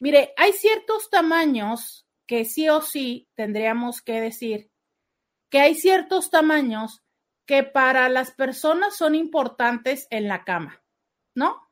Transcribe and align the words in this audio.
Mire, 0.00 0.32
hay 0.38 0.54
ciertos 0.54 1.10
tamaños 1.10 2.06
que 2.26 2.46
sí 2.46 2.70
o 2.70 2.80
sí 2.80 3.28
tendríamos 3.34 4.00
que 4.00 4.20
decir 4.20 4.70
que 5.50 5.60
hay 5.60 5.74
ciertos 5.74 6.30
tamaños 6.30 7.02
que 7.44 7.62
para 7.62 8.08
las 8.08 8.30
personas 8.30 8.96
son 8.96 9.14
importantes 9.14 10.06
en 10.08 10.26
la 10.26 10.44
cama, 10.44 10.82
¿no? 11.34 11.70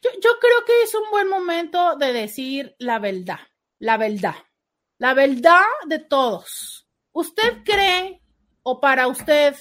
Yo, 0.00 0.10
yo, 0.22 0.30
creo 0.40 0.64
que 0.64 0.82
es 0.82 0.94
un 0.94 1.10
buen 1.10 1.28
momento 1.28 1.96
de 1.96 2.14
decir 2.14 2.74
la 2.78 2.98
verdad, 2.98 3.40
la 3.78 3.98
verdad, 3.98 4.36
la 4.96 5.12
verdad 5.12 5.60
de 5.86 5.98
todos. 5.98 6.81
¿Usted 7.12 7.62
cree 7.64 8.20
o 8.62 8.80
para 8.80 9.06
usted 9.06 9.54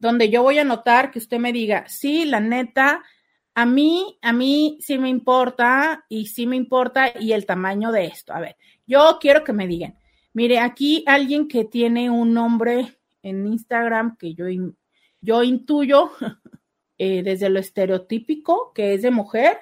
donde 0.00 0.28
yo 0.28 0.42
voy 0.42 0.58
a 0.58 0.62
anotar 0.62 1.12
que 1.12 1.20
usted 1.20 1.38
me 1.38 1.52
diga, 1.52 1.86
sí, 1.86 2.24
la 2.24 2.40
neta, 2.40 3.04
a 3.54 3.64
mí, 3.64 4.18
a 4.22 4.32
mí 4.32 4.76
sí 4.80 4.98
me 4.98 5.08
importa 5.08 6.04
y 6.08 6.26
sí 6.26 6.48
me 6.48 6.56
importa 6.56 7.12
y 7.16 7.30
el 7.30 7.46
tamaño 7.46 7.92
de 7.92 8.06
esto. 8.06 8.32
A 8.32 8.40
ver, 8.40 8.56
yo 8.88 9.18
quiero 9.20 9.44
que 9.44 9.52
me 9.52 9.68
digan, 9.68 9.96
mire, 10.32 10.58
aquí 10.58 11.04
alguien 11.06 11.46
que 11.46 11.64
tiene 11.64 12.10
un 12.10 12.34
nombre 12.34 12.98
en 13.22 13.46
Instagram 13.46 14.16
que 14.16 14.34
yo, 14.34 14.46
yo 15.20 15.44
intuyo 15.44 16.10
eh, 16.98 17.22
desde 17.22 17.50
lo 17.50 17.60
estereotípico 17.60 18.72
que 18.74 18.94
es 18.94 19.02
de 19.02 19.12
mujer, 19.12 19.58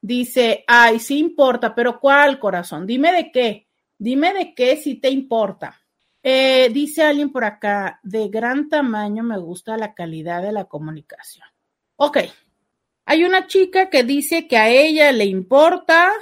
dice, 0.00 0.64
ay, 0.66 0.98
sí 0.98 1.16
importa, 1.20 1.76
pero 1.76 2.00
¿cuál 2.00 2.40
corazón? 2.40 2.88
Dime 2.88 3.12
de 3.12 3.30
qué, 3.30 3.68
dime 3.96 4.34
de 4.34 4.52
qué 4.52 4.76
si 4.76 4.96
te 4.96 5.10
importa. 5.10 5.80
Eh, 6.22 6.68
dice 6.72 7.02
alguien 7.02 7.30
por 7.30 7.44
acá, 7.44 7.98
de 8.02 8.28
gran 8.28 8.68
tamaño 8.68 9.22
me 9.22 9.38
gusta 9.38 9.76
la 9.76 9.94
calidad 9.94 10.42
de 10.42 10.52
la 10.52 10.66
comunicación. 10.66 11.46
Ok, 11.96 12.18
hay 13.06 13.24
una 13.24 13.46
chica 13.46 13.90
que 13.90 14.04
dice 14.04 14.46
que 14.46 14.56
a 14.56 14.68
ella 14.68 15.12
le 15.12 15.24
importa 15.24 16.12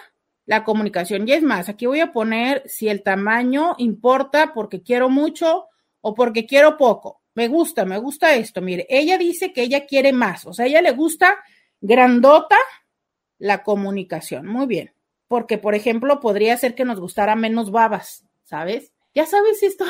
la 0.47 0.65
comunicación. 0.65 1.29
Y 1.29 1.33
es 1.33 1.43
más, 1.43 1.69
aquí 1.69 1.87
voy 1.87 2.01
a 2.01 2.13
poner 2.13 2.63
si 2.67 2.89
el 2.89 3.03
tamaño 3.03 3.75
importa 3.79 4.53
porque 4.55 4.83
quiero 4.83 5.11
mucho 5.11 5.67
o 6.01 6.15
porque 6.15 6.47
quiero 6.47 6.77
poco. 6.77 7.21
Me 7.35 7.49
gusta, 7.49 7.85
me 7.85 7.99
gusta 7.99 8.35
esto. 8.35 8.63
Mire, 8.63 8.87
ella 8.89 9.19
dice 9.19 9.53
que 9.53 9.63
ella 9.63 9.85
quiere 9.85 10.13
más, 10.13 10.47
o 10.47 10.53
sea, 10.53 10.65
a 10.65 10.69
ella 10.69 10.81
le 10.81 10.93
gusta 10.93 11.37
grandota, 11.81 12.57
la 13.39 13.63
comunicación. 13.63 14.47
Muy 14.47 14.67
bien. 14.67 14.93
Porque, 15.29 15.59
por 15.59 15.75
ejemplo, 15.75 16.21
podría 16.21 16.57
ser 16.57 16.75
que 16.75 16.85
nos 16.85 16.99
gustara 16.99 17.37
menos 17.37 17.71
babas, 17.71 18.25
¿sabes? 18.45 18.93
Ya 19.19 19.27
sabes 19.27 19.65
esto 19.65 19.85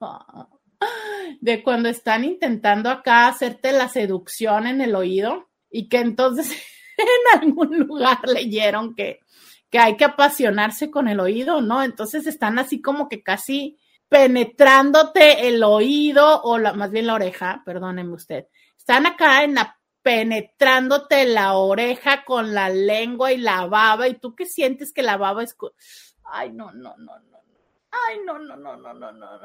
de 1.40 1.64
cuando 1.64 1.88
están 1.88 2.22
intentando 2.22 2.90
acá 2.90 3.26
hacerte 3.26 3.72
la 3.72 3.88
seducción 3.88 4.68
en 4.68 4.80
el 4.80 4.94
oído 4.94 5.48
y 5.68 5.88
que 5.88 5.98
entonces 5.98 6.52
en 6.96 7.42
algún 7.42 7.76
lugar 7.76 8.20
leyeron 8.28 8.94
que, 8.94 9.18
que 9.68 9.80
hay 9.80 9.96
que 9.96 10.04
apasionarse 10.04 10.92
con 10.92 11.08
el 11.08 11.18
oído, 11.18 11.60
¿no? 11.60 11.82
Entonces 11.82 12.28
están 12.28 12.60
así 12.60 12.80
como 12.80 13.08
que 13.08 13.20
casi 13.20 13.80
penetrándote 14.08 15.48
el 15.48 15.64
oído 15.64 16.40
o 16.42 16.56
la, 16.58 16.72
más 16.72 16.92
bien 16.92 17.08
la 17.08 17.14
oreja, 17.14 17.62
perdóneme 17.66 18.14
usted. 18.14 18.46
Están 18.76 19.06
acá 19.06 19.42
en 19.42 19.56
penetrándote 20.02 21.26
la 21.26 21.54
oreja 21.54 22.24
con 22.24 22.54
la 22.54 22.68
lengua 22.68 23.32
y 23.32 23.38
la 23.38 23.66
baba 23.66 24.06
y 24.06 24.20
tú 24.20 24.36
qué 24.36 24.46
sientes 24.46 24.92
que 24.92 25.02
la 25.02 25.16
baba 25.16 25.42
es 25.42 25.56
Ay, 26.30 26.52
no, 26.52 26.70
no, 26.70 26.96
no. 26.96 27.12
Ay, 27.90 28.20
no, 28.24 28.38
no, 28.38 28.56
no, 28.56 28.76
no, 28.76 28.94
no, 28.94 29.12
no. 29.12 29.40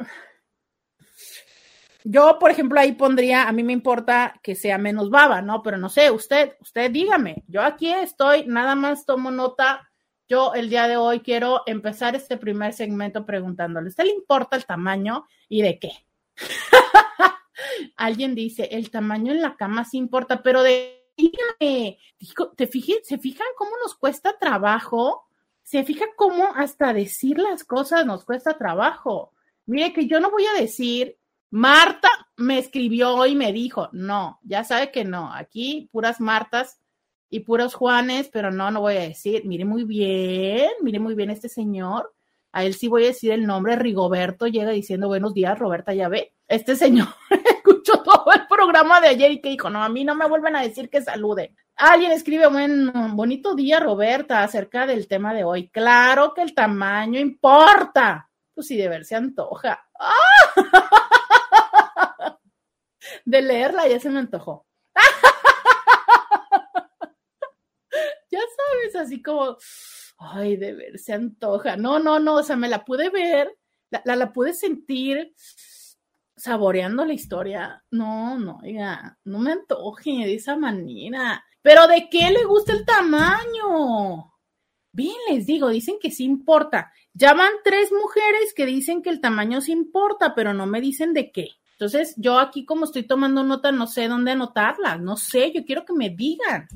Yo, 2.06 2.38
por 2.38 2.52
ejemplo, 2.52 2.80
ahí 2.80 2.92
pondría, 2.94 3.48
a 3.48 3.54
mí 3.54 3.64
me 3.64 3.72
importa 3.72 4.40
que 4.44 4.56
sea 4.56 4.78
menos 4.78 5.10
baba, 5.10 5.42
¿no? 5.42 5.64
Pero 5.64 5.78
no 5.78 5.88
sé, 5.90 6.12
usted, 6.12 6.58
usted 6.60 6.92
dígame, 6.92 7.44
yo 7.48 7.62
aquí 7.62 7.92
estoy, 7.92 8.46
nada 8.46 8.76
más 8.76 9.06
tomo 9.06 9.32
nota. 9.32 9.90
Yo 10.28 10.54
el 10.54 10.70
día 10.70 10.88
de 10.88 10.98
hoy 10.98 11.22
quiero 11.22 11.62
empezar 11.66 12.16
este 12.16 12.38
primer 12.38 12.74
segmento 12.74 13.26
preguntándole, 13.26 13.90
¿usted 13.90 14.06
le 14.06 14.12
importa 14.12 14.58
el 14.58 14.66
tamaño 14.66 15.26
y 15.48 15.62
de 15.62 15.80
qué? 15.80 15.92
Alguien 17.98 18.36
dice, 18.36 18.68
el 18.72 18.90
tamaño 18.90 19.32
en 19.32 19.42
la 19.42 19.56
cama 19.56 19.86
sí 19.86 19.98
importa, 19.98 20.42
pero 20.42 20.64
de, 20.64 21.10
dígame, 21.16 22.00
¿te 22.58 22.70
¿se 23.04 23.18
fijan 23.18 23.48
cómo 23.58 23.72
nos 23.82 23.96
cuesta 23.96 24.38
trabajo? 24.38 25.28
¿Se 25.64 25.84
fija 25.84 26.06
cómo 26.16 26.50
hasta 26.56 26.94
decir 26.94 27.40
las 27.40 27.64
cosas 27.64 28.06
nos 28.06 28.26
cuesta 28.26 28.58
trabajo? 28.58 29.32
Mire 29.66 29.94
que 29.94 30.08
yo 30.08 30.20
no 30.20 30.30
voy 30.30 30.46
a 30.46 30.60
decir 30.60 31.18
Marta 31.50 32.10
me 32.36 32.58
escribió 32.58 33.26
y 33.28 33.36
me 33.36 33.54
dijo, 33.54 33.90
no, 33.92 34.40
ya 34.44 34.64
sabe 34.64 34.92
que 34.92 35.06
no, 35.06 35.32
aquí 35.32 35.88
puras 35.92 36.20
Martas 36.20 36.80
y 37.30 37.42
puros 37.42 37.76
Juanes, 37.76 38.30
pero 38.34 38.50
no, 38.50 38.72
no 38.72 38.82
voy 38.82 38.98
a 38.98 39.02
decir, 39.02 39.46
mire 39.46 39.64
muy 39.64 39.84
bien, 39.84 40.72
mire 40.82 41.00
muy 41.00 41.14
bien 41.14 41.30
este 41.30 41.50
señor, 41.50 42.12
a 42.52 42.64
él 42.64 42.74
sí 42.74 42.88
voy 42.88 43.04
a 43.04 43.08
decir 43.08 43.32
el 43.32 43.46
nombre, 43.46 43.76
Rigoberto 43.76 44.48
llega 44.48 44.72
diciendo 44.72 45.08
buenos 45.08 45.36
días, 45.36 45.58
Roberta, 45.58 45.94
ya 45.94 46.10
ve, 46.10 46.34
este 46.48 46.76
señor 46.76 47.08
escuchó 47.56 48.02
todo 48.04 48.26
el 48.34 48.48
programa 48.48 49.00
de 49.00 49.10
ayer 49.10 49.32
y 49.32 49.40
que 49.42 49.50
dijo, 49.50 49.70
no, 49.70 49.84
a 49.84 49.90
mí 49.90 50.04
no 50.04 50.16
me 50.16 50.28
vuelven 50.28 50.56
a 50.56 50.62
decir 50.62 50.90
que 50.90 51.02
salude. 51.02 51.54
Alguien 51.76 52.12
escribe, 52.12 52.48
un 52.48 53.16
bonito 53.16 53.56
día, 53.56 53.80
Roberta, 53.80 54.44
acerca 54.44 54.86
del 54.86 55.08
tema 55.08 55.34
de 55.34 55.44
hoy. 55.44 55.70
Claro 55.70 56.34
que 56.34 56.42
el 56.42 56.54
tamaño 56.54 57.20
importa. 57.20 58.30
Pues 58.54 58.68
si 58.68 58.78
de 58.78 58.88
ver 58.88 59.06
se 59.06 59.16
antoja. 59.16 59.84
¡Ah! 60.00 62.38
de 63.26 63.42
leerla 63.42 63.88
ya 63.88 64.00
se 64.00 64.10
me 64.10 64.20
antojó. 64.20 64.66
ya 68.32 68.40
sabes, 68.40 68.96
así 68.96 69.22
como, 69.22 69.58
ay, 70.18 70.58
de 70.58 70.74
ver, 70.74 71.00
se 71.00 71.14
antoja. 71.14 71.76
No, 71.76 72.00
no, 72.00 72.20
no, 72.20 72.36
o 72.36 72.44
sea, 72.44 72.56
me 72.56 72.70
la 72.70 72.86
pude 72.86 73.10
ver, 73.10 73.58
la, 73.90 74.16
la, 74.16 74.32
pude 74.32 74.54
sentir 74.54 75.34
saboreando 76.36 77.06
la 77.06 77.14
historia. 77.14 77.84
No, 77.92 78.38
no, 78.38 78.60
oiga, 78.64 79.18
no 79.24 79.40
me 79.40 79.54
antoje 79.54 80.12
de 80.12 80.36
esa 80.36 80.56
manera. 80.56 81.44
Pero 81.64 81.88
¿de 81.88 82.10
qué 82.10 82.30
le 82.30 82.44
gusta 82.44 82.74
el 82.74 82.86
tamaño? 82.86 84.34
Bien, 84.92 85.16
les 85.32 85.48
digo, 85.48 85.70
dicen 85.70 85.96
que 86.00 86.12
sí 86.12 86.26
importa. 86.26 86.92
Ya 87.14 87.34
van 87.34 87.54
tres 87.64 87.92
mujeres 87.92 88.54
que 88.54 88.66
dicen 88.66 89.02
que 89.02 89.10
el 89.10 89.22
tamaño 89.22 89.62
sí 89.62 89.72
importa, 89.72 90.36
pero 90.36 90.54
no 90.54 90.68
me 90.68 90.82
dicen 90.82 91.14
de 91.14 91.32
qué. 91.32 91.48
Entonces, 91.72 92.14
yo 92.18 92.38
aquí 92.38 92.66
como 92.66 92.84
estoy 92.86 93.04
tomando 93.04 93.44
nota, 93.44 93.72
no 93.72 93.88
sé 93.88 94.08
dónde 94.08 94.32
anotarla, 94.32 94.98
no 94.98 95.16
sé, 95.16 95.52
yo 95.54 95.66
quiero 95.66 95.86
que 95.86 95.94
me 95.94 96.10
digan. 96.10 96.68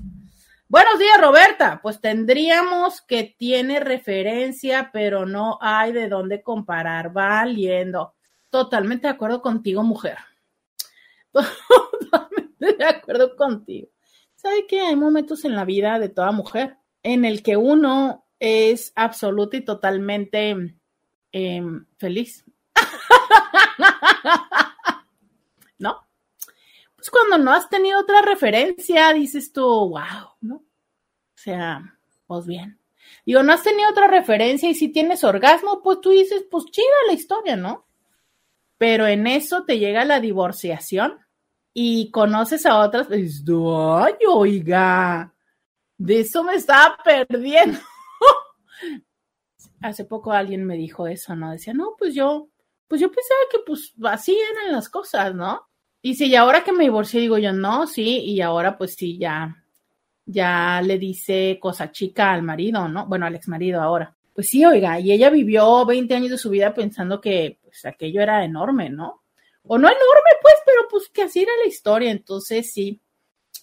Buenos 0.69 0.97
días, 0.99 1.19
Roberta. 1.19 1.79
Pues 1.83 1.99
tendríamos 1.99 3.01
que 3.01 3.35
tiene 3.37 3.81
referencia, 3.81 4.89
pero 4.93 5.25
no 5.25 5.59
hay 5.61 5.91
de 5.91 6.07
dónde 6.07 6.41
comparar, 6.41 7.11
valiendo. 7.11 8.15
Totalmente 8.49 9.07
de 9.07 9.13
acuerdo 9.13 9.41
contigo, 9.41 9.83
mujer. 9.83 10.17
Totalmente 11.31 12.73
de 12.77 12.85
acuerdo 12.85 13.35
contigo. 13.35 13.89
¿Sabe 14.37 14.67
que 14.67 14.79
hay 14.79 14.95
momentos 14.95 15.45
en 15.45 15.55
la 15.55 15.65
vida 15.65 15.97
de 15.97 16.09
toda 16.09 16.31
mujer 16.31 16.77
en 17.01 17.25
el 17.25 17.41
que 17.41 17.57
uno 17.57 18.27
es 18.39 18.93
absoluta 18.95 19.57
y 19.57 19.65
totalmente 19.65 20.55
em, 21.31 21.85
feliz? 21.97 22.45
¿no? 25.79 26.07
Pues 26.95 27.09
cuando 27.09 27.39
no 27.39 27.51
has 27.51 27.67
tenido 27.67 27.99
otra 27.99 28.21
referencia, 28.21 29.11
dices 29.11 29.51
tú, 29.51 29.63
wow, 29.63 30.35
¿no? 30.41 30.57
O 30.57 30.63
sea, 31.33 31.97
pues 32.27 32.45
bien. 32.45 32.79
Digo, 33.25 33.41
no 33.41 33.53
has 33.53 33.63
tenido 33.63 33.89
otra 33.89 34.07
referencia 34.07 34.69
y 34.69 34.75
si 34.75 34.89
tienes 34.89 35.23
orgasmo, 35.23 35.81
pues 35.81 35.99
tú 35.99 36.11
dices, 36.11 36.45
pues 36.49 36.65
chida 36.65 36.85
la 37.07 37.13
historia, 37.13 37.55
¿no? 37.55 37.87
Pero 38.77 39.07
en 39.07 39.25
eso 39.25 39.63
te 39.63 39.79
llega 39.79 40.05
la 40.05 40.19
divorciación 40.19 41.25
y 41.79 42.09
conoces 42.09 42.65
a 42.65 42.79
otras, 42.79 43.05
pues, 43.05 43.43
ay, 43.47 44.13
oiga, 44.27 45.31
de 45.95 46.21
eso 46.21 46.43
me 46.43 46.55
estaba 46.55 46.97
perdiendo. 47.05 47.77
Hace 49.81 50.03
poco 50.05 50.31
alguien 50.31 50.65
me 50.65 50.75
dijo 50.75 51.05
eso, 51.05 51.35
¿no? 51.35 51.51
Decía, 51.51 51.75
no, 51.75 51.93
pues 51.95 52.15
yo, 52.15 52.49
pues 52.87 52.99
yo 52.99 53.11
pensaba 53.11 53.41
que 53.51 53.59
pues 53.63 53.93
así 54.05 54.35
eran 54.35 54.71
las 54.71 54.89
cosas, 54.89 55.35
¿no? 55.35 55.67
Y 56.01 56.15
si 56.15 56.35
ahora 56.35 56.63
que 56.63 56.71
me 56.71 56.85
divorcié, 56.85 57.21
digo 57.21 57.37
yo, 57.37 57.53
no, 57.53 57.85
sí, 57.85 58.23
y 58.25 58.41
ahora 58.41 58.75
pues 58.75 58.95
sí, 58.95 59.19
ya, 59.19 59.63
ya 60.25 60.81
le 60.81 60.97
dice 60.97 61.59
cosa 61.61 61.91
chica 61.91 62.33
al 62.33 62.41
marido, 62.41 62.87
¿no? 62.87 63.05
Bueno, 63.05 63.27
al 63.27 63.35
ex 63.35 63.47
marido 63.47 63.81
ahora. 63.81 64.15
Pues 64.33 64.49
sí, 64.49 64.65
oiga, 64.65 64.99
y 64.99 65.11
ella 65.11 65.29
vivió 65.29 65.85
20 65.85 66.15
años 66.15 66.31
de 66.31 66.39
su 66.39 66.49
vida 66.49 66.73
pensando 66.73 67.21
que 67.21 67.59
pues 67.61 67.85
aquello 67.85 68.19
era 68.19 68.43
enorme, 68.43 68.89
¿no? 68.89 69.26
O 69.67 69.77
no 69.77 69.87
enorme, 69.87 70.31
pues, 70.41 70.55
pero 70.65 70.87
pues 70.89 71.09
que 71.09 71.23
así 71.23 71.41
era 71.41 71.51
la 71.61 71.67
historia, 71.67 72.11
entonces 72.11 72.71
sí. 72.71 72.99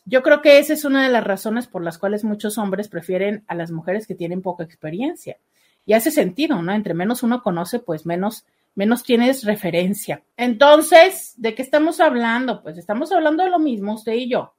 Yo 0.04 0.22
creo 0.22 0.42
que 0.42 0.58
esa 0.58 0.74
es 0.74 0.84
una 0.84 1.02
de 1.02 1.10
las 1.10 1.24
razones 1.24 1.66
por 1.66 1.82
las 1.82 1.98
cuales 1.98 2.24
muchos 2.24 2.58
hombres 2.58 2.88
prefieren 2.88 3.44
a 3.46 3.54
las 3.54 3.70
mujeres 3.70 4.06
que 4.06 4.14
tienen 4.14 4.42
poca 4.42 4.64
experiencia. 4.64 5.38
Y 5.86 5.94
hace 5.94 6.10
sentido, 6.10 6.62
¿no? 6.62 6.72
Entre 6.72 6.94
menos 6.94 7.22
uno 7.22 7.42
conoce, 7.42 7.78
pues 7.78 8.04
menos 8.06 8.44
menos 8.74 9.04
tienes 9.04 9.44
referencia. 9.44 10.22
Entonces, 10.36 11.34
¿de 11.36 11.54
qué 11.54 11.62
estamos 11.62 12.00
hablando? 12.00 12.62
Pues 12.62 12.76
estamos 12.78 13.12
hablando 13.12 13.44
de 13.44 13.50
lo 13.50 13.58
mismo, 13.58 13.94
usted 13.94 14.14
y 14.14 14.28
yo. 14.28 14.54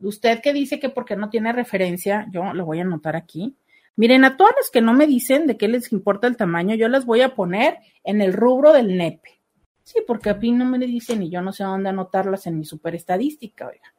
Usted 0.00 0.40
que 0.40 0.52
dice 0.52 0.80
que 0.80 0.88
porque 0.88 1.16
no 1.16 1.30
tiene 1.30 1.52
referencia, 1.52 2.26
yo 2.32 2.52
lo 2.52 2.64
voy 2.64 2.78
a 2.78 2.82
anotar 2.82 3.16
aquí. 3.16 3.56
Miren, 3.96 4.24
a 4.24 4.36
todas 4.36 4.54
las 4.56 4.70
que 4.70 4.80
no 4.80 4.92
me 4.92 5.06
dicen 5.06 5.46
de 5.46 5.56
qué 5.56 5.68
les 5.68 5.92
importa 5.92 6.26
el 6.26 6.36
tamaño, 6.36 6.74
yo 6.74 6.88
las 6.88 7.06
voy 7.06 7.20
a 7.20 7.34
poner 7.34 7.78
en 8.02 8.20
el 8.20 8.32
rubro 8.32 8.72
del 8.72 8.96
nepe. 8.96 9.40
Sí, 9.84 10.02
porque 10.06 10.30
a 10.30 10.34
mí 10.34 10.50
no 10.50 10.64
me 10.64 10.78
dicen 10.78 11.22
y 11.22 11.30
yo 11.30 11.42
no 11.42 11.52
sé 11.52 11.62
dónde 11.62 11.90
anotarlas 11.90 12.46
en 12.46 12.58
mi 12.58 12.64
super 12.64 12.94
estadística, 12.94 13.68
oiga. 13.68 13.92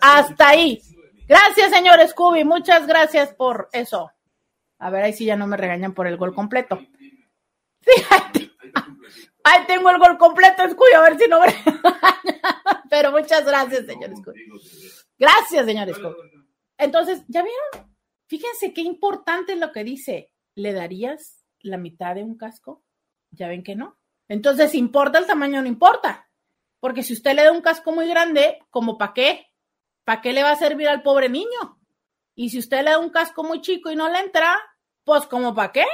Hasta 0.00 0.48
ahí. 0.48 0.82
Gracias, 1.28 1.70
señor 1.70 2.00
Scooby. 2.08 2.44
Muchas 2.44 2.86
gracias 2.86 3.34
por 3.34 3.68
eso. 3.72 4.10
A 4.78 4.90
ver, 4.90 5.04
ahí 5.04 5.12
sí 5.12 5.26
ya 5.26 5.36
no 5.36 5.46
me 5.46 5.58
regañan 5.58 5.92
por 5.92 6.06
el 6.06 6.16
gol 6.16 6.34
completo. 6.34 6.78
Sí, 7.80 7.92
ahí, 9.44 9.60
tengo 9.66 9.90
el 9.90 9.98
gol 9.98 10.16
completo, 10.16 10.68
Scooby. 10.68 10.94
A 10.96 11.00
ver 11.02 11.18
si 11.18 11.28
no 11.28 11.40
me 11.40 11.46
regañan. 12.90 13.44
Gracias, 13.44 13.86
señor 13.86 14.16
Scooby. 14.16 14.44
Gracias, 15.18 15.66
señor 15.66 15.94
Scooby. 15.94 16.46
Entonces, 16.78 17.22
¿ya 17.28 17.42
vieron? 17.42 17.92
Fíjense 18.26 18.72
qué 18.72 18.80
importante 18.80 19.52
es 19.52 19.58
lo 19.58 19.70
que 19.72 19.84
dice. 19.84 20.32
¿Le 20.54 20.72
darías 20.72 21.44
la 21.60 21.76
mitad 21.76 22.14
de 22.14 22.24
un 22.24 22.36
casco? 22.36 22.82
Ya 23.30 23.48
ven 23.48 23.62
que 23.62 23.76
no. 23.76 23.98
Entonces, 24.28 24.74
¿importa 24.74 25.18
el 25.18 25.26
tamaño 25.26 25.60
no 25.60 25.68
importa? 25.68 26.30
Porque 26.80 27.02
si 27.02 27.12
usted 27.12 27.34
le 27.34 27.44
da 27.44 27.52
un 27.52 27.60
casco 27.60 27.92
muy 27.92 28.08
grande, 28.08 28.60
¿como 28.70 28.96
para 28.96 29.12
qué? 29.12 29.47
¿Para 30.08 30.22
qué 30.22 30.32
le 30.32 30.42
va 30.42 30.52
a 30.52 30.56
servir 30.56 30.88
al 30.88 31.02
pobre 31.02 31.28
niño? 31.28 31.78
Y 32.34 32.48
si 32.48 32.58
usted 32.58 32.82
le 32.82 32.92
da 32.92 32.98
un 32.98 33.10
casco 33.10 33.44
muy 33.44 33.60
chico 33.60 33.90
y 33.90 33.94
no 33.94 34.08
le 34.08 34.20
entra, 34.20 34.56
pues 35.04 35.26
¿como 35.26 35.54
para 35.54 35.70
qué? 35.70 35.84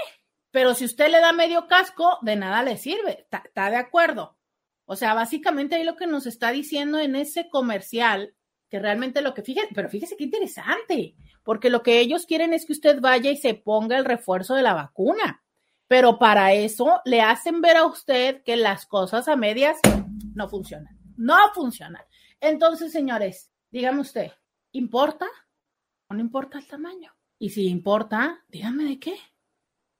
Pero 0.52 0.74
si 0.74 0.84
usted 0.84 1.10
le 1.10 1.18
da 1.18 1.32
medio 1.32 1.66
casco, 1.66 2.18
de 2.22 2.36
nada 2.36 2.62
le 2.62 2.76
sirve. 2.76 3.26
¿Está 3.28 3.70
de 3.70 3.76
acuerdo? 3.76 4.38
O 4.84 4.94
sea, 4.94 5.14
básicamente 5.14 5.74
ahí 5.74 5.82
lo 5.82 5.96
que 5.96 6.06
nos 6.06 6.26
está 6.26 6.52
diciendo 6.52 7.00
en 7.00 7.16
ese 7.16 7.48
comercial, 7.48 8.36
que 8.70 8.78
realmente 8.78 9.20
lo 9.20 9.34
que 9.34 9.42
fíjese, 9.42 9.74
pero 9.74 9.88
fíjese 9.88 10.16
qué 10.16 10.22
interesante, 10.22 11.16
porque 11.42 11.68
lo 11.68 11.82
que 11.82 11.98
ellos 11.98 12.24
quieren 12.24 12.52
es 12.52 12.66
que 12.66 12.74
usted 12.74 13.00
vaya 13.00 13.32
y 13.32 13.36
se 13.36 13.54
ponga 13.54 13.98
el 13.98 14.04
refuerzo 14.04 14.54
de 14.54 14.62
la 14.62 14.74
vacuna. 14.74 15.42
Pero 15.88 16.20
para 16.20 16.52
eso 16.52 17.00
le 17.04 17.20
hacen 17.20 17.60
ver 17.60 17.78
a 17.78 17.86
usted 17.86 18.44
que 18.44 18.54
las 18.54 18.86
cosas 18.86 19.26
a 19.26 19.34
medias 19.34 19.76
no 20.36 20.48
funcionan. 20.48 20.96
No 21.16 21.36
funcionan. 21.52 22.04
Entonces, 22.38 22.92
señores, 22.92 23.50
dígame 23.74 24.00
usted, 24.02 24.30
¿importa 24.70 25.26
o 26.08 26.14
no 26.14 26.20
importa 26.20 26.58
el 26.58 26.68
tamaño? 26.68 27.12
Y 27.40 27.50
si 27.50 27.66
importa, 27.66 28.44
dígame 28.48 28.84
de 28.84 29.00
qué. 29.00 29.16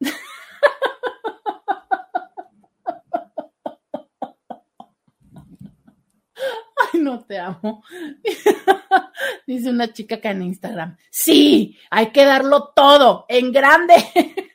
Ay, 6.93 7.01
no 7.01 7.25
te 7.25 7.41
amo. 7.41 7.83
Dice 9.47 9.71
una 9.71 9.93
chica 9.93 10.21
que 10.21 10.29
en 10.29 10.43
Instagram. 10.43 10.97
Sí, 11.11 11.77
hay 11.91 12.13
que 12.13 12.25
darlo 12.25 12.73
todo 12.77 13.27
en 13.29 13.51
grande. 13.51 13.95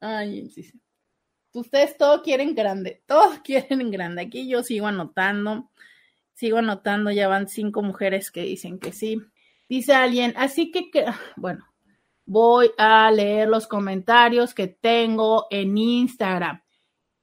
Ay, 0.00 0.50
sí. 0.50 0.72
Ustedes 1.56 1.96
todo 1.96 2.22
quieren 2.22 2.54
grande, 2.54 3.02
todos 3.06 3.38
quieren 3.44 3.80
en 3.80 3.90
grande. 3.90 4.22
Aquí 4.22 4.46
yo 4.46 4.62
sigo 4.62 4.88
anotando, 4.88 5.70
sigo 6.34 6.58
anotando, 6.58 7.10
ya 7.10 7.28
van 7.28 7.48
cinco 7.48 7.82
mujeres 7.82 8.30
que 8.30 8.42
dicen 8.42 8.78
que 8.78 8.92
sí. 8.92 9.22
Dice 9.66 9.94
alguien, 9.94 10.34
así 10.36 10.70
que, 10.70 10.90
que 10.90 11.06
bueno, 11.36 11.64
voy 12.26 12.70
a 12.76 13.10
leer 13.10 13.48
los 13.48 13.66
comentarios 13.66 14.52
que 14.52 14.68
tengo 14.68 15.46
en 15.50 15.78
Instagram. 15.78 16.62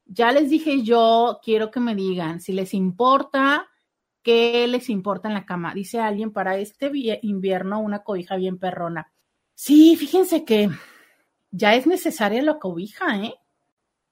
Ya 0.05 0.31
les 0.31 0.49
dije 0.49 0.81
yo, 0.81 1.39
quiero 1.43 1.69
que 1.69 1.79
me 1.79 1.93
digan 1.93 2.41
si 2.41 2.53
les 2.53 2.73
importa, 2.73 3.67
qué 4.23 4.67
les 4.67 4.89
importa 4.89 5.27
en 5.27 5.35
la 5.35 5.45
cama. 5.45 5.75
Dice 5.75 5.99
alguien, 5.99 6.33
para 6.33 6.57
este 6.57 6.91
invierno 7.21 7.79
una 7.79 7.99
cobija 7.99 8.35
bien 8.35 8.57
perrona. 8.57 9.13
Sí, 9.53 9.95
fíjense 9.95 10.43
que 10.43 10.69
ya 11.51 11.75
es 11.75 11.85
necesaria 11.85 12.41
la 12.41 12.57
cobija, 12.57 13.23
¿eh? 13.23 13.35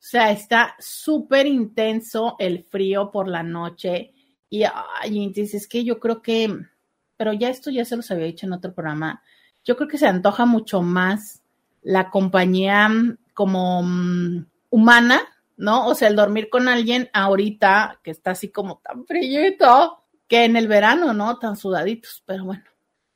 O 0.01 0.03
sea, 0.03 0.31
está 0.31 0.75
súper 0.79 1.45
intenso 1.45 2.35
el 2.39 2.63
frío 2.63 3.11
por 3.11 3.27
la 3.27 3.43
noche. 3.43 4.11
Y, 4.49 4.63
ay, 4.63 5.23
entonces 5.23 5.53
es 5.53 5.67
que 5.67 5.83
yo 5.83 5.99
creo 5.99 6.23
que, 6.23 6.51
pero 7.15 7.33
ya 7.33 7.49
esto 7.49 7.69
ya 7.69 7.85
se 7.85 7.95
los 7.95 8.09
había 8.09 8.25
dicho 8.25 8.47
en 8.47 8.53
otro 8.53 8.73
programa, 8.73 9.21
yo 9.63 9.77
creo 9.77 9.87
que 9.87 9.99
se 9.99 10.07
antoja 10.07 10.45
mucho 10.45 10.81
más 10.81 11.43
la 11.83 12.09
compañía 12.09 12.89
mm, 12.89 13.17
como 13.35 13.83
mm, 13.83 14.45
humana, 14.71 15.21
¿no? 15.55 15.85
O 15.85 15.93
sea, 15.93 16.07
el 16.07 16.15
dormir 16.15 16.49
con 16.49 16.67
alguien 16.67 17.09
ahorita 17.13 17.99
que 18.03 18.09
está 18.09 18.31
así 18.31 18.49
como 18.49 18.79
tan 18.79 19.05
todo, 19.59 20.03
que 20.27 20.45
en 20.45 20.55
el 20.55 20.67
verano, 20.67 21.13
¿no? 21.13 21.37
Tan 21.37 21.55
sudaditos, 21.55 22.23
pero 22.25 22.45
bueno. 22.45 22.63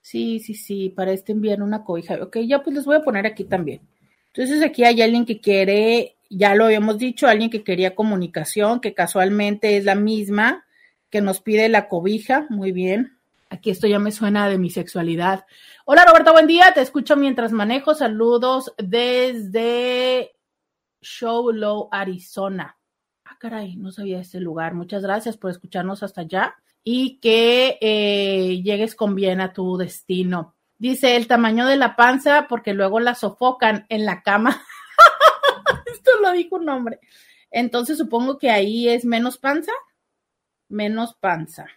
Sí, 0.01 0.39
sí, 0.39 0.53
sí, 0.53 0.89
para 0.89 1.13
este 1.13 1.31
invierno 1.31 1.65
una 1.65 1.83
cobija. 1.83 2.21
Ok, 2.21 2.37
ya 2.47 2.61
pues 2.61 2.75
les 2.75 2.85
voy 2.85 2.97
a 2.97 3.03
poner 3.03 3.25
aquí 3.25 3.43
también. 3.43 3.81
Entonces 4.27 4.61
aquí 4.61 4.83
hay 4.83 5.01
alguien 5.01 5.25
que 5.25 5.41
quiere, 5.41 6.17
ya 6.37 6.55
lo 6.55 6.65
habíamos 6.65 6.97
dicho, 6.97 7.27
alguien 7.27 7.49
que 7.49 7.63
quería 7.63 7.95
comunicación, 7.95 8.79
que 8.81 8.93
casualmente 8.93 9.77
es 9.77 9.85
la 9.85 9.95
misma 9.95 10.65
que 11.09 11.21
nos 11.21 11.41
pide 11.41 11.69
la 11.69 11.87
cobija. 11.87 12.45
Muy 12.49 12.71
bien. 12.71 13.17
Aquí 13.49 13.69
esto 13.69 13.87
ya 13.87 13.99
me 13.99 14.11
suena 14.11 14.49
de 14.49 14.57
mi 14.57 14.69
sexualidad. 14.69 15.45
Hola 15.85 16.03
Roberto, 16.05 16.33
buen 16.33 16.47
día. 16.47 16.73
Te 16.73 16.81
escucho 16.81 17.15
mientras 17.15 17.51
manejo. 17.51 17.95
Saludos 17.95 18.73
desde 18.77 20.35
Showlow, 21.01 21.87
Arizona. 21.91 22.77
Ah, 23.23 23.37
caray, 23.39 23.77
no 23.77 23.91
sabía 23.91 24.19
este 24.19 24.39
lugar. 24.39 24.73
Muchas 24.73 25.03
gracias 25.03 25.37
por 25.37 25.51
escucharnos 25.51 26.03
hasta 26.03 26.21
allá 26.21 26.55
y 26.83 27.19
que 27.19 27.77
eh, 27.79 28.61
llegues 28.61 28.93
con 28.95 29.15
bien 29.15 29.39
a 29.39 29.53
tu 29.53 29.77
destino. 29.77 30.55
Dice 30.77 31.15
el 31.15 31.27
tamaño 31.27 31.65
de 31.65 31.77
la 31.77 31.95
panza 31.95 32.47
porque 32.49 32.73
luego 32.73 32.99
la 32.99 33.15
sofocan 33.15 33.85
en 33.89 34.05
la 34.05 34.21
cama. 34.21 34.61
Esto 36.05 36.21
lo 36.21 36.31
dijo 36.31 36.57
un 36.57 36.69
hombre. 36.69 36.99
Entonces 37.49 37.97
supongo 37.97 38.37
que 38.37 38.49
ahí 38.49 38.89
es 38.89 39.05
menos 39.05 39.37
panza. 39.37 39.71
Menos 40.69 41.15
panza. 41.15 41.67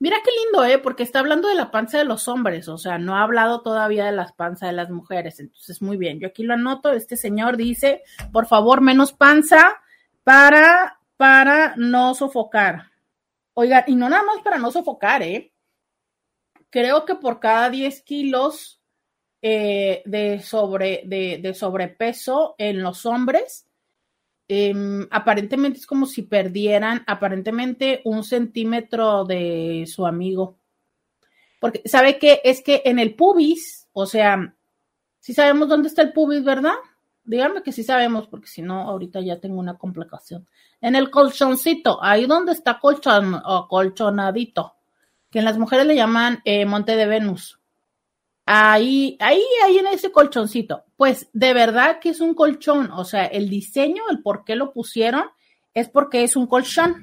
Mira 0.00 0.18
qué 0.24 0.30
lindo, 0.44 0.64
¿eh? 0.64 0.78
Porque 0.78 1.02
está 1.02 1.20
hablando 1.20 1.48
de 1.48 1.54
la 1.54 1.70
panza 1.70 1.98
de 1.98 2.04
los 2.04 2.28
hombres, 2.28 2.68
o 2.68 2.76
sea, 2.76 2.98
no 2.98 3.16
ha 3.16 3.22
hablado 3.22 3.62
todavía 3.62 4.04
de 4.04 4.12
las 4.12 4.32
panzas 4.32 4.68
de 4.68 4.74
las 4.74 4.90
mujeres. 4.90 5.40
Entonces, 5.40 5.80
muy 5.80 5.96
bien, 5.96 6.20
yo 6.20 6.28
aquí 6.28 6.42
lo 6.42 6.54
anoto. 6.54 6.92
Este 6.92 7.16
señor 7.16 7.56
dice, 7.56 8.02
por 8.32 8.46
favor, 8.46 8.80
menos 8.80 9.12
panza 9.12 9.80
para, 10.24 10.98
para 11.16 11.74
no 11.76 12.14
sofocar. 12.14 12.90
Oiga, 13.54 13.84
y 13.86 13.94
no 13.94 14.08
nada 14.08 14.24
más 14.24 14.42
para 14.42 14.58
no 14.58 14.70
sofocar, 14.70 15.22
¿eh? 15.22 15.54
creo 16.74 17.04
que 17.04 17.14
por 17.14 17.38
cada 17.38 17.70
10 17.70 18.02
kilos 18.02 18.82
eh, 19.46 20.02
de, 20.06 20.40
sobre, 20.40 21.02
de, 21.04 21.52
sobrepeso 21.52 22.54
en 22.56 22.82
los 22.82 23.04
hombres, 23.04 23.66
em, 24.48 25.06
aparentemente 25.10 25.80
es 25.80 25.86
como 25.86 26.06
si 26.06 26.22
perdieran 26.22 27.04
aparentemente 27.06 28.00
un 28.06 28.24
centímetro 28.24 29.26
de 29.26 29.84
su 29.86 30.06
amigo. 30.06 30.56
Porque, 31.60 31.82
¿sabe 31.84 32.18
qué? 32.18 32.40
Es 32.42 32.62
que 32.62 32.80
en 32.86 32.98
el 32.98 33.14
pubis, 33.14 33.86
o 33.92 34.06
sea, 34.06 34.56
si 35.20 35.34
sabemos 35.34 35.68
dónde 35.68 35.88
está 35.88 36.00
el 36.00 36.14
pubis, 36.14 36.42
¿verdad? 36.42 36.76
Dígame 37.22 37.62
que 37.62 37.72
sí 37.72 37.84
sabemos, 37.84 38.26
porque 38.28 38.46
si 38.46 38.62
no, 38.62 38.88
ahorita 38.88 39.20
ya 39.20 39.40
tengo 39.40 39.60
una 39.60 39.76
complicación. 39.76 40.48
En 40.80 40.96
el 40.96 41.10
colchoncito, 41.10 42.02
ahí 42.02 42.24
donde 42.24 42.52
está 42.52 42.78
colchon, 42.78 43.34
o 43.44 43.68
colchonadito 43.68 44.74
que 45.30 45.40
en 45.40 45.44
las 45.44 45.58
mujeres 45.58 45.84
le 45.84 45.96
llaman 45.96 46.40
eh, 46.46 46.64
Monte 46.64 46.96
de 46.96 47.04
Venus. 47.04 47.60
Ahí, 48.46 49.16
ahí, 49.20 49.42
ahí 49.64 49.78
en 49.78 49.86
ese 49.86 50.12
colchoncito. 50.12 50.84
Pues 50.96 51.28
de 51.32 51.54
verdad 51.54 51.98
que 52.00 52.10
es 52.10 52.20
un 52.20 52.34
colchón. 52.34 52.90
O 52.92 53.04
sea, 53.04 53.24
el 53.26 53.48
diseño, 53.48 54.02
el 54.10 54.22
por 54.22 54.44
qué 54.44 54.54
lo 54.56 54.72
pusieron, 54.72 55.24
es 55.72 55.88
porque 55.88 56.22
es 56.22 56.36
un 56.36 56.46
colchón, 56.46 57.02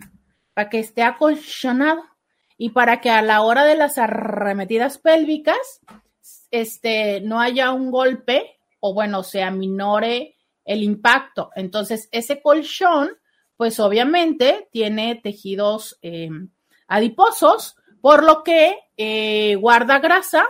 para 0.53 0.69
que 0.69 0.79
esté 0.79 1.03
acolchonado 1.03 2.03
y 2.57 2.69
para 2.69 3.01
que 3.01 3.10
a 3.10 3.21
la 3.21 3.41
hora 3.41 3.65
de 3.65 3.75
las 3.75 3.98
arremetidas 3.98 4.98
pélvicas, 4.98 5.81
este, 6.51 7.21
no 7.21 7.39
haya 7.39 7.71
un 7.71 7.91
golpe 7.91 8.57
o 8.79 8.93
bueno, 8.93 9.24
se 9.24 9.43
aminore 9.43 10.36
el 10.65 10.83
impacto. 10.83 11.51
Entonces, 11.55 12.10
ese 12.12 12.41
colchón, 12.41 13.12
pues 13.57 13.79
obviamente 13.79 14.67
tiene 14.71 15.15
tejidos 15.15 15.98
eh, 16.01 16.29
adiposos 16.88 17.75
por 18.01 18.24
lo 18.24 18.43
que 18.43 18.77
eh, 18.98 19.55
guarda 19.55 20.00
grasa 20.00 20.45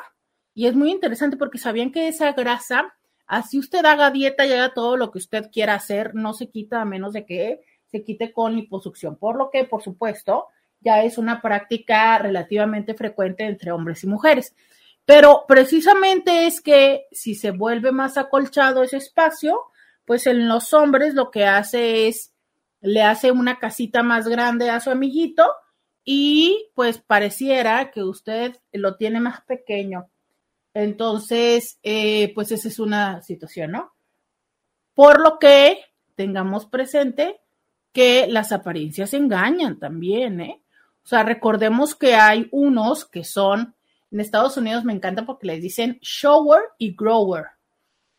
y 0.53 0.67
es 0.67 0.75
muy 0.75 0.91
interesante 0.91 1.37
porque 1.37 1.57
sabían 1.57 1.91
que 1.91 2.07
esa 2.07 2.33
grasa, 2.33 2.93
así 3.25 3.59
usted 3.59 3.85
haga 3.85 4.11
dieta 4.11 4.45
y 4.45 4.51
haga 4.53 4.73
todo 4.73 4.97
lo 4.97 5.11
que 5.11 5.19
usted 5.19 5.49
quiera 5.51 5.75
hacer, 5.75 6.13
no 6.15 6.33
se 6.33 6.49
quita 6.49 6.81
a 6.81 6.85
menos 6.85 7.13
de 7.13 7.25
que 7.25 7.61
se 7.87 8.03
quite 8.03 8.31
con 8.31 8.55
liposucción. 8.55 9.17
Por 9.17 9.37
lo 9.37 9.49
que, 9.49 9.63
por 9.63 9.81
supuesto, 9.81 10.47
ya 10.79 11.03
es 11.03 11.17
una 11.17 11.41
práctica 11.41 12.17
relativamente 12.17 12.93
frecuente 12.93 13.45
entre 13.45 13.71
hombres 13.71 14.03
y 14.03 14.07
mujeres. 14.07 14.55
Pero 15.05 15.45
precisamente 15.47 16.47
es 16.47 16.61
que 16.61 17.05
si 17.11 17.35
se 17.35 17.51
vuelve 17.51 17.91
más 17.91 18.17
acolchado 18.17 18.83
ese 18.83 18.97
espacio, 18.97 19.59
pues 20.05 20.27
en 20.27 20.47
los 20.47 20.73
hombres 20.73 21.13
lo 21.13 21.31
que 21.31 21.45
hace 21.45 22.07
es, 22.07 22.33
le 22.81 23.01
hace 23.03 23.31
una 23.31 23.59
casita 23.59 24.03
más 24.03 24.27
grande 24.27 24.69
a 24.69 24.79
su 24.79 24.89
amiguito 24.89 25.45
y 26.03 26.69
pues 26.75 26.99
pareciera 26.99 27.91
que 27.91 28.03
usted 28.03 28.57
lo 28.71 28.95
tiene 28.97 29.19
más 29.19 29.41
pequeño. 29.41 30.09
Entonces, 30.73 31.79
eh, 31.83 32.31
pues 32.33 32.51
esa 32.51 32.67
es 32.67 32.79
una 32.79 33.21
situación, 33.21 33.71
¿no? 33.71 33.93
Por 34.93 35.19
lo 35.21 35.37
que 35.39 35.79
tengamos 36.15 36.65
presente 36.65 37.41
que 37.91 38.27
las 38.27 38.51
apariencias 38.51 39.13
engañan 39.13 39.79
también, 39.79 40.39
¿eh? 40.39 40.61
O 41.03 41.07
sea, 41.07 41.23
recordemos 41.23 41.95
que 41.95 42.15
hay 42.15 42.47
unos 42.51 43.05
que 43.05 43.23
son, 43.23 43.75
en 44.11 44.19
Estados 44.19 44.55
Unidos 44.57 44.85
me 44.85 44.93
encanta 44.93 45.25
porque 45.25 45.47
les 45.47 45.61
dicen 45.61 45.97
shower 46.01 46.61
y 46.77 46.95
grower. 46.95 47.45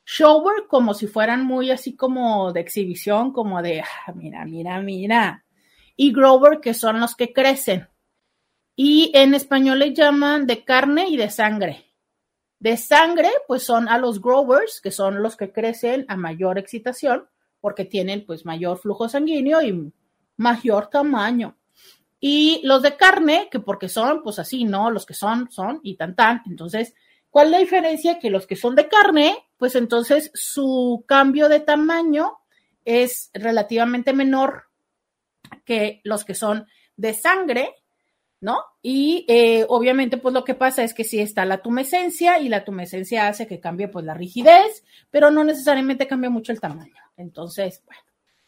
shower 0.04 0.66
como 0.68 0.94
si 0.94 1.06
fueran 1.06 1.44
muy 1.44 1.70
así 1.70 1.94
como 1.96 2.52
de 2.52 2.60
exhibición, 2.60 3.32
como 3.32 3.62
de, 3.62 3.80
ah, 3.82 4.12
mira, 4.14 4.44
mira, 4.44 4.80
mira. 4.80 5.44
Y 5.96 6.12
grower 6.12 6.60
que 6.60 6.74
son 6.74 7.00
los 7.00 7.14
que 7.14 7.32
crecen. 7.32 7.88
Y 8.74 9.12
en 9.14 9.34
español 9.34 9.78
le 9.78 9.94
llaman 9.94 10.46
de 10.46 10.64
carne 10.64 11.08
y 11.08 11.16
de 11.16 11.30
sangre. 11.30 11.91
De 12.62 12.76
sangre, 12.76 13.28
pues 13.48 13.64
son 13.64 13.88
a 13.88 13.98
los 13.98 14.22
growers, 14.22 14.80
que 14.80 14.92
son 14.92 15.20
los 15.20 15.36
que 15.36 15.50
crecen 15.50 16.04
a 16.06 16.16
mayor 16.16 16.58
excitación, 16.58 17.26
porque 17.60 17.84
tienen 17.84 18.24
pues 18.24 18.46
mayor 18.46 18.78
flujo 18.78 19.08
sanguíneo 19.08 19.60
y 19.62 19.92
mayor 20.36 20.86
tamaño. 20.86 21.56
Y 22.20 22.60
los 22.62 22.80
de 22.82 22.96
carne, 22.96 23.48
que 23.50 23.58
porque 23.58 23.88
son 23.88 24.22
pues 24.22 24.38
así, 24.38 24.62
¿no? 24.62 24.92
Los 24.92 25.06
que 25.06 25.14
son, 25.14 25.50
son 25.50 25.80
y 25.82 25.96
tan 25.96 26.14
tan. 26.14 26.42
Entonces, 26.46 26.94
¿cuál 27.30 27.46
es 27.46 27.50
la 27.50 27.58
diferencia? 27.58 28.20
Que 28.20 28.30
los 28.30 28.46
que 28.46 28.54
son 28.54 28.76
de 28.76 28.86
carne, 28.86 29.36
pues 29.56 29.74
entonces 29.74 30.30
su 30.32 31.02
cambio 31.08 31.48
de 31.48 31.58
tamaño 31.58 32.38
es 32.84 33.32
relativamente 33.34 34.12
menor 34.12 34.66
que 35.64 36.00
los 36.04 36.24
que 36.24 36.36
son 36.36 36.68
de 36.96 37.12
sangre, 37.12 37.81
¿no? 38.42 38.64
Y 38.82 39.24
eh, 39.28 39.64
obviamente, 39.68 40.18
pues 40.18 40.34
lo 40.34 40.42
que 40.42 40.54
pasa 40.54 40.82
es 40.82 40.94
que 40.94 41.04
sí 41.04 41.20
está 41.20 41.44
la 41.44 41.62
tumescencia 41.62 42.40
y 42.40 42.48
la 42.48 42.64
tumescencia 42.64 43.28
hace 43.28 43.46
que 43.46 43.60
cambie 43.60 43.86
pues 43.86 44.04
la 44.04 44.14
rigidez, 44.14 44.84
pero 45.12 45.30
no 45.30 45.44
necesariamente 45.44 46.08
cambia 46.08 46.28
mucho 46.28 46.50
el 46.50 46.60
tamaño. 46.60 46.92
Entonces, 47.16 47.82
bueno. 47.86 48.02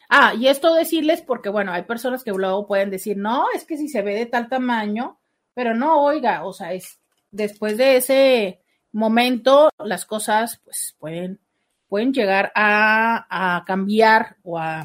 Ah, 0.09 0.33
y 0.37 0.47
esto 0.47 0.75
decirles 0.75 1.21
porque, 1.21 1.49
bueno, 1.49 1.71
hay 1.71 1.83
personas 1.83 2.25
que 2.25 2.31
luego 2.31 2.67
pueden 2.67 2.89
decir, 2.91 3.17
no, 3.17 3.45
es 3.55 3.63
que 3.63 3.77
si 3.77 3.87
se 3.87 4.01
ve 4.01 4.15
de 4.15 4.25
tal 4.25 4.49
tamaño, 4.49 5.17
pero 5.53 5.73
no, 5.73 6.03
oiga, 6.03 6.45
o 6.45 6.51
sea, 6.51 6.73
es 6.73 6.99
después 7.31 7.77
de 7.77 7.95
ese 7.95 8.61
momento 8.91 9.71
las 9.79 10.05
cosas 10.05 10.59
pues 10.63 10.95
pueden, 10.99 11.39
pueden 11.87 12.13
llegar 12.13 12.51
a, 12.53 13.25
a 13.29 13.63
cambiar 13.63 14.35
o 14.43 14.59
a, 14.59 14.83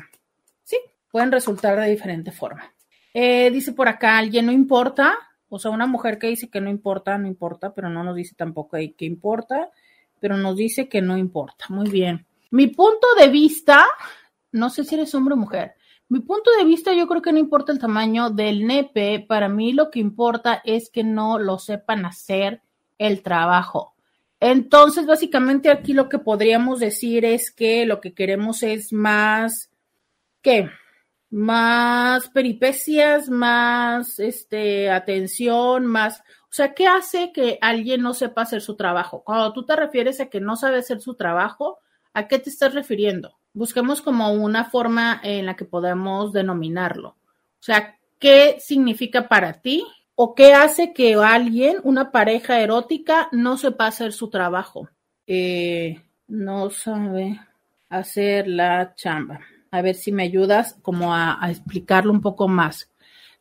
sí, 0.62 0.78
pueden 1.10 1.32
resultar 1.32 1.78
de 1.80 1.90
diferente 1.90 2.30
forma. 2.30 2.72
Eh, 3.12 3.50
dice 3.50 3.72
por 3.72 3.88
acá, 3.88 4.18
alguien 4.18 4.46
no 4.46 4.52
importa, 4.52 5.14
o 5.48 5.58
sea, 5.58 5.70
una 5.70 5.86
mujer 5.86 6.18
que 6.18 6.28
dice 6.28 6.48
que 6.48 6.60
no 6.60 6.70
importa, 6.70 7.18
no 7.18 7.26
importa, 7.26 7.74
pero 7.74 7.88
no 7.88 8.04
nos 8.04 8.14
dice 8.14 8.34
tampoco 8.36 8.76
que 8.96 9.04
importa, 9.04 9.70
pero 10.20 10.36
nos 10.36 10.56
dice 10.56 10.88
que 10.88 11.02
no 11.02 11.16
importa. 11.18 11.66
Muy 11.68 11.90
bien. 11.90 12.26
Mi 12.50 12.68
punto 12.68 13.06
de 13.18 13.28
vista, 13.28 13.84
no 14.52 14.70
sé 14.70 14.84
si 14.84 14.94
eres 14.94 15.14
hombre 15.14 15.34
o 15.34 15.36
mujer, 15.36 15.74
mi 16.08 16.20
punto 16.20 16.50
de 16.58 16.64
vista 16.64 16.92
yo 16.92 17.06
creo 17.06 17.22
que 17.22 17.32
no 17.32 17.38
importa 17.38 17.70
el 17.70 17.78
tamaño 17.78 18.30
del 18.30 18.66
nepe, 18.66 19.24
para 19.28 19.48
mí 19.48 19.72
lo 19.72 19.90
que 19.90 20.00
importa 20.00 20.60
es 20.64 20.90
que 20.90 21.04
no 21.04 21.38
lo 21.38 21.58
sepan 21.58 22.04
hacer 22.04 22.62
el 22.98 23.22
trabajo. 23.22 23.94
Entonces, 24.40 25.06
básicamente 25.06 25.70
aquí 25.70 25.92
lo 25.92 26.08
que 26.08 26.18
podríamos 26.18 26.80
decir 26.80 27.24
es 27.24 27.52
que 27.52 27.86
lo 27.86 28.00
que 28.00 28.12
queremos 28.12 28.62
es 28.62 28.92
más, 28.92 29.70
¿qué? 30.42 30.70
Más 31.30 32.28
peripecias, 32.28 33.30
más 33.30 34.18
este, 34.18 34.90
atención, 34.90 35.86
más, 35.86 36.20
o 36.20 36.52
sea, 36.52 36.74
¿qué 36.74 36.86
hace 36.86 37.32
que 37.32 37.58
alguien 37.60 38.02
no 38.02 38.14
sepa 38.14 38.42
hacer 38.42 38.60
su 38.60 38.76
trabajo? 38.76 39.22
Cuando 39.24 39.52
tú 39.52 39.64
te 39.64 39.76
refieres 39.76 40.20
a 40.20 40.26
que 40.26 40.40
no 40.40 40.56
sabe 40.56 40.78
hacer 40.78 41.00
su 41.00 41.14
trabajo, 41.14 41.78
¿a 42.12 42.26
qué 42.26 42.38
te 42.38 42.50
estás 42.50 42.74
refiriendo? 42.74 43.38
Busquemos 43.52 44.02
como 44.02 44.32
una 44.32 44.64
forma 44.64 45.20
en 45.22 45.46
la 45.46 45.54
que 45.56 45.64
podemos 45.64 46.32
denominarlo. 46.32 47.10
O 47.10 47.62
sea, 47.62 47.98
¿qué 48.18 48.56
significa 48.58 49.28
para 49.28 49.60
ti 49.60 49.84
¿O 50.22 50.34
qué 50.34 50.52
hace 50.52 50.92
que 50.92 51.14
alguien, 51.14 51.78
una 51.82 52.10
pareja 52.10 52.60
erótica, 52.60 53.30
no 53.32 53.56
sepa 53.56 53.86
hacer 53.86 54.12
su 54.12 54.28
trabajo? 54.28 54.90
Eh, 55.26 55.98
no 56.28 56.68
sabe 56.68 57.40
hacer 57.88 58.46
la 58.46 58.94
chamba. 58.94 59.40
A 59.70 59.82
ver 59.82 59.94
si 59.94 60.12
me 60.12 60.24
ayudas 60.24 60.76
como 60.82 61.14
a, 61.14 61.38
explicarlo 61.48 62.12
un 62.12 62.20
poco 62.20 62.48
más. 62.48 62.90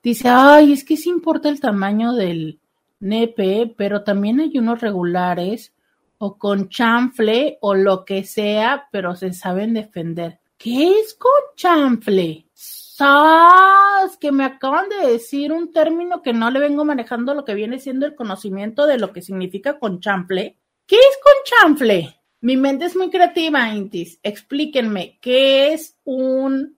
Dice, 0.03 0.30
ay, 0.30 0.73
es 0.73 0.84
que 0.84 0.97
sí 0.97 1.10
importa 1.10 1.49
el 1.49 1.60
tamaño 1.60 2.13
del 2.13 2.60
nepe, 2.99 3.73
pero 3.75 4.03
también 4.03 4.39
hay 4.39 4.58
unos 4.58 4.82
regulares 4.82 5.73
o 6.17 6.38
con 6.38 6.69
chanfle 6.69 7.58
o 7.62 7.73
lo 7.73 8.06
que 8.06 8.23
sea, 8.23 8.88
pero 8.91 9.15
se 9.15 9.34
saben 9.34 9.73
defender. 9.73 10.39
¿Qué 10.58 10.91
es 10.99 11.15
con 11.15 11.32
chanfle? 11.56 12.45
¡Sas! 12.53 14.17
Que 14.17 14.32
me 14.32 14.43
acaban 14.43 14.89
de 14.89 15.12
decir 15.13 15.53
un 15.53 15.71
término 15.71 16.21
que 16.21 16.34
no 16.34 16.51
le 16.51 16.60
vengo 16.60 16.84
manejando 16.84 17.34
lo 17.34 17.45
que 17.45 17.53
viene 17.53 17.80
siendo 17.80 18.06
el 18.06 18.15
conocimiento 18.15 18.86
de 18.86 18.97
lo 18.97 19.13
que 19.13 19.21
significa 19.21 19.80
conchample. 19.80 20.58
¿Qué 20.86 20.97
es 20.97 21.19
conchample? 21.23 22.18
Mi 22.41 22.56
mente 22.56 22.86
es 22.86 22.95
muy 22.95 23.10
creativa, 23.10 23.73
Intis. 23.73 24.19
Explíquenme, 24.23 25.17
¿qué 25.21 25.73
es 25.73 25.95
un, 26.06 26.78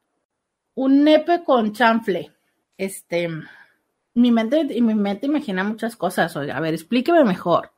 un 0.76 1.04
nepe 1.04 1.44
con 1.44 1.74
chanfle? 1.74 2.32
Este, 2.78 3.30
mi 4.16 4.32
mente, 4.32 4.64
mi 4.82 4.96
mente 4.96 5.28
imagina 5.28 5.64
muchas 5.64 5.96
cosas. 5.96 6.36
Oiga, 6.36 6.58
a 6.58 6.60
ver, 6.60 6.74
explíqueme 6.74 7.24
mejor. 7.24 7.72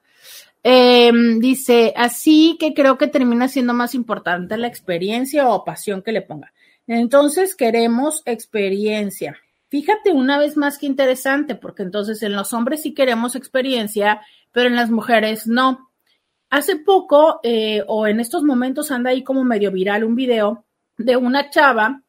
Em, 0.63 1.39
dice, 1.39 1.93
así 1.97 2.55
que 2.57 2.73
creo 2.73 2.97
que 2.97 3.07
termina 3.07 3.49
siendo 3.49 3.73
más 3.73 3.93
importante 3.93 4.55
la 4.55 4.67
experiencia 4.67 5.49
o 5.49 5.65
pasión 5.65 6.01
que 6.01 6.13
le 6.13 6.21
ponga. 6.21 6.53
Entonces 6.87 7.55
queremos 7.55 8.23
experiencia. 8.25 9.37
Fíjate 9.67 10.11
una 10.11 10.37
vez 10.37 10.55
más 10.55 10.77
que 10.77 10.85
interesante, 10.85 11.55
porque 11.55 11.83
entonces 11.83 12.23
en 12.23 12.33
los 12.33 12.53
hombres 12.53 12.81
sí 12.81 12.93
queremos 12.93 13.35
experiencia, 13.35 14.21
pero 14.51 14.69
en 14.69 14.75
las 14.75 14.89
mujeres 14.89 15.47
no. 15.47 15.89
Hace 16.53 16.75
poco, 16.75 17.39
eh, 17.41 17.83
o 17.87 18.05
en 18.05 18.19
estos 18.19 18.43
momentos, 18.43 18.91
anda 18.91 19.09
ahí 19.09 19.23
como 19.23 19.43
medio 19.43 19.71
viral 19.71 20.03
un 20.03 20.15
video 20.15 20.65
de 20.99 21.17
una 21.17 21.49
chava 21.49 22.03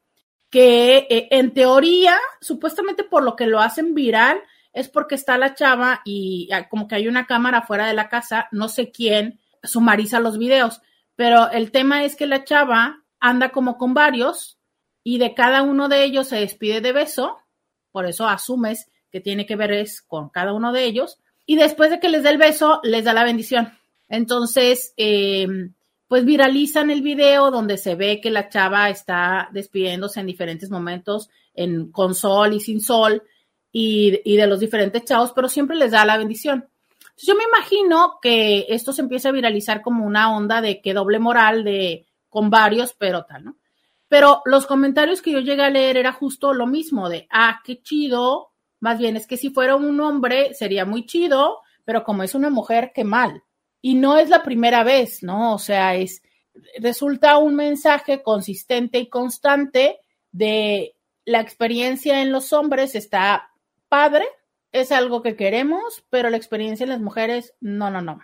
que 0.50 1.06
eh, 1.08 1.28
en 1.30 1.54
teoría, 1.54 2.18
supuestamente 2.42 3.04
por 3.04 3.22
lo 3.22 3.36
que 3.36 3.46
lo 3.46 3.58
hacen 3.58 3.94
viral, 3.94 4.38
es 4.74 4.90
porque 4.90 5.14
está 5.14 5.38
la 5.38 5.54
chava 5.54 6.02
y 6.04 6.50
ah, 6.52 6.68
como 6.68 6.86
que 6.86 6.94
hay 6.94 7.08
una 7.08 7.26
cámara 7.26 7.62
fuera 7.62 7.86
de 7.86 7.94
la 7.94 8.10
casa, 8.10 8.48
no 8.52 8.68
sé 8.68 8.90
quién 8.90 9.40
sumariza 9.62 10.20
los 10.20 10.36
videos, 10.36 10.82
pero 11.16 11.50
el 11.50 11.70
tema 11.70 12.04
es 12.04 12.14
que 12.14 12.26
la 12.26 12.44
chava 12.44 13.02
anda 13.20 13.48
como 13.48 13.78
con 13.78 13.94
varios 13.94 14.58
y 15.02 15.16
de 15.16 15.32
cada 15.32 15.62
uno 15.62 15.88
de 15.88 16.04
ellos 16.04 16.28
se 16.28 16.36
despide 16.36 16.82
de 16.82 16.92
beso, 16.92 17.38
por 17.92 18.04
eso 18.04 18.28
asumes 18.28 18.90
que 19.10 19.22
tiene 19.22 19.46
que 19.46 19.56
ver 19.56 19.72
es 19.72 20.02
con 20.02 20.28
cada 20.28 20.52
uno 20.52 20.70
de 20.70 20.84
ellos, 20.84 21.18
y 21.46 21.56
después 21.56 21.88
de 21.88 21.98
que 21.98 22.10
les 22.10 22.24
dé 22.24 22.28
el 22.28 22.36
beso, 22.36 22.80
les 22.82 23.04
da 23.04 23.14
la 23.14 23.24
bendición. 23.24 23.72
Entonces, 24.08 24.92
eh, 24.96 25.46
pues 26.08 26.24
viralizan 26.24 26.90
el 26.90 27.02
video 27.02 27.50
donde 27.50 27.78
se 27.78 27.94
ve 27.94 28.20
que 28.20 28.30
la 28.30 28.48
chava 28.48 28.90
está 28.90 29.48
despidiéndose 29.52 30.20
en 30.20 30.26
diferentes 30.26 30.70
momentos, 30.70 31.28
en, 31.54 31.90
con 31.90 32.14
sol 32.14 32.52
y 32.52 32.60
sin 32.60 32.80
sol, 32.80 33.22
y, 33.76 34.36
de 34.36 34.46
los 34.46 34.60
diferentes 34.60 35.04
chavos, 35.04 35.32
pero 35.32 35.48
siempre 35.48 35.76
les 35.76 35.90
da 35.90 36.04
la 36.04 36.16
bendición. 36.16 36.68
Yo 37.16 37.34
me 37.34 37.42
imagino 37.42 38.18
que 38.22 38.66
esto 38.68 38.92
se 38.92 39.02
empieza 39.02 39.30
a 39.30 39.32
viralizar 39.32 39.82
como 39.82 40.06
una 40.06 40.36
onda 40.36 40.60
de 40.60 40.80
que 40.80 40.94
doble 40.94 41.18
moral 41.18 41.64
de 41.64 42.06
con 42.28 42.50
varios, 42.50 42.94
pero 42.96 43.24
tal, 43.24 43.44
¿no? 43.44 43.56
Pero 44.06 44.42
los 44.44 44.66
comentarios 44.66 45.20
que 45.20 45.32
yo 45.32 45.40
llegué 45.40 45.62
a 45.62 45.70
leer 45.70 45.96
era 45.96 46.12
justo 46.12 46.54
lo 46.54 46.68
mismo 46.68 47.08
de, 47.08 47.26
ah, 47.30 47.60
qué 47.64 47.82
chido. 47.82 48.50
Más 48.78 48.98
bien 48.98 49.16
es 49.16 49.26
que 49.26 49.36
si 49.36 49.50
fuera 49.50 49.74
un 49.74 49.98
hombre 50.00 50.54
sería 50.54 50.84
muy 50.84 51.06
chido, 51.06 51.58
pero 51.84 52.04
como 52.04 52.22
es 52.22 52.36
una 52.36 52.50
mujer, 52.50 52.92
qué 52.94 53.02
mal. 53.02 53.42
Y 53.86 53.96
no 53.96 54.16
es 54.16 54.30
la 54.30 54.42
primera 54.42 54.82
vez, 54.82 55.22
¿no? 55.22 55.52
O 55.52 55.58
sea, 55.58 55.94
es, 55.94 56.22
resulta 56.78 57.36
un 57.36 57.54
mensaje 57.54 58.22
consistente 58.22 58.98
y 58.98 59.10
constante 59.10 60.00
de 60.32 60.96
la 61.26 61.40
experiencia 61.42 62.22
en 62.22 62.32
los 62.32 62.54
hombres 62.54 62.94
está 62.94 63.50
padre, 63.90 64.24
es 64.72 64.90
algo 64.90 65.20
que 65.20 65.36
queremos, 65.36 66.02
pero 66.08 66.30
la 66.30 66.38
experiencia 66.38 66.84
en 66.84 66.90
las 66.90 67.00
mujeres, 67.02 67.52
no, 67.60 67.90
no, 67.90 68.00
no. 68.00 68.20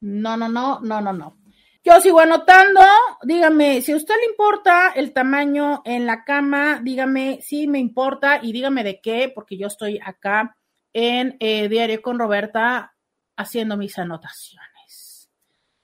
No, 0.00 0.36
no, 0.36 0.48
no, 0.48 0.80
no, 0.80 1.00
no, 1.00 1.12
no. 1.12 1.38
Yo 1.84 2.00
sigo 2.00 2.18
anotando. 2.18 2.80
Dígame, 3.22 3.82
si 3.82 3.92
a 3.92 3.96
usted 3.96 4.16
le 4.16 4.32
importa 4.32 4.90
el 4.96 5.12
tamaño 5.12 5.82
en 5.84 6.06
la 6.06 6.24
cama, 6.24 6.80
dígame 6.82 7.38
si 7.40 7.68
me 7.68 7.78
importa 7.78 8.40
y 8.42 8.50
dígame 8.50 8.82
de 8.82 9.00
qué, 9.00 9.30
porque 9.32 9.56
yo 9.56 9.68
estoy 9.68 10.00
acá 10.04 10.56
en 10.92 11.36
eh, 11.38 11.68
Diario 11.68 12.02
con 12.02 12.18
Roberta 12.18 12.96
haciendo 13.36 13.76
mis 13.76 13.98
anotaciones. 13.98 14.71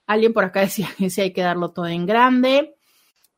Alguien 0.08 0.32
por 0.32 0.42
acá 0.42 0.60
decía 0.60 0.88
que 0.96 1.10
sí 1.10 1.20
hay 1.20 1.32
que 1.32 1.42
darlo 1.42 1.70
todo 1.70 1.86
en 1.86 2.06
grande. 2.06 2.74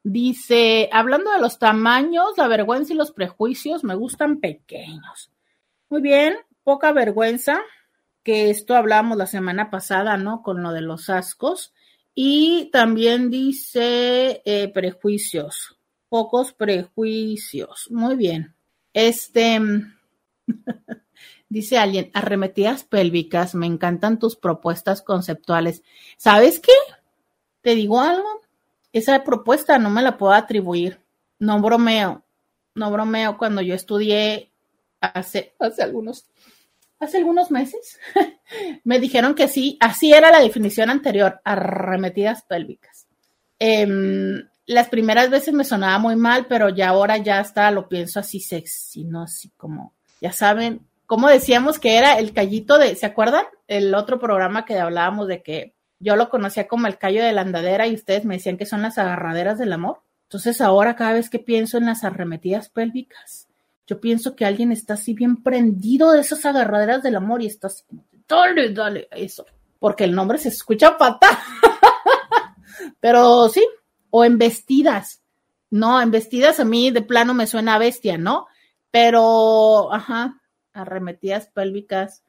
Dice, 0.02 0.88
hablando 0.92 1.30
de 1.32 1.40
los 1.40 1.58
tamaños, 1.58 2.38
la 2.38 2.48
vergüenza 2.48 2.94
y 2.94 2.96
los 2.96 3.12
prejuicios 3.12 3.84
me 3.84 3.96
gustan 3.96 4.40
pequeños. 4.40 5.30
Muy 5.90 6.00
bien, 6.00 6.36
poca 6.62 6.92
vergüenza, 6.92 7.60
que 8.22 8.50
esto 8.50 8.76
hablamos 8.76 9.18
la 9.18 9.26
semana 9.26 9.68
pasada, 9.68 10.16
¿no? 10.16 10.42
Con 10.42 10.62
lo 10.62 10.72
de 10.72 10.80
los 10.80 11.10
ascos. 11.10 11.74
Y 12.14 12.70
también 12.72 13.30
dice 13.30 14.40
eh, 14.44 14.70
prejuicios, 14.72 15.76
pocos 16.08 16.52
prejuicios. 16.52 17.88
Muy 17.90 18.14
bien. 18.14 18.54
Este, 18.92 19.60
dice 21.50 21.76
alguien, 21.76 22.10
arremetidas 22.14 22.84
pélvicas, 22.84 23.54
me 23.54 23.66
encantan 23.66 24.18
tus 24.18 24.36
propuestas 24.36 25.02
conceptuales. 25.02 25.82
¿Sabes 26.16 26.60
qué? 26.60 26.72
¿Te 27.60 27.74
digo 27.74 28.00
algo? 28.00 28.40
Esa 28.92 29.22
propuesta 29.24 29.78
no 29.78 29.90
me 29.90 30.00
la 30.00 30.16
puedo 30.16 30.32
atribuir. 30.32 31.00
No 31.38 31.60
bromeo. 31.60 32.24
No 32.74 32.90
bromeo. 32.90 33.36
Cuando 33.36 33.60
yo 33.60 33.74
estudié 33.74 34.50
hace, 35.00 35.54
hace 35.58 35.82
algunos, 35.82 36.26
hace 37.00 37.18
algunos 37.18 37.50
meses, 37.50 37.98
me 38.84 39.00
dijeron 39.00 39.34
que 39.34 39.48
sí, 39.48 39.76
así 39.80 40.12
era 40.12 40.30
la 40.30 40.40
definición 40.40 40.88
anterior, 40.88 41.40
arremetidas 41.44 42.42
pélvicas. 42.42 43.06
Em, 43.58 44.48
las 44.66 44.88
primeras 44.88 45.30
veces 45.30 45.52
me 45.52 45.64
sonaba 45.64 45.98
muy 45.98 46.14
mal, 46.14 46.46
pero 46.46 46.68
ya 46.68 46.90
ahora 46.90 47.16
ya 47.16 47.40
está, 47.40 47.72
lo 47.72 47.88
pienso 47.88 48.20
así 48.20 48.38
sexy, 48.38 49.04
no 49.04 49.22
así 49.22 49.50
como, 49.56 49.94
ya 50.20 50.32
saben, 50.32 50.86
como 51.10 51.28
decíamos 51.28 51.80
que 51.80 51.98
era 51.98 52.20
el 52.20 52.32
callito 52.32 52.78
de, 52.78 52.94
¿se 52.94 53.04
acuerdan? 53.04 53.44
El 53.66 53.96
otro 53.96 54.20
programa 54.20 54.64
que 54.64 54.78
hablábamos 54.78 55.26
de 55.26 55.42
que 55.42 55.74
yo 55.98 56.14
lo 56.14 56.28
conocía 56.28 56.68
como 56.68 56.86
el 56.86 56.98
callo 56.98 57.24
de 57.24 57.32
la 57.32 57.40
andadera 57.40 57.88
y 57.88 57.96
ustedes 57.96 58.24
me 58.24 58.36
decían 58.36 58.56
que 58.56 58.64
son 58.64 58.80
las 58.80 58.96
agarraderas 58.96 59.58
del 59.58 59.72
amor. 59.72 60.02
Entonces 60.28 60.60
ahora 60.60 60.94
cada 60.94 61.14
vez 61.14 61.28
que 61.28 61.40
pienso 61.40 61.78
en 61.78 61.86
las 61.86 62.04
arremetidas 62.04 62.68
pélvicas, 62.68 63.48
yo 63.88 64.00
pienso 64.00 64.36
que 64.36 64.44
alguien 64.44 64.70
está 64.70 64.94
así 64.94 65.12
bien 65.12 65.42
prendido 65.42 66.12
de 66.12 66.20
esas 66.20 66.46
agarraderas 66.46 67.02
del 67.02 67.16
amor 67.16 67.42
y 67.42 67.46
está 67.46 67.66
así 67.66 67.82
dale, 68.28 68.72
dale, 68.72 69.08
eso. 69.10 69.44
Porque 69.80 70.04
el 70.04 70.14
nombre 70.14 70.38
se 70.38 70.50
escucha 70.50 70.92
fatal. 70.92 71.36
Pero 73.00 73.48
sí, 73.48 73.66
o 74.10 74.24
en 74.24 74.38
vestidas. 74.38 75.22
No, 75.70 76.00
en 76.00 76.12
vestidas 76.12 76.60
a 76.60 76.64
mí 76.64 76.92
de 76.92 77.02
plano 77.02 77.34
me 77.34 77.48
suena 77.48 77.78
bestia, 77.78 78.16
¿no? 78.16 78.46
Pero, 78.92 79.92
ajá, 79.92 80.39
arremetidas 80.72 81.48
pélvicas 81.48 82.22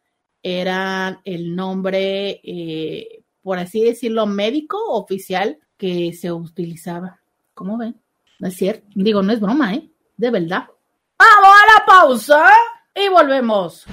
eran 0.43 1.21
el 1.23 1.55
nombre, 1.55 2.41
eh, 2.43 3.23
por 3.41 3.57
así 3.59 3.81
decirlo, 3.83 4.25
médico 4.25 4.77
oficial 4.89 5.59
que 5.77 6.11
se 6.13 6.31
utilizaba. 6.31 7.21
¿Cómo 7.53 7.77
ven? 7.77 8.01
No 8.39 8.47
es 8.47 8.55
cierto, 8.55 8.87
digo, 8.95 9.21
no 9.21 9.33
es 9.33 9.39
broma, 9.39 9.75
¿eh? 9.75 9.87
De 10.17 10.31
verdad. 10.31 10.67
Vamos 11.17 11.55
a 11.55 11.79
la 11.79 11.85
pausa 11.85 12.49
y 12.95 13.07
volvemos. 13.09 13.85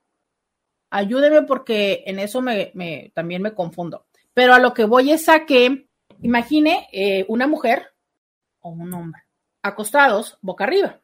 Ayúdeme 0.90 1.42
porque 1.42 2.04
en 2.06 2.20
eso 2.20 2.42
me, 2.42 3.12
también 3.14 3.42
me 3.42 3.54
confundo. 3.54 4.06
Pero 4.34 4.54
a 4.54 4.60
lo 4.60 4.74
que 4.74 4.86
voy 4.86 5.12
es 5.12 5.28
a 5.28 5.46
que, 5.46 5.90
imagine 6.22 6.88
eh, 6.94 7.26
una 7.28 7.48
mujer 7.48 7.88
o 8.62 8.70
un 8.70 8.94
hombre 8.94 9.24
acostados 9.62 10.38
boca 10.42 10.64
arriba. 10.64 11.02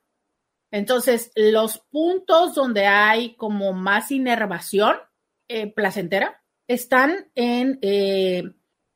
Entonces, 0.74 1.32
los 1.36 1.78
puntos 1.92 2.56
donde 2.56 2.88
hay 2.88 3.36
como 3.36 3.74
más 3.74 4.10
inervación 4.10 4.96
eh, 5.48 5.72
placentera 5.72 6.42
están 6.68 7.30
en 7.36 7.78
eh, 7.84 8.42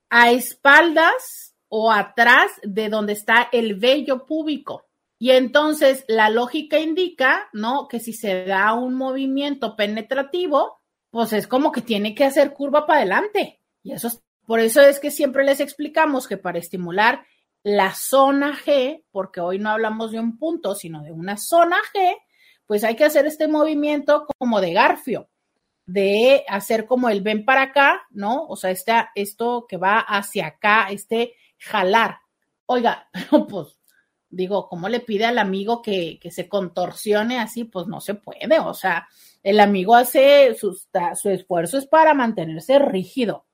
a 0.09 0.31
espaldas 0.31 1.53
o 1.67 1.91
atrás 1.91 2.49
de 2.63 2.89
donde 2.89 3.13
está 3.13 3.47
el 3.51 3.75
vello 3.75 4.25
púbico. 4.25 4.87
Y 5.19 5.29
entonces 5.29 6.03
la 6.07 6.31
lógica 6.31 6.79
indica, 6.79 7.47
¿no? 7.53 7.87
Que 7.87 7.99
si 7.99 8.11
se 8.11 8.45
da 8.45 8.73
un 8.73 8.95
movimiento 8.95 9.75
penetrativo, 9.75 10.81
pues 11.11 11.31
es 11.31 11.45
como 11.45 11.71
que 11.71 11.81
tiene 11.81 12.15
que 12.15 12.25
hacer 12.25 12.53
curva 12.53 12.87
para 12.87 13.01
adelante. 13.01 13.61
Y 13.83 13.91
eso 13.91 14.07
es, 14.07 14.23
por 14.47 14.61
eso 14.61 14.81
es 14.81 14.99
que 14.99 15.11
siempre 15.11 15.45
les 15.45 15.59
explicamos 15.59 16.27
que 16.27 16.37
para 16.37 16.57
estimular 16.57 17.23
la 17.67 17.93
zona 17.93 18.55
G, 18.55 19.03
porque 19.11 19.41
hoy 19.41 19.59
no 19.59 19.71
hablamos 19.71 20.13
de 20.13 20.21
un 20.21 20.37
punto, 20.37 20.73
sino 20.73 21.03
de 21.03 21.11
una 21.11 21.35
zona 21.35 21.75
G, 21.93 22.15
pues 22.65 22.85
hay 22.85 22.95
que 22.95 23.03
hacer 23.03 23.25
este 23.25 23.49
movimiento 23.49 24.25
como 24.37 24.61
de 24.61 24.71
garfio, 24.71 25.27
de 25.85 26.45
hacer 26.47 26.85
como 26.85 27.09
el 27.09 27.21
ven 27.21 27.43
para 27.43 27.63
acá, 27.63 28.07
¿no? 28.11 28.45
O 28.47 28.55
sea, 28.55 28.71
este, 28.71 28.93
esto 29.15 29.65
que 29.67 29.75
va 29.75 29.99
hacia 29.99 30.47
acá, 30.47 30.87
este 30.91 31.33
jalar. 31.57 32.19
Oiga, 32.67 33.09
pues 33.49 33.77
digo, 34.29 34.69
¿cómo 34.69 34.87
le 34.87 35.01
pide 35.01 35.25
al 35.25 35.37
amigo 35.37 35.81
que, 35.81 36.19
se 36.31 36.47
contorsione 36.47 37.37
así? 37.37 37.65
Pues 37.65 37.87
no 37.87 37.99
se 37.99 38.13
puede, 38.13 38.59
o 38.61 38.73
sea, 38.73 39.09
el 39.43 39.59
amigo 39.59 39.93
hace 39.93 40.55
su, 40.55 40.73
esfuerzo 41.25 41.77
es 41.77 41.85
para 41.85 42.13
mantenerse 42.13 42.79
rígido, 42.79 43.45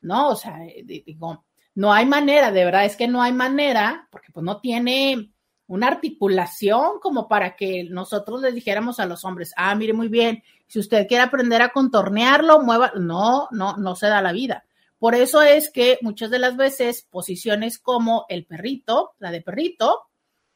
¿no? 0.00 0.30
O 0.30 0.34
sea, 0.34 0.66
eh, 0.66 0.82
digo, 0.84 1.44
no 1.74 1.92
hay 1.92 2.06
manera, 2.06 2.50
de 2.50 2.64
verdad 2.64 2.84
es 2.84 2.96
que 2.96 3.08
no 3.08 3.22
hay 3.22 3.32
manera, 3.32 4.08
porque 4.10 4.32
pues 4.32 4.44
no 4.44 4.60
tiene 4.60 5.32
una 5.66 5.86
articulación 5.86 6.98
como 7.00 7.28
para 7.28 7.54
que 7.54 7.84
nosotros 7.84 8.42
les 8.42 8.54
dijéramos 8.54 8.98
a 8.98 9.06
los 9.06 9.24
hombres, 9.24 9.52
ah, 9.56 9.74
mire 9.74 9.92
muy 9.92 10.08
bien, 10.08 10.42
si 10.66 10.80
usted 10.80 11.06
quiere 11.06 11.22
aprender 11.22 11.62
a 11.62 11.70
contornearlo, 11.70 12.60
mueva, 12.62 12.92
no, 12.96 13.48
no, 13.52 13.76
no 13.76 13.94
se 13.94 14.08
da 14.08 14.20
la 14.20 14.32
vida. 14.32 14.64
Por 14.98 15.14
eso 15.14 15.42
es 15.42 15.70
que 15.70 15.98
muchas 16.02 16.30
de 16.30 16.38
las 16.38 16.56
veces 16.56 17.06
posiciones 17.08 17.78
como 17.78 18.26
el 18.28 18.44
perrito, 18.46 19.12
la 19.18 19.30
de 19.30 19.40
perrito, 19.40 20.10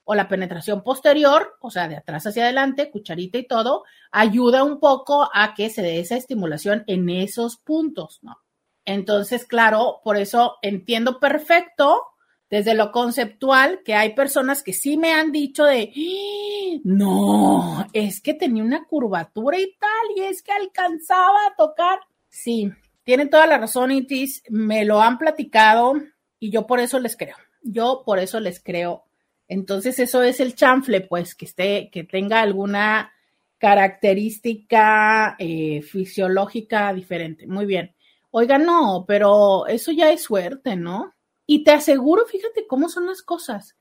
o 0.05 0.14
la 0.14 0.29
penetración 0.29 0.83
posterior, 0.83 1.57
o 1.61 1.70
sea, 1.70 1.88
de 1.88 1.96
atrás 1.96 2.27
hacia 2.27 2.44
adelante, 2.44 2.90
cucharita 2.90 3.38
y 3.38 3.46
todo, 3.46 3.85
ayuda 4.12 4.62
un 4.62 4.79
poco 4.79 5.29
a 5.33 5.55
que 5.55 5.70
se 5.70 5.83
dé 5.83 5.98
esa 5.98 6.16
estimulación 6.16 6.85
en 6.87 7.09
esos 7.09 7.57
puntos, 7.57 8.18
¿no? 8.22 8.37
Entonces, 8.85 9.47
claro, 9.47 10.01
por 10.05 10.16
eso 10.16 10.57
entiendo 10.62 11.18
perfecto 11.20 12.03
desde 12.51 12.75
lo 12.75 12.92
conceptual 12.92 13.81
que 13.85 13.94
hay 13.94 14.14
personas 14.14 14.62
que 14.62 14.73
sí 14.73 14.97
me 14.97 15.12
han 15.12 15.33
dicho 15.33 15.64
de, 15.64 15.92
¡Ah! 15.97 16.81
no, 16.85 17.87
es 17.92 18.20
que 18.20 18.35
tenía 18.35 18.62
una 18.62 18.85
curvatura 18.85 19.59
y 19.59 19.75
tal, 19.79 20.16
y 20.16 20.20
es 20.23 20.42
que 20.42 20.53
alcanzaba 20.53 21.47
a 21.47 21.57
tocar. 21.57 22.01
Sí, 22.29 22.70
tienen 23.03 23.31
toda 23.31 23.47
la 23.47 23.59
razón, 23.59 23.90
Itis, 23.90 24.42
me 24.51 24.85
lo 24.85 25.01
han 25.01 25.18
platicado 25.18 25.94
y 26.38 26.51
yo 26.51 26.66
por 26.66 26.81
eso 26.81 26.99
les 27.01 27.16
creo. 27.16 27.37
Yo 27.62 28.03
por 28.05 28.18
eso 28.18 28.38
les 28.40 28.62
creo 28.62 29.05
entonces, 29.49 29.99
eso 29.99 30.23
es 30.23 30.40
el 30.40 30.55
chanfle, 30.55 31.03
pues, 31.03 31.35
que 31.35 31.44
esté, 31.44 31.90
que 31.90 32.05
tenga 32.05 32.40
alguna 32.40 33.12
característica 33.59 35.37
eh, 35.38 35.83
fisiológica 35.83 36.92
diferente. 36.92 37.47
Muy 37.47 37.66
bien. 37.66 37.94
Oiga, 38.37 38.59
no, 38.59 39.05
pero 39.07 39.68
eso 39.68 39.92
ya 39.92 40.11
es 40.11 40.25
suerte, 40.25 40.75
¿no? 40.75 41.14
Y 41.47 41.62
te 41.62 41.70
aseguro, 41.70 42.27
fíjate 42.27 42.66
cómo 42.66 42.88
son 42.88 43.07
las 43.07 43.23
cosas, 43.23 43.77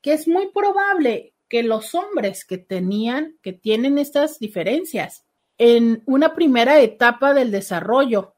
que 0.00 0.14
es 0.14 0.26
muy 0.26 0.50
probable 0.50 1.34
que 1.46 1.62
los 1.62 1.94
hombres 1.94 2.46
que 2.46 2.56
tenían, 2.56 3.36
que 3.42 3.52
tienen 3.52 3.98
estas 3.98 4.38
diferencias 4.38 5.26
en 5.58 6.02
una 6.06 6.32
primera 6.34 6.80
etapa 6.80 7.34
del 7.34 7.50
desarrollo, 7.50 8.32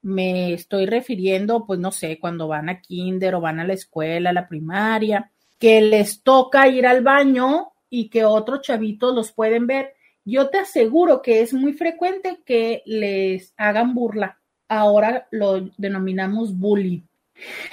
me 0.00 0.52
estoy 0.52 0.86
refiriendo, 0.86 1.66
pues 1.66 1.80
no 1.80 1.90
sé, 1.90 2.20
cuando 2.20 2.46
van 2.46 2.68
a 2.68 2.80
kinder 2.80 3.34
o 3.34 3.40
van 3.40 3.58
a 3.58 3.66
la 3.66 3.74
escuela, 3.74 4.30
a 4.30 4.32
la 4.32 4.46
primaria, 4.46 5.32
que 5.58 5.80
les 5.80 6.22
toca 6.22 6.68
ir 6.68 6.86
al 6.86 7.02
baño 7.02 7.72
y 7.90 8.10
que 8.10 8.24
otros 8.24 8.60
chavitos 8.60 9.12
los 9.12 9.32
pueden 9.32 9.66
ver. 9.66 9.92
Yo 10.24 10.50
te 10.50 10.58
aseguro 10.58 11.20
que 11.20 11.40
es 11.40 11.52
muy 11.52 11.72
frecuente 11.72 12.44
que 12.46 12.84
les 12.86 13.54
hagan 13.56 13.92
burla. 13.92 14.40
Ahora 14.68 15.28
lo 15.30 15.68
denominamos 15.76 16.56
bullying. 16.56 17.02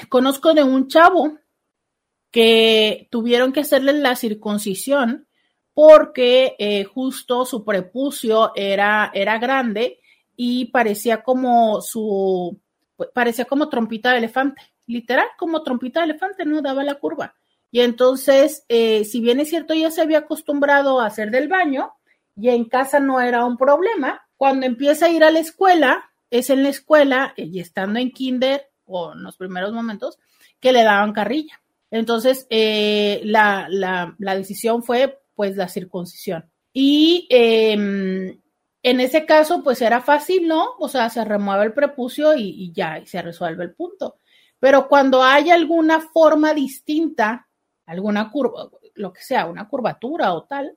Conozco 0.09 0.53
de 0.53 0.63
un 0.63 0.87
chavo 0.87 1.37
que 2.31 3.07
tuvieron 3.11 3.53
que 3.53 3.61
hacerle 3.61 3.93
la 3.93 4.15
circuncisión 4.15 5.27
porque 5.73 6.55
eh, 6.59 6.83
justo 6.83 7.45
su 7.45 7.63
prepucio 7.63 8.51
era, 8.55 9.11
era 9.13 9.37
grande 9.39 9.99
y 10.35 10.65
parecía 10.65 11.23
como 11.23 11.81
su, 11.81 12.59
parecía 13.13 13.45
como 13.45 13.69
trompita 13.69 14.11
de 14.11 14.19
elefante, 14.19 14.61
literal, 14.87 15.27
como 15.37 15.63
trompita 15.63 16.01
de 16.01 16.11
elefante, 16.11 16.45
no 16.45 16.61
daba 16.61 16.83
la 16.83 16.95
curva. 16.95 17.35
Y 17.71 17.81
entonces, 17.81 18.65
eh, 18.69 19.03
si 19.03 19.19
bien 19.19 19.39
es 19.39 19.49
cierto, 19.49 19.73
ya 19.73 19.89
se 19.89 20.01
había 20.01 20.19
acostumbrado 20.19 20.99
a 20.99 21.07
hacer 21.07 21.31
del 21.31 21.47
baño 21.47 21.93
y 22.35 22.49
en 22.49 22.65
casa 22.65 22.99
no 22.99 23.19
era 23.19 23.45
un 23.45 23.57
problema, 23.57 24.27
cuando 24.37 24.65
empieza 24.65 25.07
a 25.07 25.09
ir 25.09 25.23
a 25.23 25.31
la 25.31 25.39
escuela, 25.39 26.11
es 26.33 26.49
en 26.49 26.63
la 26.63 26.69
escuela 26.69 27.33
y 27.37 27.59
estando 27.59 27.99
en 27.99 28.11
kinder 28.11 28.67
o 28.85 29.13
en 29.13 29.21
los 29.21 29.37
primeros 29.37 29.71
momentos 29.71 30.17
que 30.59 30.73
le 30.73 30.83
daban 30.83 31.13
carrilla. 31.13 31.61
Entonces, 31.91 32.47
eh, 32.49 33.21
la, 33.23 33.67
la, 33.69 34.35
decisión 34.35 34.81
fue 34.81 35.21
pues 35.35 35.55
la 35.55 35.67
circuncisión. 35.67 36.49
Y 36.73 37.27
eh, 37.29 37.73
en 37.73 38.99
ese 38.99 39.27
caso, 39.27 39.61
pues 39.63 39.79
era 39.83 40.01
fácil, 40.01 40.47
¿no? 40.47 40.71
O 40.79 40.89
sea, 40.89 41.11
se 41.11 41.23
remueve 41.23 41.65
el 41.65 41.73
prepucio 41.73 42.35
y, 42.35 42.73
ya, 42.73 42.99
se 43.05 43.21
resuelve 43.21 43.63
el 43.63 43.75
punto. 43.75 44.15
Pero 44.59 44.87
cuando 44.87 45.23
hay 45.23 45.51
alguna 45.51 46.01
forma 46.01 46.55
distinta, 46.55 47.47
alguna 47.85 48.31
curva, 48.31 48.71
lo 48.95 49.13
que 49.13 49.21
sea, 49.21 49.45
una 49.45 49.67
curvatura 49.67 50.33
o 50.33 50.45
tal, 50.45 50.75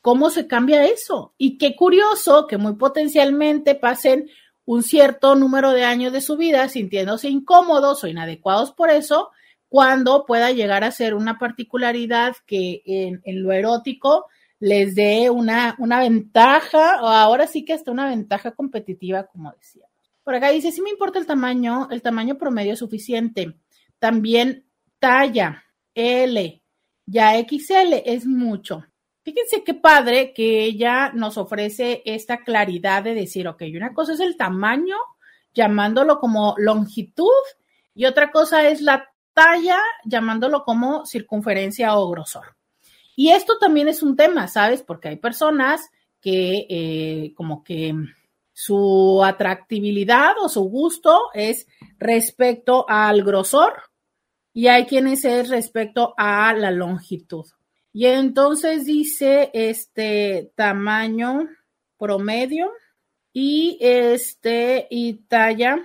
¿cómo 0.00 0.30
se 0.30 0.48
cambia 0.48 0.84
eso? 0.84 1.32
Y 1.38 1.58
qué 1.58 1.76
curioso 1.76 2.48
que 2.48 2.58
muy 2.58 2.74
potencialmente 2.74 3.76
pasen 3.76 4.28
un 4.70 4.84
cierto 4.84 5.34
número 5.34 5.72
de 5.72 5.82
años 5.82 6.12
de 6.12 6.20
su 6.20 6.36
vida 6.36 6.68
sintiéndose 6.68 7.28
incómodos 7.28 8.04
o 8.04 8.06
inadecuados 8.06 8.70
por 8.70 8.88
eso, 8.88 9.30
cuando 9.68 10.24
pueda 10.24 10.52
llegar 10.52 10.84
a 10.84 10.92
ser 10.92 11.14
una 11.14 11.40
particularidad 11.40 12.36
que 12.46 12.80
en, 12.86 13.20
lo 13.42 13.50
erótico 13.50 14.26
les 14.60 14.94
dé 14.94 15.28
una, 15.28 15.74
una 15.80 15.98
ventaja, 15.98 17.02
o 17.02 17.08
ahora 17.08 17.48
sí 17.48 17.64
que 17.64 17.72
hasta 17.72 17.90
una 17.90 18.08
ventaja 18.08 18.52
competitiva, 18.52 19.26
como 19.26 19.50
decía. 19.50 19.86
Por 20.22 20.36
acá 20.36 20.50
dice, 20.50 20.70
si 20.70 20.80
me 20.82 20.90
importa 20.90 21.18
el 21.18 21.26
tamaño, 21.26 21.88
el 21.90 22.00
tamaño 22.00 22.38
promedio 22.38 22.74
es 22.74 22.78
suficiente. 22.78 23.56
También 23.98 24.66
talla, 25.00 25.64
L, 25.96 26.62
ya 27.06 27.32
XL 27.40 27.94
es 28.04 28.24
mucho. 28.24 28.84
Fíjense 29.22 29.62
qué 29.64 29.74
padre 29.74 30.32
que 30.32 30.64
ella 30.64 31.12
nos 31.12 31.36
ofrece 31.36 32.02
esta 32.06 32.38
claridad 32.38 33.02
de 33.02 33.14
decir, 33.14 33.46
ok, 33.48 33.62
una 33.74 33.92
cosa 33.92 34.14
es 34.14 34.20
el 34.20 34.36
tamaño, 34.36 34.96
llamándolo 35.52 36.18
como 36.18 36.54
longitud, 36.56 37.28
y 37.94 38.06
otra 38.06 38.30
cosa 38.30 38.68
es 38.68 38.80
la 38.80 39.12
talla, 39.34 39.78
llamándolo 40.04 40.64
como 40.64 41.04
circunferencia 41.04 41.96
o 41.96 42.08
grosor. 42.10 42.56
Y 43.14 43.30
esto 43.30 43.58
también 43.58 43.88
es 43.88 44.02
un 44.02 44.16
tema, 44.16 44.48
¿sabes? 44.48 44.82
Porque 44.82 45.08
hay 45.08 45.16
personas 45.16 45.90
que 46.20 46.66
eh, 46.68 47.34
como 47.34 47.62
que 47.62 47.94
su 48.52 49.22
atractividad 49.24 50.34
o 50.42 50.48
su 50.48 50.62
gusto 50.62 51.30
es 51.34 51.66
respecto 51.98 52.84
al 52.88 53.22
grosor 53.22 53.74
y 54.52 54.68
hay 54.68 54.86
quienes 54.86 55.24
es 55.24 55.48
respecto 55.48 56.14
a 56.16 56.52
la 56.54 56.70
longitud. 56.70 57.46
Y 57.92 58.06
entonces 58.06 58.84
dice 58.84 59.50
este 59.52 60.52
tamaño 60.54 61.48
promedio 61.98 62.72
y 63.32 63.78
este 63.80 64.86
y 64.90 65.14
talla 65.28 65.78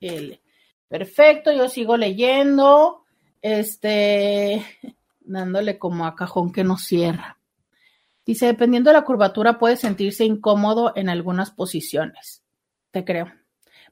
L. 0.00 0.40
Perfecto, 0.88 1.52
yo 1.52 1.68
sigo 1.68 1.96
leyendo. 1.96 3.04
Este 3.40 4.64
dándole 5.20 5.78
como 5.78 6.06
a 6.06 6.16
cajón 6.16 6.52
que 6.52 6.64
no 6.64 6.76
cierra. 6.76 7.38
Dice, 8.24 8.46
dependiendo 8.46 8.90
de 8.90 8.94
la 8.94 9.04
curvatura 9.04 9.58
puede 9.58 9.76
sentirse 9.76 10.24
incómodo 10.24 10.92
en 10.96 11.08
algunas 11.08 11.50
posiciones. 11.50 12.42
Te 12.90 13.04
creo. 13.04 13.32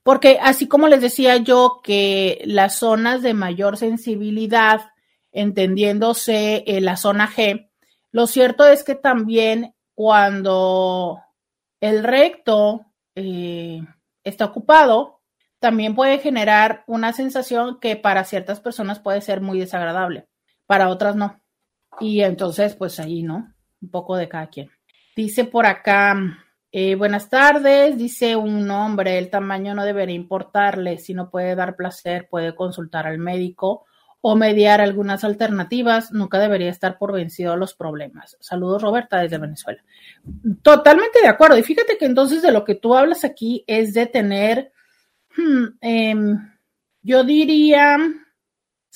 Porque 0.02 0.38
así 0.42 0.68
como 0.68 0.88
les 0.88 1.00
decía 1.00 1.36
yo 1.36 1.80
que 1.82 2.42
las 2.44 2.78
zonas 2.78 3.22
de 3.22 3.34
mayor 3.34 3.76
sensibilidad, 3.76 4.90
entendiéndose 5.36 6.64
en 6.66 6.86
la 6.86 6.96
zona 6.96 7.28
G, 7.28 7.70
lo 8.10 8.26
cierto 8.26 8.66
es 8.66 8.82
que 8.82 8.94
también 8.94 9.74
cuando 9.94 11.20
el 11.80 12.02
recto 12.02 12.86
eh, 13.14 13.82
está 14.24 14.46
ocupado, 14.46 15.20
también 15.58 15.94
puede 15.94 16.18
generar 16.18 16.82
una 16.86 17.12
sensación 17.12 17.78
que 17.80 17.96
para 17.96 18.24
ciertas 18.24 18.60
personas 18.60 18.98
puede 18.98 19.20
ser 19.20 19.42
muy 19.42 19.60
desagradable 19.60 20.26
para 20.66 20.88
otras 20.88 21.16
no. 21.16 21.38
Y 22.00 22.22
entonces, 22.22 22.74
pues 22.74 22.98
ahí, 22.98 23.22
¿no? 23.22 23.52
Un 23.82 23.90
poco 23.90 24.16
de 24.16 24.28
cada 24.28 24.48
quien. 24.48 24.70
Dice 25.14 25.44
por 25.44 25.66
acá, 25.66 26.16
eh, 26.72 26.94
buenas 26.94 27.28
tardes, 27.28 27.98
dice 27.98 28.36
un 28.36 28.70
hombre, 28.70 29.18
el 29.18 29.28
tamaño 29.28 29.74
no 29.74 29.84
debería 29.84 30.16
importarle, 30.16 30.98
si 30.98 31.12
no 31.12 31.30
puede 31.30 31.54
dar 31.54 31.76
placer, 31.76 32.28
puede 32.30 32.54
consultar 32.54 33.06
al 33.06 33.18
médico 33.18 33.84
o 34.20 34.34
mediar 34.34 34.80
algunas 34.80 35.24
alternativas, 35.24 36.12
nunca 36.12 36.38
debería 36.38 36.70
estar 36.70 36.98
por 36.98 37.12
vencido 37.12 37.52
a 37.52 37.56
los 37.56 37.74
problemas. 37.74 38.36
Saludos, 38.40 38.82
Roberta, 38.82 39.20
desde 39.20 39.38
Venezuela. 39.38 39.82
Totalmente 40.62 41.20
de 41.20 41.28
acuerdo. 41.28 41.58
Y 41.58 41.62
fíjate 41.62 41.96
que 41.96 42.06
entonces 42.06 42.42
de 42.42 42.52
lo 42.52 42.64
que 42.64 42.74
tú 42.74 42.94
hablas 42.94 43.24
aquí 43.24 43.64
es 43.66 43.94
de 43.94 44.06
tener, 44.06 44.72
hmm, 45.36 45.64
em, 45.80 46.52
yo 47.02 47.22
diría, 47.22 47.98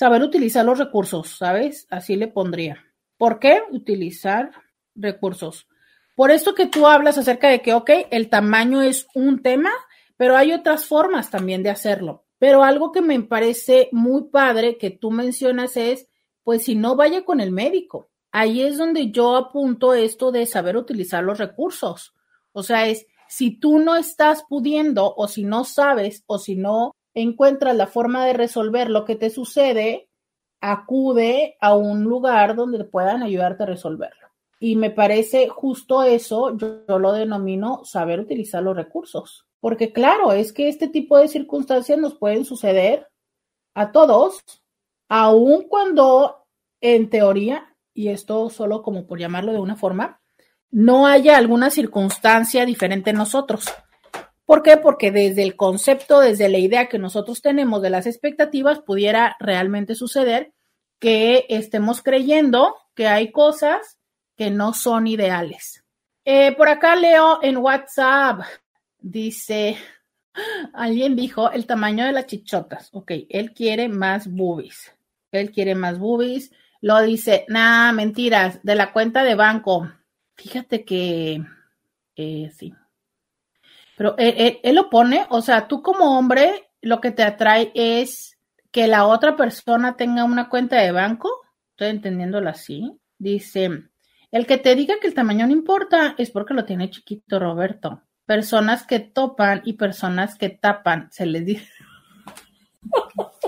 saber 0.01 0.23
utilizar 0.23 0.65
los 0.65 0.79
recursos, 0.79 1.37
¿sabes? 1.37 1.87
Así 1.89 2.15
le 2.15 2.27
pondría. 2.27 2.83
¿Por 3.17 3.39
qué 3.39 3.61
utilizar 3.71 4.51
recursos? 4.95 5.67
Por 6.15 6.31
esto 6.31 6.55
que 6.55 6.65
tú 6.65 6.87
hablas 6.87 7.17
acerca 7.17 7.49
de 7.49 7.61
que, 7.61 7.73
ok, 7.73 7.89
el 8.09 8.29
tamaño 8.29 8.81
es 8.81 9.07
un 9.13 9.41
tema, 9.41 9.71
pero 10.17 10.35
hay 10.35 10.53
otras 10.53 10.85
formas 10.85 11.29
también 11.29 11.63
de 11.63 11.69
hacerlo. 11.69 12.25
Pero 12.41 12.63
algo 12.63 12.91
que 12.91 13.01
me 13.01 13.21
parece 13.21 13.89
muy 13.91 14.23
padre 14.23 14.79
que 14.79 14.89
tú 14.89 15.11
mencionas 15.11 15.77
es, 15.77 16.07
pues 16.43 16.63
si 16.63 16.73
no 16.73 16.95
vaya 16.95 17.23
con 17.23 17.39
el 17.39 17.51
médico. 17.51 18.09
Ahí 18.31 18.63
es 18.63 18.79
donde 18.79 19.11
yo 19.11 19.35
apunto 19.35 19.93
esto 19.93 20.31
de 20.31 20.47
saber 20.47 20.75
utilizar 20.75 21.23
los 21.23 21.37
recursos. 21.37 22.15
O 22.51 22.63
sea, 22.63 22.87
es 22.87 23.05
si 23.29 23.59
tú 23.59 23.77
no 23.77 23.95
estás 23.95 24.43
pudiendo 24.49 25.13
o 25.15 25.27
si 25.27 25.43
no 25.43 25.65
sabes 25.65 26.23
o 26.25 26.39
si 26.39 26.55
no 26.55 26.95
encuentras 27.13 27.75
la 27.75 27.85
forma 27.85 28.25
de 28.25 28.33
resolver 28.33 28.89
lo 28.89 29.05
que 29.05 29.15
te 29.15 29.29
sucede, 29.29 30.09
acude 30.61 31.57
a 31.61 31.75
un 31.75 32.05
lugar 32.05 32.55
donde 32.55 32.83
puedan 32.85 33.21
ayudarte 33.21 33.61
a 33.61 33.67
resolverlo. 33.67 34.20
Y 34.63 34.75
me 34.75 34.91
parece 34.91 35.49
justo 35.49 36.03
eso, 36.03 36.55
yo, 36.55 36.99
lo 36.99 37.13
denomino 37.13 37.83
saber 37.83 38.19
utilizar 38.19 38.61
los 38.61 38.75
recursos. 38.75 39.47
Porque 39.59 39.91
claro, 39.91 40.33
es 40.33 40.53
que 40.53 40.69
este 40.69 40.87
tipo 40.87 41.17
de 41.17 41.27
circunstancias 41.27 41.97
nos 41.97 42.13
pueden 42.13 42.45
suceder 42.45 43.07
a 43.73 43.91
todos, 43.91 44.39
aun 45.09 45.67
cuando 45.67 46.45
en 46.79 47.09
teoría, 47.09 47.75
y 47.95 48.09
esto 48.09 48.51
solo 48.51 48.83
como 48.83 49.07
por 49.07 49.17
llamarlo 49.17 49.51
de 49.51 49.59
una 49.59 49.75
forma, 49.75 50.21
no 50.69 51.07
haya 51.07 51.37
alguna 51.37 51.71
circunstancia 51.71 52.63
diferente 52.63 53.09
en 53.09 53.17
nosotros. 53.17 53.65
¿Por 54.45 54.61
qué? 54.61 54.77
Porque 54.77 55.09
desde 55.09 55.41
el 55.41 55.55
concepto, 55.55 56.19
desde 56.19 56.49
la 56.49 56.59
idea 56.59 56.87
que 56.87 56.99
nosotros 56.99 57.41
tenemos 57.41 57.81
de 57.81 57.89
las 57.89 58.05
expectativas, 58.05 58.79
pudiera 58.79 59.35
realmente 59.39 59.95
suceder 59.95 60.53
que 60.99 61.47
estemos 61.49 62.03
creyendo 62.03 62.75
que 62.93 63.07
hay 63.07 63.31
cosas 63.31 63.97
que 64.41 64.49
no 64.49 64.73
son 64.73 65.05
ideales. 65.05 65.83
Eh, 66.25 66.55
por 66.55 66.67
acá 66.67 66.95
leo 66.95 67.37
en 67.43 67.57
WhatsApp, 67.57 68.39
dice, 68.97 69.77
alguien 70.73 71.15
dijo 71.15 71.51
el 71.51 71.67
tamaño 71.67 72.05
de 72.05 72.11
las 72.11 72.25
chichotas. 72.25 72.89
Ok, 72.91 73.11
él 73.29 73.53
quiere 73.53 73.87
más 73.87 74.25
boobies. 74.27 74.95
Él 75.31 75.51
quiere 75.51 75.75
más 75.75 75.99
boobies. 75.99 76.51
Lo 76.81 76.99
dice, 77.03 77.45
nah, 77.49 77.91
mentiras, 77.91 78.59
de 78.63 78.73
la 78.73 78.91
cuenta 78.91 79.23
de 79.23 79.35
banco. 79.35 79.91
Fíjate 80.35 80.85
que 80.85 81.43
eh, 82.15 82.51
sí, 82.57 82.73
pero 83.95 84.15
eh, 84.17 84.33
eh, 84.35 84.59
él, 84.63 84.73
lo 84.73 84.89
pone, 84.89 85.27
o 85.29 85.43
sea, 85.43 85.67
tú 85.67 85.83
como 85.83 86.17
hombre, 86.17 86.71
lo 86.81 86.99
que 86.99 87.11
te 87.11 87.21
atrae 87.21 87.71
es 87.75 88.39
que 88.71 88.87
la 88.87 89.05
otra 89.05 89.35
persona 89.35 89.95
tenga 89.97 90.23
una 90.23 90.49
cuenta 90.49 90.77
de 90.77 90.91
banco. 90.91 91.29
Estoy 91.73 91.89
entendiéndolo 91.89 92.49
así. 92.49 92.97
Dice, 93.19 93.90
el 94.31 94.47
que 94.47 94.57
te 94.57 94.75
diga 94.75 94.95
que 95.01 95.07
el 95.07 95.13
tamaño 95.13 95.45
no 95.45 95.53
importa 95.53 96.15
es 96.17 96.31
porque 96.31 96.53
lo 96.53 96.65
tiene 96.65 96.89
chiquito 96.89 97.39
Roberto. 97.39 98.03
personas 98.25 98.85
que 98.87 98.99
topan 98.99 99.61
y 99.65 99.73
personas 99.73 100.35
que 100.37 100.49
tapan, 100.49 101.11
se 101.11 101.25
les 101.25 101.45
dice. 101.45 101.69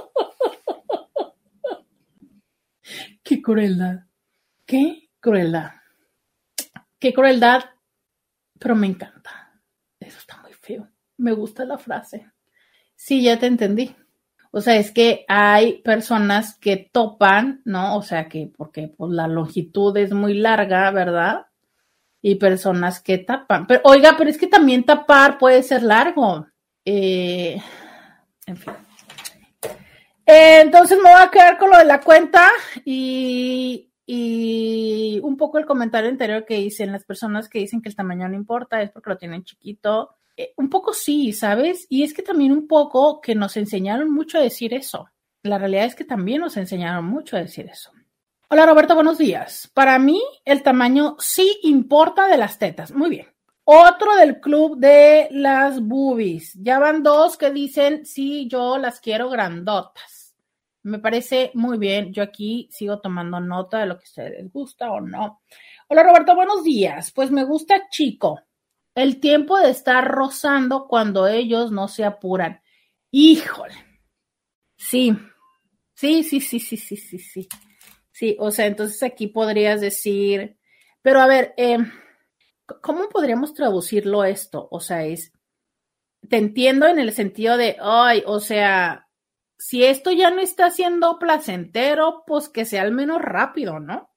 Qué 3.23 3.41
crueldad. 3.41 4.07
Qué 4.65 5.09
crueldad. 5.21 5.71
Qué 6.99 7.13
crueldad, 7.13 7.63
pero 8.59 8.75
me 8.75 8.87
encanta. 8.87 9.61
Eso 9.99 10.17
está 10.17 10.41
muy 10.41 10.53
feo. 10.53 10.89
Me 11.17 11.31
gusta 11.31 11.63
la 11.63 11.77
frase. 11.77 12.29
Sí, 12.95 13.23
ya 13.23 13.39
te 13.39 13.47
entendí. 13.47 13.95
O 14.55 14.61
sea, 14.61 14.75
es 14.75 14.91
que 14.91 15.25
hay 15.27 15.81
personas 15.81 16.59
que 16.59 16.77
topan, 16.77 17.63
¿no? 17.65 17.97
O 17.97 18.03
sea, 18.03 18.29
que 18.29 18.51
porque 18.55 18.87
pues, 18.87 19.11
la 19.11 19.27
longitud 19.27 19.97
es 19.97 20.13
muy 20.13 20.35
larga, 20.35 20.91
¿verdad? 20.91 21.47
Y 22.21 22.35
personas 22.35 23.01
que 23.01 23.17
tapan. 23.17 23.65
Pero, 23.65 23.81
oiga, 23.83 24.13
pero 24.15 24.29
es 24.29 24.37
que 24.37 24.45
también 24.45 24.83
tapar 24.83 25.39
puede 25.39 25.63
ser 25.63 25.81
largo. 25.81 26.45
Eh, 26.85 27.59
en 28.45 28.57
fin. 28.57 28.73
Entonces 30.23 30.99
me 30.99 31.11
voy 31.11 31.21
a 31.23 31.31
quedar 31.31 31.57
con 31.57 31.71
lo 31.71 31.77
de 31.79 31.85
la 31.85 31.99
cuenta 32.01 32.47
y, 32.85 33.89
y 34.05 35.19
un 35.23 35.37
poco 35.37 35.57
el 35.57 35.65
comentario 35.65 36.09
anterior 36.09 36.45
que 36.45 36.59
hice 36.59 36.83
en 36.83 36.91
las 36.91 37.05
personas 37.05 37.49
que 37.49 37.59
dicen 37.59 37.81
que 37.81 37.89
el 37.89 37.95
tamaño 37.95 38.27
no 38.27 38.35
importa, 38.35 38.81
es 38.81 38.91
porque 38.91 39.09
lo 39.09 39.17
tienen 39.17 39.43
chiquito 39.43 40.17
eh, 40.35 40.53
un 40.57 40.69
poco 40.69 40.93
sí, 40.93 41.31
¿sabes? 41.31 41.85
Y 41.89 42.03
es 42.03 42.13
que 42.13 42.23
también 42.23 42.51
un 42.51 42.67
poco 42.67 43.21
que 43.21 43.35
nos 43.35 43.55
enseñaron 43.55 44.11
mucho 44.11 44.37
a 44.37 44.41
decir 44.41 44.73
eso. 44.73 45.07
La 45.43 45.57
realidad 45.57 45.85
es 45.85 45.95
que 45.95 46.05
también 46.05 46.41
nos 46.41 46.57
enseñaron 46.57 47.05
mucho 47.05 47.37
a 47.37 47.41
decir 47.41 47.67
eso. 47.71 47.91
Hola 48.49 48.65
Roberto, 48.65 48.95
buenos 48.95 49.17
días. 49.17 49.69
Para 49.73 49.99
mí 49.99 50.21
el 50.45 50.63
tamaño 50.63 51.15
sí 51.19 51.59
importa 51.63 52.27
de 52.27 52.37
las 52.37 52.57
tetas. 52.57 52.91
Muy 52.91 53.09
bien. 53.09 53.27
Otro 53.65 54.15
del 54.15 54.39
club 54.39 54.77
de 54.77 55.27
las 55.31 55.81
boobies. 55.81 56.53
Ya 56.55 56.79
van 56.79 57.03
dos 57.03 57.37
que 57.37 57.51
dicen, 57.51 58.05
sí, 58.05 58.47
yo 58.47 58.77
las 58.77 58.99
quiero 58.99 59.29
grandotas. 59.29 60.12
Me 60.83 60.99
parece 60.99 61.51
muy 61.53 61.77
bien. 61.77 62.13
Yo 62.13 62.21
aquí 62.21 62.67
sigo 62.71 62.99
tomando 62.99 63.39
nota 63.39 63.79
de 63.79 63.85
lo 63.85 63.97
que 63.97 64.03
a 64.03 64.09
ustedes 64.09 64.51
gusta 64.51 64.91
o 64.91 64.99
no. 64.99 65.41
Hola 65.87 66.03
Roberto, 66.03 66.35
buenos 66.35 66.63
días. 66.63 67.11
Pues 67.11 67.31
me 67.31 67.45
gusta 67.45 67.87
chico 67.89 68.41
el 68.93 69.19
tiempo 69.19 69.57
de 69.57 69.69
estar 69.69 70.05
rozando 70.05 70.87
cuando 70.87 71.25
ellos 71.27 71.71
no 71.71 71.87
se 71.87 72.03
apuran. 72.03 72.61
Híjole. 73.11 73.73
Sí, 74.75 75.17
sí, 75.93 76.23
sí, 76.23 76.41
sí, 76.41 76.59
sí, 76.59 76.75
sí, 76.77 76.97
sí, 76.97 77.17
sí. 77.17 77.47
Sí, 78.11 78.35
o 78.39 78.51
sea, 78.51 78.67
entonces 78.67 79.01
aquí 79.03 79.27
podrías 79.27 79.81
decir, 79.81 80.57
pero 81.01 81.21
a 81.21 81.27
ver, 81.27 81.53
eh, 81.57 81.79
¿cómo 82.81 83.09
podríamos 83.09 83.53
traducirlo 83.53 84.23
esto? 84.25 84.67
O 84.69 84.79
sea, 84.79 85.05
es, 85.05 85.31
te 86.29 86.37
entiendo 86.37 86.87
en 86.87 86.99
el 86.99 87.13
sentido 87.13 87.57
de, 87.57 87.77
ay, 87.81 88.23
o 88.25 88.39
sea, 88.39 89.02
si 89.65 89.85
esto 89.85 90.11
ya 90.11 90.29
no 90.29 90.41
está 90.41 90.69
siendo 90.71 91.17
placentero, 91.19 92.25
pues 92.27 92.49
que 92.49 92.65
sea 92.65 92.81
al 92.81 92.91
menos 92.91 93.21
rápido, 93.21 93.79
¿no? 93.79 94.09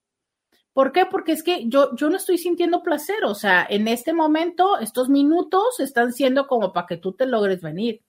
¿Por 0.72 0.90
qué? 0.90 1.06
Porque 1.06 1.30
es 1.30 1.44
que 1.44 1.68
yo, 1.68 1.94
yo 1.94 2.10
no 2.10 2.16
estoy 2.16 2.36
sintiendo 2.36 2.82
placer, 2.82 3.24
o 3.24 3.36
sea, 3.36 3.64
en 3.70 3.86
este 3.86 4.12
momento, 4.12 4.76
estos 4.80 5.08
minutos 5.08 5.78
están 5.78 6.12
siendo 6.12 6.48
como 6.48 6.72
para 6.72 6.88
que 6.88 6.96
tú 6.96 7.12
te 7.12 7.26
logres 7.26 7.60
venir. 7.60 8.02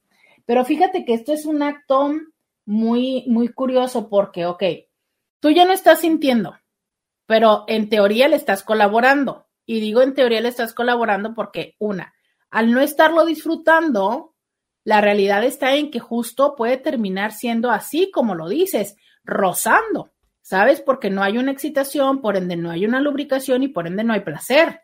Pero 0.48 0.66
fíjate 0.66 1.06
que 1.06 1.14
esto 1.14 1.32
es 1.32 1.46
un 1.46 1.62
acto 1.62 2.12
muy, 2.66 3.24
muy 3.28 3.50
curioso 3.50 4.10
porque, 4.10 4.48
ok, 4.48 4.64
tú 5.40 5.52
ya 5.52 5.64
no 5.64 5.74
estás 5.74 6.00
sintiendo, 6.00 6.56
pero 7.28 7.66
en 7.68 7.88
teoría 7.88 8.28
le 8.30 8.36
estás 8.36 8.64
colaborando. 8.64 9.46
Y 9.64 9.80
digo 9.80 10.02
en 10.02 10.16
teoría 10.16 10.42
le 10.42 10.50
estás 10.50 10.74
colaborando 10.74 11.36
porque, 11.36 11.76
una, 11.78 12.16
al 12.50 12.72
no 12.72 12.82
estarlo 12.82 13.26
disfrutando, 13.26 14.34
la 14.88 15.02
realidad 15.02 15.44
está 15.44 15.76
en 15.76 15.92
que 15.92 16.00
justo 16.00 16.56
puede 16.56 16.78
terminar 16.78 17.34
siendo 17.34 17.72
así 17.72 18.10
como 18.10 18.36
lo 18.36 18.48
dices, 18.48 18.96
rozando. 19.26 20.12
¿sabes? 20.48 20.80
Porque 20.80 21.10
no 21.10 21.24
hay 21.24 21.38
una 21.38 21.52
excitación, 21.52 22.22
por 22.22 22.38
ende 22.38 22.56
no 22.56 22.72
hay 22.72 22.86
una 22.86 23.02
lubricación 23.02 23.64
y 23.64 23.68
por 23.68 23.86
ende 23.86 24.06
no 24.06 24.14
hay 24.14 24.22
placer. 24.22 24.80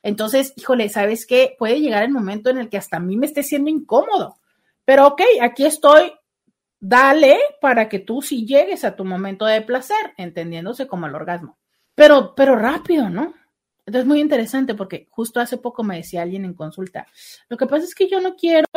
Entonces, 0.00 0.52
híjole, 0.54 0.88
¿sabes 0.90 1.26
qué? 1.26 1.56
Puede 1.58 1.80
llegar 1.80 2.04
el 2.04 2.12
momento 2.12 2.50
en 2.50 2.58
el 2.58 2.68
que 2.68 2.76
hasta 2.76 2.98
a 2.98 3.00
mí 3.00 3.16
me 3.16 3.26
esté 3.26 3.42
siendo 3.42 3.68
incómodo. 3.68 4.36
Pero 4.84 5.08
ok, 5.08 5.22
aquí 5.42 5.66
estoy, 5.66 6.12
dale 6.78 7.36
para 7.60 7.88
que 7.88 7.98
tú 7.98 8.22
sí 8.22 8.46
llegues 8.46 8.84
a 8.84 8.94
tu 8.94 9.04
momento 9.04 9.44
de 9.44 9.60
placer, 9.62 10.14
entendiéndose 10.18 10.86
como 10.86 11.08
el 11.08 11.16
orgasmo. 11.16 11.58
Pero, 11.96 12.36
pero 12.36 12.54
rápido, 12.54 13.10
¿no? 13.10 13.34
Entonces, 13.86 14.06
muy 14.06 14.20
interesante 14.20 14.76
porque 14.76 15.08
justo 15.10 15.40
hace 15.40 15.56
poco 15.56 15.82
me 15.82 15.96
decía 15.96 16.22
alguien 16.22 16.44
en 16.44 16.54
consulta, 16.54 17.08
lo 17.48 17.56
que 17.56 17.66
pasa 17.66 17.82
es 17.82 17.94
que 17.96 18.08
yo 18.08 18.20
no 18.20 18.36
quiero, 18.36 18.68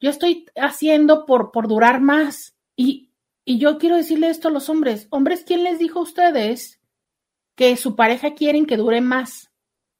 yo 0.00 0.10
estoy 0.10 0.46
haciendo 0.56 1.26
por, 1.26 1.50
durar 1.68 2.00
más. 2.00 2.56
Y, 2.74 3.12
y 3.44 3.58
yo 3.58 3.78
quiero 3.78 3.96
decirle 3.96 4.30
esto 4.30 4.48
a 4.48 4.50
los 4.50 4.68
hombres. 4.68 5.06
Hombres, 5.10 5.44
¿quién 5.46 5.62
les 5.62 5.78
dijo 5.78 5.98
a 5.98 6.02
ustedes 6.02 6.80
que 7.54 7.76
su 7.76 7.94
pareja 7.96 8.34
quieren 8.34 8.66
que 8.66 8.76
dure 8.76 9.00
más? 9.00 9.52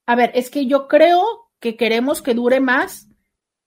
A 0.07 0.15
ver, 0.15 0.31
es 0.33 0.49
que 0.49 0.65
yo 0.65 0.87
creo 0.87 1.51
que 1.59 1.77
queremos 1.77 2.21
que 2.21 2.33
dure 2.33 2.59
más 2.59 3.07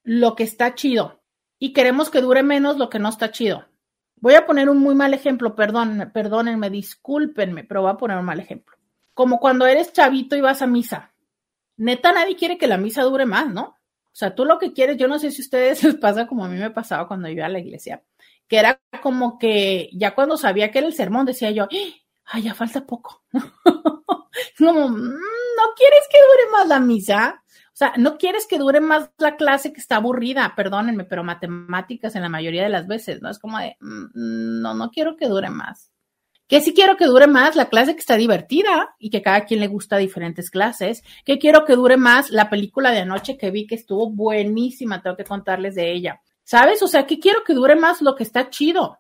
lo 0.03 0.35
que 0.35 0.43
está 0.43 0.75
chido 0.75 1.23
y 1.59 1.73
queremos 1.73 2.11
que 2.11 2.21
dure 2.21 2.43
menos 2.43 2.77
lo 2.77 2.91
que 2.91 2.99
no 2.99 3.09
está 3.09 3.31
chido. 3.31 3.67
Voy 4.17 4.35
a 4.35 4.47
poner 4.47 4.69
un 4.69 4.79
muy 4.79 4.95
mal 4.95 5.15
ejemplo, 5.15 5.55
perdón, 5.55 6.11
perdónenme, 6.13 6.71
discúlpenme, 6.71 7.65
pero 7.65 7.83
voy 7.83 7.91
a 7.91 7.97
poner 7.97 8.19
un 8.19 8.25
mal 8.25 8.41
ejemplo. 8.41 8.77
Como 9.13 9.39
cuando 9.39 9.67
eres 9.67 9.93
chavito 9.93 10.35
y 10.35 10.41
vas 10.41 10.63
a 10.63 10.67
misa. 10.67 11.15
Neta, 11.77 12.13
nadie 12.13 12.37
quiere 12.37 12.59
que 12.59 12.67
la 12.67 12.79
misa 12.79 13.03
dure 13.03 13.27
más, 13.27 13.49
¿no? 13.49 13.77
O 14.15 14.17
sea, 14.17 14.35
tú 14.35 14.45
lo 14.45 14.59
que 14.59 14.73
quieres, 14.73 14.97
yo 14.97 15.09
no 15.09 15.19
sé 15.19 15.31
si 15.31 15.43
a 15.43 15.45
ustedes 15.45 15.83
les 15.85 15.97
pasa 15.97 16.27
como 16.27 16.45
a 16.45 16.49
mí 16.49 16.57
me 16.57 16.71
pasaba 16.71 17.07
cuando 17.09 17.29
iba 17.29 17.47
a 17.47 17.49
la 17.51 17.59
iglesia 17.59 18.03
que 18.49 18.59
era 18.59 18.81
como 19.03 19.39
que 19.39 19.91
ya 19.93 20.15
cuando 20.15 20.37
sabía 20.37 20.71
que 20.71 20.79
era 20.79 20.87
el 20.87 20.95
sermón 20.95 21.27
decía 21.27 21.51
yo, 21.51 21.69
ay, 22.25 22.43
ya 22.43 22.55
falta 22.55 22.87
poco. 22.87 23.23
como, 24.59 24.89
mm, 24.89 24.99
no 24.99 25.75
quieres 25.77 26.09
que 26.11 26.19
dure 26.19 26.53
más 26.53 26.69
la 26.69 26.81
misa. 26.81 27.43
O 27.49 27.77
sea, 27.77 27.93
no 27.97 28.19
quieres 28.19 28.47
que 28.47 28.59
dure 28.59 28.81
más 28.81 29.11
la 29.19 29.37
clase 29.37 29.73
que 29.73 29.81
está 29.81 29.97
aburrida, 29.97 30.55
perdónenme, 30.55 31.05
pero 31.05 31.25
matemáticas 31.25 32.15
en 32.15 32.23
la 32.23 32.29
mayoría 32.29 32.63
de 32.63 32.69
las 32.69 32.87
veces, 32.87 33.21
¿no? 33.21 33.31
Es 33.31 33.41
como 33.41 33.59
de, 33.59 33.77
mm, 33.81 34.61
no, 34.63 34.75
no 34.75 34.91
quiero 34.91 35.17
que 35.17 35.29
dure 35.29 35.51
más. 35.51 35.91
Que 36.47 36.61
sí 36.61 36.75
quiero 36.75 36.97
que 36.97 37.07
dure 37.07 37.27
más 37.27 37.57
la 37.57 37.69
clase 37.69 37.95
que 37.95 38.01
está 38.01 38.17
divertida 38.17 38.95
y 38.99 39.11
que 39.11 39.23
cada 39.23 39.45
quien 39.45 39.61
le 39.61 39.67
gusta 39.67 39.97
diferentes 39.97 40.51
clases. 40.51 41.03
Que 41.25 41.39
quiero 41.39 41.65
que 41.65 41.75
dure 41.75 41.97
más 41.97 42.31
la 42.31 42.51
película 42.51 42.91
de 42.91 43.01
anoche 43.01 43.39
que 43.39 43.51
vi 43.51 43.67
que 43.67 43.75
estuvo 43.75 44.11
buenísima, 44.11 45.03
tengo 45.03 45.17
que 45.17 45.25
contarles 45.25 45.75
de 45.75 45.93
ella. 45.93 46.21
¿Sabes? 46.45 46.83
O 46.83 46.89
sea, 46.89 47.07
que 47.07 47.19
quiero 47.19 47.43
que 47.45 47.55
dure 47.55 47.75
más 47.75 48.03
lo 48.03 48.15
que 48.15 48.23
está 48.23 48.51
chido, 48.51 48.99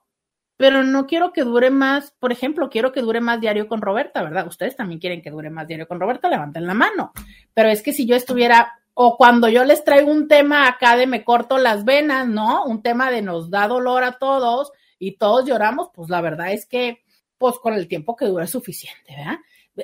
pero 0.56 0.82
no 0.82 1.06
quiero 1.06 1.32
que 1.32 1.42
dure 1.42 1.70
más, 1.70 2.12
por 2.18 2.32
ejemplo, 2.32 2.70
quiero 2.70 2.92
que 2.92 3.02
dure 3.02 3.20
más 3.20 3.40
diario 3.40 3.66
con 3.68 3.82
Roberta, 3.82 4.22
¿verdad? 4.22 4.46
Ustedes 4.46 4.76
también 4.76 5.00
quieren 5.00 5.20
que 5.20 5.30
dure 5.30 5.50
más 5.50 5.66
diario 5.66 5.88
con 5.88 6.00
Roberta, 6.00 6.28
levanten 6.28 6.66
la 6.66 6.74
mano. 6.74 7.12
Pero 7.52 7.68
es 7.68 7.82
que 7.82 7.92
si 7.92 8.06
yo 8.06 8.16
estuviera, 8.16 8.72
o 8.94 9.16
cuando 9.16 9.48
yo 9.48 9.64
les 9.64 9.84
traigo 9.84 10.10
un 10.10 10.28
tema 10.28 10.68
acá 10.68 10.96
de 10.96 11.06
me 11.06 11.24
corto 11.24 11.58
las 11.58 11.84
venas, 11.84 12.28
¿no? 12.28 12.64
Un 12.64 12.82
tema 12.82 13.10
de 13.10 13.20
nos 13.20 13.50
da 13.50 13.66
dolor 13.66 14.04
a 14.04 14.18
todos 14.18 14.70
y 14.98 15.16
todos 15.16 15.44
lloramos, 15.44 15.90
pues 15.92 16.08
la 16.08 16.20
verdad 16.20 16.52
es 16.52 16.66
que, 16.66 17.03
pues 17.44 17.58
con 17.58 17.74
el 17.74 17.88
tiempo 17.88 18.16
que 18.16 18.24
dura 18.24 18.46
suficiente, 18.46 19.14
¿verdad? 19.14 19.38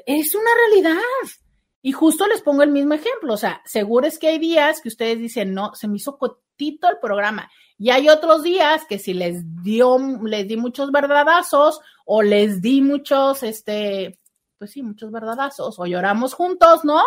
Es 0.07 0.35
una 0.35 0.51
realidad. 0.55 1.03
Y 1.83 1.92
justo 1.92 2.27
les 2.27 2.40
pongo 2.40 2.62
el 2.62 2.70
mismo 2.70 2.94
ejemplo, 2.94 3.35
o 3.35 3.37
sea, 3.37 3.61
seguro 3.66 4.07
es 4.07 4.18
que 4.18 4.29
hay 4.29 4.38
días 4.38 4.81
que 4.81 4.88
ustedes 4.88 5.18
dicen, 5.18 5.53
no, 5.53 5.75
se 5.75 5.87
me 5.87 5.96
hizo 5.96 6.18
el 6.59 6.99
programa. 7.03 7.51
Y 7.77 7.90
hay 7.90 8.09
otros 8.09 8.42
días 8.42 8.85
que 8.87 8.99
si 8.99 9.12
les 9.12 9.62
dio, 9.62 9.99
les 10.23 10.49
di 10.49 10.57
muchos 10.57 10.90
verdadazos 10.90 11.81
o 12.07 12.23
les 12.23 12.62
di 12.62 12.81
muchos, 12.81 13.42
este, 13.42 14.18
pues 14.59 14.73
sí, 14.73 14.83
muchos 14.83 15.11
verdadazos, 15.11 15.79
o 15.79 15.87
lloramos 15.87 16.33
juntos, 16.33 16.83
¿no? 16.85 17.03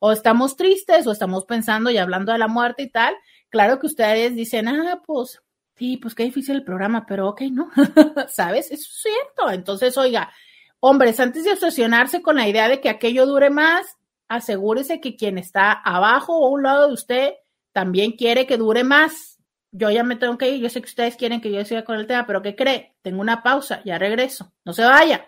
O 0.00 0.12
estamos 0.12 0.56
tristes, 0.56 1.06
o 1.06 1.12
estamos 1.12 1.46
pensando 1.46 1.90
y 1.90 1.98
hablando 1.98 2.32
de 2.32 2.38
la 2.38 2.48
muerte 2.48 2.84
y 2.84 2.90
tal. 2.90 3.14
Claro 3.48 3.78
que 3.78 3.86
ustedes 3.86 4.34
dicen, 4.36 4.68
ah, 4.68 5.02
pues 5.04 5.40
sí, 5.76 5.96
pues 5.96 6.14
qué 6.14 6.24
difícil 6.24 6.56
el 6.56 6.64
programa, 6.64 7.04
pero 7.06 7.28
ok, 7.28 7.42
¿no? 7.52 7.70
¿Sabes? 8.28 8.70
Eso 8.70 8.88
es 8.90 9.02
cierto. 9.02 9.50
Entonces, 9.50 9.96
oiga, 9.96 10.32
hombres, 10.80 11.20
antes 11.20 11.44
de 11.44 11.52
obsesionarse 11.52 12.22
con 12.22 12.36
la 12.36 12.48
idea 12.48 12.68
de 12.68 12.80
que 12.80 12.88
aquello 12.88 13.26
dure 13.26 13.50
más, 13.50 13.96
asegúrese 14.28 15.00
que 15.00 15.16
quien 15.16 15.38
está 15.38 15.72
abajo 15.72 16.38
o 16.38 16.46
a 16.46 16.50
un 16.50 16.62
lado 16.62 16.88
de 16.88 16.94
usted 16.94 17.30
también 17.72 18.12
quiere 18.12 18.46
que 18.46 18.56
dure 18.56 18.84
más. 18.84 19.38
Yo 19.70 19.90
ya 19.90 20.02
me 20.02 20.16
tengo 20.16 20.38
que 20.38 20.48
ir, 20.48 20.62
yo 20.62 20.70
sé 20.70 20.80
que 20.80 20.88
ustedes 20.88 21.16
quieren 21.16 21.40
que 21.40 21.52
yo 21.52 21.62
siga 21.64 21.84
con 21.84 21.96
el 21.96 22.06
tema, 22.06 22.26
pero 22.26 22.40
¿qué 22.40 22.56
cree? 22.56 22.94
Tengo 23.02 23.20
una 23.20 23.42
pausa, 23.42 23.82
ya 23.84 23.98
regreso. 23.98 24.52
No 24.64 24.72
se 24.72 24.82
vaya. 24.82 25.26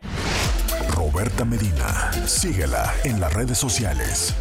Roberta 0.90 1.44
Medina, 1.44 2.10
síguela 2.24 2.90
en 3.04 3.20
las 3.20 3.32
redes 3.34 3.58
sociales. 3.58 4.34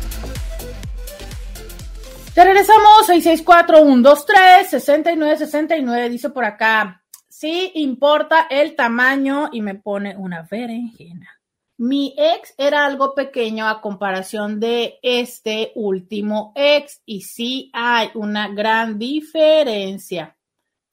Ya 2.37 2.43
regresamos, 2.43 3.09
664-123-6969, 3.09 6.07
dice 6.07 6.29
por 6.29 6.45
acá. 6.45 7.03
Sí 7.27 7.71
importa 7.73 8.45
el 8.47 8.75
tamaño 8.75 9.49
y 9.51 9.63
me 9.63 9.73
pone 9.73 10.15
una 10.15 10.43
berenjena. 10.43 11.41
Mi 11.77 12.13
ex 12.15 12.53
era 12.59 12.85
algo 12.85 13.15
pequeño 13.15 13.67
a 13.67 13.81
comparación 13.81 14.59
de 14.59 14.99
este 15.01 15.71
último 15.73 16.53
ex 16.55 17.01
y 17.07 17.21
sí 17.21 17.71
hay 17.73 18.11
una 18.13 18.49
gran 18.49 18.99
diferencia. 18.99 20.37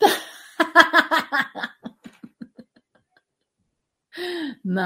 No, 4.63 4.83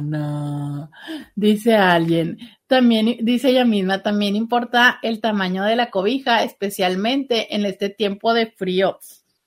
no. 0.00 0.90
Dice 1.34 1.74
alguien, 1.74 2.38
también 2.72 3.18
dice 3.20 3.50
ella 3.50 3.66
misma, 3.66 4.02
también 4.02 4.34
importa 4.34 4.98
el 5.02 5.20
tamaño 5.20 5.62
de 5.62 5.76
la 5.76 5.90
cobija, 5.90 6.42
especialmente 6.42 7.54
en 7.54 7.66
este 7.66 7.90
tiempo 7.90 8.32
de 8.32 8.46
frío. 8.46 8.98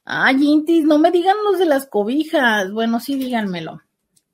Ay, 0.03 0.43
Intis, 0.43 0.84
no 0.84 0.99
me 0.99 1.09
digan 1.09 1.36
los 1.43 1.57
de 1.57 1.65
las 1.65 1.88
cobijas. 1.88 2.71
Bueno, 2.71 2.99
sí, 2.99 3.15
díganmelo. 3.15 3.82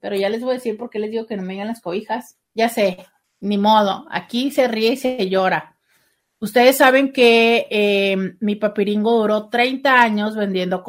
Pero 0.02 0.18
ya 0.18 0.28
les 0.28 0.42
voy 0.42 0.52
a 0.52 0.54
decir 0.56 0.76
por 0.76 0.90
qué 0.90 1.00
les 1.00 1.10
digo 1.10 1.26
que 1.26 1.38
no 1.38 1.44
me 1.44 1.54
digan 1.54 1.70
las 1.70 1.80
cobijas. 1.80 2.36
Ya 2.54 2.68
sé, 2.68 2.98
ni 3.40 3.58
modo. 3.58 4.08
Aquí 4.12 4.52
se 4.52 4.68
ríe 4.68 4.92
y 4.92 4.98
se 4.98 5.30
llora. 5.30 5.78
Ustedes 6.42 6.76
saben 6.76 7.14
que 7.14 7.68
eh, 7.70 8.18
mi 8.42 8.58
papiringo 8.58 9.22
duró 9.22 9.48
30 9.48 10.02
años 10.02 10.36
vendiendo 10.36 10.84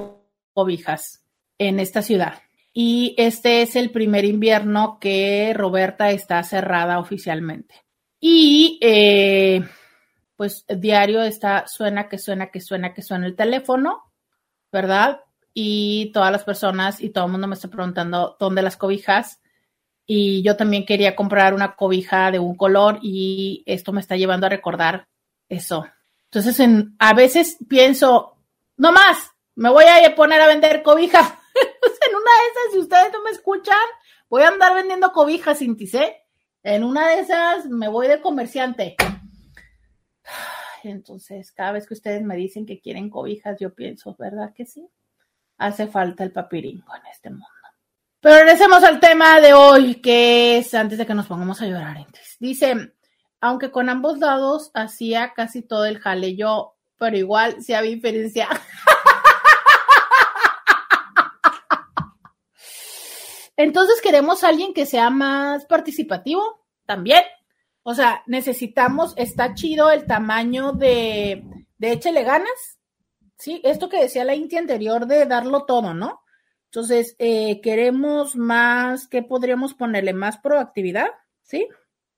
cobijas 0.52 1.24
en 1.56 1.78
esta 1.78 2.02
ciudad. 2.02 2.42
Y 2.72 3.14
este 3.16 3.62
es 3.62 3.76
el 3.76 3.92
primer 3.92 4.24
invierno 4.24 4.98
que 5.00 5.54
Roberta 5.54 6.10
está 6.10 6.42
cerrada 6.42 6.98
oficialmente. 6.98 7.76
Y 8.22 8.78
eh, 8.80 9.68
pues 10.36 10.64
diario 10.68 11.20
está, 11.22 11.66
suena 11.66 12.08
que 12.08 12.16
suena 12.16 12.50
que 12.50 12.62
suena 12.62 12.94
que 12.94 13.02
suena 13.02 13.26
el 13.26 13.36
teléfono 13.36 14.12
¿verdad? 14.72 15.20
Y 15.54 16.10
todas 16.12 16.32
las 16.32 16.44
personas 16.44 17.00
y 17.00 17.10
todo 17.10 17.26
el 17.26 17.30
mundo 17.30 17.46
me 17.46 17.54
está 17.54 17.68
preguntando 17.68 18.36
dónde 18.40 18.62
las 18.62 18.78
cobijas. 18.78 19.40
Y 20.06 20.42
yo 20.42 20.56
también 20.56 20.86
quería 20.86 21.14
comprar 21.14 21.54
una 21.54 21.76
cobija 21.76 22.30
de 22.30 22.38
un 22.38 22.56
color 22.56 22.98
y 23.02 23.62
esto 23.66 23.92
me 23.92 24.00
está 24.00 24.16
llevando 24.16 24.46
a 24.46 24.50
recordar 24.50 25.06
eso. 25.48 25.86
Entonces, 26.24 26.58
en, 26.60 26.96
a 26.98 27.12
veces 27.12 27.58
pienso, 27.68 28.38
no 28.78 28.92
más, 28.92 29.30
me 29.54 29.68
voy 29.68 29.84
a 29.84 30.14
poner 30.14 30.40
a 30.40 30.46
vender 30.46 30.82
cobijas. 30.82 31.28
en 31.54 32.16
una 32.16 32.30
de 32.30 32.50
esas, 32.50 32.72
si 32.72 32.78
ustedes 32.78 33.12
no 33.12 33.22
me 33.22 33.30
escuchan, 33.30 33.76
voy 34.30 34.42
a 34.42 34.48
andar 34.48 34.74
vendiendo 34.74 35.12
cobijas, 35.12 35.60
¿eh? 35.60 36.21
En 36.62 36.84
una 36.84 37.08
de 37.08 37.20
esas 37.20 37.66
me 37.66 37.88
voy 37.88 38.06
de 38.08 38.20
comerciante. 38.20 38.96
Entonces, 40.84 41.52
cada 41.52 41.72
vez 41.72 41.86
que 41.86 41.94
ustedes 41.94 42.22
me 42.22 42.36
dicen 42.36 42.66
que 42.66 42.80
quieren 42.80 43.10
cobijas, 43.10 43.58
yo 43.60 43.74
pienso, 43.74 44.14
¿verdad 44.18 44.52
que 44.54 44.66
sí? 44.66 44.88
Hace 45.58 45.86
falta 45.86 46.24
el 46.24 46.32
papiringo 46.32 46.94
en 46.94 47.06
este 47.10 47.30
mundo. 47.30 47.46
Pero 48.20 48.36
regresemos 48.36 48.84
al 48.84 49.00
tema 49.00 49.40
de 49.40 49.52
hoy, 49.52 49.96
que 49.96 50.58
es 50.58 50.74
antes 50.74 50.98
de 50.98 51.06
que 51.06 51.14
nos 51.14 51.26
pongamos 51.26 51.60
a 51.60 51.66
llorar. 51.66 52.06
Dice, 52.38 52.92
aunque 53.40 53.72
con 53.72 53.88
ambos 53.88 54.18
lados 54.18 54.70
hacía 54.74 55.32
casi 55.34 55.62
todo 55.62 55.84
el 55.84 55.98
jale 55.98 56.36
yo, 56.36 56.76
pero 56.98 57.16
igual 57.16 57.60
sí 57.62 57.74
había 57.74 57.90
diferencia. 57.90 58.48
Entonces 63.56 64.00
queremos 64.00 64.44
a 64.44 64.48
alguien 64.48 64.74
que 64.74 64.86
sea 64.86 65.10
más 65.10 65.66
participativo 65.66 66.42
también. 66.86 67.22
O 67.82 67.94
sea, 67.94 68.22
necesitamos, 68.26 69.12
está 69.16 69.54
chido 69.54 69.90
el 69.90 70.06
tamaño 70.06 70.72
de, 70.72 71.44
de 71.78 71.92
échele 71.92 72.22
ganas, 72.22 72.78
¿sí? 73.36 73.60
Esto 73.64 73.88
que 73.88 74.00
decía 74.00 74.24
la 74.24 74.34
Inti 74.36 74.56
anterior 74.56 75.06
de 75.06 75.26
darlo 75.26 75.64
todo, 75.64 75.94
¿no? 75.94 76.22
Entonces, 76.66 77.16
eh, 77.18 77.60
queremos 77.60 78.36
más, 78.36 79.08
¿qué 79.08 79.22
podríamos 79.22 79.74
ponerle? 79.74 80.14
Más 80.14 80.38
proactividad, 80.38 81.08
¿sí? 81.42 81.68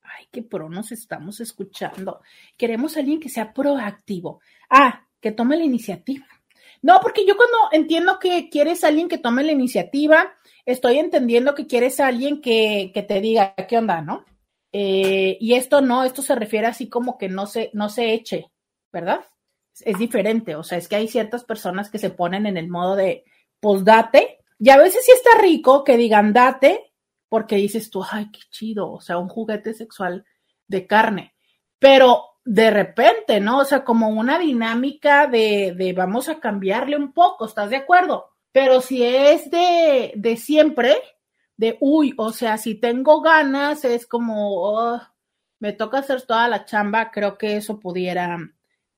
Ay, 0.02 0.28
qué 0.30 0.42
pro 0.42 0.68
nos 0.68 0.92
estamos 0.92 1.40
escuchando. 1.40 2.20
Queremos 2.56 2.96
a 2.96 3.00
alguien 3.00 3.18
que 3.18 3.28
sea 3.28 3.52
proactivo. 3.52 4.40
Ah, 4.70 5.08
que 5.20 5.32
tome 5.32 5.56
la 5.56 5.64
iniciativa. 5.64 6.26
No, 6.82 7.00
porque 7.00 7.26
yo 7.26 7.36
cuando 7.36 7.56
entiendo 7.72 8.18
que 8.18 8.48
quieres 8.50 8.84
a 8.84 8.88
alguien 8.88 9.08
que 9.08 9.18
tome 9.18 9.42
la 9.42 9.52
iniciativa, 9.52 10.34
estoy 10.66 10.98
entendiendo 10.98 11.54
que 11.54 11.66
quieres 11.66 12.00
a 12.00 12.06
alguien 12.08 12.40
que, 12.40 12.90
que 12.94 13.02
te 13.02 13.20
diga, 13.20 13.54
¿qué 13.68 13.78
onda, 13.78 14.00
no? 14.00 14.24
Eh, 14.72 15.36
y 15.40 15.54
esto 15.54 15.80
no, 15.80 16.04
esto 16.04 16.22
se 16.22 16.34
refiere 16.34 16.66
así 16.66 16.88
como 16.88 17.16
que 17.16 17.28
no 17.28 17.46
se, 17.46 17.70
no 17.74 17.88
se 17.88 18.12
eche, 18.12 18.50
¿verdad? 18.92 19.20
Es 19.80 19.98
diferente, 19.98 20.56
o 20.56 20.62
sea, 20.62 20.78
es 20.78 20.88
que 20.88 20.96
hay 20.96 21.08
ciertas 21.08 21.44
personas 21.44 21.90
que 21.90 21.98
se 21.98 22.10
ponen 22.10 22.46
en 22.46 22.56
el 22.56 22.68
modo 22.68 22.96
de, 22.96 23.24
pues 23.60 23.84
date, 23.84 24.38
y 24.58 24.70
a 24.70 24.76
veces 24.76 25.04
sí 25.04 25.12
está 25.12 25.40
rico 25.40 25.84
que 25.84 25.96
digan 25.96 26.32
date, 26.32 26.92
porque 27.28 27.56
dices 27.56 27.90
tú, 27.90 28.04
ay, 28.08 28.30
qué 28.32 28.40
chido, 28.50 28.90
o 28.90 29.00
sea, 29.00 29.18
un 29.18 29.28
juguete 29.28 29.74
sexual 29.74 30.24
de 30.66 30.86
carne, 30.86 31.34
pero 31.78 32.24
de 32.44 32.70
repente, 32.70 33.40
¿no? 33.40 33.58
O 33.58 33.64
sea, 33.64 33.84
como 33.84 34.08
una 34.08 34.38
dinámica 34.38 35.26
de, 35.26 35.74
de 35.76 35.92
vamos 35.92 36.28
a 36.28 36.40
cambiarle 36.40 36.96
un 36.96 37.12
poco, 37.12 37.46
¿estás 37.46 37.70
de 37.70 37.76
acuerdo? 37.76 38.33
Pero 38.54 38.80
si 38.80 39.02
es 39.02 39.50
de, 39.50 40.12
de 40.14 40.36
siempre, 40.36 40.94
de, 41.56 41.76
uy, 41.80 42.14
o 42.16 42.30
sea, 42.30 42.56
si 42.56 42.76
tengo 42.76 43.20
ganas, 43.20 43.84
es 43.84 44.06
como, 44.06 44.62
oh, 44.62 45.00
me 45.58 45.72
toca 45.72 45.98
hacer 45.98 46.22
toda 46.22 46.46
la 46.46 46.64
chamba, 46.64 47.10
creo 47.10 47.36
que 47.36 47.56
eso 47.56 47.80
pudiera 47.80 48.38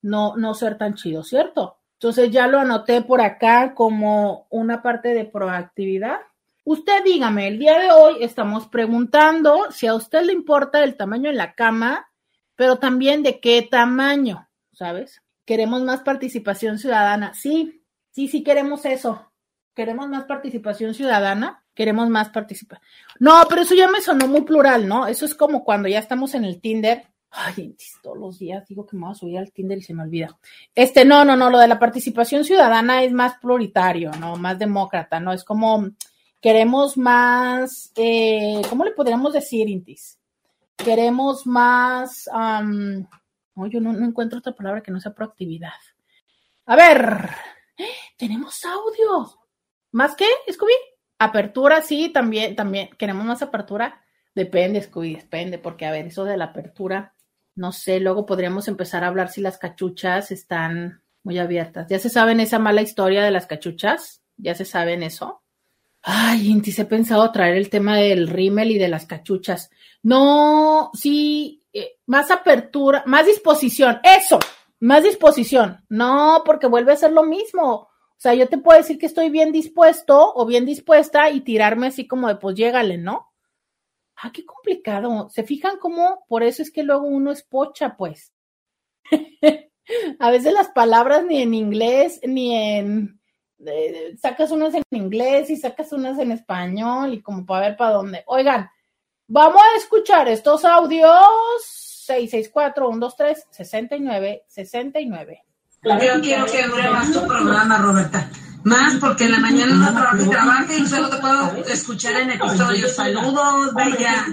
no, 0.03 0.37
no 0.37 0.53
ser 0.53 0.77
tan 0.77 0.93
chido, 0.93 1.23
¿cierto? 1.23 1.79
Entonces 1.93 2.29
ya 2.29 2.45
lo 2.45 2.59
anoté 2.59 3.01
por 3.01 3.19
acá 3.19 3.73
como 3.73 4.45
una 4.51 4.83
parte 4.83 5.15
de 5.15 5.25
proactividad. 5.25 6.19
Usted 6.63 7.03
dígame, 7.03 7.47
el 7.47 7.57
día 7.57 7.79
de 7.79 7.89
hoy 7.89 8.17
estamos 8.21 8.67
preguntando 8.67 9.71
si 9.71 9.87
a 9.87 9.95
usted 9.95 10.21
le 10.21 10.33
importa 10.33 10.83
el 10.83 10.95
tamaño 10.95 11.31
en 11.31 11.37
la 11.37 11.55
cama, 11.55 12.11
pero 12.55 12.75
también 12.75 13.23
de 13.23 13.39
qué 13.39 13.63
tamaño, 13.63 14.47
¿sabes? 14.71 15.23
Queremos 15.45 15.81
más 15.81 16.01
participación 16.01 16.77
ciudadana. 16.77 17.33
Sí, 17.33 17.81
sí, 18.11 18.27
sí 18.27 18.43
queremos 18.43 18.85
eso. 18.85 19.26
Queremos 19.77 20.09
más 20.09 20.25
participación 20.25 20.93
ciudadana 20.93 21.63
queremos 21.77 22.09
más 22.09 22.29
participar. 22.29 22.81
No, 23.19 23.43
pero 23.47 23.61
eso 23.61 23.75
ya 23.75 23.87
me 23.87 24.01
sonó 24.01 24.27
muy 24.27 24.41
plural, 24.41 24.87
¿no? 24.87 25.05
Eso 25.05 25.25
es 25.25 25.35
como 25.35 25.63
cuando 25.63 25.87
ya 25.87 25.99
estamos 25.99 26.33
en 26.33 26.43
el 26.43 26.59
Tinder. 26.59 27.05
Ay, 27.29 27.75
todos 28.01 28.17
los 28.17 28.39
días 28.39 28.67
digo 28.67 28.87
que 28.87 28.97
me 28.97 29.03
voy 29.03 29.11
a 29.11 29.15
subir 29.15 29.37
al 29.37 29.51
Tinder 29.51 29.77
y 29.77 29.83
se 29.83 29.93
me 29.93 30.01
olvida. 30.01 30.35
Este, 30.73 31.05
no, 31.05 31.23
no, 31.23 31.37
no, 31.37 31.51
lo 31.51 31.59
de 31.59 31.67
la 31.67 31.77
participación 31.77 32.43
ciudadana 32.43 33.03
es 33.03 33.13
más 33.13 33.37
prioritario, 33.37 34.11
¿no? 34.19 34.37
Más 34.37 34.57
demócrata, 34.57 35.19
¿no? 35.19 35.31
Es 35.31 35.43
como 35.43 35.91
queremos 36.41 36.97
más, 36.97 37.91
eh, 37.95 38.61
¿cómo 38.69 38.83
le 38.83 38.91
podríamos 38.91 39.33
decir, 39.33 39.69
Intis? 39.69 40.17
Queremos 40.75 41.45
más, 41.45 42.27
no, 42.33 43.67
yo 43.67 43.79
no 43.79 44.03
encuentro 44.03 44.39
otra 44.39 44.55
palabra 44.55 44.81
que 44.81 44.91
no 44.91 44.99
sea 44.99 45.13
proactividad. 45.13 45.69
A 46.65 46.75
ver, 46.75 47.29
tenemos 48.17 48.65
audio. 48.65 49.46
¿Más 49.91 50.15
qué, 50.15 50.25
Scooby? 50.51 50.73
Apertura, 51.19 51.81
sí, 51.81 52.09
también, 52.09 52.55
también. 52.55 52.89
Queremos 52.97 53.25
más 53.25 53.41
apertura. 53.41 54.01
Depende, 54.35 54.81
Scooby, 54.81 55.15
depende, 55.15 55.57
porque 55.57 55.85
a 55.85 55.91
ver, 55.91 56.07
eso 56.07 56.23
de 56.23 56.37
la 56.37 56.45
apertura, 56.45 57.15
no 57.55 57.71
sé, 57.71 57.99
luego 57.99 58.25
podríamos 58.25 58.67
empezar 58.67 59.03
a 59.03 59.07
hablar 59.07 59.29
si 59.29 59.41
las 59.41 59.57
cachuchas 59.57 60.31
están 60.31 61.01
muy 61.23 61.39
abiertas. 61.39 61.87
¿Ya 61.89 61.97
se 61.97 62.09
saben 62.09 62.39
esa 62.39 62.59
mala 62.59 62.83
historia 62.83 63.23
de 63.23 63.31
las 63.31 63.47
cachuchas? 63.47 64.21
¿Ya 64.37 64.53
se 64.53 64.63
saben 64.63 65.01
eso? 65.01 65.41
Ay, 66.03 66.47
Intis, 66.47 66.79
he 66.79 66.85
pensado 66.85 67.31
traer 67.31 67.57
el 67.57 67.69
tema 67.69 67.97
del 67.97 68.27
rímel 68.27 68.71
y 68.71 68.77
de 68.77 68.87
las 68.87 69.05
cachuchas. 69.05 69.69
No, 70.03 70.91
sí, 70.93 71.65
eh, 71.73 71.97
más 72.05 72.31
apertura, 72.31 73.03
más 73.07 73.25
disposición, 73.25 73.99
eso, 74.03 74.39
más 74.79 75.03
disposición. 75.03 75.83
No, 75.89 76.43
porque 76.45 76.67
vuelve 76.67 76.93
a 76.93 76.97
ser 76.97 77.11
lo 77.11 77.23
mismo. 77.23 77.89
O 78.17 78.19
sea, 78.19 78.33
yo 78.33 78.49
te 78.49 78.57
puedo 78.57 78.79
decir 78.79 78.97
que 78.97 79.05
estoy 79.05 79.29
bien 79.29 79.51
dispuesto 79.51 80.33
o 80.33 80.45
bien 80.47 80.65
dispuesta 80.65 81.29
y 81.29 81.41
tirarme 81.41 81.85
así 81.87 82.07
como 82.07 82.27
de, 82.27 82.37
pues 82.37 82.55
llégale, 82.55 82.97
¿no? 82.97 83.31
Ah, 84.15 84.31
qué 84.33 84.43
complicado. 84.43 85.29
¿Se 85.29 85.43
fijan 85.43 85.77
cómo? 85.77 86.25
Por 86.27 86.41
eso 86.41 86.63
es 86.63 86.71
que 86.71 86.81
luego 86.81 87.05
uno 87.05 87.31
es 87.31 87.43
pocha, 87.43 87.95
pues. 87.95 88.33
a 90.19 90.31
veces 90.31 90.51
las 90.51 90.69
palabras 90.69 91.25
ni 91.25 91.43
en 91.43 91.53
inglés 91.53 92.19
ni 92.23 92.55
en... 92.55 93.21
sacas 94.19 94.49
unas 94.49 94.73
en 94.73 94.81
inglés 94.89 95.51
y 95.51 95.57
sacas 95.57 95.93
unas 95.93 96.17
en 96.17 96.31
español 96.31 97.13
y 97.13 97.21
como 97.21 97.45
para 97.45 97.67
ver 97.67 97.77
para 97.77 97.93
dónde. 97.93 98.23
Oigan, 98.25 98.67
vamos 99.27 99.61
a 99.61 99.77
escuchar 99.77 100.27
estos 100.27 100.65
audios 100.65 101.87
664-123-69, 102.07 104.41
69. 104.47 105.46
Yo 105.83 106.21
quiero 106.21 106.45
que 106.45 106.67
dure 106.67 106.89
más 106.89 107.11
tu 107.11 107.25
programa, 107.25 107.77
Roberta. 107.77 108.29
Más 108.63 108.95
porque 108.95 109.25
en 109.25 109.31
la 109.31 109.39
mañana 109.39 109.75
no 109.75 109.93
trabajo 109.93 110.73
y 110.73 110.81
y 110.81 110.87
solo 110.87 111.09
te 111.09 111.17
puedo 111.17 111.55
escuchar 111.67 112.21
en 112.21 112.31
episodios. 112.31 112.95
Saludos, 112.95 113.73
Bella. 113.73 114.25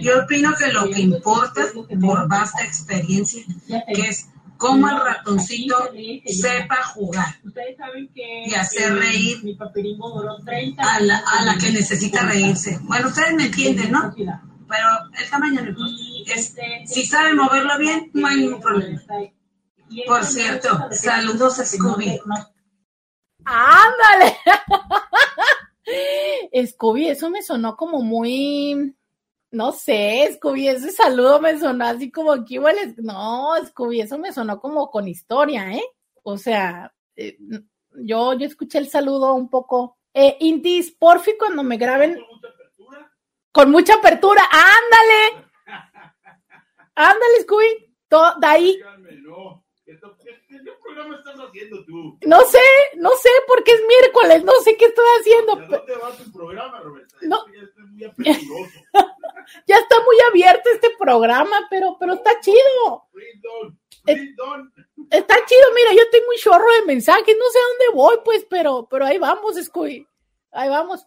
Yo 0.00 0.22
opino 0.22 0.54
que 0.58 0.72
lo 0.72 0.84
que 0.90 1.00
importa, 1.00 1.62
por 2.00 2.28
vasta 2.28 2.62
experiencia, 2.64 3.42
que 3.66 4.02
es 4.02 4.28
cómo 4.56 4.88
el 4.88 4.96
ratoncito 4.98 5.76
sepa 6.26 6.82
jugar 6.94 7.36
y 8.46 8.54
hacer 8.54 8.94
reír 8.94 9.58
a 10.78 11.00
la, 11.00 11.58
que 11.58 11.70
necesita 11.70 12.22
reírse. 12.22 12.78
Bueno, 12.82 13.08
ustedes 13.08 13.34
me 13.34 13.46
entienden, 13.46 13.92
¿no? 13.92 14.14
Pero 14.14 14.88
el 15.18 15.30
tamaño 15.30 15.62
no 15.62 15.68
importa. 15.68 15.92
Si 16.86 17.04
sabe 17.04 17.34
moverlo 17.34 17.78
bien, 17.78 18.10
no 18.14 18.26
hay 18.26 18.36
ningún 18.36 18.60
problema. 18.60 19.00
Por 20.06 20.24
cierto, 20.24 20.68
saludos 20.90 21.58
a 21.60 21.64
Scooby. 21.64 22.20
¡Ándale! 23.44 24.36
Scooby, 26.66 27.08
eso 27.08 27.30
me 27.30 27.42
sonó 27.42 27.76
como 27.76 28.00
muy, 28.02 28.94
no 29.50 29.72
sé, 29.72 30.30
Scooby, 30.34 30.68
ese 30.68 30.90
saludo 30.92 31.40
me 31.40 31.58
sonó 31.58 31.84
así 31.84 32.10
como 32.10 32.44
que 32.44 32.54
igual, 32.54 32.76
no, 32.98 33.54
Scooby, 33.66 34.00
eso 34.00 34.18
me 34.18 34.32
sonó 34.32 34.60
como 34.60 34.90
con 34.90 35.08
historia, 35.08 35.72
¿eh? 35.74 35.84
O 36.22 36.38
sea, 36.38 36.92
eh, 37.16 37.36
yo, 37.96 38.32
yo 38.34 38.46
escuché 38.46 38.78
el 38.78 38.88
saludo 38.88 39.34
un 39.34 39.48
poco. 39.48 39.98
Eh, 40.12 40.36
Intis, 40.40 40.92
porfi, 40.92 41.36
cuando 41.36 41.62
me 41.62 41.76
graben. 41.76 42.18
Con 43.52 43.70
mucha 43.70 43.94
apertura, 43.94 44.42
ándale. 44.50 45.48
Ándale, 46.96 47.42
Scooby. 47.42 47.96
Todo, 48.08 48.34
de 48.40 48.46
ahí. 48.46 48.80
¿Qué 50.64 50.70
programa 50.82 51.16
estás 51.16 51.36
haciendo 51.38 51.84
tú? 51.84 52.18
No 52.26 52.40
sé, 52.42 52.58
no 52.96 53.10
sé, 53.10 53.28
porque 53.46 53.72
es 53.72 53.82
miércoles, 53.86 54.44
no 54.44 54.52
sé 54.62 54.76
qué 54.76 54.86
estoy 54.86 55.04
haciendo. 55.20 55.52
¿A 55.52 55.78
dónde 55.78 55.94
va 55.96 56.16
tu 56.16 56.32
programa, 56.32 56.80
Roberta? 56.80 57.16
No. 57.22 57.44
Ya 57.52 57.62
estoy 57.62 57.84
muy 57.86 58.04
apresuroso. 58.04 58.80
Ya 59.66 59.76
está 59.76 59.96
muy 60.02 60.16
abierto 60.30 60.70
este 60.70 60.88
programa, 60.98 61.66
pero, 61.68 61.98
pero 62.00 62.14
está 62.14 62.40
chido. 62.40 63.04
Freedom, 63.12 63.76
Eh. 64.06 64.34
Está 65.10 65.34
chido, 65.44 65.62
mira, 65.74 65.92
yo 65.92 66.08
tengo 66.10 66.26
un 66.28 66.36
chorro 66.38 66.72
de 66.80 66.86
mensajes, 66.86 67.36
no 67.38 67.44
sé 67.50 67.58
a 67.58 67.68
dónde 67.68 67.84
voy, 67.94 68.16
pues, 68.24 68.46
pero, 68.48 68.88
pero 68.88 69.04
ahí 69.04 69.18
vamos, 69.18 69.56
Scooby. 69.62 70.06
Ahí 70.50 70.70
vamos. 70.70 71.06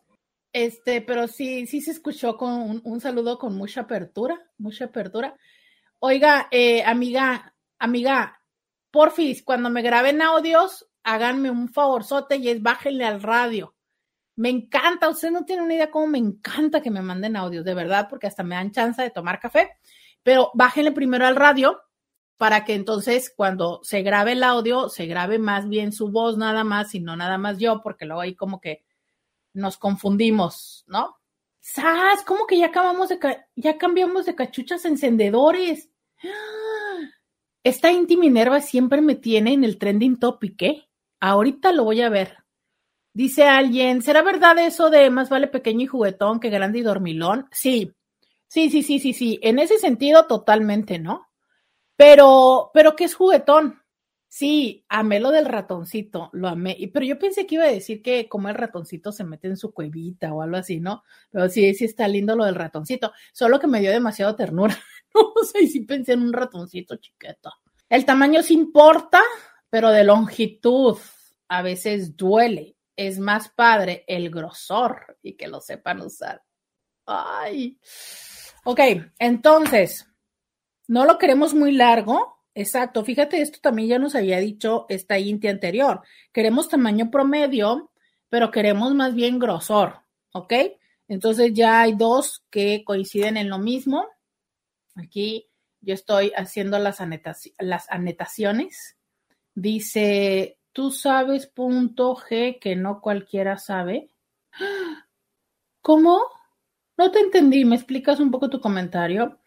Este, 0.54 1.02
pero 1.02 1.28
sí, 1.28 1.66
sí 1.66 1.82
se 1.82 1.92
escuchó 1.92 2.38
con 2.38 2.52
un, 2.54 2.82
un 2.84 3.02
saludo 3.02 3.40
con 3.40 3.56
mucha 3.56 3.82
apertura, 3.82 4.40
mucha 4.60 4.86
apertura. 4.86 5.36
Oiga, 6.00 6.48
eh, 6.52 6.84
amiga, 6.84 7.56
amiga, 7.80 8.37
porfis, 8.98 9.44
cuando 9.44 9.70
me 9.70 9.84
graben 9.84 10.24
audios, 10.24 10.88
háganme 11.04 11.52
un 11.52 11.70
favorzote 11.70 12.38
y 12.38 12.50
es 12.50 12.64
bájenle 12.64 13.06
al 13.06 13.22
radio. 13.22 13.76
Me 14.36 14.50
encanta, 14.50 15.08
usted 15.08 15.30
no 15.30 15.46
tiene 15.46 15.62
una 15.62 15.76
idea 15.76 15.92
cómo 15.92 16.08
me 16.08 16.18
encanta 16.18 16.82
que 16.82 16.90
me 16.90 17.04
manden 17.04 17.36
audios, 17.36 17.64
de 17.64 17.76
verdad, 17.76 18.08
porque 18.10 18.26
hasta 18.26 18.42
me 18.42 18.56
dan 18.56 18.72
chance 18.72 19.00
de 19.00 19.12
tomar 19.12 19.40
café, 19.40 19.70
pero 20.24 20.50
bájenle 20.56 20.92
primero 20.94 21.28
al 21.28 21.36
radio 21.36 21.80
para 22.38 22.66
que 22.66 22.74
entonces 22.74 23.32
cuando 23.36 23.80
se 23.84 24.02
grabe 24.02 24.32
el 24.32 24.42
audio, 24.44 24.90
se 24.90 25.06
grabe 25.06 25.38
más 25.38 25.70
bien 25.70 25.92
su 25.92 26.10
voz 26.10 26.36
nada 26.36 26.64
más 26.64 26.96
y 26.96 27.00
no 27.00 27.16
nada 27.16 27.38
más 27.38 27.60
yo, 27.60 27.82
porque 27.84 28.06
luego 28.06 28.22
ahí 28.22 28.36
como 28.36 28.60
que 28.60 28.84
nos 29.54 29.78
confundimos, 29.78 30.84
¿no? 30.88 31.18
¡Sas! 31.60 32.24
¿Cómo 32.26 32.48
que 32.48 32.58
ya 32.58 32.68
acabamos 32.68 33.10
de 33.10 33.20
ca- 33.20 33.48
ya 33.56 33.78
cambiamos 33.78 34.26
de 34.26 34.34
cachuchas 34.36 34.86
encendedores? 34.86 35.90
¡Ah! 36.24 37.17
Esta 37.68 37.92
Inti 37.92 38.16
Minerva 38.16 38.62
siempre 38.62 39.02
me 39.02 39.16
tiene 39.16 39.52
en 39.52 39.66
el 39.66 39.78
trending 39.78 40.18
topic, 40.20 40.62
¿eh? 40.62 40.88
Ahorita 41.20 41.74
lo 41.74 41.84
voy 41.84 42.00
a 42.00 42.08
ver. 42.08 42.38
Dice 43.14 43.44
alguien, 43.44 44.02
¿será 44.02 44.22
verdad 44.22 44.58
eso 44.60 44.90
de 44.90 45.10
más 45.10 45.30
vale 45.30 45.48
pequeño 45.48 45.82
y 45.82 45.88
juguetón 45.88 46.40
que 46.40 46.50
grande 46.50 46.80
y 46.80 46.82
dormilón? 46.84 47.50
Sí, 47.52 47.92
sí, 48.48 48.70
sí, 48.70 48.84
sí, 48.84 49.00
sí, 49.00 49.12
sí. 49.12 49.38
En 49.44 49.60
ese 49.60 49.80
sentido, 49.80 50.28
totalmente, 50.28 50.98
¿no? 50.98 51.28
Pero, 51.98 52.72
pero 52.74 52.96
¿qué 52.96 53.04
es 53.04 53.16
juguetón? 53.16 53.82
Sí, 54.30 54.86
amé 54.88 55.20
lo 55.20 55.32
del 55.32 55.46
ratoncito, 55.46 56.30
lo 56.34 56.48
amé. 56.48 56.78
Pero 56.94 57.06
yo 57.06 57.20
pensé 57.20 57.46
que 57.46 57.56
iba 57.56 57.66
a 57.66 57.72
decir 57.72 58.02
que 58.02 58.30
como 58.30 58.48
el 58.48 58.56
ratoncito 58.56 59.12
se 59.12 59.26
mete 59.26 59.48
en 59.48 59.58
su 59.58 59.74
cuevita 59.74 60.34
o 60.34 60.42
algo 60.42 60.56
así, 60.56 60.80
¿no? 60.80 61.04
Pero 61.32 61.50
sí, 61.50 61.74
sí 61.74 61.84
está 61.86 62.08
lindo 62.08 62.34
lo 62.38 62.46
del 62.46 62.56
ratoncito. 62.56 63.12
Solo 63.34 63.60
que 63.60 63.68
me 63.68 63.82
dio 63.82 63.92
demasiado 63.92 64.36
ternura. 64.38 64.78
No 65.36 65.44
sé, 65.44 65.68
sí 65.68 65.82
pensé 65.82 66.14
en 66.14 66.22
un 66.22 66.34
ratoncito 66.34 66.96
chiquito. 66.98 67.52
El 67.90 68.06
tamaño 68.06 68.44
sí 68.44 68.54
importa, 68.54 69.22
pero 69.70 69.90
de 69.92 70.04
longitud 70.04 70.98
a 71.48 71.62
veces 71.62 72.16
duele. 72.16 72.76
Es 72.96 73.20
más 73.20 73.50
padre 73.50 74.04
el 74.08 74.30
grosor 74.30 75.18
y 75.22 75.36
que 75.36 75.48
lo 75.48 75.62
sepan 75.62 76.02
usar. 76.02 76.42
Ay. 77.06 77.80
Ok, 78.64 78.80
entonces, 79.20 80.08
no 80.88 81.06
lo 81.06 81.18
queremos 81.18 81.54
muy 81.54 81.72
largo. 81.72 82.44
Exacto, 82.56 83.04
fíjate, 83.06 83.42
esto 83.42 83.60
también 83.62 83.88
ya 83.90 84.00
nos 84.00 84.16
había 84.16 84.40
dicho 84.40 84.88
esta 84.90 85.20
Inti 85.20 85.48
anterior. 85.48 86.02
Queremos 86.34 86.70
tamaño 86.70 87.12
promedio, 87.12 87.92
pero 88.30 88.52
queremos 88.52 88.96
más 88.96 89.14
bien 89.14 89.38
grosor, 89.38 90.02
¿ok? 90.34 90.54
Entonces 91.08 91.54
ya 91.54 91.82
hay 91.82 91.94
dos 91.94 92.44
que 92.50 92.84
coinciden 92.84 93.38
en 93.38 93.50
lo 93.50 93.60
mismo. 93.60 94.08
Aquí 94.98 95.50
yo 95.82 95.94
estoy 95.94 96.32
haciendo 96.36 96.80
las, 96.80 97.00
anetaci- 97.00 97.54
las 97.60 97.90
anotaciones. 97.90 98.98
Dice, 99.54 100.58
tú 100.74 100.92
sabes 100.92 101.48
punto 101.48 102.16
G 102.16 102.60
que 102.60 102.76
no 102.76 103.00
cualquiera 103.02 103.58
sabe. 103.58 104.10
¿Cómo? 105.82 106.20
No 106.98 107.12
te 107.12 107.20
entendí, 107.20 107.64
¿me 107.64 107.76
explicas 107.76 108.20
un 108.20 108.32
poco 108.32 108.50
tu 108.50 108.60
comentario? 108.60 109.40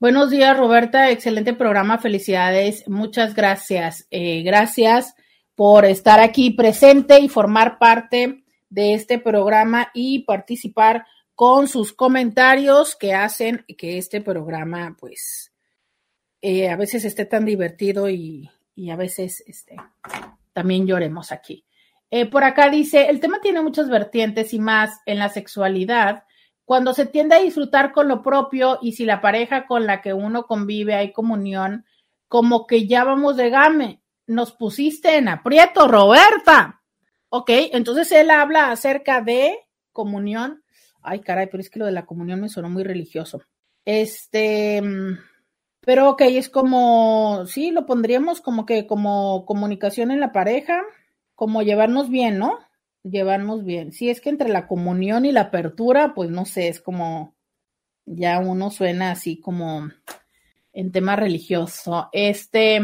Buenos 0.00 0.30
días, 0.30 0.56
Roberta. 0.56 1.10
Excelente 1.10 1.52
programa. 1.54 1.98
Felicidades. 1.98 2.88
Muchas 2.88 3.34
gracias. 3.34 4.06
Eh, 4.10 4.42
gracias 4.42 5.14
por 5.54 5.84
estar 5.84 6.18
aquí 6.20 6.50
presente 6.50 7.20
y 7.20 7.28
formar 7.28 7.78
parte 7.78 8.44
de 8.70 8.94
este 8.94 9.18
programa 9.18 9.90
y 9.94 10.24
participar 10.24 11.06
con 11.34 11.68
sus 11.68 11.92
comentarios 11.92 12.96
que 12.96 13.14
hacen 13.14 13.64
que 13.76 13.98
este 13.98 14.20
programa, 14.20 14.96
pues, 14.98 15.52
eh, 16.40 16.68
a 16.68 16.76
veces 16.76 17.04
esté 17.04 17.24
tan 17.24 17.44
divertido 17.44 18.08
y, 18.08 18.50
a 18.90 18.96
veces 18.96 19.42
este, 19.46 19.76
también 20.52 20.86
lloremos 20.86 21.32
aquí. 21.32 21.64
Eh, 22.10 22.26
por 22.26 22.44
acá 22.44 22.70
dice, 22.70 23.08
el 23.08 23.20
tema 23.20 23.40
tiene 23.40 23.62
muchas 23.62 23.88
vertientes 23.88 24.52
y 24.52 24.58
más 24.58 25.00
en 25.06 25.18
la 25.18 25.28
sexualidad 25.28 26.24
cuando 26.64 26.94
se 26.94 27.06
tiende 27.06 27.36
a 27.36 27.40
disfrutar 27.40 27.92
con 27.92 28.08
lo 28.08 28.22
propio 28.22 28.78
y 28.80 28.92
si 28.92 29.04
la 29.04 29.20
pareja 29.20 29.66
con 29.66 29.86
la 29.86 30.00
que 30.00 30.14
uno 30.14 30.46
convive 30.46 30.94
hay 30.94 31.12
comunión, 31.12 31.84
como 32.28 32.66
que 32.66 32.86
ya 32.86 33.04
vamos 33.04 33.36
de 33.36 33.50
game. 33.50 34.02
Nos 34.26 34.52
pusiste 34.52 35.18
en 35.18 35.28
aprieto, 35.28 35.86
Roberta. 35.88 36.82
Ok, 37.28 37.50
entonces 37.50 38.10
él 38.12 38.30
habla 38.30 38.70
acerca 38.70 39.20
de 39.20 39.58
comunión. 39.92 40.63
Ay, 41.04 41.20
caray, 41.20 41.48
pero 41.50 41.60
es 41.60 41.70
que 41.70 41.78
lo 41.78 41.86
de 41.86 41.92
la 41.92 42.06
comunión 42.06 42.40
me 42.40 42.48
sonó 42.48 42.68
muy 42.68 42.82
religioso. 42.82 43.42
Este, 43.84 44.82
pero 45.80 46.10
ok, 46.10 46.22
es 46.22 46.48
como, 46.48 47.44
sí, 47.46 47.70
lo 47.70 47.86
pondríamos 47.86 48.40
como 48.40 48.66
que 48.66 48.86
como 48.86 49.44
comunicación 49.46 50.10
en 50.10 50.20
la 50.20 50.32
pareja, 50.32 50.82
como 51.34 51.62
llevarnos 51.62 52.08
bien, 52.10 52.38
¿no? 52.38 52.58
llevarnos 53.04 53.64
bien. 53.64 53.92
Si 53.92 54.10
es 54.10 54.20
que 54.20 54.30
entre 54.30 54.48
la 54.48 54.66
comunión 54.66 55.24
y 55.24 55.32
la 55.32 55.42
apertura, 55.42 56.14
pues 56.14 56.30
no 56.30 56.44
sé, 56.44 56.68
es 56.68 56.80
como 56.80 57.34
ya 58.06 58.38
uno 58.40 58.70
suena 58.70 59.12
así 59.12 59.40
como 59.40 59.90
en 60.72 60.90
tema 60.90 61.14
religioso. 61.14 62.08
Este 62.12 62.80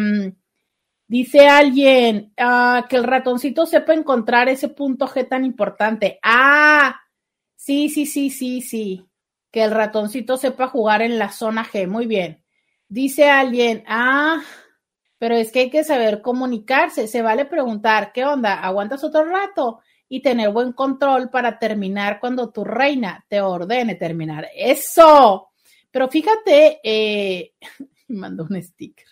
dice 1.09 1.49
alguien 1.49 2.33
ah, 2.39 2.87
que 2.89 2.97
el 2.97 3.05
ratoncito 3.05 3.66
sepa 3.66 3.95
encontrar 3.95 4.49
ese 4.49 4.68
punto 4.68 5.09
G 5.09 5.29
tan 5.29 5.45
importante. 5.45 6.18
Ah, 6.23 7.01
sí, 7.61 7.89
sí, 7.89 8.07
sí, 8.07 8.31
sí, 8.31 8.63
sí. 8.63 9.07
Que 9.51 9.65
el 9.65 9.73
ratoncito 9.73 10.37
sepa 10.37 10.69
jugar 10.69 11.03
en 11.03 11.19
la 11.19 11.31
zona 11.31 11.65
G. 11.65 11.87
Muy 11.87 12.07
bien. 12.07 12.45
Dice 12.89 13.29
alguien, 13.29 13.85
ah, 13.87 14.43
pero 15.19 15.35
es 15.35 15.53
que 15.53 15.61
hay 15.61 15.71
que 15.71 15.85
saber 15.85 16.23
comunicarse. 16.23 17.09
Se 17.09 17.23
vale 17.23 17.45
preguntar, 17.45 18.13
¿qué 18.13 18.25
onda? 18.25 18.61
¿Aguantas 18.61 19.05
otro 19.05 19.25
rato? 19.25 19.81
y 20.13 20.21
tener 20.21 20.51
buen 20.51 20.73
control 20.73 21.31
para 21.31 21.59
terminar 21.59 22.19
cuando 22.19 22.51
tu 22.51 22.65
reina 22.65 23.25
te 23.29 23.41
ordene 23.41 23.95
terminar. 23.95 24.49
Eso. 24.57 25.53
Pero 25.91 26.09
fíjate, 26.09 26.81
eh, 26.83 27.55
mandó 28.09 28.45
un 28.51 28.61
sticker. 28.61 29.07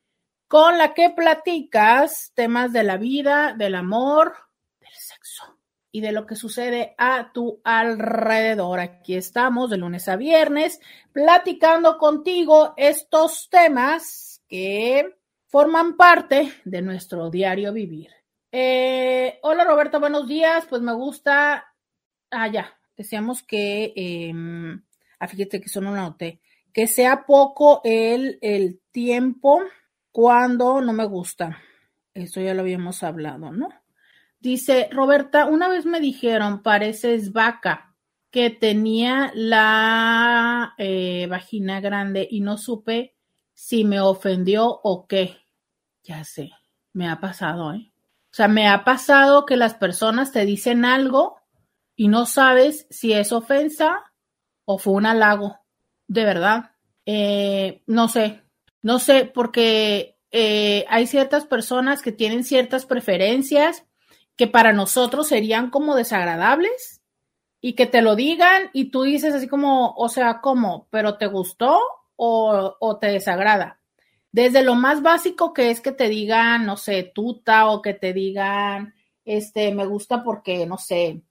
con 0.46 0.78
la 0.78 0.94
que 0.94 1.10
platicas 1.10 2.34
temas 2.36 2.74
de 2.74 2.84
la 2.84 2.98
vida, 2.98 3.56
del 3.58 3.76
amor, 3.76 4.34
del 4.82 4.92
sexo 4.92 5.59
y 5.92 6.02
de 6.02 6.12
lo 6.12 6.26
que 6.26 6.36
sucede 6.36 6.94
a 6.98 7.32
tu 7.34 7.62
alrededor. 7.64 8.80
Aquí 8.80 9.16
estamos 9.16 9.70
de 9.70 9.78
lunes 9.78 10.08
a 10.08 10.16
viernes 10.16 10.80
platicando 11.12 11.98
contigo 11.98 12.74
estos 12.78 13.50
temas 13.50 14.44
que 14.48 15.16
forman 15.48 15.98
parte 15.98 16.54
de 16.64 16.82
nuestro 16.82 17.30
diario 17.30 17.74
vivir. 17.74 18.10
Eh, 18.52 19.40
hola 19.44 19.64
Roberta, 19.64 20.00
buenos 20.00 20.28
días. 20.28 20.66
Pues 20.70 20.82
me 20.82 20.94
gusta. 20.94 21.74
Ah, 22.32 22.48
ya. 22.48 22.78
Decíamos 22.96 23.44
que 23.44 23.94
em, 23.96 24.84
ah, 25.20 25.28
fíjate 25.28 25.62
que 25.62 25.68
eso 25.68 25.80
no 25.80 25.96
lo 25.96 26.02
noté, 26.02 26.42
que 26.74 26.86
sea 26.86 27.26
poco 27.26 27.80
el, 27.86 28.38
el 28.42 28.82
tiempo 28.92 29.62
cuando 30.12 30.82
no 30.82 30.92
me 30.92 31.06
gusta. 31.06 31.60
Eso 32.14 32.42
ya 32.42 32.54
lo 32.54 32.62
habíamos 32.62 33.02
hablado, 33.04 33.52
¿no? 33.52 33.70
Dice, 34.40 34.88
Roberta, 34.92 35.46
una 35.46 35.68
vez 35.68 35.86
me 35.86 36.00
dijeron, 36.00 36.64
pareces 36.64 37.34
vaca, 37.34 37.96
que 38.32 38.50
tenía 38.50 39.32
la 39.36 40.76
eh, 40.78 41.28
vagina 41.30 41.82
grande 41.82 42.28
y 42.30 42.42
no 42.42 42.58
supe 42.58 43.16
si 43.54 43.84
me 43.84 44.00
ofendió 44.00 44.80
o 44.84 45.08
qué. 45.08 45.38
Ya 46.04 46.24
sé, 46.24 46.52
me 46.94 47.10
ha 47.10 47.20
pasado, 47.20 47.74
¿eh? 47.74 47.92
O 48.32 48.36
sea, 48.36 48.48
me 48.48 48.68
ha 48.68 48.84
pasado 48.84 49.46
que 49.46 49.58
las 49.58 49.74
personas 49.74 50.32
te 50.32 50.46
dicen 50.46 50.86
algo 50.86 51.38
y 51.96 52.08
no 52.08 52.26
sabes 52.26 52.86
si 52.90 53.12
es 53.12 53.32
ofensa 53.32 54.04
o 54.66 54.78
fue 54.78 54.94
un 54.94 55.08
halago, 55.08 55.60
de 56.08 56.24
verdad. 56.24 56.72
Eh, 57.06 57.82
no 57.88 58.08
sé, 58.08 58.44
no 58.84 59.00
sé, 59.00 59.26
porque 59.26 60.18
eh, 60.32 60.86
hay 60.90 61.08
ciertas 61.08 61.46
personas 61.46 62.04
que 62.04 62.12
tienen 62.12 62.44
ciertas 62.44 62.86
preferencias 62.86 63.84
que 64.40 64.48
para 64.48 64.72
nosotros 64.72 65.28
serían 65.28 65.70
como 65.70 65.98
desagradables 65.98 67.02
y 67.60 67.74
que 67.74 67.88
te 67.88 68.02
lo 68.02 68.16
digan 68.16 68.70
y 68.72 68.86
tú 68.86 69.04
dices 69.04 69.34
así 69.36 69.50
como, 69.50 69.94
o 69.98 70.08
sea, 70.08 70.40
¿cómo? 70.40 70.88
¿Pero 70.92 71.18
te 71.18 71.28
gustó 71.28 71.78
o, 72.16 72.78
o 72.80 72.98
te 73.00 73.08
desagrada? 73.08 73.82
Desde 74.32 74.64
lo 74.64 74.76
más 74.76 75.02
básico 75.02 75.52
que 75.52 75.72
es 75.72 75.82
que 75.82 75.92
te 75.92 76.08
digan, 76.08 76.66
no 76.66 76.78
sé, 76.78 77.12
tuta 77.14 77.68
o 77.68 77.82
que 77.82 77.94
te 77.94 78.14
digan, 78.14 78.94
este, 79.26 79.74
me 79.74 79.86
gusta 79.86 80.24
porque, 80.24 80.66
no 80.66 80.78
sé, 80.78 81.22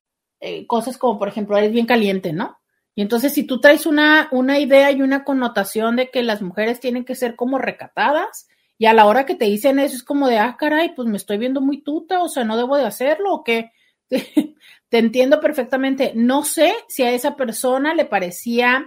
eh, 0.40 0.66
cosas 0.66 0.98
como, 0.98 1.18
por 1.18 1.28
ejemplo, 1.28 1.56
eres 1.56 1.72
bien 1.72 1.86
caliente, 1.86 2.34
¿no? 2.34 2.58
Y 2.94 3.00
entonces, 3.00 3.32
si 3.32 3.44
tú 3.44 3.58
traes 3.58 3.86
una, 3.86 4.28
una 4.32 4.58
idea 4.58 4.92
y 4.92 5.00
una 5.00 5.24
connotación 5.24 5.96
de 5.96 6.10
que 6.10 6.22
las 6.22 6.42
mujeres 6.42 6.78
tienen 6.78 7.06
que 7.06 7.14
ser 7.14 7.36
como 7.36 7.56
recatadas, 7.56 8.48
y 8.78 8.86
a 8.86 8.92
la 8.92 9.06
hora 9.06 9.26
que 9.26 9.34
te 9.34 9.46
dicen 9.46 9.80
eso 9.80 9.96
es 9.96 10.04
como 10.04 10.28
de, 10.28 10.38
ah, 10.38 10.56
caray, 10.58 10.94
pues 10.94 11.08
me 11.08 11.16
estoy 11.16 11.36
viendo 11.36 11.60
muy 11.60 11.82
tuta, 11.82 12.22
o 12.22 12.28
sea, 12.28 12.44
no 12.44 12.56
debo 12.56 12.76
de 12.76 12.86
hacerlo, 12.86 13.34
o 13.34 13.44
qué. 13.44 13.72
te 14.88 14.98
entiendo 14.98 15.40
perfectamente. 15.40 16.12
No 16.14 16.44
sé 16.44 16.72
si 16.86 17.02
a 17.02 17.10
esa 17.10 17.36
persona 17.36 17.94
le 17.94 18.04
parecía 18.04 18.86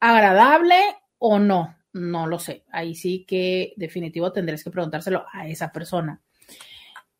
agradable 0.00 0.76
o 1.18 1.38
no. 1.38 1.76
No 1.92 2.26
lo 2.26 2.38
sé. 2.38 2.64
Ahí 2.70 2.94
sí 2.94 3.24
que 3.26 3.74
definitivo 3.76 4.32
tendrás 4.32 4.64
que 4.64 4.70
preguntárselo 4.70 5.24
a 5.32 5.46
esa 5.48 5.70
persona. 5.70 6.20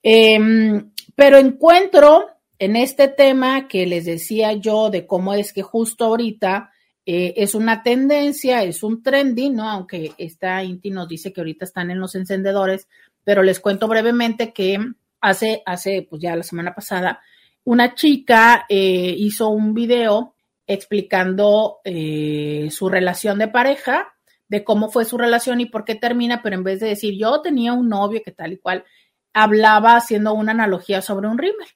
Em, 0.03 0.93
pero 1.15 1.39
encuentro 1.39 2.29
en 2.59 2.77
este 2.77 3.09
tema 3.09 3.69
que 3.69 3.87
les 3.87 4.05
decía 4.05 4.53
yo 4.55 4.91
de 4.91 5.07
cómo 5.07 5.35
es 5.35 5.53
que 5.53 5.63
justo 5.63 6.07
ahorita 6.07 6.71
eh, 7.09 7.35
es 7.37 7.55
una 7.55 7.85
tendencia, 7.85 8.65
es 8.65 8.83
un 8.83 9.01
trending, 9.01 9.55
¿no? 9.55 9.71
Aunque 9.71 10.13
esta 10.19 10.65
Inti 10.65 10.91
nos 10.91 11.09
dice 11.09 11.33
que 11.33 11.41
ahorita 11.41 11.65
están 11.65 11.93
en 11.93 12.01
los 12.01 12.17
encendedores, 12.17 12.89
pero 13.23 13.45
les 13.45 13.61
cuento 13.61 13.87
brevemente 13.87 14.53
que 14.53 14.77
hace, 15.21 15.63
hace, 15.67 16.05
pues 16.11 16.21
ya 16.21 16.35
la 16.35 16.43
semana 16.43 16.75
pasada, 16.75 17.21
una 17.63 17.95
chica 17.95 18.67
eh, 18.69 19.15
hizo 19.17 19.49
un 19.51 19.73
video 19.73 20.35
explicando 20.67 21.79
eh, 21.85 22.69
su 22.73 22.89
relación 22.89 23.39
de 23.39 23.49
pareja, 23.49 24.13
de 24.49 24.65
cómo 24.65 24.91
fue 24.91 25.05
su 25.05 25.17
relación 25.17 25.61
y 25.61 25.67
por 25.67 25.85
qué 25.85 25.95
termina, 25.95 26.43
pero 26.43 26.57
en 26.57 26.65
vez 26.65 26.81
de 26.81 26.89
decir 26.89 27.15
yo 27.17 27.41
tenía 27.41 27.73
un 27.73 27.89
novio 27.89 28.21
que 28.25 28.33
tal 28.33 28.53
y 28.53 28.59
cual, 28.59 28.85
hablaba 29.33 29.97
haciendo 29.97 30.35
una 30.35 30.53
analogía 30.53 31.03
sobre 31.03 31.29
un 31.29 31.39
rímel 31.39 31.69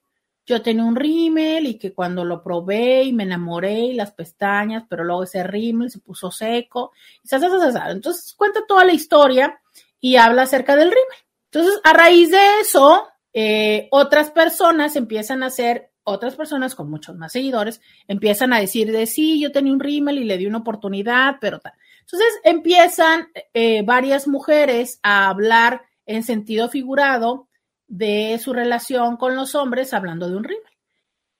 yo 0.46 0.62
tenía 0.62 0.84
un 0.84 0.96
rímel 0.96 1.66
y 1.66 1.78
que 1.78 1.92
cuando 1.92 2.24
lo 2.24 2.42
probé 2.42 3.04
y 3.04 3.12
me 3.12 3.22
enamoré 3.22 3.78
y 3.78 3.94
las 3.94 4.12
pestañas, 4.12 4.84
pero 4.88 5.04
luego 5.04 5.24
ese 5.24 5.42
rímel 5.42 5.90
se 5.90 6.00
puso 6.00 6.30
seco. 6.30 6.92
Entonces 7.22 8.34
cuenta 8.34 8.60
toda 8.66 8.84
la 8.84 8.92
historia 8.92 9.60
y 10.00 10.16
habla 10.16 10.42
acerca 10.42 10.76
del 10.76 10.90
rímel. 10.90 11.18
Entonces, 11.52 11.80
a 11.84 11.92
raíz 11.92 12.30
de 12.30 12.60
eso, 12.60 13.08
eh, 13.32 13.88
otras 13.90 14.30
personas 14.30 14.96
empiezan 14.96 15.42
a 15.42 15.46
hacer, 15.46 15.90
otras 16.04 16.36
personas 16.36 16.74
con 16.74 16.88
muchos 16.88 17.16
más 17.16 17.32
seguidores, 17.32 17.80
empiezan 18.08 18.52
a 18.52 18.60
decir 18.60 18.90
de 18.92 19.06
sí, 19.06 19.40
yo 19.40 19.52
tenía 19.52 19.72
un 19.72 19.80
rímel 19.80 20.18
y 20.18 20.24
le 20.24 20.38
di 20.38 20.46
una 20.46 20.58
oportunidad, 20.58 21.36
pero 21.40 21.58
tal. 21.58 21.72
Entonces 22.00 22.28
empiezan 22.44 23.28
eh, 23.54 23.82
varias 23.84 24.26
mujeres 24.26 24.98
a 25.02 25.28
hablar 25.28 25.82
en 26.06 26.22
sentido 26.24 26.68
figurado 26.68 27.48
de 27.90 28.38
su 28.38 28.52
relación 28.52 29.16
con 29.16 29.34
los 29.34 29.54
hombres 29.54 29.92
hablando 29.92 30.30
de 30.30 30.36
un 30.36 30.44
rímel. 30.44 30.64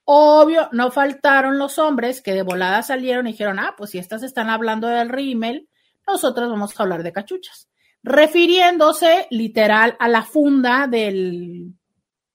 Obvio, 0.05 0.69
no 0.73 0.91
faltaron 0.91 1.59
los 1.59 1.79
hombres 1.79 2.21
que 2.21 2.35
de 2.35 2.43
volada 2.43 2.83
salieron 2.83 3.29
y 3.29 3.33
dijeron, 3.33 3.61
ah, 3.61 3.75
pues 3.79 3.91
si 3.91 3.99
estas 3.99 4.25
están 4.25 4.51
hablando 4.51 4.89
del 4.89 5.09
rímel, 5.09 5.69
nosotros 6.07 6.51
vamos 6.51 6.79
a 6.79 6.83
hablar 6.83 7.05
de 7.05 7.13
cachuchas, 7.13 7.69
refiriéndose 8.03 9.29
literal 9.31 9.97
a 10.01 10.09
la 10.09 10.23
funda 10.23 10.89
del, 10.89 11.75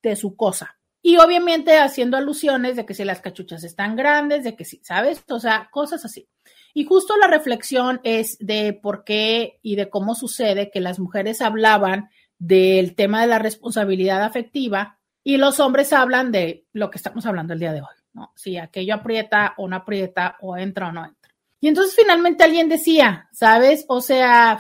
de 0.02 0.16
su 0.16 0.38
cosa. 0.38 0.80
Y 1.02 1.18
obviamente 1.18 1.78
haciendo 1.78 2.16
alusiones 2.16 2.78
de 2.78 2.86
que 2.86 2.94
si 2.94 3.04
las 3.04 3.20
cachuchas 3.20 3.66
están 3.66 3.98
grandes, 3.98 4.46
de 4.46 4.56
que 4.56 4.64
si, 4.64 4.78
¿sabes? 4.84 5.24
O 5.30 5.42
sea, 5.42 5.68
cosas 5.72 6.06
así. 6.06 6.30
Y 6.74 6.86
justo 6.86 7.18
la 7.18 7.28
reflexión 7.28 8.00
es 8.04 8.38
de 8.40 8.72
por 8.72 9.04
qué 9.04 9.60
y 9.62 9.76
de 9.76 9.90
cómo 9.90 10.16
sucede 10.16 10.72
que 10.72 10.80
las 10.80 11.00
mujeres 11.00 11.42
hablaban 11.42 12.10
del 12.38 12.96
tema 12.96 13.22
de 13.22 13.28
la 13.28 13.40
responsabilidad 13.40 14.24
afectiva 14.24 15.00
y 15.24 15.38
los 15.38 15.60
hombres 15.60 15.92
hablan 15.94 16.32
de 16.32 16.66
lo 16.74 16.92
que 16.92 16.98
estamos 16.98 17.26
hablando 17.26 17.54
el 17.54 17.60
día 17.60 17.74
de 17.74 17.82
hoy, 17.82 17.96
¿no? 18.14 18.32
Si 18.36 18.58
aquello 18.58 18.96
aprieta 18.96 19.54
o 19.58 19.68
no 19.68 19.76
aprieta 19.78 20.38
o 20.42 20.56
entra 20.56 20.90
o 20.90 20.92
no 20.92 21.06
entra. 21.06 21.32
Y 21.60 21.68
entonces 21.68 21.96
finalmente 21.96 22.44
alguien 22.44 22.70
decía, 22.70 23.28
¿sabes? 23.32 23.86
O 23.88 24.02
sea, 24.02 24.60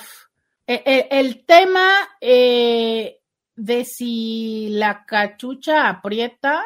e, 0.65 0.81
e, 0.85 1.07
el, 1.19 1.45
tema 1.45 1.91
eh, 2.19 3.19
de 3.55 3.85
si 3.85 4.69
la 4.71 5.05
cachucha 5.05 5.87
aprieta, 5.87 6.65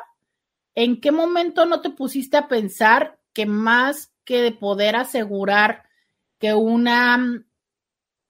¿en 0.75 1.01
qué 1.01 1.11
momento 1.11 1.65
no 1.65 1.81
te 1.81 1.89
pusiste 1.89 2.37
a 2.37 2.47
pensar 2.47 3.19
que 3.33 3.45
más 3.45 4.13
que 4.23 4.41
de 4.41 4.51
poder 4.53 4.95
asegurar 4.95 5.83
que 6.37 6.53
una, 6.53 7.43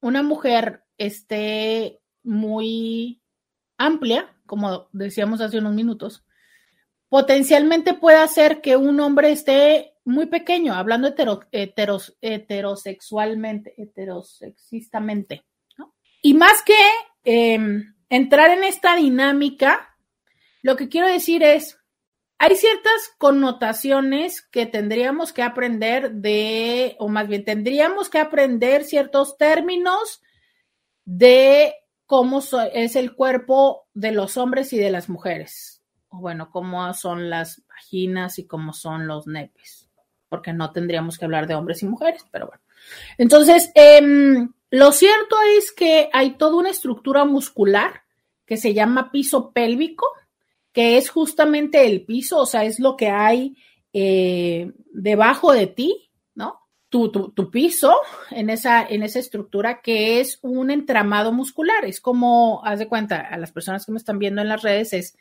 una 0.02 0.24
mujer 0.24 0.84
esté 0.98 1.99
muy 2.30 3.22
amplia, 3.78 4.34
como 4.46 4.88
decíamos 4.92 5.42
hace 5.42 5.58
unos 5.58 5.74
minutos, 5.74 6.24
potencialmente 7.10 7.96
puede 7.96 8.18
hacer 8.18 8.62
que 8.62 8.78
un 8.78 9.00
hombre 9.00 9.32
esté 9.32 9.96
muy 10.06 10.28
pequeño, 10.28 10.74
hablando 10.74 11.14
heteros, 11.52 12.18
heterosexualmente, 12.22 13.74
heterosexistamente. 13.78 15.44
Y 16.22 16.34
más 16.34 16.62
que 16.64 16.78
em, 17.24 17.96
entrar 18.10 18.52
en 18.52 18.64
esta 18.64 18.96
dinámica, 18.96 19.96
lo 20.62 20.76
que 20.76 20.90
quiero 20.90 21.08
decir 21.08 21.44
es, 21.44 21.78
hay 22.38 22.56
ciertas 22.56 23.12
connotaciones 23.18 24.42
que 24.42 24.66
tendríamos 24.66 25.34
que 25.34 25.42
aprender 25.42 26.12
de, 26.12 26.96
o 27.00 27.10
más 27.10 27.28
bien 27.28 27.44
tendríamos 27.44 28.10
que 28.10 28.20
aprender 28.20 28.84
ciertos 28.84 29.38
términos 29.38 30.22
de 31.06 31.74
cómo 32.10 32.42
es 32.74 32.96
el 32.96 33.14
cuerpo 33.14 33.88
de 33.94 34.12
los 34.12 34.36
hombres 34.36 34.74
y 34.74 34.80
de 34.80 34.90
las 34.90 35.10
mujeres. 35.10 35.84
O 36.08 36.18
bueno, 36.18 36.50
cómo 36.50 36.92
son 36.96 37.30
las 37.30 37.62
vaginas 37.70 38.40
y 38.40 38.48
cómo 38.48 38.74
son 38.74 39.06
los 39.06 39.28
nepes. 39.28 39.92
Porque 40.28 40.52
no 40.52 40.72
tendríamos 40.72 41.20
que 41.20 41.26
hablar 41.26 41.46
de 41.46 41.54
hombres 41.54 41.84
y 41.84 41.86
mujeres, 41.86 42.26
pero 42.32 42.48
bueno. 42.48 42.64
Entonces, 43.20 43.72
em, 43.76 44.52
lo 44.72 44.92
cierto 44.92 45.36
es 45.56 45.72
que 45.72 46.10
hay 46.12 46.32
toda 46.32 46.56
una 46.56 46.72
estructura 46.72 47.26
muscular 47.26 48.02
que 48.48 48.58
se 48.58 48.74
llama 48.74 49.12
piso 49.12 49.52
pélvico, 49.52 50.08
que 50.74 50.98
es 50.98 51.12
justamente 51.12 51.86
el 51.86 52.06
piso, 52.06 52.40
o 52.40 52.48
sea, 52.48 52.64
es 52.64 52.80
lo 52.80 52.98
que 52.98 53.10
hay 53.10 53.56
eh, 53.94 54.72
debajo 54.92 55.54
de 55.54 55.68
ti, 55.68 56.09
Tu, 56.90 57.12
tu, 57.12 57.52
piso 57.52 57.96
en 58.32 58.50
esa, 58.50 58.84
en 58.84 59.04
esa 59.04 59.20
estructura 59.20 59.80
que 59.82 60.20
es 60.20 60.40
un 60.42 60.72
entramado 60.72 61.32
muscular. 61.32 61.86
Es 61.86 62.02
como, 62.02 62.66
haz 62.66 62.80
de 62.80 62.88
cuenta, 62.88 63.20
a 63.20 63.38
las 63.38 63.52
personas 63.52 63.86
que 63.86 63.92
me 63.92 64.00
están 64.00 64.18
viendo 64.18 64.42
en 64.42 64.48
las 64.48 64.64
redes, 64.64 64.94
es 64.94 65.16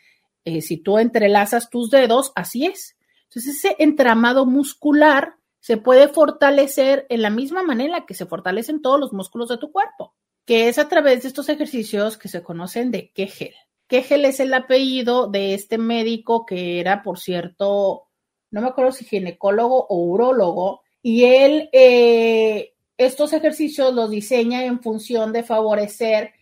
eh, 0.47 0.63
si 0.63 0.79
tú 0.79 0.99
entrelazas 0.99 1.69
tus 1.69 1.91
dedos, 1.91 2.33
así 2.35 2.65
es. 2.65 2.97
Entonces, 3.25 3.57
ese 3.57 3.77
entramado 3.79 4.47
muscular 4.47 5.35
se 5.61 5.77
puede 5.77 6.09
fortalecer 6.09 7.07
en 7.11 7.21
la 7.21 7.29
misma 7.29 7.63
manera 7.63 8.07
que 8.07 8.15
se 8.15 8.25
fortalecen 8.25 8.81
todos 8.81 8.99
los 8.99 9.13
músculos 9.13 9.51
de 9.51 9.59
tu 9.59 9.71
cuerpo, 9.71 10.15
que 10.47 10.69
es 10.69 10.79
a 10.79 10.89
través 10.89 11.23
de 11.23 11.29
estos 11.29 11.51
ejercicios 11.51 12.17
que 12.17 12.29
se 12.29 12.43
conocen 12.43 12.91
de 12.91 13.11
Kegel. 13.13 13.55
Kegel 13.87 14.25
es 14.25 14.41
el 14.41 14.55
apellido 14.55 15.27
de 15.27 15.55
este 15.55 15.77
médico 15.77 16.47
que 16.47 16.81
era, 16.81 17.03
por 17.03 17.19
cierto, 17.19 18.09
no 18.51 18.63
me 18.63 18.69
acuerdo 18.69 18.93
si 18.93 19.05
ginecólogo 19.05 19.87
o 19.89 20.05
urólogo, 20.05 20.83
y 21.11 21.25
él 21.25 21.71
eh, 21.73 22.75
estos 22.99 23.33
ejercicios 23.33 23.95
los 23.95 24.11
diseña 24.11 24.67
en 24.67 24.83
función 24.83 25.33
de 25.33 25.43
favorecer 25.43 26.35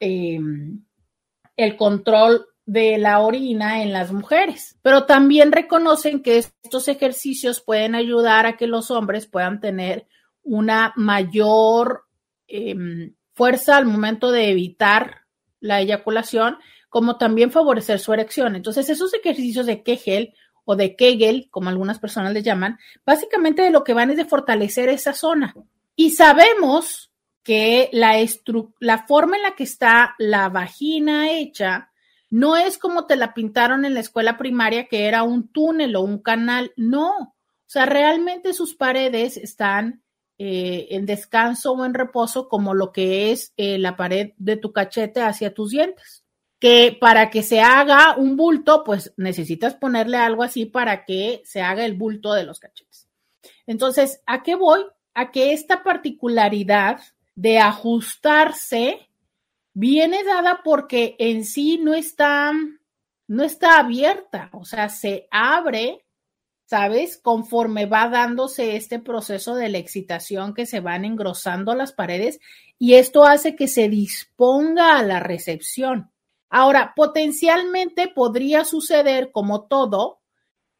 em, 0.00 0.84
el 1.56 1.76
control 1.78 2.44
de 2.66 2.98
la 2.98 3.20
orina 3.20 3.82
en 3.82 3.94
las 3.94 4.12
mujeres, 4.12 4.78
pero 4.82 5.06
también 5.06 5.50
reconocen 5.50 6.22
que 6.22 6.36
estos 6.36 6.88
ejercicios 6.88 7.62
pueden 7.62 7.94
ayudar 7.94 8.44
a 8.44 8.58
que 8.58 8.66
los 8.66 8.90
hombres 8.90 9.26
puedan 9.26 9.60
tener 9.60 10.06
una 10.42 10.92
mayor 10.96 12.04
em, 12.48 13.14
fuerza 13.32 13.78
al 13.78 13.86
momento 13.86 14.30
de 14.30 14.50
evitar 14.50 15.22
la 15.58 15.80
eyaculación, 15.80 16.58
como 16.90 17.16
también 17.16 17.50
favorecer 17.50 17.98
su 17.98 18.12
erección. 18.12 18.56
Entonces, 18.56 18.90
esos 18.90 19.14
ejercicios 19.14 19.64
de 19.64 19.82
Kegel 19.82 20.34
o 20.64 20.76
de 20.76 20.96
Kegel, 20.96 21.48
como 21.50 21.68
algunas 21.68 21.98
personas 21.98 22.32
les 22.32 22.44
llaman, 22.44 22.78
básicamente 23.04 23.62
de 23.62 23.70
lo 23.70 23.84
que 23.84 23.94
van 23.94 24.10
es 24.10 24.16
de 24.16 24.24
fortalecer 24.24 24.88
esa 24.88 25.12
zona. 25.12 25.54
Y 25.96 26.10
sabemos 26.10 27.10
que 27.42 27.88
la, 27.92 28.16
la 28.80 29.06
forma 29.06 29.36
en 29.36 29.42
la 29.42 29.54
que 29.56 29.64
está 29.64 30.14
la 30.18 30.48
vagina 30.48 31.30
hecha 31.32 31.90
no 32.30 32.56
es 32.56 32.78
como 32.78 33.06
te 33.06 33.16
la 33.16 33.34
pintaron 33.34 33.84
en 33.84 33.94
la 33.94 34.00
escuela 34.00 34.38
primaria, 34.38 34.86
que 34.86 35.06
era 35.06 35.22
un 35.22 35.48
túnel 35.48 35.96
o 35.96 36.00
un 36.00 36.18
canal, 36.18 36.72
no. 36.76 37.10
O 37.18 37.34
sea, 37.66 37.84
realmente 37.84 38.54
sus 38.54 38.74
paredes 38.74 39.36
están 39.36 40.02
eh, 40.38 40.88
en 40.90 41.04
descanso 41.04 41.72
o 41.72 41.84
en 41.84 41.92
reposo 41.92 42.48
como 42.48 42.72
lo 42.74 42.90
que 42.90 43.32
es 43.32 43.52
eh, 43.56 43.78
la 43.78 43.96
pared 43.96 44.32
de 44.38 44.56
tu 44.56 44.72
cachete 44.72 45.20
hacia 45.20 45.52
tus 45.52 45.72
dientes. 45.72 46.21
Que 46.62 46.96
para 47.00 47.28
que 47.28 47.42
se 47.42 47.60
haga 47.60 48.14
un 48.16 48.36
bulto, 48.36 48.84
pues 48.84 49.12
necesitas 49.16 49.74
ponerle 49.74 50.16
algo 50.16 50.44
así 50.44 50.64
para 50.64 51.04
que 51.04 51.42
se 51.44 51.60
haga 51.60 51.84
el 51.84 51.94
bulto 51.94 52.32
de 52.34 52.44
los 52.44 52.60
cachetes. 52.60 53.08
Entonces, 53.66 54.22
¿a 54.26 54.44
qué 54.44 54.54
voy? 54.54 54.80
A 55.12 55.32
que 55.32 55.52
esta 55.52 55.82
particularidad 55.82 57.00
de 57.34 57.58
ajustarse 57.58 59.08
viene 59.74 60.22
dada 60.22 60.60
porque 60.62 61.16
en 61.18 61.44
sí 61.44 61.78
no 61.82 61.94
está, 61.94 62.52
no 63.26 63.42
está 63.42 63.80
abierta, 63.80 64.48
o 64.52 64.64
sea, 64.64 64.88
se 64.88 65.26
abre 65.32 66.04
¿sabes? 66.72 67.18
Conforme 67.18 67.84
va 67.84 68.08
dándose 68.08 68.76
este 68.76 68.98
proceso 68.98 69.54
de 69.54 69.68
la 69.68 69.76
excitación 69.76 70.54
que 70.54 70.64
se 70.64 70.80
van 70.80 71.04
engrosando 71.04 71.74
las 71.74 71.92
paredes 71.92 72.40
y 72.78 72.94
esto 72.94 73.24
hace 73.24 73.54
que 73.54 73.68
se 73.68 73.90
disponga 73.90 74.98
a 74.98 75.02
la 75.02 75.20
recepción. 75.20 76.11
Ahora, 76.54 76.92
potencialmente 76.94 78.08
podría 78.08 78.64
suceder 78.64 79.32
como 79.32 79.66
todo, 79.66 80.20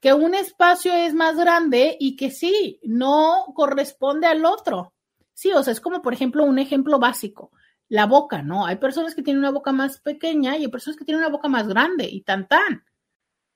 que 0.00 0.12
un 0.12 0.34
espacio 0.34 0.92
es 0.92 1.14
más 1.14 1.36
grande 1.36 1.96
y 1.98 2.14
que 2.16 2.30
sí, 2.30 2.78
no 2.82 3.46
corresponde 3.54 4.26
al 4.26 4.44
otro. 4.44 4.92
Sí, 5.32 5.50
o 5.52 5.62
sea, 5.62 5.72
es 5.72 5.80
como 5.80 6.02
por 6.02 6.12
ejemplo 6.12 6.44
un 6.44 6.58
ejemplo 6.58 6.98
básico, 6.98 7.50
la 7.88 8.06
boca, 8.06 8.42
¿no? 8.42 8.66
Hay 8.66 8.76
personas 8.76 9.14
que 9.14 9.22
tienen 9.22 9.38
una 9.40 9.50
boca 9.50 9.72
más 9.72 9.98
pequeña 10.00 10.56
y 10.56 10.62
hay 10.62 10.68
personas 10.68 10.98
que 10.98 11.04
tienen 11.04 11.24
una 11.24 11.32
boca 11.32 11.48
más 11.48 11.66
grande 11.66 12.04
y 12.04 12.20
tan 12.20 12.46
tan. 12.46 12.84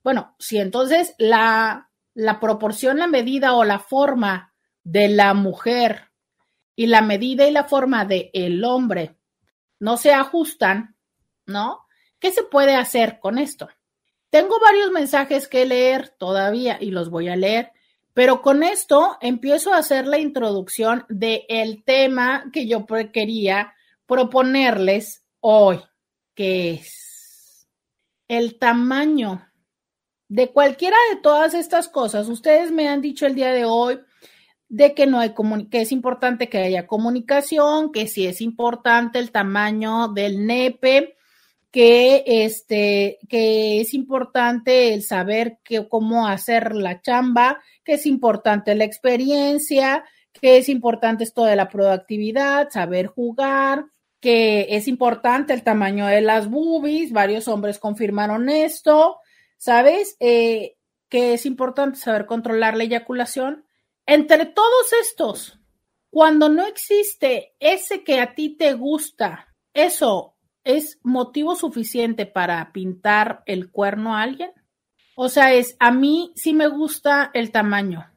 Bueno, 0.02 0.34
si 0.38 0.58
entonces 0.58 1.14
la 1.18 1.90
la 2.16 2.40
proporción, 2.40 2.96
la 2.96 3.06
medida 3.06 3.54
o 3.54 3.64
la 3.64 3.78
forma 3.78 4.54
de 4.82 5.08
la 5.10 5.34
mujer 5.34 6.12
y 6.74 6.86
la 6.86 7.02
medida 7.02 7.46
y 7.46 7.50
la 7.50 7.64
forma 7.64 8.06
de 8.06 8.30
el 8.32 8.64
hombre 8.64 9.18
no 9.78 9.98
se 9.98 10.14
ajustan, 10.14 10.96
¿no? 11.44 11.85
¿Qué 12.18 12.30
se 12.30 12.42
puede 12.42 12.74
hacer 12.74 13.18
con 13.20 13.38
esto? 13.38 13.68
Tengo 14.30 14.58
varios 14.60 14.90
mensajes 14.90 15.48
que 15.48 15.66
leer 15.66 16.10
todavía 16.10 16.78
y 16.80 16.90
los 16.90 17.10
voy 17.10 17.28
a 17.28 17.36
leer, 17.36 17.72
pero 18.14 18.42
con 18.42 18.62
esto 18.62 19.18
empiezo 19.20 19.72
a 19.72 19.78
hacer 19.78 20.06
la 20.06 20.18
introducción 20.18 21.04
del 21.08 21.42
el 21.48 21.84
tema 21.84 22.44
que 22.52 22.66
yo 22.66 22.86
quería 23.12 23.74
proponerles 24.06 25.24
hoy, 25.40 25.80
que 26.34 26.72
es 26.72 27.68
el 28.28 28.58
tamaño 28.58 29.46
de 30.28 30.50
cualquiera 30.50 30.96
de 31.10 31.20
todas 31.20 31.54
estas 31.54 31.88
cosas, 31.88 32.28
ustedes 32.28 32.72
me 32.72 32.88
han 32.88 33.00
dicho 33.00 33.26
el 33.26 33.34
día 33.34 33.52
de 33.52 33.64
hoy 33.64 34.00
de 34.68 34.94
que 34.94 35.06
no 35.06 35.20
hay 35.20 35.32
que 35.70 35.82
es 35.82 35.92
importante 35.92 36.48
que 36.48 36.58
haya 36.58 36.86
comunicación, 36.86 37.92
que 37.92 38.08
sí 38.08 38.26
es 38.26 38.40
importante 38.40 39.18
el 39.18 39.30
tamaño 39.30 40.08
del 40.08 40.44
nepe, 40.44 41.15
que 41.70 42.24
este 42.26 43.18
que 43.28 43.80
es 43.80 43.94
importante 43.94 44.94
el 44.94 45.02
saber 45.02 45.58
que, 45.62 45.88
cómo 45.88 46.26
hacer 46.26 46.74
la 46.74 47.00
chamba, 47.00 47.60
que 47.84 47.94
es 47.94 48.06
importante 48.06 48.74
la 48.74 48.84
experiencia, 48.84 50.04
que 50.32 50.58
es 50.58 50.68
importante 50.68 51.24
esto 51.24 51.44
de 51.44 51.56
la 51.56 51.68
productividad, 51.68 52.70
saber 52.70 53.06
jugar, 53.06 53.86
que 54.20 54.66
es 54.70 54.88
importante 54.88 55.52
el 55.52 55.62
tamaño 55.62 56.06
de 56.06 56.20
las 56.20 56.48
boobies, 56.48 57.12
varios 57.12 57.48
hombres 57.48 57.78
confirmaron 57.78 58.48
esto, 58.48 59.18
¿sabes? 59.56 60.16
Eh, 60.20 60.76
que 61.08 61.34
es 61.34 61.46
importante 61.46 61.98
saber 61.98 62.26
controlar 62.26 62.76
la 62.76 62.84
eyaculación. 62.84 63.64
Entre 64.06 64.46
todos 64.46 64.92
estos, 65.00 65.60
cuando 66.10 66.48
no 66.48 66.66
existe 66.66 67.54
ese 67.60 68.04
que 68.04 68.20
a 68.20 68.34
ti 68.34 68.56
te 68.56 68.72
gusta, 68.74 69.54
eso 69.74 70.35
es 70.66 70.98
motivo 71.02 71.54
suficiente 71.54 72.26
para 72.26 72.72
pintar 72.72 73.42
el 73.46 73.70
cuerno 73.70 74.14
a 74.14 74.22
alguien. 74.22 74.50
O 75.14 75.28
sea, 75.28 75.54
es 75.54 75.76
a 75.78 75.92
mí 75.92 76.32
sí 76.34 76.52
me 76.52 76.66
gusta 76.66 77.30
el 77.32 77.52
tamaño. 77.52 78.12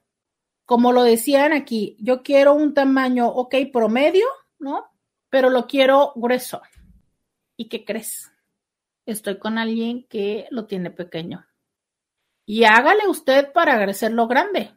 Como 0.65 0.91
lo 0.91 1.03
decían 1.03 1.53
aquí, 1.53 1.95
yo 1.99 2.23
quiero 2.23 2.53
un 2.53 2.73
tamaño, 2.73 3.27
ok, 3.27 3.55
promedio, 3.71 4.25
¿no? 4.57 4.85
Pero 5.29 5.49
lo 5.49 5.67
quiero 5.67 6.11
grueso. 6.15 6.61
¿Y 7.55 7.69
qué 7.69 7.85
crees? 7.85 8.31
estoy 9.11 9.39
con 9.39 9.57
alguien 9.57 10.05
que 10.07 10.47
lo 10.51 10.65
tiene 10.65 10.91
pequeño. 10.91 11.45
Y 12.45 12.63
hágale 12.63 13.07
usted 13.07 13.51
para 13.51 13.73
agradecerlo 13.73 14.27
grande. 14.27 14.71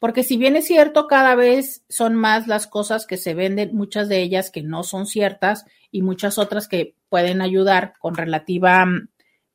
Porque 0.00 0.24
si 0.24 0.36
bien 0.36 0.56
es 0.56 0.66
cierto, 0.66 1.06
cada 1.06 1.36
vez 1.36 1.84
son 1.88 2.16
más 2.16 2.48
las 2.48 2.66
cosas 2.66 3.06
que 3.06 3.16
se 3.16 3.34
venden, 3.34 3.76
muchas 3.76 4.08
de 4.08 4.22
ellas 4.22 4.50
que 4.50 4.62
no 4.62 4.82
son 4.82 5.06
ciertas 5.06 5.66
y 5.92 6.02
muchas 6.02 6.38
otras 6.38 6.66
que 6.66 6.96
pueden 7.08 7.40
ayudar 7.42 7.94
con 8.00 8.16
relativa, 8.16 8.86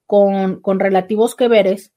con, 0.06 0.62
con 0.62 0.80
relativos 0.80 1.36
que 1.36 1.50
veres, 1.50 1.92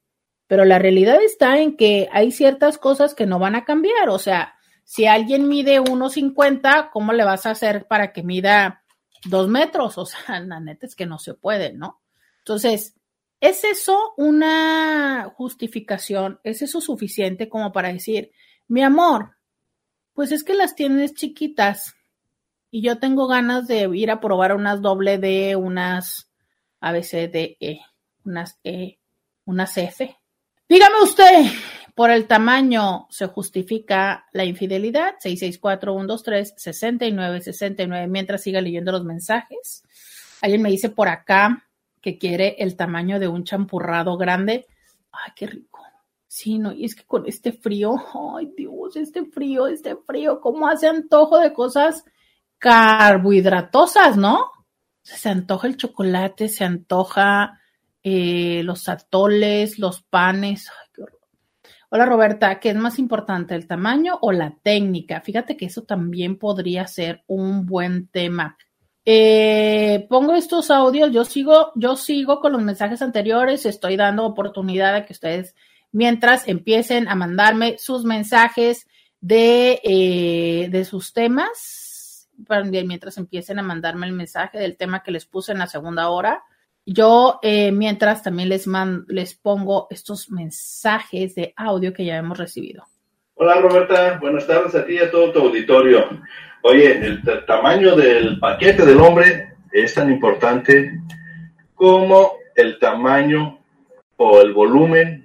pero 0.46 0.64
la 0.64 0.80
realidad 0.80 1.22
está 1.22 1.61
en 1.61 1.76
que 1.76 2.09
hay 2.11 2.32
ciertas 2.32 2.78
cosas 2.78 3.14
que 3.14 3.26
no 3.26 3.38
van 3.38 3.55
a 3.55 3.64
cambiar. 3.64 4.09
O 4.09 4.18
sea, 4.18 4.55
si 4.82 5.07
alguien 5.07 5.46
mide 5.46 5.80
1,50, 5.80 6.88
¿cómo 6.90 7.12
le 7.12 7.24
vas 7.24 7.44
a 7.44 7.51
hacer 7.51 7.86
para 7.86 8.12
que 8.12 8.22
mida 8.22 8.82
dos 9.26 9.49
metros, 9.49 9.99
o 9.99 10.07
sea, 10.07 10.40
la 10.40 10.61
neta 10.61 10.86
es 10.86 10.94
que 10.94 11.07
no 11.07 11.18
se 11.18 11.34
puede, 11.34 11.72
¿no? 11.72 12.01
Entonces, 12.38 12.94
¿es 13.41 13.64
eso 13.64 14.14
una 14.16 15.32
justificación? 15.36 16.41
¿Es 16.45 16.62
eso 16.62 16.80
suficiente 16.80 17.49
como 17.49 17.72
para 17.72 17.93
decir, 17.93 18.30
mi 18.66 18.82
amor, 18.82 19.36
pues 20.12 20.32
es 20.32 20.45
que 20.45 20.55
las 20.55 20.74
tienes 20.74 21.14
chiquitas 21.14 21.95
y 22.70 22.82
yo 22.82 22.99
tengo 22.99 23.26
ganas 23.28 23.66
de 23.66 23.89
ir 23.95 24.11
a 24.11 24.20
probar 24.20 24.55
unas 24.55 24.82
doble 24.82 25.16
D, 25.18 25.57
unas 25.57 26.30
ABCDE, 26.80 27.80
unas 28.24 28.59
E, 28.62 28.99
una 29.45 29.66
CF. 29.66 30.03
Dígame 30.68 31.03
usted, 31.03 31.47
¿por 31.95 32.11
el 32.11 32.26
tamaño 32.26 33.07
se 33.11 33.26
justifica 33.26 34.26
la 34.32 34.45
infidelidad? 34.45 35.14
664-123-6969, 35.24 38.09
mientras 38.09 38.43
siga 38.43 38.61
leyendo 38.61 38.93
los 38.93 39.05
mensajes. 39.05 39.82
Alguien 40.43 40.61
me 40.61 40.70
dice 40.70 40.91
por 40.91 41.09
acá 41.09 41.64
que 42.01 42.18
quiere 42.18 42.57
el 42.59 42.76
tamaño 42.76 43.18
de 43.18 43.28
un 43.28 43.44
champurrado 43.44 44.16
grande. 44.16 44.66
Ay, 45.12 45.32
qué 45.36 45.46
rico. 45.46 45.82
Sí, 46.26 46.59
no, 46.59 46.72
y 46.72 46.84
es 46.84 46.94
que 46.94 47.05
con 47.05 47.26
este 47.26 47.53
frío, 47.53 47.94
ay 48.36 48.53
Dios, 48.55 48.96
este 48.96 49.24
frío, 49.24 49.66
este 49.66 49.96
frío, 49.96 50.40
¿cómo 50.40 50.68
hace 50.68 50.86
antojo 50.86 51.38
de 51.38 51.55
cosas 51.55 52.05
carbohidratosas, 52.59 54.18
no? 54.18 54.51
Se 55.03 55.30
antoja 55.30 55.66
el 55.68 55.78
chocolate, 55.78 56.49
se 56.49 56.64
antoja 56.64 57.59
eh, 58.03 58.62
los 58.62 58.90
atoles, 58.90 59.78
los 59.78 60.03
panes. 60.03 60.68
Ay, 60.68 60.88
qué 60.92 61.03
horror. 61.03 61.20
Hola 61.88 62.05
Roberta, 62.05 62.61
¿qué 62.61 62.70
es 62.70 62.76
más 62.76 62.99
importante, 62.99 63.55
el 63.55 63.66
tamaño 63.66 64.18
o 64.20 64.30
la 64.30 64.55
técnica? 64.62 65.22
Fíjate 65.22 65.57
que 65.57 65.64
eso 65.64 65.84
también 65.84 66.36
podría 66.36 66.86
ser 66.86 67.24
un 67.26 67.64
buen 67.64 68.09
tema. 68.09 68.59
Eh, 69.11 70.05
pongo 70.11 70.35
estos 70.35 70.71
audios, 70.71 71.11
yo 71.11 71.25
sigo, 71.25 71.73
yo 71.77 71.97
sigo 71.97 72.41
con 72.41 72.53
los 72.53 72.61
mensajes 72.61 73.01
anteriores, 73.01 73.65
estoy 73.65 73.97
dando 73.97 74.27
oportunidad 74.27 74.95
a 74.95 75.07
que 75.07 75.15
ustedes, 75.15 75.55
mientras 75.93 76.47
empiecen 76.47 77.09
a 77.09 77.15
mandarme 77.15 77.79
sus 77.79 78.05
mensajes 78.05 78.87
de, 79.23 79.81
eh, 79.83 80.69
de 80.69 80.85
sus 80.85 81.15
temas, 81.15 82.29
mientras 82.85 83.17
empiecen 83.17 83.59
a 83.59 83.63
mandarme 83.63 84.07
el 84.07 84.13
mensaje 84.13 84.59
del 84.59 84.77
tema 84.77 85.03
que 85.03 85.11
les 85.11 85.25
puse 85.25 85.53
en 85.53 85.61
la 85.61 85.69
segunda 85.69 86.11
hora, 86.11 86.43
yo 86.85 87.39
eh, 87.41 87.73
mientras 87.73 88.23
también 88.23 88.51
les, 88.51 88.67
les 89.09 89.35
pongo 89.37 89.87
estos 89.89 90.29
mensajes 90.31 91.35
de 91.35 91.55
audio 91.57 91.95
que 91.95 92.05
ya 92.05 92.19
hemos 92.19 92.37
recibido. 92.37 92.85
Hola 93.41 93.61
Roberta, 93.61 94.18
buenas 94.20 94.49
tardes 94.49 94.74
a 94.74 94.84
ti 94.84 94.95
y 94.95 94.99
a 94.99 95.12
todo 95.12 95.30
tu 95.30 95.39
auditorio. 95.39 96.09
Oye, 96.62 96.91
el 96.91 97.22
tamaño 97.47 97.95
del 97.95 98.41
paquete 98.41 98.84
del 98.84 98.99
hombre 98.99 99.53
es 99.70 99.95
tan 99.95 100.11
importante 100.11 100.91
como 101.76 102.32
el 102.57 102.80
tamaño 102.80 103.61
o 104.16 104.41
el 104.41 104.53
volumen 104.53 105.24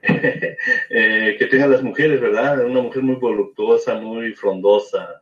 eh, 0.02 1.36
que 1.38 1.46
tengan 1.50 1.72
las 1.72 1.82
mujeres, 1.82 2.22
¿verdad? 2.22 2.64
Una 2.64 2.80
mujer 2.80 3.02
muy 3.02 3.16
voluptuosa, 3.16 3.96
muy 3.96 4.32
frondosa, 4.32 5.20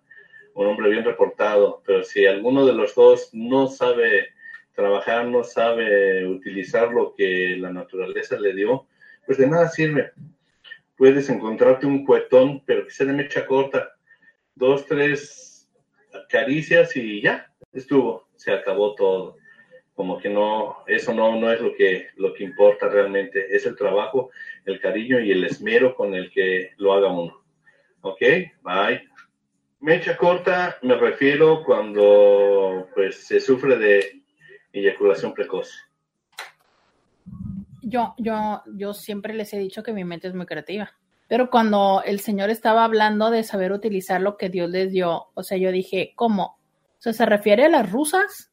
un 0.55 0.69
hombre 0.69 0.89
bien 0.89 1.05
reportado, 1.05 1.83
pero 1.85 2.05
si 2.05 2.27
alguno 2.27 2.65
de 2.65 2.75
los 2.75 2.95
dos 2.95 3.31
no 3.33 3.67
sabe 3.67 4.29
trabajar, 4.73 5.27
no 5.27 5.43
sabe 5.43 6.29
utilizar 6.29 6.93
lo 6.93 7.13
que 7.13 7.57
la 7.59 7.73
naturaleza 7.73 8.39
le 8.39 8.55
dio, 8.55 8.87
pues 9.27 9.39
de 9.39 9.49
nada 9.49 9.69
sirve. 9.69 10.13
Puedes 10.97 11.29
encontrarte 11.29 11.87
un 11.87 12.05
cuetón, 12.05 12.63
pero 12.65 12.85
que 12.85 12.91
sea 12.91 13.07
de 13.07 13.13
mecha 13.13 13.47
corta, 13.47 13.97
dos, 14.55 14.87
tres 14.87 15.69
caricias 16.29 16.97
y 16.97 17.21
ya, 17.21 17.53
estuvo, 17.73 18.29
se 18.37 18.53
acabó 18.53 18.95
todo. 18.95 19.37
Como 19.95 20.19
que 20.19 20.29
no, 20.29 20.85
eso 20.87 21.15
no, 21.15 21.37
no 21.41 21.51
es 21.51 21.61
lo 21.61 21.75
que, 21.75 22.09
lo 22.17 22.35
que 22.35 22.45
importa 22.45 22.89
realmente, 22.89 23.55
es 23.55 23.65
el 23.67 23.77
trabajo, 23.77 24.31
el 24.65 24.81
cariño 24.81 25.21
y 25.21 25.31
el 25.31 25.45
esmero 25.45 25.95
con 25.95 26.15
el 26.15 26.31
que 26.31 26.73
lo 26.77 26.93
haga 26.93 27.09
uno. 27.09 27.43
¿Ok? 28.03 28.21
Bye. 28.63 29.09
Mecha 29.81 30.17
corta 30.17 30.79
me 30.83 30.97
refiero 30.97 31.63
cuando 31.65 32.89
pues 32.95 33.27
se 33.27 33.41
sufre 33.41 33.77
de 33.77 34.23
eyaculación 34.73 35.35
precoz. 35.35 35.86
Yo, 37.89 38.17
yo, 38.19 38.63
yo 38.75 38.95
siempre 38.95 39.33
les 39.33 39.55
he 39.55 39.59
dicho 39.59 39.85
que 39.85 39.93
mi 39.93 40.05
mente 40.05 40.27
es 40.27 40.35
muy 40.35 40.45
creativa. 40.45 40.91
Pero 41.29 41.51
cuando 41.51 42.03
el 42.05 42.19
Señor 42.19 42.51
estaba 42.51 42.83
hablando 42.83 43.31
de 43.31 43.45
saber 43.45 43.71
utilizar 43.71 44.21
lo 44.21 44.37
que 44.37 44.49
Dios 44.49 44.69
les 44.71 44.91
dio, 44.91 45.29
o 45.35 45.43
sea, 45.45 45.57
yo 45.57 45.71
dije, 45.71 46.13
¿cómo? 46.17 46.59
O 46.99 46.99
sea, 46.99 47.13
¿se 47.13 47.25
refiere 47.25 47.67
a 47.67 47.69
las 47.69 47.89
rusas? 47.89 48.51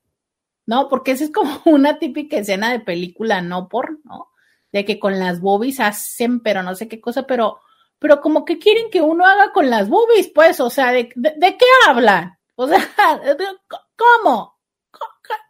No, 0.68 0.88
porque 0.88 1.14
esa 1.14 1.24
es 1.24 1.32
como 1.32 1.50
una 1.66 1.98
típica 1.98 2.38
escena 2.38 2.72
de 2.72 2.80
película, 2.80 3.42
no 3.42 3.70
por, 3.70 4.06
¿no? 4.06 4.30
De 4.72 4.86
que 4.86 5.00
con 5.00 5.18
las 5.18 5.42
boobies 5.42 5.80
hacen, 5.80 6.40
pero 6.40 6.62
no 6.62 6.76
sé 6.76 6.88
qué 6.88 7.02
cosa, 7.02 7.26
pero, 7.26 7.60
pero 7.98 8.22
como 8.22 8.46
que 8.46 8.60
quieren 8.60 8.92
que 8.92 9.02
uno 9.02 9.26
haga 9.26 9.52
con 9.52 9.68
las 9.72 9.90
boobies, 9.90 10.30
pues, 10.30 10.60
o 10.60 10.70
sea, 10.70 10.92
¿de, 10.92 11.10
de, 11.16 11.58
qué 11.58 11.66
hablan? 11.88 12.38
O 12.54 12.68
sea, 12.68 12.78
¿cómo? 13.98 14.60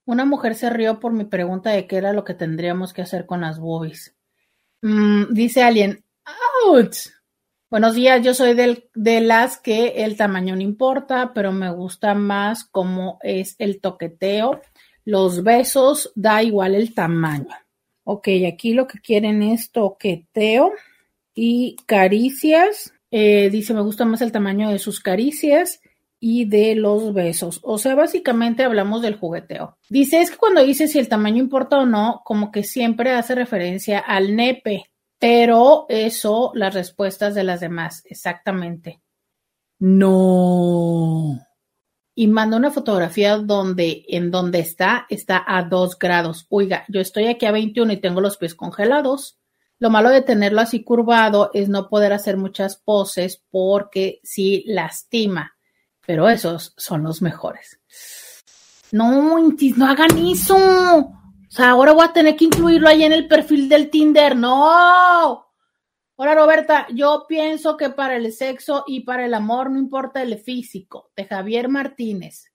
una 0.05 0.25
mujer 0.25 0.55
se 0.55 0.71
rió 0.71 1.01
por 1.01 1.13
mi 1.13 1.25
pregunta 1.25 1.71
de 1.71 1.87
qué 1.87 1.97
era 1.97 2.13
lo 2.13 2.25
que 2.25 2.35
tendríamos 2.35 2.93
que 2.93 3.03
hacer 3.03 3.27
con 3.27 3.41
las 3.43 3.59
boobies. 3.59 4.17
Mm, 4.83 5.33
dice 5.33 5.63
alguien, 5.63 6.05
¡ouch! 6.67 7.09
Buenos 7.71 7.95
días, 7.95 8.23
yo 8.23 8.35
soy 8.35 8.55
de 8.55 9.21
las 9.21 9.57
que 9.59 10.05
el 10.05 10.17
tamaño 10.17 10.55
no 10.55 10.63
importa, 10.63 11.33
pero 11.35 11.53
me 11.53 11.71
gusta 11.71 12.15
más 12.15 12.65
cómo 12.65 13.19
es 13.23 13.57
el 13.59 13.81
toqueteo. 13.81 14.61
Los 15.05 15.43
besos, 15.43 16.13
da 16.15 16.43
igual 16.43 16.75
el 16.75 16.95
tamaño. 16.95 17.57
Ok, 18.05 18.29
aquí 18.47 18.75
lo 18.75 18.87
que 18.87 18.99
quieren 18.99 19.43
es 19.43 19.71
toqueteo 19.71 20.73
y 21.35 21.77
caricias. 21.87 22.93
Eh, 23.11 23.51
dice, 23.51 23.73
me 23.73 23.83
gusta 23.83 24.05
más 24.05 24.21
el 24.21 24.33
tamaño 24.33 24.69
de 24.71 24.79
sus 24.79 25.01
caricias 25.01 25.81
y 26.25 26.45
de 26.45 26.77
los 26.77 27.13
besos. 27.13 27.59
O 27.65 27.79
sea, 27.79 27.97
básicamente 27.97 28.63
hablamos 28.63 29.03
del 29.03 29.19
jugueteo. 29.19 29.77
Dice, 29.91 30.21
es 30.21 30.31
que 30.31 30.37
cuando 30.37 30.63
dice 30.63 30.87
si 30.87 31.01
el 31.01 31.09
tamaño 31.09 31.43
importa 31.43 31.81
o 31.81 31.85
no, 31.85 32.23
como 32.25 32.53
que 32.53 32.63
siempre 32.63 33.11
hace 33.11 33.35
referencia 33.35 33.99
al 33.99 34.37
nepe. 34.37 34.85
Pero 35.19 35.85
eso, 35.89 36.53
las 36.55 36.75
respuestas 36.75 37.35
de 37.35 37.43
las 37.43 37.59
demás, 37.59 38.05
exactamente. 38.05 39.03
No. 39.81 41.41
Y 42.15 42.29
manda 42.29 42.57
una 42.57 42.71
fotografía 42.71 43.39
donde, 43.39 44.05
en 44.07 44.31
donde 44.31 44.61
está, 44.61 45.07
está 45.11 45.43
a 45.45 45.65
2 45.65 45.99
grados. 45.99 46.47
Oiga, 46.51 46.85
yo 46.87 47.01
estoy 47.01 47.27
aquí 47.27 47.47
a 47.47 47.51
21 47.51 47.95
y 47.95 48.01
tengo 48.01 48.21
los 48.21 48.37
pies 48.37 48.55
congelados. 48.55 49.41
Lo 49.81 49.91
malo 49.91 50.11
de 50.11 50.23
tenerlo 50.23 50.61
así 50.61 50.85
curvado 50.85 51.51
es 51.53 51.69
no 51.69 51.89
poder 51.89 52.13
hacer 52.13 52.37
muchas 52.37 52.77
poses 52.77 53.43
porque 53.51 54.21
sí 54.23 54.63
lastima. 54.69 55.57
Pero 56.07 56.29
esos 56.29 56.75
son 56.77 57.03
los 57.03 57.23
mejores. 57.23 57.81
No, 58.91 59.39
no 59.77 59.87
hagan 59.87 60.19
eso. 60.19 60.57
O 60.57 61.55
sea, 61.55 61.71
ahora 61.71 61.93
voy 61.93 62.05
a 62.05 62.13
tener 62.13 62.37
que 62.37 62.47
incluirlo 62.47 62.89
ahí 62.89 63.05
en 63.05 63.13
el 63.13 63.29
perfil 63.29 63.69
del 63.69 63.91
Tinder. 63.91 64.37
No. 64.37 65.47
Hola 66.17 66.35
Roberta, 66.35 66.87
yo 66.95 67.25
pienso 67.29 67.77
que 67.77 67.91
para 67.91 68.17
el 68.17 68.33
sexo 68.33 68.85
y 68.87 69.01
para 69.01 69.25
el 69.25 69.35
amor 69.35 69.71
no 69.71 69.79
importa 69.79 70.23
el 70.23 70.39
físico. 70.39 71.11
De 71.17 71.25
Javier 71.25 71.69
Martínez. 71.69 72.53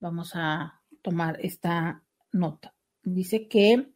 Vamos 0.00 0.32
a 0.34 0.80
tomar 1.02 1.38
esta 1.40 2.02
nota. 2.32 2.74
Dice 3.02 3.48
que 3.48 3.92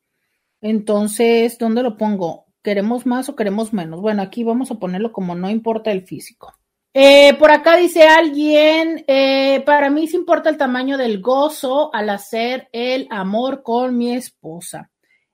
entonces, 0.60 1.58
¿dónde 1.58 1.82
lo 1.82 1.96
pongo? 1.96 2.46
¿Queremos 2.62 3.06
más 3.06 3.28
o 3.28 3.36
queremos 3.36 3.72
menos? 3.72 4.00
Bueno, 4.00 4.22
aquí 4.22 4.42
vamos 4.42 4.70
a 4.70 4.80
ponerlo 4.80 5.12
como 5.12 5.34
no 5.34 5.48
importa 5.50 5.92
el 5.92 6.06
físico. 6.06 6.55
Eh, 6.98 7.34
por 7.38 7.50
acá 7.50 7.76
dice 7.76 8.08
alguien, 8.08 9.04
eh, 9.06 9.62
para 9.66 9.90
mí 9.90 10.08
sí 10.08 10.16
importa 10.16 10.48
el 10.48 10.56
tamaño 10.56 10.96
del 10.96 11.20
gozo 11.20 11.94
al 11.94 12.08
hacer 12.08 12.70
el 12.72 13.06
amor 13.10 13.62
con 13.62 13.98
mi 13.98 14.14
esposa. 14.14 14.90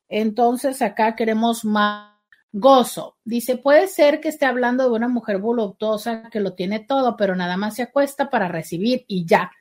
Entonces 0.09 0.83
acá 0.83 1.15
queremos 1.15 1.65
más 1.65 2.17
gozo. 2.51 3.17
Dice, 3.23 3.59
puede 3.59 3.87
ser 3.87 4.21
que 4.21 4.31
esté 4.31 4.45
hablando 4.45 4.83
de 4.83 4.91
una 4.91 5.07
mujer 5.07 5.39
voluptuosa 5.39 6.29
que 6.33 6.41
lo 6.41 6.55
tiene 6.55 6.81
todo, 6.81 7.17
pero 7.17 7.37
nada 7.37 7.57
más 7.57 7.77
se 7.77 7.83
acuesta 7.83 8.29
para 8.29 8.49
recibir 8.49 9.05
y 9.07 9.25
ya. 9.25 9.53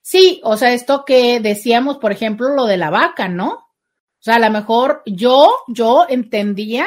Sí, 0.00 0.40
o 0.44 0.56
sea, 0.56 0.72
esto 0.72 1.04
que 1.04 1.40
decíamos, 1.40 1.98
por 1.98 2.10
ejemplo, 2.10 2.48
lo 2.54 2.64
de 2.64 2.78
la 2.78 2.88
vaca, 2.88 3.28
¿no? 3.28 3.50
O 3.50 4.20
sea, 4.20 4.36
a 4.36 4.38
lo 4.38 4.50
mejor 4.50 5.02
yo, 5.04 5.54
yo 5.68 6.06
entendía 6.08 6.86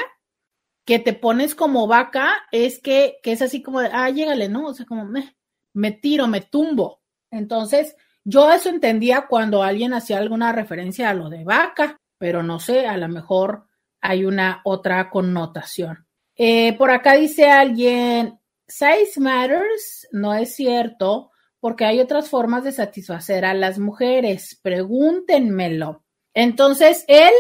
que 0.88 1.00
te 1.00 1.12
pones 1.12 1.54
como 1.54 1.86
vaca 1.86 2.32
es 2.50 2.80
que, 2.80 3.20
que 3.22 3.34
es 3.34 3.42
así 3.42 3.62
como 3.62 3.82
de, 3.82 3.90
ah, 3.92 4.10
llégale, 4.10 4.48
¿no? 4.48 4.68
O 4.68 4.74
sea, 4.74 4.86
como 4.86 5.04
me, 5.04 5.36
me 5.74 5.92
tiro, 5.92 6.28
me 6.28 6.40
tumbo. 6.40 7.02
Entonces, 7.30 7.98
yo 8.24 8.50
eso 8.54 8.70
entendía 8.70 9.28
cuando 9.28 9.64
alguien 9.64 9.94
hacía 9.94 10.18
alguna 10.18 10.54
referencia 10.54 11.10
a 11.10 11.14
lo 11.14 11.30
de 11.30 11.44
vaca, 11.44 12.00
pero 12.18 12.42
no 12.42 12.62
sé, 12.62 12.88
a 12.88 12.96
lo 12.96 13.10
mejor 13.10 13.66
hay 14.00 14.24
una 14.24 14.62
otra 14.64 15.10
connotación. 15.10 16.08
Eh, 16.38 16.72
por 16.78 16.90
acá 16.90 17.16
dice 17.16 17.50
alguien, 17.50 18.40
size 18.66 19.20
matters, 19.20 20.08
no 20.14 20.34
es 20.36 20.56
cierto 20.56 21.32
porque 21.60 21.84
hay 21.84 22.00
otras 22.00 22.30
formas 22.30 22.64
de 22.64 22.72
satisfacer 22.72 23.44
a 23.44 23.54
las 23.54 23.78
mujeres. 23.78 24.58
Pregúntenmelo. 24.62 26.06
Entonces, 26.34 27.04
él, 27.10 27.34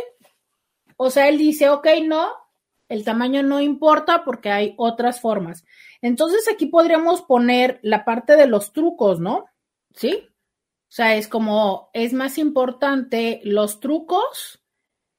o 0.97 1.09
sea, 1.09 1.29
él 1.29 1.37
dice, 1.37 1.69
ok, 1.69 1.87
no, 2.03 2.29
el 2.89 3.03
tamaño 3.03 3.43
no 3.43 3.59
importa 3.59 4.23
porque 4.23 4.49
hay 4.49 4.73
otras 4.77 5.21
formas. 5.21 5.65
Entonces, 6.01 6.47
aquí 6.51 6.67
podríamos 6.67 7.21
poner 7.21 7.79
la 7.83 8.05
parte 8.05 8.35
de 8.35 8.47
los 8.47 8.73
trucos, 8.73 9.19
¿no? 9.19 9.45
¿Sí? 9.93 10.27
O 10.29 10.91
sea, 10.91 11.15
es 11.15 11.27
como, 11.27 11.89
es 11.93 12.13
más 12.13 12.37
importante 12.37 13.41
los 13.43 13.79
trucos 13.79 14.63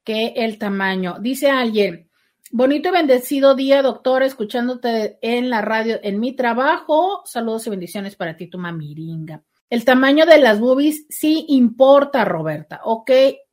que 0.03 0.33
el 0.37 0.57
tamaño. 0.57 1.17
Dice 1.19 1.49
alguien, 1.49 2.09
Bonito 2.51 2.89
y 2.89 2.91
bendecido 2.91 3.53
día, 3.53 3.83
doctor, 3.83 4.23
escuchándote 4.23 5.19
en 5.21 5.51
la 5.51 5.61
radio 5.61 5.99
en 6.01 6.19
mi 6.19 6.35
trabajo. 6.35 7.21
Saludos 7.25 7.67
y 7.67 7.69
bendiciones 7.69 8.15
para 8.15 8.35
ti, 8.35 8.47
tu 8.47 8.57
mamiringa. 8.57 9.43
El 9.69 9.85
tamaño 9.85 10.25
de 10.25 10.39
las 10.39 10.59
boobies 10.59 11.05
sí 11.09 11.45
importa, 11.49 12.25
Roberta. 12.25 12.81
Ok, 12.85 13.11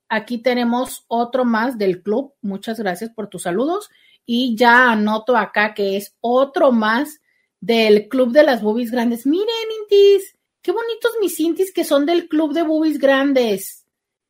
aquí 0.09 0.39
tenemos 0.39 1.05
otro 1.09 1.45
más 1.45 1.77
del 1.77 2.03
club. 2.03 2.33
Muchas 2.41 2.81
gracias 2.81 3.11
por 3.11 3.29
tus 3.29 3.43
saludos. 3.43 3.91
Y 4.27 4.57
ya 4.57 4.91
anoto 4.91 5.37
acá 5.37 5.73
que 5.73 5.97
es 5.97 6.15
otro 6.21 6.73
más 6.73 7.21
del 7.61 8.09
club 8.09 8.33
de 8.33 8.43
las 8.43 8.61
boobies 8.61 8.91
grandes. 8.91 9.27
Miren, 9.27 9.47
Intis, 9.81 10.37
qué 10.61 10.73
bonitos 10.73 11.13
mis 11.21 11.39
Intis 11.41 11.73
que 11.73 11.85
son 11.85 12.05
del 12.05 12.29
club 12.29 12.53
de 12.53 12.63
boobies 12.63 12.99
grandes. 12.99 13.87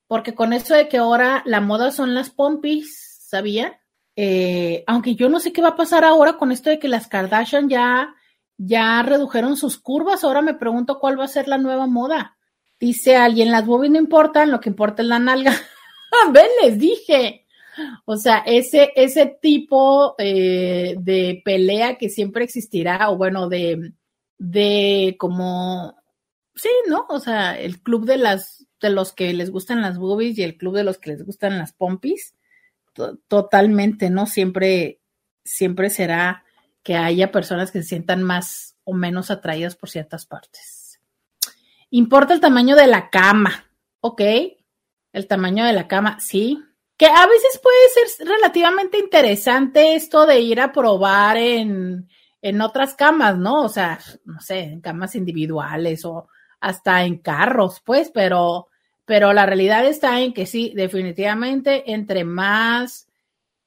Porque 0.07 0.35
con 0.35 0.53
eso 0.53 0.75
de 0.75 0.89
que 0.89 0.99
ahora 0.99 1.43
la 1.47 1.61
moda 1.61 1.91
son 1.91 2.15
las 2.15 2.31
pompis, 2.31 3.19
¿sabían? 3.27 3.73
Eh, 4.15 4.85
aunque 4.87 5.15
yo 5.15 5.29
no 5.29 5.41
sé 5.41 5.53
qué 5.53 5.61
va 5.61 5.71
a 5.71 5.77
pasar 5.77 6.05
ahora 6.05 6.39
con 6.39 6.53
esto 6.53 6.71
de 6.71 6.79
que 6.79 6.89
las 6.89 7.09
Kardashian 7.09 7.69
ya, 7.69 8.15
ya 8.57 9.03
redujeron 9.03 9.57
sus 9.57 9.79
curvas, 9.79 10.25
ahora 10.25 10.43
me 10.43 10.55
pregunto 10.55 10.99
cuál 10.99 11.19
va 11.19 11.25
a 11.25 11.29
ser 11.29 11.49
la 11.49 11.59
nueva 11.59 11.87
moda. 11.87 12.37
Dice 12.79 13.17
alguien, 13.17 13.51
las 13.51 13.67
boobies 13.67 13.93
no 13.93 13.99
importan, 13.99 14.51
lo 14.51 14.61
que 14.61 14.69
importa 14.69 15.03
es 15.03 15.09
la 15.09 15.19
nalga. 15.19 15.53
Ven, 16.33 16.49
les 16.63 16.79
dije. 16.79 17.46
O 18.05 18.17
sea, 18.17 18.39
ese, 18.47 18.93
ese 18.97 19.27
tipo 19.41 20.15
eh, 20.19 20.97
de 20.99 21.43
pelea 21.45 21.97
que 21.99 22.09
siempre 22.09 22.45
existirá, 22.45 23.11
o 23.11 23.17
bueno, 23.17 23.49
de, 23.49 23.93
de 24.39 25.17
como, 25.19 25.97
sí, 26.55 26.71
¿no? 26.89 27.07
O 27.09 27.21
sea, 27.21 27.59
el 27.59 27.83
club 27.83 28.07
de 28.07 28.17
las, 28.17 28.67
de 28.81 28.91
los 28.91 29.13
que 29.13 29.33
les 29.33 29.51
gustan 29.51 29.83
las 29.83 29.99
boobies 29.99 30.39
y 30.39 30.43
el 30.43 30.57
club 30.57 30.75
de 30.75 30.85
los 30.85 30.99
que 30.99 31.11
les 31.11 31.25
gustan 31.25 31.59
las 31.59 31.73
pompis 31.73 32.35
totalmente, 33.29 34.11
¿no? 34.11 34.27
Siempre, 34.27 35.01
siempre 35.45 35.91
será 35.91 36.45
que 36.83 36.97
haya 36.97 37.33
personas 37.33 37.71
que 37.71 37.83
se 37.83 37.89
sientan 37.89 38.23
más 38.23 38.77
o 38.85 38.95
menos 38.95 39.31
atraídas 39.31 39.77
por 39.77 39.91
ciertas 39.91 40.27
partes. 40.27 41.01
Importa 41.91 42.35
el 42.35 42.41
tamaño 42.41 42.77
de 42.77 42.87
la 42.87 43.11
cama, 43.11 43.67
¿ok? 44.01 44.23
El 45.13 45.27
tamaño 45.27 45.65
de 45.65 45.73
la 45.73 45.89
cama, 45.89 46.19
sí. 46.21 46.63
Que 46.97 47.07
a 47.07 47.27
veces 47.27 47.61
puede 47.63 48.09
ser 48.17 48.27
relativamente 48.27 48.99
interesante 48.99 49.95
esto 49.95 50.27
de 50.27 50.41
ir 50.41 50.61
a 50.61 50.73
probar 50.73 51.37
en, 51.37 52.09
en 52.41 52.61
otras 52.61 52.95
camas, 52.95 53.37
¿no? 53.37 53.65
O 53.65 53.69
sea, 53.69 53.99
no 54.25 54.41
sé, 54.41 54.61
en 54.61 54.81
camas 54.81 55.15
individuales 55.15 56.05
o 56.05 56.29
hasta 56.61 57.05
en 57.05 57.19
carros, 57.19 57.83
pues, 57.85 58.11
pero 58.11 58.69
pero 59.07 59.33
la 59.33 59.47
realidad 59.47 59.87
está 59.87 60.21
en 60.21 60.35
que 60.35 60.47
sí, 60.47 60.73
definitivamente, 60.75 61.93
entre 61.93 62.25
más 62.25 63.09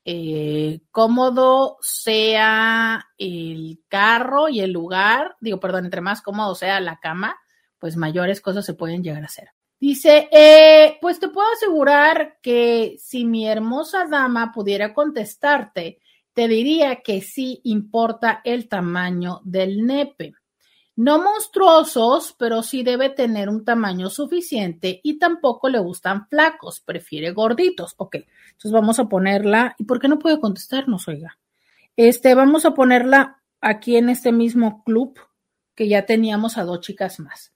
eh, 0.03 0.81
cómodo 0.91 1.77
sea 1.81 3.07
el 3.17 3.79
carro 3.87 4.49
y 4.49 4.59
el 4.59 4.71
lugar, 4.71 5.37
digo, 5.39 5.59
perdón, 5.59 5.85
entre 5.85 6.01
más 6.01 6.21
cómodo 6.21 6.55
sea 6.55 6.81
la 6.81 6.99
cama, 6.99 7.37
pues 7.79 7.95
mayores 7.95 8.41
cosas 8.41 8.65
se 8.65 8.73
pueden 8.73 9.01
llegar 9.01 9.23
a 9.23 9.27
hacer. 9.27 9.51
Dice, 9.79 10.27
eh, 10.31 10.97
pues 10.99 11.19
te 11.19 11.29
puedo 11.29 11.47
asegurar 11.53 12.37
que 12.41 12.95
si 12.99 13.23
mi 13.23 13.47
hermosa 13.47 14.05
dama 14.07 14.51
pudiera 14.51 14.93
contestarte, 14.93 15.99
te 16.33 16.47
diría 16.47 17.01
que 17.01 17.21
sí 17.21 17.61
importa 17.63 18.41
el 18.43 18.67
tamaño 18.67 19.39
del 19.43 19.85
nepe. 19.85 20.33
No 20.97 21.23
monstruosos, 21.23 22.35
pero 22.37 22.61
sí 22.61 22.83
debe 22.83 23.09
tener 23.09 23.47
un 23.47 23.63
tamaño 23.63 24.09
suficiente 24.09 24.99
y 25.01 25.17
tampoco 25.17 25.69
le 25.69 25.79
gustan 25.79 26.27
flacos, 26.27 26.81
prefiere 26.81 27.31
gorditos. 27.31 27.93
Ok, 27.95 28.15
entonces 28.15 28.71
vamos 28.73 28.99
a 28.99 29.07
ponerla. 29.07 29.75
¿Y 29.77 29.85
por 29.85 30.01
qué 30.01 30.09
no 30.09 30.19
puede 30.19 30.41
contestarnos, 30.41 31.07
oiga? 31.07 31.37
Este, 31.95 32.35
vamos 32.35 32.65
a 32.65 32.73
ponerla 32.73 33.41
aquí 33.61 33.95
en 33.95 34.09
este 34.09 34.33
mismo 34.33 34.83
club 34.83 35.17
que 35.73 35.87
ya 35.87 36.05
teníamos 36.05 36.57
a 36.57 36.65
dos 36.65 36.81
chicas 36.81 37.21
más. 37.21 37.53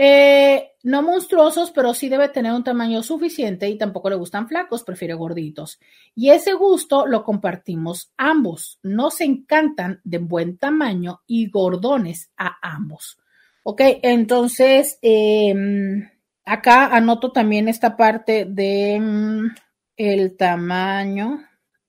Eh, 0.00 0.76
no 0.84 1.02
monstruosos, 1.02 1.72
pero 1.72 1.92
sí 1.92 2.08
debe 2.08 2.28
tener 2.28 2.52
un 2.52 2.62
tamaño 2.62 3.02
suficiente 3.02 3.68
y 3.68 3.76
tampoco 3.76 4.08
le 4.08 4.14
gustan 4.14 4.46
flacos, 4.46 4.84
prefiere 4.84 5.14
gorditos. 5.14 5.80
Y 6.14 6.30
ese 6.30 6.52
gusto 6.52 7.04
lo 7.04 7.24
compartimos 7.24 8.12
ambos. 8.16 8.78
Nos 8.84 9.20
encantan 9.20 10.00
de 10.04 10.18
buen 10.18 10.56
tamaño 10.56 11.22
y 11.26 11.50
gordones 11.50 12.30
a 12.36 12.58
ambos. 12.62 13.18
Ok, 13.64 13.80
entonces 14.02 15.00
em, 15.02 16.08
acá 16.44 16.94
anoto 16.94 17.32
también 17.32 17.68
esta 17.68 17.96
parte 17.96 18.46
de 18.48 19.00
mm, 19.00 19.46
el 19.96 20.36
tamaño 20.36 21.44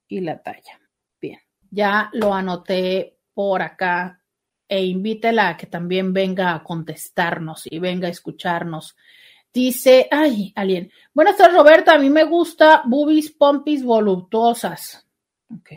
y 0.07 0.21
la 0.21 0.41
talla. 0.41 0.79
Bien, 1.21 1.39
ya 1.69 2.09
lo 2.13 2.33
anoté 2.33 3.19
por 3.35 3.61
acá 3.61 4.18
e 4.69 4.85
invítela 4.85 5.49
a 5.49 5.57
que 5.57 5.65
también 5.65 6.13
venga 6.13 6.53
a 6.53 6.63
contestarnos 6.63 7.63
y 7.65 7.79
venga 7.79 8.07
a 8.07 8.11
escucharnos. 8.11 8.95
Dice, 9.51 10.07
ay, 10.11 10.53
alguien. 10.55 10.91
Buenas 11.11 11.35
tardes, 11.35 11.57
Roberta. 11.57 11.95
A 11.95 11.99
mí 11.99 12.09
me 12.11 12.23
gusta 12.23 12.83
boobies, 12.85 13.31
pompis 13.31 13.83
voluptuosas. 13.83 15.07
Ok, 15.51 15.71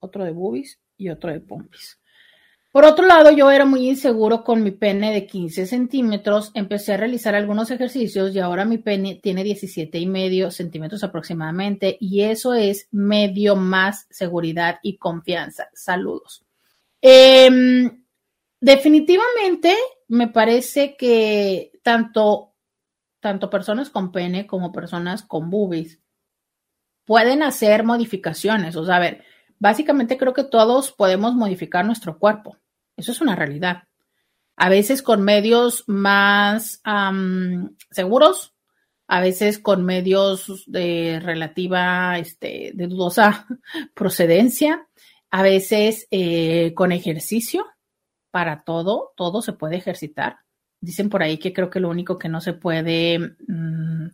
otro 0.00 0.24
de 0.24 0.32
boobies 0.32 0.78
y 0.98 1.08
otro 1.08 1.32
de 1.32 1.40
pompis. 1.40 1.98
Por 2.70 2.84
otro 2.84 3.06
lado, 3.06 3.30
yo 3.30 3.50
era 3.50 3.64
muy 3.64 3.88
inseguro 3.88 4.44
con 4.44 4.62
mi 4.62 4.72
pene 4.72 5.12
de 5.12 5.26
15 5.26 5.64
centímetros. 5.66 6.50
Empecé 6.54 6.92
a 6.92 6.96
realizar 6.96 7.34
algunos 7.34 7.70
ejercicios 7.70 8.34
y 8.34 8.40
ahora 8.40 8.64
mi 8.64 8.78
pene 8.78 9.20
tiene 9.22 9.44
17 9.44 9.96
y 9.98 10.06
medio 10.06 10.50
centímetros 10.50 11.02
aproximadamente 11.04 11.96
y 12.00 12.22
eso 12.22 12.52
es 12.52 12.88
medio 12.90 13.56
más 13.56 14.06
seguridad 14.10 14.80
y 14.82 14.96
confianza. 14.96 15.68
Saludos. 15.72 16.44
Eh, 17.00 17.48
Definitivamente 18.64 19.76
me 20.08 20.28
parece 20.28 20.96
que 20.96 21.70
tanto, 21.82 22.54
tanto 23.20 23.50
personas 23.50 23.90
con 23.90 24.10
pene 24.10 24.46
como 24.46 24.72
personas 24.72 25.22
con 25.22 25.50
boobies 25.50 26.00
pueden 27.04 27.42
hacer 27.42 27.84
modificaciones. 27.84 28.74
O 28.76 28.86
sea, 28.86 28.96
a 28.96 29.00
ver, 29.00 29.22
básicamente 29.58 30.16
creo 30.16 30.32
que 30.32 30.44
todos 30.44 30.92
podemos 30.92 31.34
modificar 31.34 31.84
nuestro 31.84 32.18
cuerpo. 32.18 32.56
Eso 32.96 33.12
es 33.12 33.20
una 33.20 33.36
realidad. 33.36 33.82
A 34.56 34.70
veces 34.70 35.02
con 35.02 35.20
medios 35.20 35.84
más 35.86 36.80
seguros, 37.90 38.54
a 39.06 39.20
veces 39.20 39.58
con 39.58 39.84
medios 39.84 40.64
de 40.66 41.20
relativa, 41.22 42.18
este, 42.18 42.70
de 42.72 42.86
dudosa 42.86 43.46
procedencia, 43.94 44.88
a 45.30 45.42
veces 45.42 46.08
eh, 46.10 46.72
con 46.74 46.92
ejercicio 46.92 47.66
para 48.34 48.64
todo, 48.64 49.12
todo 49.16 49.42
se 49.42 49.52
puede 49.52 49.76
ejercitar. 49.76 50.38
Dicen 50.80 51.08
por 51.08 51.22
ahí 51.22 51.38
que 51.38 51.52
creo 51.52 51.70
que 51.70 51.78
lo 51.78 51.88
único 51.88 52.18
que 52.18 52.28
no 52.28 52.40
se 52.40 52.52
puede 52.52 53.36
mm, 53.46 54.08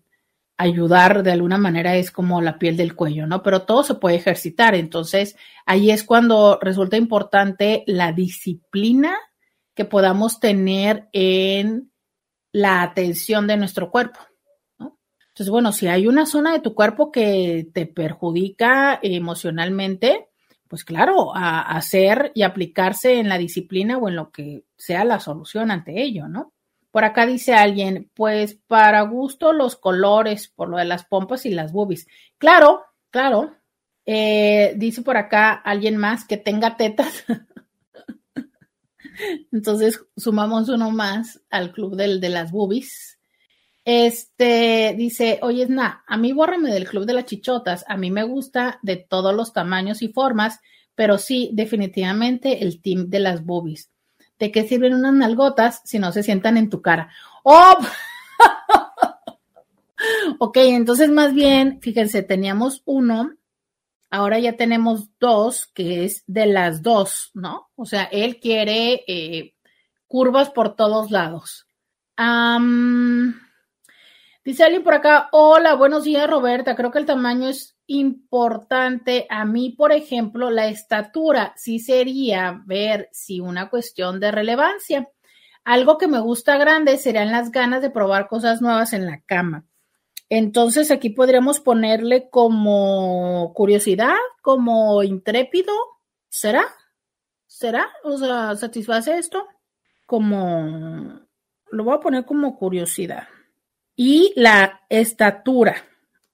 ayudar 0.59 1.23
de 1.23 1.33
alguna 1.33 1.57
manera 1.57 1.97
es 1.97 2.11
como 2.11 2.43
la 2.43 2.59
piel 2.59 2.77
del 2.77 2.95
cuello, 2.95 3.27
¿no? 3.27 3.43
Pero 3.43 3.63
todo 3.63 3.83
se 3.83 3.95
puede 3.95 4.17
ejercitar. 4.17 4.75
Entonces, 4.75 5.37
ahí 5.65 5.91
es 5.91 6.05
cuando 6.05 6.59
resulta 6.61 6.99
importante 6.99 7.83
la 7.87 8.13
disciplina 8.13 9.17
que 9.75 9.87
podamos 9.87 10.39
tener 10.39 11.09
en 11.15 11.91
la 12.53 12.83
atención 12.83 13.47
de 13.47 13.57
nuestro 13.57 13.91
cuerpo. 13.91 14.21
Entonces, 14.79 15.49
bueno, 15.49 15.73
si 15.73 15.87
hay 15.87 16.07
una 16.07 16.27
zona 16.27 16.53
de 16.53 16.61
tu 16.61 16.75
cuerpo 16.75 17.11
que 17.11 17.71
te 17.73 17.87
perjudica 17.87 19.01
emocionalmente, 19.01 20.30
pues 20.71 20.85
claro, 20.85 21.37
a 21.37 21.63
hacer 21.63 22.31
y 22.33 22.43
aplicarse 22.43 23.19
en 23.19 23.29
la 23.29 23.39
disciplina 23.39 23.99
o 23.99 24.09
en 24.09 24.15
lo 24.15 24.31
que 24.31 24.67
sea 24.77 25.05
la 25.05 25.19
solución 25.19 25.73
ante 25.73 26.01
ello, 26.01 26.29
¿no? 26.29 26.53
Por 26.93 27.03
acá 27.03 27.27
dice 27.27 27.55
alguien, 27.55 28.09
pues 28.15 28.55
para 28.69 29.03
gusto 29.03 29.53
los 29.53 29.75
colores, 29.75 30.47
por 30.47 30.69
lo 30.69 30.77
de 30.77 30.85
las 30.85 31.05
pompas 31.05 31.45
y 31.45 31.51
las 31.51 31.73
boobies. 31.73 32.07
Claro, 32.39 32.85
claro. 33.11 33.53
Eh, 34.07 34.75
dice 34.77 35.03
por 35.03 35.17
acá 35.17 35.55
alguien 35.55 35.97
más 35.97 36.25
que 36.25 36.37
tenga 36.37 36.77
tetas. 36.77 37.25
Entonces 39.51 40.05
sumamos 40.17 40.69
uno 40.69 40.93
más 40.93 41.43
al 41.51 41.73
club 41.73 41.97
del, 41.97 42.21
de 42.21 42.29
las 42.29 42.53
boobies. 42.53 43.19
Este 43.93 44.95
dice, 44.97 45.41
oye, 45.43 45.67
na, 45.67 46.05
a 46.07 46.17
mí 46.17 46.33
bórrame 46.33 46.73
del 46.73 46.89
club 46.89 47.07
de 47.07 47.13
las 47.13 47.25
chichotas. 47.25 47.85
A 47.89 47.97
mí 47.97 48.13
me 48.13 48.23
gusta 48.23 48.79
de 48.83 48.95
todos 48.95 49.35
los 49.35 49.53
tamaños 49.53 50.01
y 50.03 50.13
formas, 50.13 50.61
pero 50.95 51.19
sí, 51.19 51.51
definitivamente 51.55 52.63
el 52.63 52.81
team 52.81 53.11
de 53.11 53.19
las 53.19 53.45
boobies. 53.45 53.91
¿De 54.39 54.53
qué 54.53 54.63
sirven 54.63 54.95
unas 54.95 55.15
nalgotas 55.15 55.81
si 55.85 55.99
no 55.99 56.13
se 56.13 56.23
sientan 56.23 56.57
en 56.57 56.71
tu 56.71 56.81
cara? 56.81 57.11
¡Oh! 57.43 57.79
ok, 60.39 60.57
entonces 60.59 61.11
más 61.11 61.35
bien, 61.35 61.81
fíjense, 61.81 62.23
teníamos 62.23 62.83
uno, 62.85 63.33
ahora 64.09 64.39
ya 64.39 64.57
tenemos 64.57 65.09
dos, 65.19 65.67
que 65.67 66.05
es 66.05 66.23
de 66.29 66.47
las 66.47 66.83
dos, 66.83 67.33
¿no? 67.35 67.71
O 67.75 67.87
sea, 67.87 68.05
él 68.05 68.39
quiere 68.39 69.03
eh, 69.09 69.57
curvas 70.07 70.51
por 70.51 70.77
todos 70.77 71.11
lados. 71.11 71.67
Dice 74.51 74.65
alguien 74.65 74.83
por 74.83 74.95
acá, 74.95 75.29
hola, 75.31 75.77
buenos 75.77 76.03
días 76.03 76.29
Roberta, 76.29 76.75
creo 76.75 76.91
que 76.91 76.99
el 76.99 77.07
tamaño 77.07 77.47
es 77.49 77.77
importante. 77.87 79.29
A 79.31 79.45
mí, 79.45 79.71
por 79.71 79.93
ejemplo, 79.93 80.51
la 80.51 80.67
estatura 80.67 81.53
sí 81.57 81.79
sería 81.79 82.61
ver 82.67 83.09
si 83.13 83.39
una 83.39 83.71
cuestión 83.71 84.19
de 84.19 84.33
relevancia. 84.33 85.09
Algo 85.63 85.99
que 85.99 86.09
me 86.09 86.19
gusta 86.19 86.59
grande 86.59 86.97
serían 86.97 87.31
las 87.31 87.53
ganas 87.53 87.81
de 87.81 87.91
probar 87.91 88.27
cosas 88.27 88.61
nuevas 88.61 88.93
en 88.93 89.07
la 89.07 89.21
cama. 89.21 89.67
Entonces 90.29 90.91
aquí 90.91 91.11
podríamos 91.11 91.61
ponerle 91.61 92.29
como 92.29 93.53
curiosidad, 93.55 94.17
como 94.43 95.05
intrépido. 95.05 95.73
¿Será? 96.29 96.65
¿Será? 97.47 97.87
O 98.03 98.19
sea, 98.19 98.57
¿satisface 98.57 99.17
esto? 99.17 99.47
Como, 100.07 101.21
lo 101.71 101.85
voy 101.85 101.95
a 101.95 102.01
poner 102.01 102.25
como 102.25 102.59
curiosidad 102.59 103.29
y 104.03 104.33
la 104.35 104.81
estatura, 104.89 105.77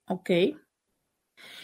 ¿ok? 0.07 0.31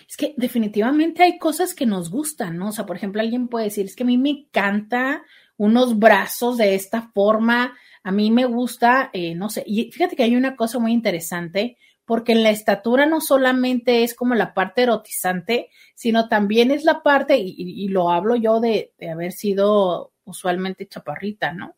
Es 0.09 0.17
que 0.17 0.35
definitivamente 0.37 1.23
hay 1.23 1.39
cosas 1.39 1.77
que 1.77 1.87
nos 1.87 2.11
gustan, 2.11 2.57
¿no? 2.57 2.71
O 2.71 2.73
sea, 2.73 2.87
por 2.87 2.97
ejemplo, 2.97 3.21
alguien 3.21 3.47
puede 3.47 3.67
decir, 3.67 3.87
es 3.87 3.95
que 3.95 4.03
a 4.03 4.07
mí 4.07 4.19
me 4.19 4.31
encanta 4.31 5.23
unos 5.57 6.01
brazos 6.01 6.59
de 6.59 6.75
esta 6.75 7.03
forma, 7.15 7.79
a 8.03 8.11
mí 8.11 8.33
me 8.33 8.47
gusta, 8.47 9.11
eh, 9.13 9.37
no 9.37 9.49
sé, 9.49 9.63
y 9.65 9.93
fíjate 9.93 10.17
que 10.17 10.25
hay 10.25 10.35
una 10.35 10.57
cosa 10.57 10.81
muy 10.81 10.91
interesante, 10.91 11.79
porque 12.05 12.33
en 12.33 12.43
la 12.43 12.51
estatura 12.51 13.07
no 13.07 13.21
solamente 13.21 14.03
es 14.03 14.17
como 14.17 14.35
la 14.35 14.55
parte 14.55 14.83
erotizante, 14.83 15.69
sino 15.95 16.29
también 16.29 16.73
es 16.73 16.83
la 16.83 17.05
parte, 17.05 17.39
y, 17.39 17.87
lo 17.91 18.11
hablo 18.11 18.35
yo 18.35 18.59
de 18.59 18.93
haber 19.09 19.31
sido 19.31 20.15
usualmente 20.25 20.89
chaparrita, 20.89 21.53
¿no? 21.53 21.77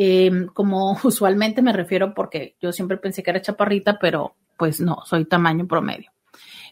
Em, 0.00 0.46
como 0.46 0.92
usualmente 1.02 1.60
me 1.60 1.72
refiero 1.72 2.14
porque 2.14 2.56
yo 2.60 2.70
siempre 2.72 2.98
pensé 2.98 3.20
que 3.20 3.30
era 3.30 3.42
chaparrita, 3.42 3.98
pero 3.98 4.36
pues 4.56 4.80
no, 4.80 5.02
soy 5.04 5.24
tamaño 5.24 5.66
promedio. 5.66 6.12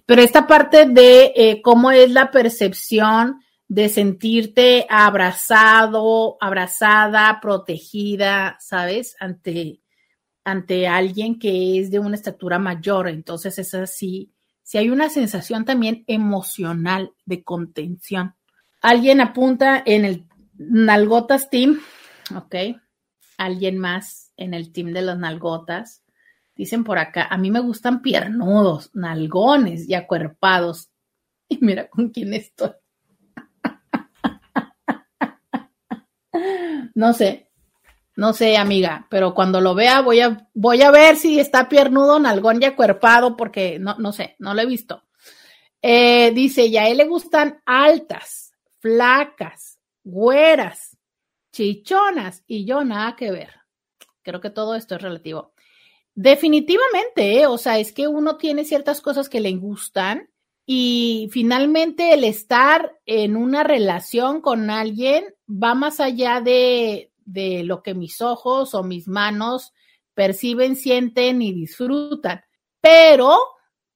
Pero 0.06 0.22
esta 0.22 0.46
parte 0.46 0.86
de 0.86 1.32
eh, 1.34 1.60
cómo 1.60 1.90
es 1.90 2.08
la 2.12 2.30
percepción 2.30 3.40
de 3.66 3.88
sentirte 3.88 4.86
abrazado, 4.88 6.36
abrazada, 6.40 7.40
protegida, 7.42 8.58
¿sabes? 8.60 9.16
Ante, 9.18 9.80
ante 10.44 10.86
alguien 10.86 11.40
que 11.40 11.80
es 11.80 11.90
de 11.90 11.98
una 11.98 12.14
estatura 12.14 12.60
mayor. 12.60 13.08
Entonces 13.08 13.58
es 13.58 13.74
así. 13.74 14.30
Si 14.62 14.78
hay 14.78 14.88
una 14.88 15.08
sensación 15.10 15.64
también 15.64 16.04
emocional 16.06 17.12
de 17.24 17.42
contención. 17.42 18.36
Alguien 18.82 19.20
apunta 19.20 19.82
en 19.84 20.04
el 20.04 20.28
Nalgotas 20.58 21.50
Team, 21.50 21.80
¿ok? 22.36 22.54
Alguien 23.38 23.78
más 23.78 24.32
en 24.36 24.54
el 24.54 24.72
team 24.72 24.92
de 24.92 25.02
las 25.02 25.18
nalgotas. 25.18 26.02
Dicen 26.54 26.84
por 26.84 26.98
acá, 26.98 27.26
a 27.30 27.36
mí 27.36 27.50
me 27.50 27.60
gustan 27.60 28.02
piernudos, 28.02 28.90
nalgones 28.94 29.88
y 29.88 29.94
acuerpados. 29.94 30.90
Y 31.48 31.58
mira 31.60 31.88
con 31.88 32.10
quién 32.10 32.34
estoy. 32.34 32.72
No 36.94 37.12
sé, 37.12 37.46
no 38.16 38.32
sé, 38.32 38.56
amiga, 38.56 39.06
pero 39.10 39.34
cuando 39.34 39.60
lo 39.60 39.74
vea 39.74 40.00
voy 40.00 40.20
a, 40.20 40.48
voy 40.54 40.80
a 40.80 40.90
ver 40.90 41.16
si 41.16 41.38
está 41.38 41.68
piernudo, 41.68 42.18
nalgón 42.18 42.62
y 42.62 42.64
acuerpado, 42.64 43.36
porque 43.36 43.78
no, 43.78 43.96
no 43.98 44.12
sé, 44.12 44.36
no 44.38 44.54
lo 44.54 44.62
he 44.62 44.66
visto. 44.66 45.04
Eh, 45.82 46.32
dice, 46.32 46.66
y 46.66 46.78
a 46.78 46.88
él 46.88 46.96
le 46.96 47.04
gustan 47.04 47.60
altas, 47.66 48.54
flacas, 48.80 49.78
güeras, 50.02 50.95
chichonas 51.56 52.44
y 52.46 52.66
yo 52.66 52.84
nada 52.84 53.16
que 53.16 53.30
ver. 53.30 53.50
Creo 54.22 54.40
que 54.40 54.50
todo 54.50 54.74
esto 54.74 54.96
es 54.96 55.02
relativo. 55.02 55.54
Definitivamente, 56.14 57.40
¿eh? 57.40 57.46
o 57.46 57.56
sea, 57.56 57.78
es 57.78 57.92
que 57.92 58.08
uno 58.08 58.36
tiene 58.36 58.64
ciertas 58.64 59.00
cosas 59.00 59.28
que 59.28 59.40
le 59.40 59.54
gustan 59.54 60.28
y 60.66 61.28
finalmente 61.32 62.12
el 62.12 62.24
estar 62.24 62.98
en 63.06 63.36
una 63.36 63.62
relación 63.62 64.40
con 64.42 64.68
alguien 64.68 65.24
va 65.48 65.74
más 65.74 66.00
allá 66.00 66.40
de, 66.40 67.12
de 67.24 67.62
lo 67.64 67.82
que 67.82 67.94
mis 67.94 68.20
ojos 68.20 68.74
o 68.74 68.82
mis 68.82 69.08
manos 69.08 69.72
perciben, 70.14 70.76
sienten 70.76 71.40
y 71.40 71.54
disfrutan. 71.54 72.42
Pero 72.80 73.38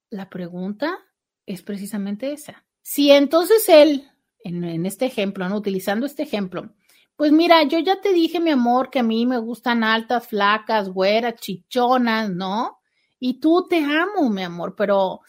la 0.08 0.30
pregunta 0.30 0.98
es 1.44 1.62
precisamente 1.62 2.32
esa. 2.32 2.64
Si 2.80 3.10
entonces 3.10 3.68
él, 3.68 4.08
en, 4.44 4.64
en 4.64 4.86
este 4.86 5.06
ejemplo, 5.06 5.48
¿no? 5.48 5.56
utilizando 5.56 6.06
este 6.06 6.22
ejemplo, 6.22 6.74
pues 7.20 7.32
mira, 7.32 7.64
yo 7.64 7.78
ya 7.80 8.00
te 8.00 8.14
dije, 8.14 8.40
mi 8.40 8.48
amor, 8.48 8.88
que 8.88 9.00
a 9.00 9.02
mí 9.02 9.26
me 9.26 9.36
gustan 9.36 9.84
altas, 9.84 10.26
flacas, 10.26 10.88
güeras, 10.88 11.34
chichonas, 11.38 12.30
¿no? 12.30 12.78
Y 13.18 13.40
tú 13.40 13.66
te 13.68 13.84
amo, 13.84 14.30
mi 14.30 14.42
amor, 14.42 14.74
pero 14.74 15.20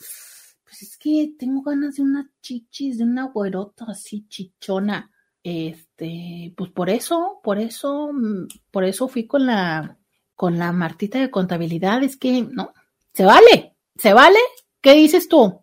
pues 0.63 0.83
es 0.83 0.97
que 0.97 1.33
tengo 1.37 1.61
ganas 1.63 1.95
de 1.95 2.03
una 2.03 2.31
chichis, 2.41 2.99
de 2.99 3.03
una 3.03 3.25
güerota 3.25 3.87
así 3.89 4.25
chichona. 4.29 5.11
Este, 5.43 6.53
pues 6.55 6.71
por 6.71 6.89
eso, 6.89 7.41
por 7.43 7.59
eso, 7.59 8.11
mm, 8.13 8.47
por 8.71 8.85
eso 8.85 9.09
fui 9.09 9.27
con 9.27 9.45
la, 9.45 9.99
con 10.33 10.57
la 10.57 10.71
Martita 10.71 11.19
de 11.19 11.29
contabilidad, 11.29 12.01
es 12.03 12.15
que 12.15 12.41
no, 12.41 12.71
se 13.13 13.25
vale, 13.25 13.75
se 13.97 14.13
vale. 14.13 14.39
¿Qué 14.79 14.93
dices 14.93 15.27
tú? 15.27 15.60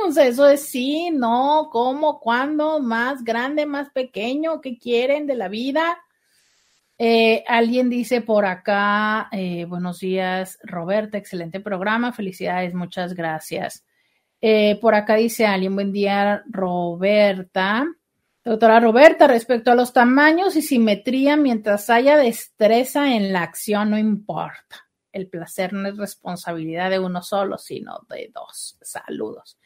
O 0.05 0.11
sea, 0.11 0.27
eso 0.27 0.49
es 0.49 0.67
sí, 0.67 1.11
no, 1.11 1.69
cómo, 1.71 2.19
cuándo, 2.19 2.81
más 2.81 3.23
grande, 3.23 3.65
más 3.65 3.89
pequeño, 3.91 4.59
¿qué 4.59 4.77
quieren 4.77 5.27
de 5.27 5.35
la 5.35 5.47
vida? 5.47 5.97
Eh, 6.97 7.41
alguien 7.47 7.89
dice 7.89 8.19
por 8.19 8.45
acá, 8.45 9.29
eh, 9.31 9.63
buenos 9.63 9.99
días, 9.99 10.59
Roberta, 10.63 11.17
excelente 11.17 11.61
programa, 11.61 12.11
felicidades, 12.11 12.73
muchas 12.73 13.13
gracias. 13.13 13.85
Eh, 14.41 14.77
por 14.81 14.93
acá 14.93 15.15
dice 15.15 15.45
alguien, 15.45 15.75
buen 15.75 15.93
día, 15.93 16.43
Roberta. 16.49 17.85
Doctora 18.43 18.81
Roberta, 18.81 19.25
respecto 19.25 19.71
a 19.71 19.75
los 19.75 19.93
tamaños 19.93 20.57
y 20.57 20.61
simetría, 20.61 21.37
mientras 21.37 21.89
haya 21.89 22.17
destreza 22.17 23.15
en 23.15 23.31
la 23.31 23.43
acción, 23.43 23.91
no 23.91 23.97
importa 23.97 24.84
el 25.15 25.29
placer 25.29 25.71
no 25.71 25.87
es 25.87 25.97
responsabilidad 25.97 26.89
de 26.89 26.99
uno 26.99 27.23
solo, 27.23 27.57
sino 27.57 28.05
de 28.09 28.29
dos. 28.33 28.77
Saludos. 28.81 29.57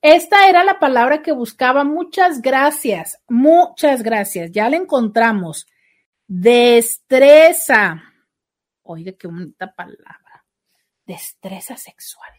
Esta 0.00 0.48
era 0.48 0.62
la 0.62 0.78
palabra 0.78 1.22
que 1.22 1.32
buscaba. 1.32 1.82
Muchas 1.82 2.40
gracias, 2.40 3.20
muchas 3.28 4.04
gracias. 4.04 4.52
Ya 4.52 4.70
la 4.70 4.76
encontramos. 4.76 5.66
Destreza. 6.28 8.00
Oiga, 8.82 9.12
qué 9.18 9.26
bonita 9.26 9.74
palabra. 9.74 10.44
Destreza 11.04 11.76
sexual. 11.76 12.30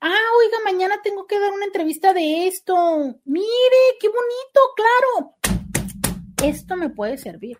Ah, 0.00 0.26
oiga, 0.38 0.56
mañana 0.64 1.02
tengo 1.02 1.26
que 1.26 1.38
dar 1.38 1.52
una 1.52 1.66
entrevista 1.66 2.14
de 2.14 2.46
esto. 2.46 3.20
Mire, 3.26 3.82
qué 4.00 4.08
bonito, 4.08 4.60
claro. 4.74 5.36
Esto 6.42 6.76
me 6.76 6.88
puede 6.88 7.18
servir. 7.18 7.58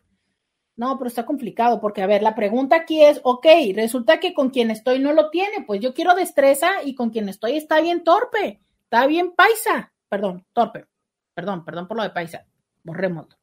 No, 0.80 0.96
pero 0.96 1.08
está 1.08 1.26
complicado 1.26 1.78
porque, 1.78 2.00
a 2.00 2.06
ver, 2.06 2.22
la 2.22 2.34
pregunta 2.34 2.74
aquí 2.74 3.04
es, 3.04 3.20
ok, 3.22 3.44
resulta 3.74 4.18
que 4.18 4.32
con 4.32 4.48
quien 4.48 4.70
estoy 4.70 4.98
no 4.98 5.12
lo 5.12 5.28
tiene, 5.28 5.62
pues 5.66 5.78
yo 5.78 5.92
quiero 5.92 6.14
destreza 6.14 6.70
y 6.82 6.94
con 6.94 7.10
quien 7.10 7.28
estoy 7.28 7.58
está 7.58 7.82
bien 7.82 8.02
torpe, 8.02 8.62
está 8.84 9.06
bien 9.06 9.32
paisa, 9.32 9.92
perdón, 10.08 10.46
torpe, 10.54 10.86
perdón, 11.34 11.66
perdón 11.66 11.86
por 11.86 11.98
lo 11.98 12.02
de 12.02 12.08
paisa, 12.08 12.46
borrémoslo. 12.82 13.36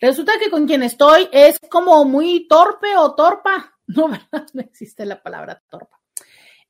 Resulta 0.00 0.32
que 0.40 0.48
con 0.48 0.66
quien 0.66 0.82
estoy 0.82 1.28
es 1.30 1.58
como 1.70 2.06
muy 2.06 2.48
torpe 2.48 2.96
o 2.96 3.14
torpa, 3.14 3.74
no, 3.88 4.08
¿verdad? 4.08 4.46
No 4.54 4.62
existe 4.62 5.04
la 5.04 5.22
palabra 5.22 5.62
torpa. 5.68 6.00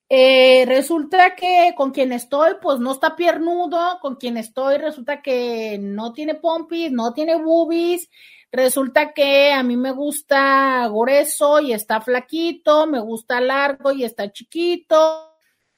Eh, 0.09 0.65
resulta 0.67 1.37
que 1.37 1.75
con 1.77 1.93
quien 1.93 2.11
estoy, 2.11 2.55
pues 2.61 2.81
no 2.81 2.91
está 2.91 3.15
piernudo, 3.15 4.01
con 4.01 4.17
quien 4.17 4.37
estoy 4.37 4.79
resulta 4.79 5.23
que 5.23 5.79
no 5.81 6.13
tiene 6.13 6.35
pompis, 6.35 6.91
no 6.91 7.13
tiene 7.13 7.37
boobies, 7.37 8.11
Resulta 8.53 9.13
que 9.13 9.53
a 9.53 9.63
mí 9.63 9.77
me 9.77 9.91
gusta 9.91 10.89
grueso 10.89 11.61
y 11.61 11.73
está 11.73 12.01
flaquito, 12.01 12.87
me 12.87 13.01
gusta 13.01 13.41
largo 13.41 13.93
y 13.93 14.05
está 14.05 14.33
chiquito. 14.33 15.33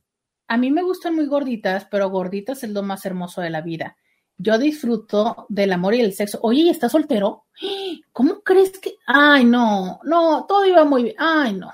a 0.49 0.57
mí 0.57 0.71
me 0.71 0.83
gustan 0.83 1.15
muy 1.15 1.27
gorditas, 1.27 1.87
pero 1.91 2.11
gorditas 2.11 2.63
es 2.65 2.71
lo 2.71 2.83
más 2.83 3.05
hermoso 3.05 3.41
de 3.41 3.51
la 3.51 3.61
vida. 3.61 3.97
Yo 4.37 4.59
disfruto 4.59 5.47
del 5.49 5.73
amor 5.73 5.95
y 5.95 6.01
el 6.01 6.13
sexo. 6.13 6.39
Oye, 6.43 6.69
¿estás 6.69 6.93
soltero? 6.93 7.45
¿Cómo 8.13 8.41
crees 8.41 8.79
que? 8.79 8.97
Ay, 9.07 9.45
no, 9.45 10.01
no, 10.05 10.45
todo 10.47 10.67
iba 10.67 10.85
muy 10.85 11.05
bien. 11.05 11.17
Ay, 11.19 11.55
no. 11.55 11.73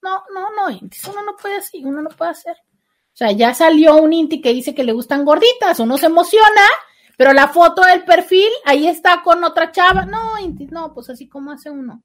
No, 0.00 0.22
no, 0.32 0.50
no, 0.54 0.68
uno 0.68 1.22
no 1.24 1.36
puede 1.36 1.56
así, 1.56 1.84
uno 1.84 2.00
no 2.00 2.08
puede 2.10 2.30
hacer. 2.30 2.56
O 2.56 3.16
sea, 3.18 3.32
ya 3.32 3.52
salió 3.52 3.96
un 3.96 4.12
Inti 4.12 4.40
que 4.40 4.52
dice 4.52 4.74
que 4.74 4.84
le 4.84 4.92
gustan 4.92 5.24
gorditas, 5.24 5.80
uno 5.80 5.98
se 5.98 6.06
emociona 6.06 6.62
pero 7.18 7.32
la 7.32 7.48
foto 7.48 7.82
del 7.82 8.04
perfil, 8.04 8.48
ahí 8.64 8.86
está 8.86 9.22
con 9.24 9.42
otra 9.42 9.72
chava. 9.72 10.06
No, 10.06 10.34
no, 10.70 10.94
pues 10.94 11.10
así 11.10 11.28
como 11.28 11.50
hace 11.50 11.68
uno. 11.68 12.04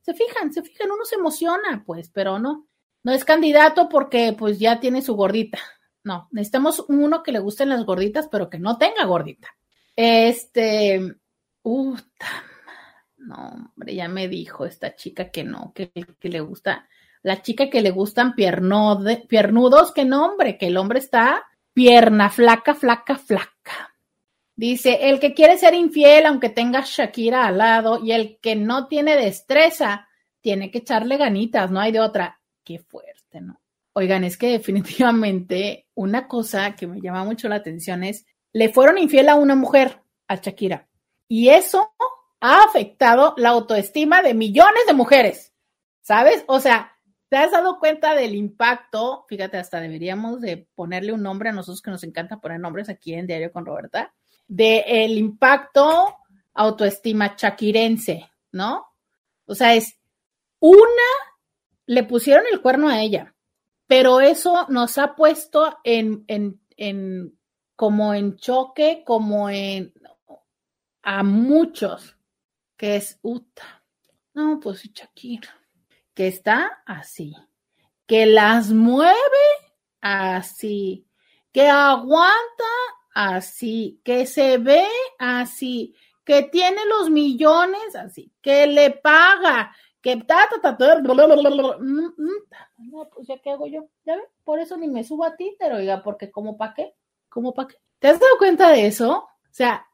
Se 0.00 0.14
fijan, 0.14 0.52
se 0.52 0.62
fijan, 0.62 0.92
uno 0.92 1.04
se 1.04 1.16
emociona, 1.16 1.82
pues, 1.84 2.08
pero 2.10 2.38
no. 2.38 2.68
No 3.02 3.10
es 3.10 3.24
candidato 3.24 3.88
porque 3.88 4.32
pues 4.38 4.60
ya 4.60 4.78
tiene 4.78 5.02
su 5.02 5.16
gordita. 5.16 5.58
No, 6.04 6.28
necesitamos 6.30 6.84
uno 6.88 7.24
que 7.24 7.32
le 7.32 7.40
gusten 7.40 7.70
las 7.70 7.84
gorditas, 7.84 8.28
pero 8.28 8.48
que 8.48 8.60
no 8.60 8.78
tenga 8.78 9.04
gordita. 9.06 9.48
Este, 9.96 11.00
uh, 11.62 11.96
no, 13.16 13.48
hombre, 13.48 13.94
ya 13.96 14.06
me 14.06 14.28
dijo 14.28 14.66
esta 14.66 14.94
chica 14.94 15.30
que 15.30 15.42
no, 15.42 15.72
que, 15.74 15.90
que 16.20 16.28
le 16.28 16.40
gusta, 16.40 16.88
la 17.22 17.42
chica 17.42 17.70
que 17.70 17.82
le 17.82 17.90
gustan 17.90 18.34
piernudos, 18.36 19.92
que 19.92 20.04
no, 20.04 20.26
hombre, 20.26 20.58
que 20.58 20.68
el 20.68 20.76
hombre 20.76 21.00
está 21.00 21.44
pierna 21.72 22.30
flaca, 22.30 22.76
flaca, 22.76 23.16
flaca. 23.16 23.93
Dice, 24.56 25.08
el 25.08 25.18
que 25.18 25.34
quiere 25.34 25.58
ser 25.58 25.74
infiel, 25.74 26.26
aunque 26.26 26.48
tenga 26.48 26.84
Shakira 26.84 27.46
al 27.46 27.58
lado, 27.58 27.98
y 28.04 28.12
el 28.12 28.38
que 28.40 28.54
no 28.54 28.86
tiene 28.86 29.16
destreza, 29.16 30.08
tiene 30.40 30.70
que 30.70 30.78
echarle 30.78 31.16
ganitas, 31.16 31.70
no 31.70 31.80
hay 31.80 31.90
de 31.90 32.00
otra. 32.00 32.40
Qué 32.62 32.78
fuerte, 32.78 33.40
¿no? 33.40 33.60
Oigan, 33.94 34.22
es 34.22 34.36
que 34.36 34.48
definitivamente 34.48 35.86
una 35.94 36.28
cosa 36.28 36.76
que 36.76 36.86
me 36.86 37.00
llama 37.00 37.24
mucho 37.24 37.48
la 37.48 37.56
atención 37.56 38.04
es, 38.04 38.26
le 38.52 38.68
fueron 38.68 38.98
infiel 38.98 39.28
a 39.28 39.34
una 39.34 39.56
mujer, 39.56 40.00
a 40.28 40.36
Shakira, 40.36 40.88
y 41.26 41.48
eso 41.48 41.92
ha 42.40 42.62
afectado 42.62 43.34
la 43.36 43.50
autoestima 43.50 44.22
de 44.22 44.34
millones 44.34 44.86
de 44.86 44.92
mujeres, 44.92 45.52
¿sabes? 46.00 46.44
O 46.46 46.60
sea, 46.60 46.96
¿te 47.28 47.36
has 47.36 47.50
dado 47.50 47.80
cuenta 47.80 48.14
del 48.14 48.34
impacto? 48.36 49.24
Fíjate, 49.28 49.56
hasta 49.56 49.80
deberíamos 49.80 50.40
de 50.40 50.68
ponerle 50.74 51.12
un 51.12 51.22
nombre 51.22 51.48
a 51.48 51.52
nosotros 51.52 51.82
que 51.82 51.90
nos 51.90 52.04
encanta 52.04 52.40
poner 52.40 52.60
nombres 52.60 52.88
aquí 52.88 53.14
en 53.14 53.26
Diario 53.26 53.50
con 53.50 53.66
Roberta 53.66 54.14
del 54.46 54.82
el 54.86 55.18
impacto 55.18 56.16
autoestima 56.54 57.36
chaquirense, 57.36 58.30
¿no? 58.52 58.86
O 59.46 59.54
sea, 59.54 59.74
es 59.74 59.98
una, 60.60 60.78
le 61.86 62.04
pusieron 62.04 62.44
el 62.50 62.60
cuerno 62.60 62.88
a 62.88 63.00
ella, 63.00 63.34
pero 63.86 64.20
eso 64.20 64.66
nos 64.68 64.98
ha 64.98 65.14
puesto 65.14 65.78
en, 65.84 66.24
en, 66.28 66.60
en 66.76 67.38
como 67.76 68.14
en 68.14 68.36
choque, 68.36 69.02
como 69.04 69.50
en 69.50 69.92
a 71.02 71.22
muchos, 71.22 72.16
que 72.76 72.96
es 72.96 73.18
Uta. 73.22 73.84
No, 74.32 74.58
pues 74.58 74.82
Shakira, 74.92 75.54
que 76.14 76.28
está 76.28 76.82
así, 76.86 77.34
que 78.06 78.26
las 78.26 78.70
mueve 78.70 79.14
así, 80.00 81.06
que 81.52 81.68
aguanta 81.68 82.64
así, 83.14 84.00
que 84.04 84.26
se 84.26 84.58
ve 84.58 84.84
así, 85.18 85.94
que 86.24 86.42
tiene 86.42 86.84
los 86.86 87.10
millones 87.10 87.94
así, 87.94 88.32
que 88.42 88.66
le 88.66 88.90
paga, 88.90 89.74
que 90.00 90.16
ta, 90.16 90.48
ta, 90.60 90.76
ta, 90.76 91.00
no, 91.00 91.14
pues 93.14 93.26
ya 93.26 93.38
qué 93.38 93.50
hago 93.50 93.66
yo, 93.66 93.86
ya 94.04 94.16
ves, 94.16 94.24
por 94.42 94.58
eso 94.58 94.76
ni 94.76 94.88
me 94.88 95.04
subo 95.04 95.24
a 95.24 95.36
Twitter, 95.36 95.72
oiga, 95.72 96.02
porque 96.02 96.30
como 96.30 96.56
para 96.56 96.74
qué, 96.74 96.94
como 97.28 97.54
para 97.54 97.68
qué. 97.68 97.76
¿Te 98.00 98.08
has 98.08 98.20
dado 98.20 98.36
cuenta 98.38 98.70
de 98.70 98.86
eso? 98.86 99.18
O 99.18 99.28
sea, 99.50 99.86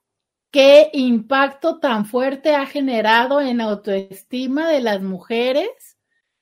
qué 0.50 0.90
impacto 0.94 1.78
tan 1.78 2.06
fuerte 2.06 2.54
ha 2.54 2.66
generado 2.66 3.40
en 3.40 3.60
autoestima 3.60 4.68
de 4.68 4.80
las 4.80 5.02
mujeres, 5.02 5.98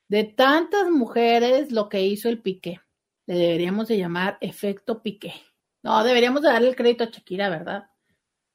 de 0.07 0.23
tantas 0.23 0.89
mujeres, 0.89 1.71
lo 1.71 1.89
que 1.89 2.01
hizo 2.01 2.29
el 2.29 2.41
piqué. 2.41 2.79
Le 3.27 3.35
deberíamos 3.35 3.87
de 3.87 3.97
llamar 3.97 4.39
efecto 4.41 5.03
piqué. 5.03 5.33
No, 5.81 6.03
deberíamos 6.03 6.41
darle 6.41 6.69
el 6.69 6.75
crédito 6.75 7.05
a 7.05 7.07
Shakira, 7.07 7.49
¿verdad? 7.49 7.85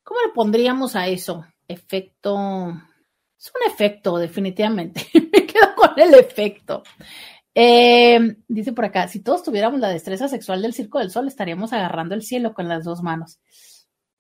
¿Cómo 0.03 0.21
le 0.21 0.33
pondríamos 0.33 0.95
a 0.95 1.09
eso? 1.09 1.47
Efecto. 1.67 2.71
Es 3.39 3.53
un 3.55 3.73
efecto, 3.73 4.19
definitivamente. 4.19 5.07
Me 5.15 5.47
quedo 5.47 5.75
con 5.75 5.99
el 5.99 6.15
efecto. 6.15 6.83
Eh, 7.55 8.37
dice 8.49 8.73
por 8.73 8.85
acá, 8.85 9.09
si 9.09 9.21
todos 9.21 9.43
tuviéramos 9.43 9.81
la 9.81 9.89
destreza 9.89 10.29
sexual 10.29 10.61
del 10.61 10.75
Circo 10.75 10.99
del 10.99 11.11
Sol, 11.11 11.27
estaríamos 11.29 11.73
agarrando 11.73 12.15
el 12.15 12.23
cielo 12.23 12.53
con 12.53 12.69
las 12.69 12.85
dos 12.85 13.03
manos. 13.03 13.41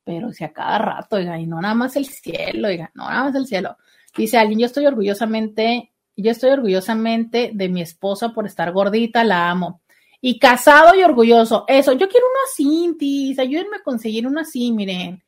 Pero 0.05 0.32
si 0.32 0.44
a 0.44 0.52
cada 0.52 0.78
rato, 0.78 1.16
oiga, 1.16 1.39
y 1.39 1.47
no 1.47 1.60
nada 1.60 1.74
más 1.74 1.97
el 1.97 2.06
cielo, 2.06 2.68
oiga, 2.68 2.90
no 2.94 3.09
nada 3.09 3.24
más 3.24 3.35
el 3.35 3.47
cielo. 3.47 3.76
Dice 4.16 4.39
alguien, 4.39 4.60
yo 4.60 4.66
estoy 4.66 4.86
orgullosamente, 4.86 5.93
yo 6.16 6.31
estoy 6.31 6.51
orgullosamente 6.51 7.51
de 7.52 7.68
mi 7.68 7.82
esposa 7.82 8.31
por 8.31 8.47
estar 8.47 8.72
gordita, 8.72 9.24
la 9.24 9.51
amo 9.51 9.82
y 10.26 10.38
casado 10.38 10.94
y 10.94 11.02
orgulloso. 11.02 11.66
Eso, 11.68 11.92
yo 11.92 12.09
quiero 12.09 12.26
uno 12.26 12.38
así, 12.51 12.84
Intis, 12.84 13.38
ayúdenme 13.38 13.76
a 13.76 13.82
conseguir 13.82 14.26
uno 14.26 14.40
así, 14.40 14.72
miren. 14.72 15.22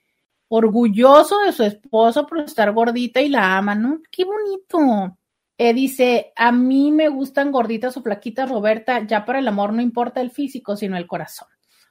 Orgulloso 0.48 1.40
de 1.40 1.52
su 1.52 1.64
esposo 1.64 2.26
por 2.26 2.40
estar 2.40 2.72
gordita 2.72 3.20
y 3.20 3.28
la 3.28 3.58
ama, 3.58 3.74
¿no? 3.74 4.00
Qué 4.10 4.24
bonito. 4.24 5.18
Eh, 5.58 5.74
dice, 5.74 6.32
a 6.34 6.50
mí 6.50 6.92
me 6.92 7.10
gustan 7.10 7.52
gorditas 7.52 7.94
o 7.98 8.02
flaquitas, 8.02 8.48
Roberta, 8.48 9.06
ya 9.06 9.26
para 9.26 9.40
el 9.40 9.48
amor 9.48 9.74
no 9.74 9.82
importa 9.82 10.22
el 10.22 10.30
físico, 10.30 10.76
sino 10.76 10.96
el 10.96 11.06
corazón. 11.06 11.48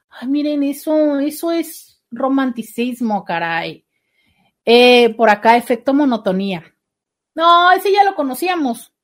Ay, 0.08 0.26
miren, 0.26 0.64
eso, 0.64 1.20
eso 1.20 1.52
es 1.52 2.02
romanticismo, 2.10 3.24
caray. 3.24 3.86
Eh, 4.64 5.14
por 5.14 5.30
acá, 5.30 5.56
efecto 5.56 5.94
monotonía. 5.94 6.74
No, 7.36 7.70
ese 7.70 7.92
ya 7.92 8.02
lo 8.02 8.16
conocíamos. 8.16 8.95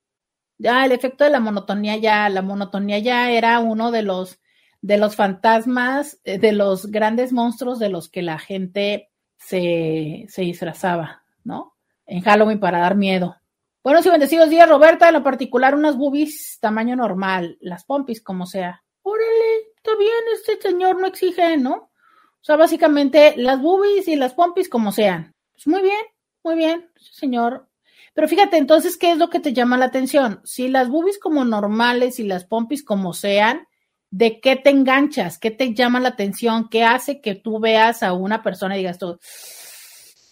Ya 0.63 0.85
el 0.85 0.93
efecto 0.93 1.25
de 1.25 1.31
la 1.31 1.41
monotonía, 1.41 1.97
ya, 1.97 2.29
la 2.29 2.41
monotonía 2.41 3.01
ya 3.01 3.33
era 3.33 3.59
uno 3.59 3.91
de 3.91 4.03
los, 4.03 4.39
de 4.81 4.97
los 4.97 5.17
fantasmas, 5.17 6.21
eh, 6.23 6.39
de 6.39 6.53
los 6.53 6.87
grandes 6.87 7.33
monstruos 7.33 7.81
de 7.81 7.89
los 7.89 8.09
que 8.09 8.23
la 8.23 8.39
gente 8.39 9.11
se, 9.37 10.27
se 10.29 10.43
disfrazaba, 10.43 11.25
¿no? 11.43 11.75
En 12.07 12.21
Halloween 12.21 12.61
para 12.61 12.79
dar 12.79 12.95
miedo. 12.95 13.35
Buenos 13.83 14.07
y 14.07 14.11
bendecidos 14.11 14.51
días, 14.51 14.69
Roberta, 14.69 15.09
en 15.09 15.15
lo 15.15 15.25
particular 15.25 15.75
unas 15.75 15.97
boobies 15.97 16.59
tamaño 16.61 16.95
normal, 16.95 17.59
las 17.61 17.85
pompis 17.85 18.23
como 18.23 18.47
sea. 18.47 18.85
Órale, 19.03 19.73
está 19.75 19.97
bien, 19.97 20.13
este 20.33 20.61
señor 20.63 21.01
no 21.01 21.09
exige, 21.09 21.57
¿no? 21.57 21.75
O 21.75 22.45
sea, 22.45 22.55
básicamente 22.55 23.35
las 23.37 23.61
boobies 23.61 24.07
y 24.07 24.15
las 24.15 24.35
pompis 24.35 24.69
como 24.69 24.93
sean. 24.93 25.35
Pues 25.55 25.67
muy 25.67 25.83
bien, 25.83 26.05
muy 26.45 26.55
bien, 26.55 26.89
señor. 27.01 27.67
Pero 28.15 28.29
fíjate, 28.29 28.59
entonces, 28.59 28.97
¿qué 28.97 29.13
es 29.13 29.19
lo 29.19 29.31
que 29.31 29.41
te 29.41 29.53
llama 29.53 29.79
la 29.79 29.87
atención? 29.87 30.41
Si 30.45 30.69
las 30.69 30.89
boobies 30.89 31.19
como 31.19 31.45
normales 31.45 32.19
y 32.19 32.25
las 32.25 32.45
pompis 32.45 32.85
como 32.85 33.15
sean, 33.15 33.67
¿de 34.11 34.41
qué 34.41 34.57
te 34.57 34.71
enganchas? 34.71 35.39
¿Qué 35.39 35.51
te 35.51 35.73
llama 35.73 35.99
la 36.01 36.11
atención? 36.11 36.69
¿Qué 36.69 36.85
hace 36.85 37.21
que 37.21 37.35
tú 37.35 37.59
veas 37.59 38.03
a 38.03 38.13
una 38.13 38.43
persona 38.43 38.77
y 38.77 38.81
digas 38.81 38.99
tú, 38.99 39.19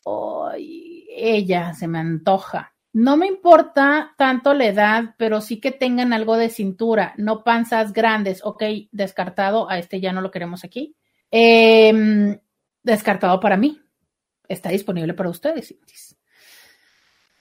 ¡ay, 0.04 1.06
ella 1.16 1.72
se 1.72 1.88
me 1.88 1.98
antoja! 1.98 2.74
No 2.92 3.16
me 3.16 3.26
importa 3.28 4.14
tanto 4.18 4.52
la 4.52 4.66
edad, 4.66 5.14
pero 5.16 5.40
sí 5.40 5.60
que 5.60 5.70
tengan 5.70 6.12
algo 6.12 6.36
de 6.36 6.48
cintura, 6.48 7.14
no 7.16 7.44
panzas 7.44 7.92
grandes. 7.92 8.44
Ok, 8.44 8.64
descartado, 8.90 9.70
a 9.70 9.78
este 9.78 10.00
ya 10.00 10.12
no 10.12 10.20
lo 10.20 10.30
queremos 10.32 10.64
aquí. 10.64 10.96
Em, 11.30 12.38
descartado 12.82 13.38
para 13.38 13.56
mí. 13.56 13.80
Está 14.48 14.70
disponible 14.70 15.14
para 15.14 15.30
ustedes. 15.30 15.74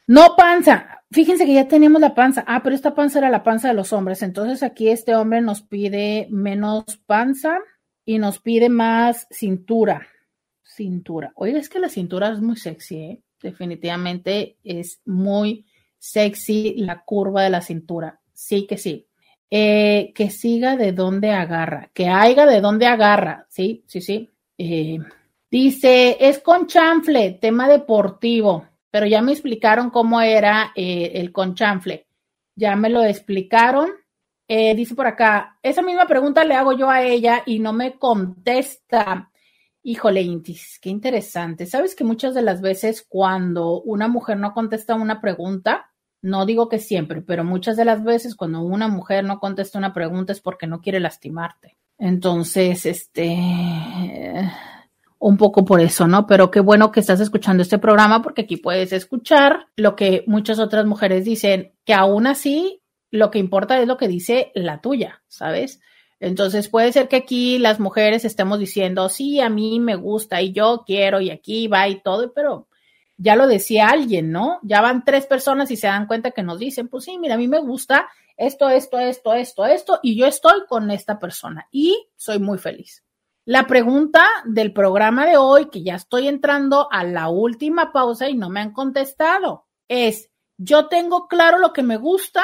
No 0.09 0.35
panza. 0.35 1.03
Fíjense 1.11 1.45
que 1.45 1.53
ya 1.53 1.67
tenemos 1.67 2.01
la 2.01 2.15
panza. 2.15 2.43
Ah, 2.47 2.63
pero 2.63 2.75
esta 2.75 2.95
panza 2.95 3.19
era 3.19 3.29
la 3.29 3.43
panza 3.43 3.67
de 3.67 3.75
los 3.75 3.93
hombres. 3.93 4.23
Entonces 4.23 4.63
aquí 4.63 4.89
este 4.89 5.13
hombre 5.13 5.39
nos 5.39 5.61
pide 5.61 6.25
menos 6.31 6.97
panza 7.05 7.59
y 8.05 8.17
nos 8.17 8.39
pide 8.39 8.69
más 8.69 9.27
cintura. 9.29 10.07
Cintura. 10.63 11.31
Oiga, 11.35 11.59
es 11.59 11.69
que 11.69 11.77
la 11.77 11.89
cintura 11.89 12.31
es 12.31 12.41
muy 12.41 12.57
sexy, 12.57 12.95
¿eh? 12.97 13.21
definitivamente 13.39 14.57
es 14.63 14.99
muy 15.05 15.67
sexy 15.99 16.73
la 16.77 17.03
curva 17.03 17.43
de 17.43 17.51
la 17.51 17.61
cintura. 17.61 18.19
Sí 18.33 18.65
que 18.65 18.79
sí. 18.79 19.07
Eh, 19.51 20.11
que 20.15 20.31
siga 20.31 20.75
de 20.75 20.91
donde 20.91 21.29
agarra, 21.29 21.91
que 21.93 22.07
haya 22.07 22.47
de 22.47 22.61
donde 22.61 22.87
agarra. 22.87 23.45
Sí, 23.49 23.83
sí, 23.85 24.01
sí. 24.01 24.31
Eh, 24.57 24.97
dice, 25.51 26.17
es 26.19 26.39
con 26.39 26.65
chanfle, 26.65 27.37
tema 27.39 27.69
deportivo, 27.69 28.65
pero 28.91 29.05
ya 29.05 29.21
me 29.21 29.31
explicaron 29.31 29.89
cómo 29.89 30.21
era 30.21 30.71
eh, 30.75 31.11
el 31.15 31.31
con 31.31 31.55
chanfle. 31.55 32.07
Ya 32.55 32.75
me 32.75 32.89
lo 32.89 33.03
explicaron. 33.03 33.89
dice 34.47 34.95
por 34.95 35.07
acá, 35.07 35.57
esa 35.61 35.81
misma 35.81 36.07
pregunta 36.07 36.43
le 36.43 36.55
hago 36.55 36.73
yo 36.73 36.89
a 36.89 37.03
ella 37.03 37.43
y 37.45 37.59
no 37.59 37.73
me 37.73 37.97
contesta. 37.97 39.31
Híjole, 39.83 40.21
Intis, 40.21 40.79
qué 40.81 40.89
interesante. 40.89 41.65
Sabes 41.65 41.95
que 41.95 42.03
muchas 42.03 42.33
de 42.33 42.41
las 42.41 42.61
veces 42.61 43.05
cuando 43.07 43.81
una 43.81 44.07
mujer 44.07 44.37
no 44.37 44.53
contesta 44.53 44.95
una 44.95 45.21
pregunta, 45.21 45.89
no 46.21 46.45
digo 46.45 46.67
que 46.67 46.79
siempre, 46.79 47.21
pero 47.21 47.43
muchas 47.43 47.77
de 47.77 47.85
las 47.85 48.03
veces 48.03 48.35
cuando 48.35 48.61
una 48.61 48.87
mujer 48.87 49.23
no 49.23 49.39
contesta 49.39 49.77
una 49.77 49.93
pregunta 49.93 50.33
es 50.33 50.41
porque 50.41 50.67
no 50.67 50.81
quiere 50.81 50.99
lastimarte. 50.99 51.77
Entonces, 51.97 52.85
este, 52.85 53.37
un 55.19 55.37
poco 55.37 55.65
por 55.65 55.81
eso, 55.81 56.07
¿no? 56.07 56.25
Pero 56.25 56.49
qué 56.49 56.61
bueno 56.61 56.91
que 56.91 57.01
estás 57.01 57.19
escuchando 57.19 57.61
este 57.61 57.77
programa 57.77 58.21
porque 58.21 58.43
aquí 58.43 58.57
puedes 58.57 58.93
escuchar 58.93 59.67
lo 59.75 59.95
que 59.95 60.23
muchas 60.27 60.59
otras 60.59 60.85
mujeres 60.85 61.25
dicen, 61.25 61.73
que 61.85 61.93
aún 61.93 62.25
así 62.25 62.81
lo 63.11 63.29
que 63.29 63.39
importa 63.39 63.79
es 63.81 63.87
lo 63.87 63.97
que 63.97 64.07
dice 64.07 64.51
la 64.55 64.79
tuya, 64.79 65.21
¿sabes? 65.27 65.81
Entonces 66.21 66.69
puede 66.69 66.91
ser 66.93 67.07
que 67.07 67.17
aquí 67.17 67.59
las 67.59 67.79
mujeres 67.79 68.23
estemos 68.25 68.59
diciendo, 68.59 69.09
sí, 69.09 69.39
a 69.41 69.49
mí 69.49 69.79
me 69.79 69.95
gusta 69.95 70.41
y 70.41 70.53
yo 70.53 70.83
quiero 70.85 71.21
y 71.21 71.31
aquí 71.31 71.67
va 71.67 71.87
y 71.87 72.01
todo, 72.01 72.33
pero 72.33 72.67
ya 73.17 73.35
lo 73.35 73.47
decía 73.47 73.89
alguien, 73.89 74.31
¿no? 74.31 74.59
Ya 74.63 74.81
van 74.81 75.03
tres 75.03 75.25
personas 75.25 75.69
y 75.71 75.75
se 75.75 75.87
dan 75.87 76.07
cuenta 76.07 76.31
que 76.31 76.43
nos 76.43 76.59
dicen, 76.59 76.87
pues 76.87 77.05
sí, 77.05 77.17
mira, 77.17 77.35
a 77.35 77.37
mí 77.37 77.47
me 77.47 77.59
gusta 77.59 78.09
esto, 78.37 78.69
esto, 78.69 78.99
esto, 78.99 79.33
esto, 79.33 79.65
esto, 79.65 79.99
y 80.01 80.17
yo 80.17 80.25
estoy 80.25 80.61
con 80.67 80.91
esta 80.91 81.19
persona 81.19 81.67
y 81.71 82.07
soy 82.15 82.39
muy 82.39 82.57
feliz. 82.57 83.03
La 83.49 83.65
pregunta 83.65 84.27
del 84.45 84.73
programa 84.73 85.25
de 85.25 85.37
hoy, 85.37 85.71
que 85.71 85.81
ya 85.81 85.95
estoy 85.95 86.27
entrando 86.27 86.87
a 86.91 87.03
la 87.03 87.29
última 87.29 87.91
pausa 87.91 88.29
y 88.29 88.35
no 88.35 88.51
me 88.51 88.59
han 88.59 88.73
contestado, 88.73 89.65
es, 89.87 90.29
yo 90.59 90.87
tengo 90.87 91.27
claro 91.27 91.57
lo 91.57 91.73
que 91.73 91.81
me 91.81 91.97
gusta 91.97 92.43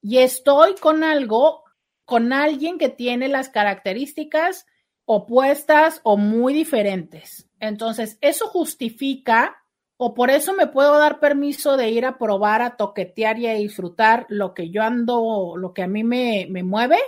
y 0.00 0.18
estoy 0.18 0.76
con 0.76 1.02
algo 1.02 1.64
con 2.04 2.32
alguien 2.32 2.78
que 2.78 2.88
tiene 2.88 3.26
las 3.26 3.48
características 3.48 4.64
opuestas 5.06 6.00
o 6.04 6.16
muy 6.16 6.54
diferentes. 6.54 7.50
Entonces, 7.58 8.16
eso 8.20 8.46
justifica 8.46 9.56
o 9.96 10.14
por 10.14 10.30
eso 10.30 10.52
me 10.52 10.68
puedo 10.68 10.96
dar 10.98 11.18
permiso 11.18 11.76
de 11.76 11.90
ir 11.90 12.06
a 12.06 12.16
probar, 12.16 12.62
a 12.62 12.76
toquetear 12.76 13.40
y 13.40 13.48
a 13.48 13.54
disfrutar 13.54 14.24
lo 14.28 14.54
que 14.54 14.70
yo 14.70 14.84
ando, 14.84 15.56
lo 15.56 15.74
que 15.74 15.82
a 15.82 15.88
mí 15.88 16.04
me, 16.04 16.46
me 16.48 16.62
mueve 16.62 17.00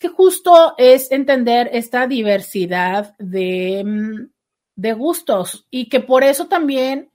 Que 0.04 0.10
justo 0.10 0.74
es 0.76 1.10
entender 1.10 1.70
esta 1.72 2.06
diversidad 2.06 3.14
de, 3.18 3.82
mm, 3.82 4.28
de 4.76 4.92
gustos 4.92 5.66
y 5.70 5.88
que 5.88 6.00
por 6.00 6.24
eso 6.24 6.46
también 6.46 7.10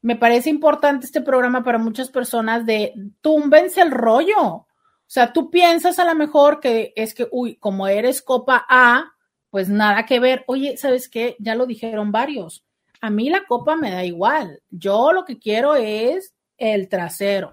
me 0.00 0.16
parece 0.16 0.50
importante 0.50 1.06
este 1.06 1.20
programa 1.20 1.62
para 1.62 1.78
muchas 1.78 2.10
personas 2.10 2.66
de 2.66 2.94
túmbense 3.20 3.80
el 3.80 3.92
rollo. 3.92 4.42
O 4.42 4.66
sea, 5.06 5.32
tú 5.32 5.52
piensas 5.52 6.00
a 6.00 6.04
lo 6.04 6.16
mejor 6.16 6.58
que 6.58 6.92
es 6.96 7.14
que, 7.14 7.28
uy, 7.30 7.54
como 7.58 7.86
eres 7.86 8.22
copa 8.22 8.66
A, 8.68 9.12
pues 9.48 9.68
nada 9.68 10.04
que 10.04 10.18
ver. 10.18 10.42
Oye, 10.48 10.76
¿sabes 10.76 11.08
qué? 11.08 11.36
Ya 11.38 11.54
lo 11.54 11.66
dijeron 11.66 12.10
varios. 12.10 12.64
A 13.00 13.08
mí 13.08 13.30
la 13.30 13.46
copa 13.46 13.76
me 13.76 13.92
da 13.92 14.04
igual. 14.04 14.64
Yo 14.68 15.12
lo 15.12 15.24
que 15.24 15.38
quiero 15.38 15.76
es 15.76 16.34
el 16.58 16.88
trasero. 16.88 17.52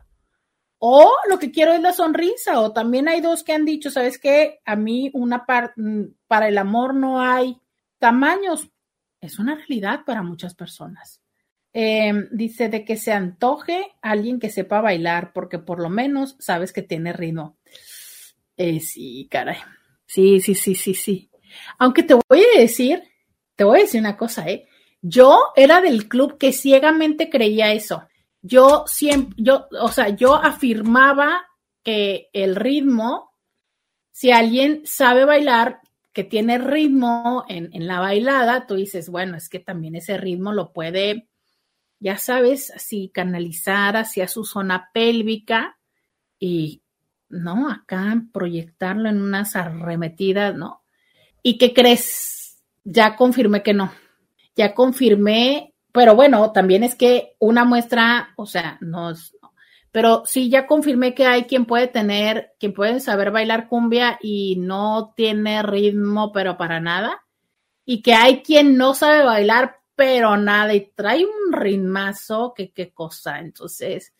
O 0.79 1.11
lo 1.29 1.37
que 1.37 1.51
quiero 1.51 1.73
es 1.73 1.81
la 1.81 1.93
sonrisa. 1.93 2.61
O 2.61 2.73
también 2.73 3.07
hay 3.07 3.21
dos 3.21 3.43
que 3.43 3.53
han 3.53 3.65
dicho, 3.65 3.91
¿sabes 3.91 4.17
qué? 4.17 4.59
A 4.65 4.75
mí 4.75 5.11
una 5.13 5.45
mm, 5.75 6.03
para 6.27 6.47
el 6.47 6.57
amor 6.57 6.95
no 6.95 7.21
hay 7.21 7.57
tamaños. 7.99 8.69
Es 9.21 9.39
una 9.39 9.55
realidad 9.55 10.01
para 10.05 10.23
muchas 10.23 10.55
personas. 10.55 11.21
Em, 11.71 12.27
dice 12.31 12.67
de 12.69 12.83
que 12.83 12.97
se 12.97 13.11
antoje 13.11 13.91
alguien 14.01 14.39
que 14.39 14.49
sepa 14.49 14.81
bailar, 14.81 15.33
porque 15.33 15.59
por 15.59 15.79
lo 15.79 15.89
menos 15.89 16.35
sabes 16.39 16.73
que 16.73 16.81
tiene 16.81 17.13
ritmo. 17.13 17.57
Eh, 18.57 18.79
sí, 18.79 19.27
caray. 19.29 19.57
Sí, 20.05 20.39
sí, 20.39 20.55
sí, 20.55 20.73
sí, 20.73 20.93
sí. 20.93 21.29
Aunque 21.77 22.03
te 22.03 22.15
voy 22.15 22.43
a 22.55 22.59
decir, 22.59 23.03
te 23.55 23.63
voy 23.63 23.79
a 23.79 23.81
decir 23.83 23.99
una 23.99 24.17
cosa, 24.17 24.49
¿eh? 24.49 24.67
Yo 25.01 25.37
era 25.55 25.81
del 25.81 26.07
club 26.09 26.37
que 26.37 26.51
ciegamente 26.51 27.29
creía 27.29 27.71
eso. 27.71 28.08
Yo 28.41 28.85
siempre, 28.87 29.35
yo, 29.37 29.67
o 29.81 29.89
sea, 29.89 30.09
yo 30.09 30.35
afirmaba 30.35 31.45
que 31.83 32.29
el 32.33 32.55
ritmo, 32.55 33.31
si 34.11 34.31
alguien 34.31 34.81
sabe 34.85 35.25
bailar, 35.25 35.81
que 36.13 36.23
tiene 36.23 36.57
ritmo 36.57 37.45
en, 37.47 37.87
la 37.87 37.99
bailada, 37.99 38.65
tú 38.67 38.75
dices, 38.75 39.09
bueno, 39.09 39.37
es 39.37 39.47
que 39.49 39.59
también 39.59 39.95
ese 39.95 40.17
ritmo 40.17 40.51
lo 40.53 40.73
puede 40.73 41.29
ya 41.99 42.17
sabes, 42.17 42.71
así 42.71 43.11
canalizar 43.13 43.97
hacia 43.97 44.27
su 44.27 44.45
zona 44.45 44.89
pélvica 44.93 45.77
y, 46.39 46.81
¿no? 47.27 47.69
Acá 47.69 48.23
proyectarlo 48.31 49.09
en 49.09 49.21
unas 49.21 49.55
arremetidas, 49.55 50.55
¿no? 50.55 50.83
¿Y 51.43 51.57
qué 51.57 51.73
crees? 51.73 52.63
Ya 52.85 53.15
confirmé 53.17 53.63
que 53.63 53.73
no. 53.73 53.91
Ya 54.55 54.73
confirmé, 54.73 55.68
pero 55.91 56.15
bueno, 56.15 56.51
también 56.51 56.83
es 56.83 56.95
que 56.95 57.35
una 57.39 57.65
muestra, 57.65 58.33
o 58.35 58.45
sea, 58.45 58.77
no 58.81 59.11
es, 59.11 59.35
pero 59.91 60.23
sí, 60.25 60.49
ya 60.49 60.67
confirmé 60.67 61.15
que 61.15 61.25
hay 61.25 61.45
quien 61.45 61.65
puede 61.65 61.87
tener, 61.87 62.53
quien 62.59 62.73
puede 62.73 62.99
saber 62.99 63.31
bailar 63.31 63.67
cumbia 63.67 64.19
y 64.21 64.55
no 64.57 65.13
tiene 65.15 65.63
ritmo, 65.63 66.31
pero 66.31 66.57
para 66.57 66.79
nada. 66.79 67.23
Y 67.85 68.01
que 68.03 68.13
hay 68.13 68.43
quien 68.43 68.77
no 68.77 68.93
sabe 68.93 69.23
bailar, 69.23 69.79
pero 69.95 70.37
nada, 70.37 70.73
y 70.75 70.91
trae 70.95 71.25
un 71.25 71.51
ritmazo, 71.51 72.53
que 72.55 72.71
qué 72.71 72.91
cosa. 72.93 73.39
Entonces, 73.39 74.13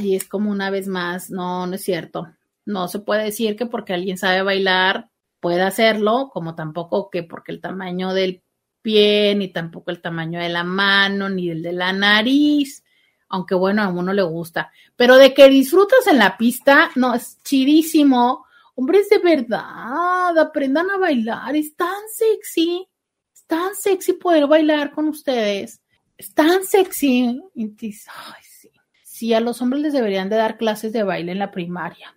y 0.00 0.16
es 0.16 0.26
como 0.26 0.50
una 0.50 0.70
vez 0.70 0.88
más, 0.88 1.30
no, 1.30 1.66
no 1.66 1.74
es 1.74 1.84
cierto. 1.84 2.28
No 2.64 2.88
se 2.88 2.98
puede 3.00 3.24
decir 3.24 3.56
que 3.56 3.66
porque 3.66 3.94
alguien 3.94 4.18
sabe 4.18 4.42
bailar 4.42 5.10
puede 5.40 5.62
hacerlo, 5.62 6.30
como 6.32 6.54
tampoco 6.54 7.10
que 7.10 7.22
porque 7.22 7.52
el 7.52 7.60
tamaño 7.60 8.12
del 8.12 8.42
pie, 8.88 9.34
ni 9.34 9.48
tampoco 9.48 9.90
el 9.90 10.00
tamaño 10.00 10.40
de 10.40 10.48
la 10.48 10.64
mano, 10.64 11.28
ni 11.28 11.50
el 11.50 11.62
de 11.62 11.72
la 11.72 11.92
nariz, 11.92 12.82
aunque 13.28 13.54
bueno, 13.54 13.82
a 13.82 13.88
uno 13.88 14.14
le 14.14 14.22
gusta. 14.22 14.72
Pero 14.96 15.16
de 15.16 15.34
que 15.34 15.50
disfrutas 15.50 16.06
en 16.06 16.16
la 16.16 16.38
pista, 16.38 16.90
no, 16.94 17.14
es 17.14 17.38
chidísimo. 17.42 18.46
Hombres, 18.76 19.10
de 19.10 19.18
verdad, 19.18 20.38
aprendan 20.38 20.90
a 20.90 20.96
bailar, 20.96 21.54
es 21.54 21.76
tan 21.76 22.00
sexy, 22.10 22.88
es 23.34 23.44
tan 23.44 23.74
sexy 23.74 24.14
poder 24.14 24.46
bailar 24.46 24.92
con 24.92 25.08
ustedes, 25.08 25.82
es 26.16 26.32
tan 26.32 26.64
sexy. 26.64 27.42
Ay, 27.54 28.42
sí. 28.42 28.70
sí, 29.02 29.34
a 29.34 29.40
los 29.40 29.60
hombres 29.60 29.82
les 29.82 29.92
deberían 29.92 30.30
de 30.30 30.36
dar 30.36 30.56
clases 30.56 30.94
de 30.94 31.02
baile 31.02 31.32
en 31.32 31.40
la 31.40 31.50
primaria. 31.50 32.16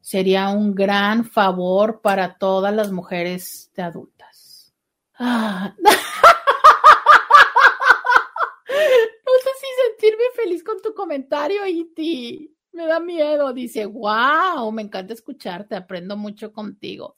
Sería 0.00 0.48
un 0.48 0.74
gran 0.74 1.26
favor 1.26 2.00
para 2.00 2.38
todas 2.38 2.74
las 2.74 2.90
mujeres 2.90 3.70
de 3.76 3.82
adultas. 3.82 4.11
Ah. 5.24 5.74
sentirme 10.02 10.24
feliz 10.34 10.64
con 10.64 10.80
tu 10.82 10.94
comentario, 10.94 11.66
Iti. 11.66 12.52
Me 12.72 12.86
da 12.86 12.98
miedo. 12.98 13.52
Dice, 13.52 13.86
wow, 13.86 14.70
me 14.72 14.82
encanta 14.82 15.14
escucharte, 15.14 15.76
aprendo 15.76 16.16
mucho 16.16 16.52
contigo. 16.52 17.16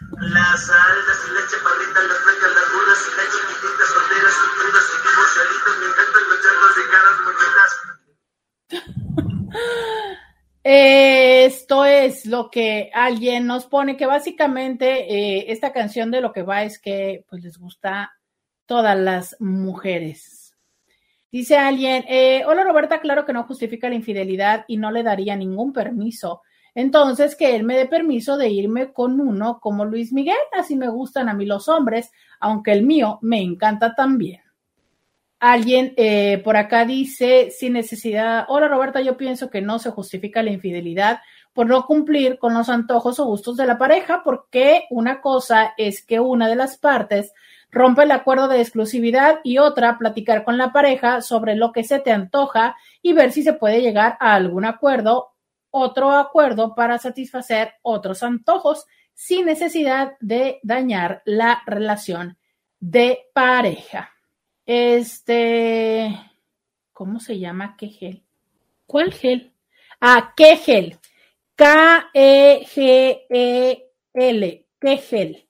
las 0.00 0.70
altas 0.70 1.28
y 1.28 1.34
las 1.34 1.50
chaparritas, 1.50 2.04
las 2.08 2.18
flacas, 2.18 2.54
las 2.54 2.72
burras 2.72 3.00
y 3.06 3.10
las 3.16 3.28
chiquititas, 3.34 3.88
solteras 3.88 4.36
crudas 4.58 4.86
y 4.94 4.96
vivos 5.06 5.28
chalitos. 5.34 5.74
Me 5.78 5.86
encantan 5.86 6.24
los 6.28 6.38
charlos 6.44 6.72
de 6.76 6.84
caras 6.94 7.16
bonitas. 7.24 7.70
Esto 10.64 11.84
es 11.84 12.26
lo 12.26 12.50
que 12.50 12.90
alguien 12.92 13.46
nos 13.46 13.66
pone, 13.66 13.96
que 13.96 14.06
básicamente 14.06 15.12
eh, 15.12 15.46
esta 15.48 15.72
canción 15.72 16.10
de 16.10 16.20
lo 16.20 16.32
que 16.32 16.42
va 16.42 16.62
es 16.62 16.78
que 16.78 17.24
pues 17.28 17.42
les 17.42 17.56
gusta 17.58 18.12
todas 18.66 18.98
las 18.98 19.36
mujeres. 19.40 20.54
Dice 21.32 21.56
alguien, 21.56 22.04
eh, 22.08 22.44
hola 22.46 22.64
Roberta, 22.64 23.00
claro 23.00 23.24
que 23.24 23.32
no 23.32 23.44
justifica 23.44 23.88
la 23.88 23.94
infidelidad 23.94 24.64
y 24.68 24.76
no 24.76 24.90
le 24.90 25.02
daría 25.02 25.36
ningún 25.36 25.72
permiso 25.72 26.42
entonces, 26.74 27.34
que 27.36 27.56
él 27.56 27.64
me 27.64 27.76
dé 27.76 27.86
permiso 27.86 28.36
de 28.36 28.50
irme 28.50 28.92
con 28.92 29.20
uno 29.20 29.58
como 29.60 29.84
Luis 29.84 30.12
Miguel, 30.12 30.36
así 30.52 30.76
me 30.76 30.88
gustan 30.88 31.28
a 31.28 31.34
mí 31.34 31.46
los 31.46 31.68
hombres, 31.68 32.10
aunque 32.40 32.72
el 32.72 32.84
mío 32.84 33.18
me 33.22 33.40
encanta 33.40 33.94
también. 33.94 34.42
Alguien 35.40 35.94
eh, 35.96 36.40
por 36.42 36.56
acá 36.56 36.84
dice, 36.84 37.50
sin 37.52 37.74
necesidad, 37.74 38.44
hola 38.48 38.66
Roberta, 38.66 39.00
yo 39.00 39.16
pienso 39.16 39.50
que 39.50 39.60
no 39.60 39.78
se 39.78 39.90
justifica 39.90 40.42
la 40.42 40.50
infidelidad 40.50 41.20
por 41.52 41.66
no 41.66 41.86
cumplir 41.86 42.38
con 42.38 42.54
los 42.54 42.68
antojos 42.68 43.20
o 43.20 43.24
gustos 43.24 43.56
de 43.56 43.66
la 43.66 43.78
pareja, 43.78 44.22
porque 44.24 44.84
una 44.90 45.20
cosa 45.20 45.74
es 45.76 46.04
que 46.04 46.18
una 46.18 46.48
de 46.48 46.56
las 46.56 46.76
partes 46.78 47.32
rompe 47.70 48.02
el 48.02 48.10
acuerdo 48.10 48.48
de 48.48 48.60
exclusividad 48.60 49.38
y 49.44 49.58
otra 49.58 49.98
platicar 49.98 50.44
con 50.44 50.58
la 50.58 50.72
pareja 50.72 51.20
sobre 51.20 51.54
lo 51.54 51.72
que 51.72 51.84
se 51.84 52.00
te 52.00 52.10
antoja 52.10 52.76
y 53.02 53.12
ver 53.12 53.30
si 53.30 53.42
se 53.42 53.52
puede 53.52 53.80
llegar 53.80 54.16
a 54.20 54.34
algún 54.34 54.64
acuerdo 54.64 55.30
otro 55.70 56.10
acuerdo 56.12 56.74
para 56.74 56.98
satisfacer 56.98 57.74
otros 57.82 58.22
antojos 58.22 58.86
sin 59.14 59.46
necesidad 59.46 60.12
de 60.20 60.60
dañar 60.62 61.22
la 61.24 61.62
relación 61.66 62.38
de 62.80 63.26
pareja. 63.32 64.10
Este, 64.64 66.14
¿cómo 66.92 67.20
se 67.20 67.38
llama? 67.38 67.76
¿Qué 67.76 67.88
gel? 67.88 68.22
¿Cuál 68.86 69.12
gel? 69.12 69.52
Ah, 70.00 70.32
¿qué 70.36 70.56
gel? 70.56 70.98
K-E-G-E-L, 71.56 72.16
¿qué 74.80 74.96
gel? 74.98 75.48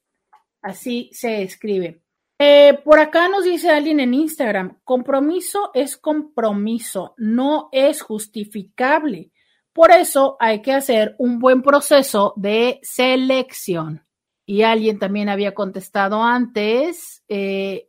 Así 0.63 1.11
se 1.13 1.43
escribe. 1.43 2.01
Eh, 2.39 2.79
por 2.85 3.01
acá 3.01 3.29
nos 3.29 3.45
dice 3.45 3.69
alguien 3.71 4.01
en 4.01 4.15
Instagram, 4.15 4.79
compromiso 4.85 5.71
es 5.75 5.97
compromiso, 5.97 7.15
no 7.19 7.69
es 7.73 8.01
justificable. 8.01 9.33
Por 9.79 9.93
eso 9.93 10.37
hay 10.41 10.61
que 10.61 10.73
hacer 10.73 11.15
un 11.19 11.39
buen 11.39 11.63
proceso 11.63 12.33
de 12.35 12.81
selección. 12.83 14.05
Y 14.45 14.63
alguien 14.63 14.99
también 14.99 15.29
había 15.29 15.55
contestado 15.55 16.21
antes, 16.21 17.23
eh, 17.29 17.89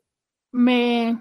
me 0.52 1.18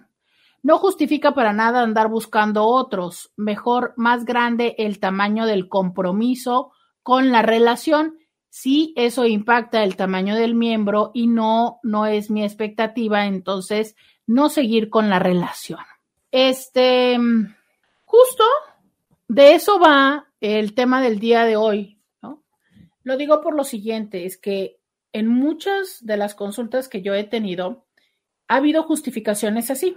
no 0.63 0.77
justifica 0.77 1.33
para 1.33 1.55
nada 1.55 1.81
andar 1.81 2.09
buscando 2.09 2.67
otros. 2.67 3.33
Mejor, 3.35 3.95
más 3.97 4.27
grande 4.27 4.75
el 4.77 5.01
tamaño 5.01 5.47
del 5.47 5.71
compromiso 5.71 6.73
con 7.03 7.33
la 7.33 7.41
relación. 7.41 8.19
Si 8.51 8.93
eso 8.95 9.25
impacta 9.25 9.83
el 9.83 9.97
tamaño 9.97 10.35
del 10.35 10.55
miembro 10.55 11.13
y 11.15 11.29
no, 11.29 11.81
no 11.83 12.05
es 12.05 12.31
mi 12.31 12.45
expectativa, 12.45 13.25
entonces 13.25 13.97
no 14.27 14.51
seguir 14.51 14.91
con 14.91 15.09
la 15.09 15.19
relación. 15.19 15.81
Este, 16.31 17.17
justo 18.05 18.45
de 19.29 19.55
eso 19.55 19.81
va 19.81 20.28
el 20.41 20.75
tema 20.75 21.03
del 21.03 21.19
día 21.19 21.45
de 21.45 21.57
hoy, 21.57 22.01
¿no? 22.23 22.45
Lo 23.03 23.17
digo 23.17 23.41
por 23.41 23.55
lo 23.55 23.65
siguiente, 23.65 24.25
es 24.25 24.39
que 24.39 24.79
en 25.13 25.27
muchas 25.29 26.05
de 26.05 26.17
las 26.17 26.35
consultas 26.35 26.89
que 26.89 27.03
yo 27.03 27.15
he 27.15 27.25
tenido, 27.25 27.87
ha 28.47 28.57
habido 28.57 28.83
justificaciones 28.83 29.71
así, 29.71 29.97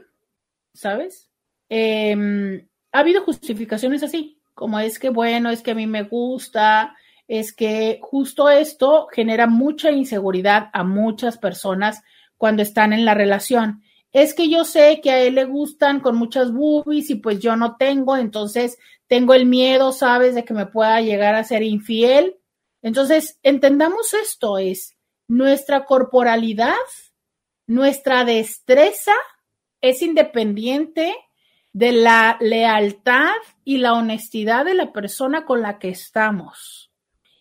¿sabes? 0.74 1.30
Em, 1.70 2.68
ha 2.92 3.00
habido 3.00 3.24
justificaciones 3.24 4.04
así, 4.04 4.40
como 4.54 4.80
es 4.80 5.00
que, 5.00 5.10
bueno, 5.10 5.50
es 5.50 5.62
que 5.62 5.72
a 5.72 5.76
mí 5.76 5.88
me 5.88 6.04
gusta, 6.04 6.96
es 7.28 7.54
que 7.54 8.00
justo 8.02 8.50
esto 8.50 9.08
genera 9.12 9.48
mucha 9.48 9.92
inseguridad 9.92 10.70
a 10.74 10.84
muchas 10.84 11.38
personas 11.38 12.04
cuando 12.38 12.62
están 12.62 12.94
en 12.94 13.06
la 13.06 13.14
relación. 13.14 13.84
es 14.14 14.34
que 14.34 14.50
yo 14.50 14.66
sé 14.66 15.00
que 15.02 15.12
a 15.12 15.22
él 15.22 15.36
le 15.36 15.46
gustan 15.46 16.02
con 16.02 16.18
muchas 16.18 16.52
boobies 16.52 17.10
y 17.10 17.16
pues 17.16 17.40
yo 17.40 17.56
no 17.56 17.78
tengo, 17.78 18.18
entonces 18.18 18.78
tengo 19.12 19.34
el 19.34 19.46
miedo, 19.46 19.92
¿sabes?, 19.92 20.36
de 20.36 20.46
que 20.46 20.54
me 20.54 20.68
pueda 20.68 21.02
llegar 21.02 21.36
a 21.36 21.44
ser 21.44 21.64
infiel. 21.64 22.38
Entonces, 22.82 23.38
entendamos 23.44 24.14
esto, 24.14 24.58
es 24.58 24.98
nuestra 25.28 25.84
corporalidad, 25.84 26.72
nuestra 27.68 28.24
destreza 28.24 29.12
es 29.82 30.02
independiente 30.02 31.14
de 31.74 31.92
la 31.92 32.38
lealtad 32.40 33.34
y 33.66 33.80
la 33.80 33.96
honestidad 33.96 34.64
de 34.64 34.76
la 34.76 34.94
persona 34.94 35.44
con 35.44 35.62
la 35.62 35.78
que 35.78 35.90
estamos. 35.90 36.90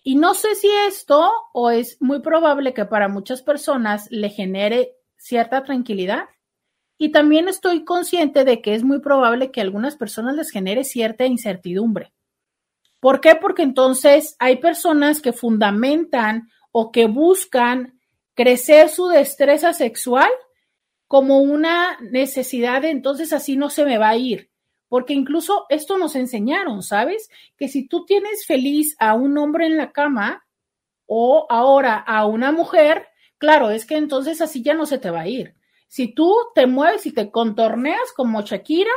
Y 0.02 0.16
no 0.16 0.34
sé 0.34 0.56
si 0.56 0.68
esto 0.88 1.30
o 1.52 1.70
es 1.70 1.98
muy 2.01 2.18
probable 2.18 2.74
que 2.74 2.84
para 2.84 3.06
muchas 3.06 3.42
personas 3.42 4.09
le 4.10 4.30
genere 4.30 4.97
cierta 5.16 5.62
tranquilidad. 5.62 6.24
Y 7.02 7.12
también 7.12 7.48
estoy 7.48 7.86
consciente 7.86 8.44
de 8.44 8.60
que 8.60 8.74
es 8.74 8.85
muy 8.85 9.01
probable 9.01 9.51
que 9.51 9.60
a 9.60 9.62
algunas 9.62 9.97
personas 9.97 10.36
les 10.36 10.51
genere 10.51 10.85
cierta 10.85 11.24
incertidumbre. 11.24 12.12
¿Por 13.01 13.22
qué? 13.22 13.36
Porque 13.36 13.62
entonces 13.62 14.36
hay 14.39 14.59
personas 14.59 15.22
que 15.22 15.32
fundamentan 15.32 16.51
o 16.72 16.93
que 16.93 17.06
buscan 17.06 17.98
crecer 18.35 18.90
su 18.90 19.09
destreza 19.09 19.72
sexual 19.72 20.28
como 21.06 21.39
una 21.39 21.97
necesidad 22.02 22.82
de 22.82 22.90
entonces 22.90 23.32
así 23.32 23.56
no 23.56 23.70
se 23.70 23.86
me 23.86 23.97
va 23.97 24.10
a 24.10 24.18
ir. 24.18 24.51
Porque 24.86 25.14
incluso 25.14 25.64
esto 25.70 25.97
nos 25.97 26.14
enseñaron, 26.16 26.82
¿sabes? 26.82 27.31
Que 27.56 27.68
si 27.68 27.89
tú 27.89 28.05
tienes 28.05 28.44
feliz 28.44 28.94
a 28.98 29.14
un 29.14 29.39
hombre 29.39 29.64
en 29.64 29.78
la 29.78 29.90
cama 29.90 30.44
o 31.06 31.47
ahora 31.48 31.97
a 31.97 32.27
una 32.27 32.52
mujer, 32.52 33.06
claro, 33.39 33.70
es 33.70 33.86
que 33.86 33.97
entonces 33.97 34.43
así 34.43 34.62
ya 34.62 34.74
no 34.74 34.85
se 34.85 34.98
te 34.98 35.09
va 35.09 35.22
a 35.22 35.28
ir. 35.28 35.55
Si 35.90 36.14
tú 36.14 36.32
te 36.54 36.68
mueves 36.68 37.04
y 37.04 37.10
te 37.10 37.32
contorneas 37.32 38.12
como 38.14 38.42
Shakira, 38.42 38.92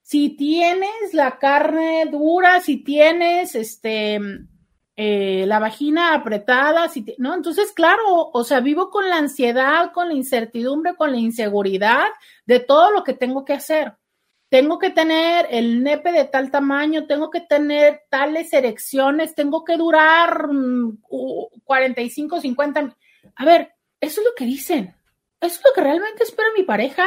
si 0.00 0.30
tienes 0.30 1.12
la 1.12 1.38
carne 1.38 2.06
dura, 2.10 2.60
si 2.60 2.82
tienes 2.82 3.54
este 3.54 4.18
eh, 4.96 5.44
la 5.46 5.58
vagina 5.58 6.14
apretada, 6.14 6.90
¿no? 7.18 7.34
Entonces, 7.34 7.72
claro, 7.72 8.30
o 8.32 8.42
sea, 8.42 8.60
vivo 8.60 8.88
con 8.88 9.10
la 9.10 9.18
ansiedad, 9.18 9.92
con 9.92 10.08
la 10.08 10.14
incertidumbre, 10.14 10.94
con 10.96 11.10
la 11.10 11.18
inseguridad 11.18 12.06
de 12.46 12.60
todo 12.60 12.90
lo 12.90 13.04
que 13.04 13.12
tengo 13.12 13.44
que 13.44 13.52
hacer. 13.52 13.92
Tengo 14.48 14.78
que 14.78 14.88
tener 14.88 15.46
el 15.50 15.82
nepe 15.82 16.10
de 16.10 16.24
tal 16.24 16.50
tamaño, 16.50 17.06
tengo 17.06 17.28
que 17.28 17.42
tener 17.42 18.04
tales 18.08 18.50
erecciones, 18.54 19.34
tengo 19.34 19.62
que 19.62 19.76
durar 19.76 20.48
45, 21.64 22.36
mm, 22.36 22.40
50. 22.40 22.96
A 23.36 23.44
ver, 23.44 23.74
eso 24.00 24.22
es 24.22 24.26
lo 24.26 24.34
que 24.34 24.46
dicen. 24.46 24.94
¿Eso 25.44 25.56
es 25.56 25.64
lo 25.64 25.74
que 25.74 25.80
realmente 25.80 26.24
espera 26.24 26.48
mi 26.56 26.64
pareja? 26.64 27.06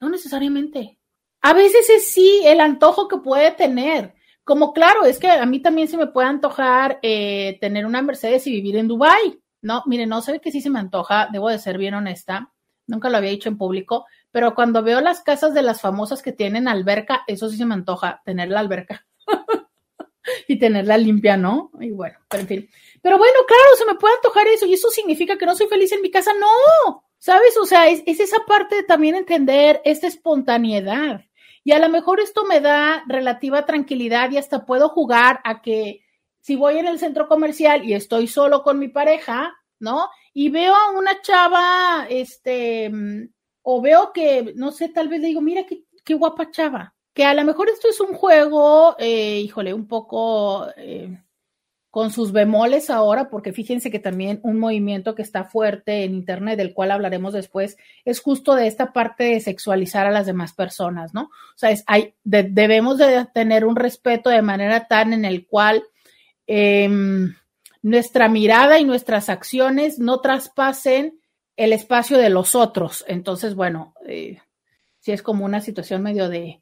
No 0.00 0.08
necesariamente. 0.08 0.98
A 1.42 1.52
veces 1.52 1.88
es 1.90 2.10
sí 2.10 2.42
el 2.44 2.60
antojo 2.60 3.08
que 3.08 3.18
puede 3.18 3.50
tener 3.52 4.14
como 4.50 4.72
claro, 4.72 5.04
es 5.04 5.20
que 5.20 5.28
a 5.28 5.46
mí 5.46 5.60
también 5.60 5.86
se 5.86 5.96
me 5.96 6.08
puede 6.08 6.26
antojar 6.26 6.98
eh, 7.02 7.56
tener 7.60 7.86
una 7.86 8.02
Mercedes 8.02 8.48
y 8.48 8.50
vivir 8.50 8.76
en 8.78 8.88
Dubai. 8.88 9.40
No, 9.62 9.84
mire, 9.86 10.06
no 10.06 10.22
sé 10.22 10.40
que 10.40 10.50
sí 10.50 10.60
se 10.60 10.70
me 10.70 10.80
antoja, 10.80 11.28
debo 11.30 11.50
de 11.50 11.60
ser 11.60 11.78
bien 11.78 11.94
honesta, 11.94 12.52
nunca 12.88 13.10
lo 13.10 13.18
había 13.18 13.30
dicho 13.30 13.48
en 13.48 13.56
público, 13.56 14.06
pero 14.32 14.56
cuando 14.56 14.82
veo 14.82 15.00
las 15.00 15.22
casas 15.22 15.54
de 15.54 15.62
las 15.62 15.80
famosas 15.80 16.20
que 16.20 16.32
tienen 16.32 16.66
alberca, 16.66 17.22
eso 17.28 17.48
sí 17.48 17.58
se 17.58 17.64
me 17.64 17.74
antoja, 17.74 18.22
tener 18.24 18.48
la 18.48 18.58
alberca 18.58 19.06
y 20.48 20.58
tenerla 20.58 20.96
limpia, 20.96 21.36
¿no? 21.36 21.70
Y 21.78 21.92
bueno, 21.92 22.18
pero 22.28 22.40
en 22.40 22.48
fin. 22.48 22.70
Pero 23.02 23.18
bueno, 23.18 23.38
claro, 23.46 23.76
se 23.78 23.86
me 23.86 23.94
puede 23.94 24.14
antojar 24.14 24.48
eso 24.48 24.66
y 24.66 24.74
eso 24.74 24.90
significa 24.90 25.38
que 25.38 25.46
no 25.46 25.54
soy 25.54 25.68
feliz 25.68 25.92
en 25.92 26.02
mi 26.02 26.10
casa, 26.10 26.32
no, 26.32 27.04
¿sabes? 27.20 27.56
O 27.58 27.66
sea, 27.66 27.88
es, 27.88 28.02
es 28.06 28.18
esa 28.18 28.38
parte 28.46 28.74
de 28.74 28.82
también 28.82 29.14
entender 29.14 29.80
esta 29.84 30.08
espontaneidad. 30.08 31.24
Y 31.62 31.72
a 31.72 31.78
lo 31.78 31.88
mejor 31.88 32.18
esto 32.18 32.44
me 32.44 32.60
da 32.60 33.04
relativa 33.06 33.66
tranquilidad 33.66 34.30
y 34.32 34.38
hasta 34.38 34.66
puedo 34.66 34.88
jugar 34.88 35.40
a 35.44 35.62
que 35.62 36.00
si 36.40 36.56
voy 36.56 36.78
en 36.78 36.88
el 36.88 36.98
centro 36.98 37.28
comercial 37.28 37.84
y 37.84 37.92
estoy 37.94 38.26
solo 38.26 38.62
con 38.62 38.78
mi 38.78 38.88
pareja, 38.88 39.54
¿no? 39.78 40.08
Y 40.32 40.48
veo 40.48 40.74
a 40.74 40.90
una 40.90 41.20
chava, 41.20 42.06
este, 42.08 42.90
o 43.62 43.80
veo 43.82 44.12
que, 44.12 44.54
no 44.56 44.72
sé, 44.72 44.88
tal 44.88 45.08
vez 45.08 45.20
le 45.20 45.28
digo, 45.28 45.42
mira 45.42 45.64
qué, 45.66 45.84
qué 46.04 46.14
guapa 46.14 46.50
chava. 46.50 46.94
Que 47.12 47.24
a 47.24 47.34
lo 47.34 47.44
mejor 47.44 47.68
esto 47.68 47.88
es 47.88 48.00
un 48.00 48.14
juego, 48.14 48.96
eh, 48.98 49.40
híjole, 49.40 49.74
un 49.74 49.86
poco 49.86 50.66
eh, 50.76 51.22
con 51.90 52.12
sus 52.12 52.30
bemoles 52.30 52.88
ahora, 52.88 53.28
porque 53.30 53.52
fíjense 53.52 53.90
que 53.90 53.98
también 53.98 54.38
un 54.44 54.58
movimiento 54.58 55.16
que 55.16 55.22
está 55.22 55.44
fuerte 55.44 56.04
en 56.04 56.14
Internet, 56.14 56.56
del 56.56 56.72
cual 56.72 56.92
hablaremos 56.92 57.32
después, 57.32 57.76
es 58.04 58.20
justo 58.20 58.54
de 58.54 58.68
esta 58.68 58.92
parte 58.92 59.24
de 59.24 59.40
sexualizar 59.40 60.06
a 60.06 60.12
las 60.12 60.26
demás 60.26 60.52
personas, 60.52 61.14
¿no? 61.14 61.22
O 61.22 61.56
sea, 61.56 61.74
hay, 61.86 62.14
debemos 62.22 62.98
de 62.98 63.26
tener 63.34 63.64
un 63.64 63.74
respeto 63.74 64.30
de 64.30 64.42
manera 64.42 64.86
tan 64.86 65.12
en 65.12 65.24
el 65.24 65.46
cual 65.46 65.82
em, 66.46 67.34
nuestra 67.82 68.28
mirada 68.28 68.78
y 68.78 68.84
nuestras 68.84 69.28
acciones 69.28 69.98
no 69.98 70.20
traspasen 70.20 71.18
el 71.56 71.72
espacio 71.72 72.18
de 72.18 72.30
los 72.30 72.54
otros. 72.54 73.04
Entonces, 73.08 73.56
bueno, 73.56 73.94
eh, 74.06 74.38
sí 75.00 75.10
es 75.10 75.22
como 75.22 75.44
una 75.44 75.60
situación 75.60 76.02
medio 76.02 76.28
de 76.28 76.60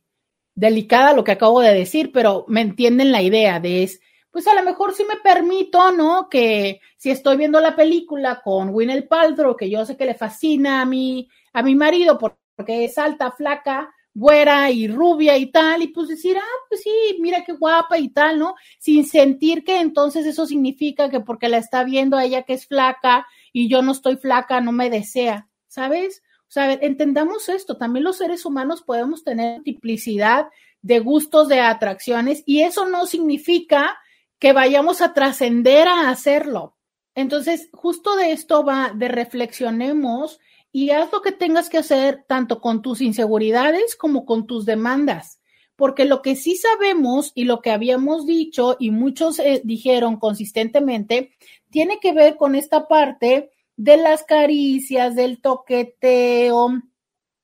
delicada 0.55 1.12
lo 1.12 1.22
que 1.22 1.32
acabo 1.32 1.60
de 1.60 1.74
decir, 1.74 2.12
pero 2.12 2.46
me 2.48 2.62
entienden 2.62 3.12
la 3.12 3.22
idea 3.22 3.60
de 3.60 3.84
es 3.84 4.00
pues 4.39 4.47
a 4.47 4.55
lo 4.55 4.62
mejor 4.62 4.94
sí 4.94 5.02
me 5.02 5.16
permito, 5.16 5.90
¿no? 5.90 6.28
Que 6.31 6.81
si 6.97 7.10
estoy 7.10 7.36
viendo 7.36 7.59
la 7.59 7.74
película 7.74 8.40
con 8.40 8.69
Winnie 8.70 9.02
Paltrow, 9.02 9.56
que 9.56 9.69
yo 9.69 9.85
sé 9.85 9.97
que 9.97 10.06
le 10.06 10.15
fascina 10.15 10.81
a 10.81 10.85
mi, 10.85 11.28
a 11.52 11.60
mi 11.65 11.74
marido 11.74 12.20
porque 12.20 12.85
es 12.85 12.97
alta, 12.98 13.32
flaca, 13.32 13.93
güera 14.15 14.70
y 14.70 14.86
rubia 14.86 15.36
y 15.36 15.47
tal, 15.47 15.82
y 15.82 15.89
pues 15.89 16.06
decir, 16.06 16.36
ah, 16.39 16.59
pues 16.69 16.82
sí, 16.82 17.19
mira 17.19 17.43
qué 17.44 17.55
guapa 17.55 17.98
y 17.98 18.10
tal, 18.10 18.39
¿no? 18.39 18.55
Sin 18.78 19.05
sentir 19.06 19.65
que 19.65 19.81
entonces 19.81 20.24
eso 20.24 20.47
significa 20.47 21.10
que 21.10 21.19
porque 21.19 21.48
la 21.48 21.59
está 21.59 21.82
viendo 21.82 22.16
a 22.16 22.24
ella 22.24 22.44
que 22.44 22.52
es 22.52 22.69
flaca 22.69 23.27
y 23.52 23.69
yo 23.69 23.82
no 23.82 23.90
estoy 23.90 24.19
flaca, 24.19 24.60
no 24.60 24.70
me 24.70 24.89
desea, 24.89 25.48
¿sabes? 25.66 26.23
O 26.43 26.52
sea, 26.52 26.74
entendamos 26.74 27.48
esto, 27.48 27.77
también 27.77 28.05
los 28.05 28.19
seres 28.19 28.47
humanos 28.47 28.82
podemos 28.82 29.24
tener 29.24 29.56
multiplicidad 29.56 30.47
de 30.81 31.01
gustos, 31.01 31.48
de 31.48 31.59
atracciones, 31.59 32.44
y 32.47 32.62
eso 32.62 32.86
no 32.86 33.05
significa 33.06 33.98
que 34.39 34.52
vayamos 34.52 35.01
a 35.02 35.15
trascender 35.15 35.89
a 35.89 36.10
hacerlo. 36.10 36.77
Entonces, 37.15 37.69
justo 37.73 38.16
de 38.16 38.32
esto 38.32 38.65
va, 38.65 38.93
de 38.94 39.09
reflexionemos 39.09 40.39
y 40.70 40.90
haz 40.90 41.10
lo 41.12 41.23
que 41.23 41.32
tengas 41.32 41.69
que 41.69 41.78
hacer 41.78 42.24
tanto 42.28 42.60
con 42.60 42.82
tus 42.82 43.01
inseguridades 43.01 43.97
como 43.97 44.24
con 44.24 44.47
tus 44.47 44.65
demandas. 44.65 45.40
Porque 45.74 46.05
lo 46.05 46.23
que 46.23 46.36
sí 46.36 46.56
sabemos 46.56 47.32
y 47.35 47.44
lo 47.44 47.60
que 47.60 47.70
habíamos 47.70 48.27
dicho 48.27 48.77
y 48.78 48.90
muchos 48.90 49.39
eh, 49.39 49.62
dijeron 49.65 50.19
consistentemente, 50.19 51.32
tiene 51.70 51.98
que 52.01 52.12
ver 52.12 52.36
con 52.36 52.55
esta 52.55 52.89
parte 52.89 53.51
de 53.77 53.97
las 53.97 54.24
caricias, 54.24 55.15
del 55.15 55.40
toqueteo, 55.40 56.70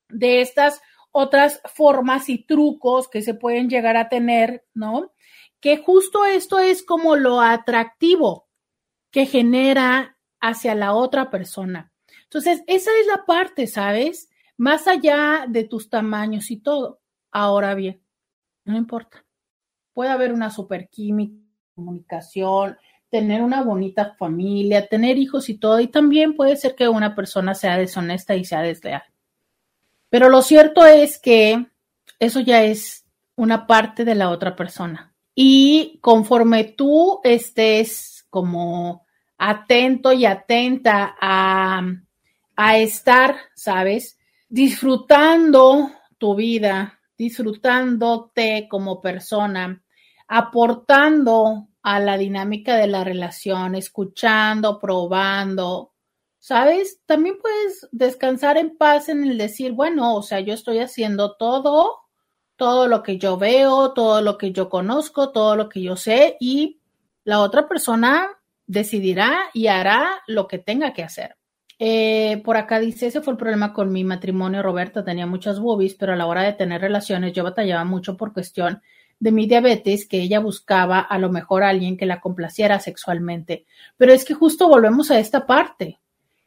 de 0.09 0.41
estas 0.41 0.81
otras 1.13 1.61
formas 1.73 2.29
y 2.29 2.39
trucos 2.39 3.09
que 3.09 3.23
se 3.23 3.35
pueden 3.35 3.69
llegar 3.69 3.97
a 3.97 4.09
tener, 4.09 4.65
¿no? 4.75 5.13
Que 5.65 5.79
justo 5.79 6.27
esto 6.27 6.59
es 6.59 6.83
como 6.83 7.17
lo 7.17 7.41
atractivo 7.41 8.51
que 9.11 9.25
genera 9.25 10.19
hacia 10.39 10.75
la 10.75 10.93
otra 10.93 11.31
persona. 11.31 11.91
Entonces, 12.25 12.63
esa 12.67 12.91
es 13.01 13.07
la 13.07 13.25
parte, 13.25 13.67
¿sabes? 13.67 14.29
Más 14.59 14.87
allá 14.87 15.47
de 15.49 15.65
tus 15.65 15.89
tamaños 15.89 16.51
y 16.51 16.59
todo. 16.59 17.01
Ahora 17.31 17.75
bien, 17.75 18.03
no 18.67 18.77
importa. 18.77 19.25
Puede 19.95 20.11
haber 20.11 20.35
una 20.35 20.51
superquímica, 20.51 21.43
comunicación, 21.75 22.77
tener 23.09 23.41
una 23.41 23.63
bonita 23.63 24.17
familia, 24.19 24.87
tener 24.87 25.17
hijos 25.17 25.49
y 25.49 25.55
todo, 25.55 25.81
y 25.81 25.87
también 25.87 26.37
puede 26.37 26.57
ser 26.57 26.75
que 26.75 26.91
una 26.91 27.15
persona 27.15 27.55
sea 27.55 27.79
deshonesta 27.79 28.37
y 28.37 28.45
sea 28.45 28.61
desleal. 28.61 29.05
Pero 30.11 30.29
lo 30.29 30.43
cierto 30.43 30.85
es 30.85 31.19
que 31.19 31.69
eso 32.19 32.41
ya 32.41 32.65
es 32.65 33.07
una 33.35 33.67
parte 33.67 34.05
de 34.05 34.15
la 34.15 34.29
otra 34.29 34.57
persona. 34.57 35.14
Y 35.35 35.99
conforme 36.01 36.65
tú 36.65 37.21
estés 37.25 38.27
como 38.31 39.05
atento 39.37 40.13
y 40.13 40.27
atenta 40.27 41.17
a, 41.21 41.83
a 42.57 42.79
estar, 42.79 43.37
¿sabes? 43.55 44.19
Disfrutando 44.49 45.91
tu 46.19 46.35
vida, 46.35 47.01
disfrutándote 47.19 48.69
como 48.71 49.01
persona, 49.01 49.83
aportando 50.29 51.69
a 51.83 52.01
la 52.01 52.17
dinámica 52.17 52.77
de 52.77 52.87
la 52.87 53.05
relación, 53.05 53.75
escuchando, 53.75 54.79
probando, 54.79 55.93
¿sabes? 56.39 57.01
También 57.07 57.39
puedes 57.41 57.89
descansar 57.93 58.57
en 58.57 58.77
paz 58.77 59.09
en 59.09 59.25
el 59.25 59.37
decir, 59.37 59.73
bueno, 59.73 60.15
o 60.15 60.23
sea, 60.23 60.41
yo 60.41 60.55
estoy 60.55 60.79
haciendo 60.79 61.37
todo 61.37 62.04
todo 62.57 62.89
lo 62.89 63.03
que 63.03 63.19
yo 63.19 63.37
veo, 63.37 63.93
todo 63.93 64.21
lo 64.21 64.39
que 64.39 64.53
yo 64.53 64.69
conozco, 64.69 65.31
todo 65.31 65.57
lo 65.57 65.69
que 65.69 65.83
yo 65.83 65.97
sé 65.97 66.37
y 66.41 66.81
la 67.25 67.41
otra 67.41 67.69
persona 67.69 68.31
decidirá 68.67 69.51
y 69.53 69.67
hará 69.67 70.23
lo 70.27 70.47
que 70.47 70.59
tenga 70.59 70.93
que 70.93 71.03
hacer. 71.03 71.37
Eh, 71.79 72.41
por 72.45 72.57
acá 72.57 72.79
dice, 72.79 73.07
ese 73.07 73.21
fue 73.21 73.33
el 73.33 73.39
problema 73.39 73.73
con 73.73 73.93
mi 73.93 74.05
matrimonio, 74.05 74.63
Roberta, 74.63 75.05
tenía 75.05 75.27
muchas 75.27 75.59
boobies, 75.59 75.95
pero 75.95 76.13
a 76.13 76.17
la 76.17 76.27
hora 76.27 76.43
de 76.43 76.53
tener 76.53 76.81
relaciones 76.81 77.33
yo 77.33 77.43
batallaba 77.43 77.85
mucho 77.85 78.17
por 78.17 78.33
cuestión 78.33 78.81
de 79.19 79.33
mi 79.33 79.47
diabetes, 79.47 80.07
que 80.07 80.21
ella 80.21 80.39
buscaba 80.39 81.01
a 81.01 81.19
lo 81.19 81.31
mejor 81.31 81.63
a 81.63 81.71
alguien 81.71 81.97
que 81.97 82.07
la 82.07 82.21
complaciera 82.21 82.79
sexualmente. 82.79 83.65
Pero 83.97 84.13
es 84.13 84.25
que 84.25 84.35
justo 84.35 84.69
volvemos 84.69 85.11
a 85.11 85.19
esta 85.19 85.47
parte. 85.47 86.01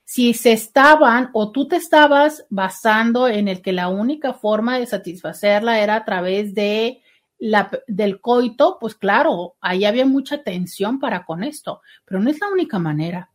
Si 0.09 0.33
se 0.33 0.53
estaban 0.53 1.31
o 1.33 1.51
tú 1.51 1.67
te 1.67 1.75
estabas 1.75 2.45
basando 2.49 3.27
en 3.27 3.49
el 3.49 3.61
que 3.61 3.73
la 3.73 3.89
única 3.89 4.33
forma 4.33 4.79
de 4.79 4.85
satisfacerla 4.85 5.81
era 5.81 5.97
a 5.97 6.05
través 6.05 6.55
de 6.55 7.01
la, 7.39 7.69
del 7.87 8.21
coito, 8.21 8.77
pues 8.79 8.95
claro, 8.95 9.57
ahí 9.59 9.83
había 9.83 10.05
mucha 10.05 10.43
tensión 10.43 10.97
para 11.01 11.25
con 11.25 11.43
esto, 11.43 11.81
pero 12.05 12.21
no 12.21 12.29
es 12.29 12.39
la 12.39 12.47
única 12.47 12.79
manera. 12.79 13.31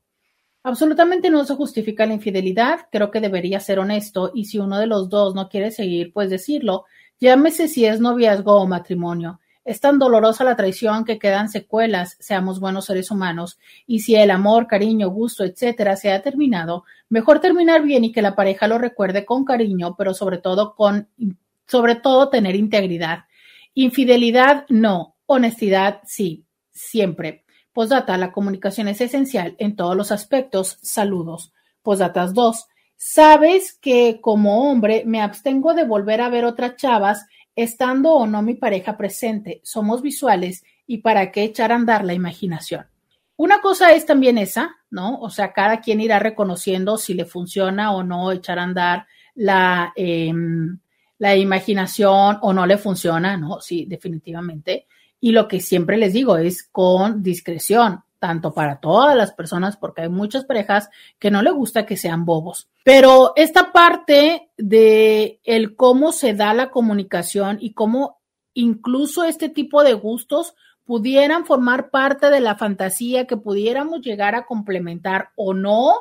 Absolutamente 0.62 1.28
no 1.28 1.44
se 1.44 1.56
justifica 1.56 2.06
la 2.06 2.14
infidelidad, 2.14 2.86
creo 2.90 3.10
que 3.10 3.20
debería 3.20 3.60
ser 3.60 3.78
honesto 3.78 4.30
y 4.34 4.46
si 4.46 4.58
uno 4.58 4.78
de 4.78 4.86
los 4.86 5.10
dos 5.10 5.34
no 5.34 5.50
quiere 5.50 5.72
seguir, 5.72 6.10
pues 6.10 6.30
decirlo, 6.30 6.86
llámese 7.20 7.68
si 7.68 7.84
es 7.84 8.00
noviazgo 8.00 8.56
o 8.56 8.66
matrimonio. 8.66 9.41
Es 9.64 9.80
tan 9.80 9.98
dolorosa 9.98 10.42
la 10.42 10.56
traición 10.56 11.04
que 11.04 11.18
quedan 11.18 11.48
secuelas, 11.48 12.16
seamos 12.18 12.58
buenos 12.58 12.86
seres 12.86 13.10
humanos, 13.10 13.58
y 13.86 14.00
si 14.00 14.16
el 14.16 14.30
amor, 14.30 14.66
cariño, 14.66 15.08
gusto, 15.10 15.44
etcétera, 15.44 15.96
se 15.96 16.10
ha 16.12 16.20
terminado, 16.20 16.84
mejor 17.08 17.40
terminar 17.40 17.82
bien 17.82 18.04
y 18.04 18.12
que 18.12 18.22
la 18.22 18.34
pareja 18.34 18.66
lo 18.66 18.78
recuerde 18.78 19.24
con 19.24 19.44
cariño, 19.44 19.94
pero 19.96 20.14
sobre 20.14 20.38
todo 20.38 20.74
con, 20.74 21.08
sobre 21.66 21.94
todo 21.94 22.28
tener 22.28 22.56
integridad. 22.56 23.24
Infidelidad, 23.74 24.66
no. 24.68 25.16
Honestidad, 25.26 26.00
sí. 26.04 26.44
Siempre. 26.70 27.44
Postdata, 27.72 28.18
la 28.18 28.32
comunicación 28.32 28.88
es 28.88 29.00
esencial 29.00 29.54
en 29.58 29.76
todos 29.76 29.96
los 29.96 30.12
aspectos. 30.12 30.78
Saludos. 30.82 31.52
Postdatas 31.82 32.34
2. 32.34 32.66
Sabes 32.96 33.72
que 33.80 34.20
como 34.20 34.70
hombre 34.70 35.04
me 35.06 35.22
abstengo 35.22 35.74
de 35.74 35.84
volver 35.84 36.20
a 36.20 36.28
ver 36.28 36.44
otras 36.44 36.76
chavas 36.76 37.26
estando 37.56 38.12
o 38.12 38.26
no 38.26 38.42
mi 38.42 38.54
pareja 38.54 38.96
presente. 38.96 39.60
Somos 39.64 40.02
visuales 40.02 40.64
y 40.86 40.98
para 40.98 41.30
qué 41.30 41.44
echar 41.44 41.72
a 41.72 41.76
andar 41.76 42.04
la 42.04 42.14
imaginación. 42.14 42.86
Una 43.36 43.60
cosa 43.60 43.92
es 43.92 44.06
también 44.06 44.38
esa, 44.38 44.76
¿no? 44.90 45.18
O 45.20 45.30
sea, 45.30 45.52
cada 45.52 45.80
quien 45.80 46.00
irá 46.00 46.18
reconociendo 46.18 46.98
si 46.98 47.14
le 47.14 47.24
funciona 47.24 47.92
o 47.92 48.02
no 48.02 48.30
echar 48.30 48.58
a 48.58 48.64
andar 48.64 49.06
la, 49.34 49.92
em, 49.96 50.78
la 51.18 51.36
imaginación 51.36 52.38
o 52.42 52.52
no 52.52 52.66
le 52.66 52.78
funciona, 52.78 53.36
¿no? 53.36 53.60
Sí, 53.60 53.86
definitivamente. 53.86 54.86
Y 55.20 55.32
lo 55.32 55.48
que 55.48 55.60
siempre 55.60 55.96
les 55.96 56.12
digo 56.12 56.36
es 56.36 56.64
con 56.64 57.22
discreción, 57.22 58.02
tanto 58.22 58.54
para 58.54 58.78
todas 58.78 59.16
las 59.16 59.32
personas, 59.32 59.76
porque 59.76 60.02
hay 60.02 60.08
muchas 60.08 60.44
parejas 60.44 60.90
que 61.18 61.32
no 61.32 61.42
le 61.42 61.50
gusta 61.50 61.86
que 61.86 61.96
sean 61.96 62.24
bobos. 62.24 62.68
Pero 62.84 63.32
esta 63.34 63.72
parte 63.72 64.48
de 64.56 65.40
el 65.42 65.74
cómo 65.74 66.12
se 66.12 66.32
da 66.32 66.54
la 66.54 66.70
comunicación 66.70 67.58
y 67.60 67.72
cómo 67.72 68.20
incluso 68.54 69.24
este 69.24 69.48
tipo 69.48 69.82
de 69.82 69.94
gustos 69.94 70.54
pudieran 70.84 71.46
formar 71.46 71.90
parte 71.90 72.30
de 72.30 72.38
la 72.38 72.54
fantasía 72.54 73.26
que 73.26 73.36
pudiéramos 73.36 74.02
llegar 74.02 74.36
a 74.36 74.46
complementar 74.46 75.30
o 75.34 75.52
no 75.52 75.92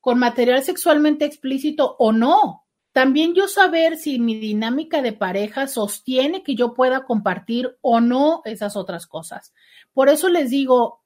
con 0.00 0.18
material 0.18 0.64
sexualmente 0.64 1.26
explícito 1.26 1.94
o 2.00 2.10
no. 2.10 2.64
También 2.90 3.34
yo 3.34 3.46
saber 3.46 3.98
si 3.98 4.18
mi 4.18 4.34
dinámica 4.34 5.00
de 5.00 5.12
pareja 5.12 5.68
sostiene 5.68 6.42
que 6.42 6.56
yo 6.56 6.74
pueda 6.74 7.04
compartir 7.04 7.78
o 7.82 8.00
no 8.00 8.42
esas 8.46 8.74
otras 8.74 9.06
cosas. 9.06 9.54
Por 9.92 10.08
eso 10.08 10.28
les 10.28 10.50
digo, 10.50 11.04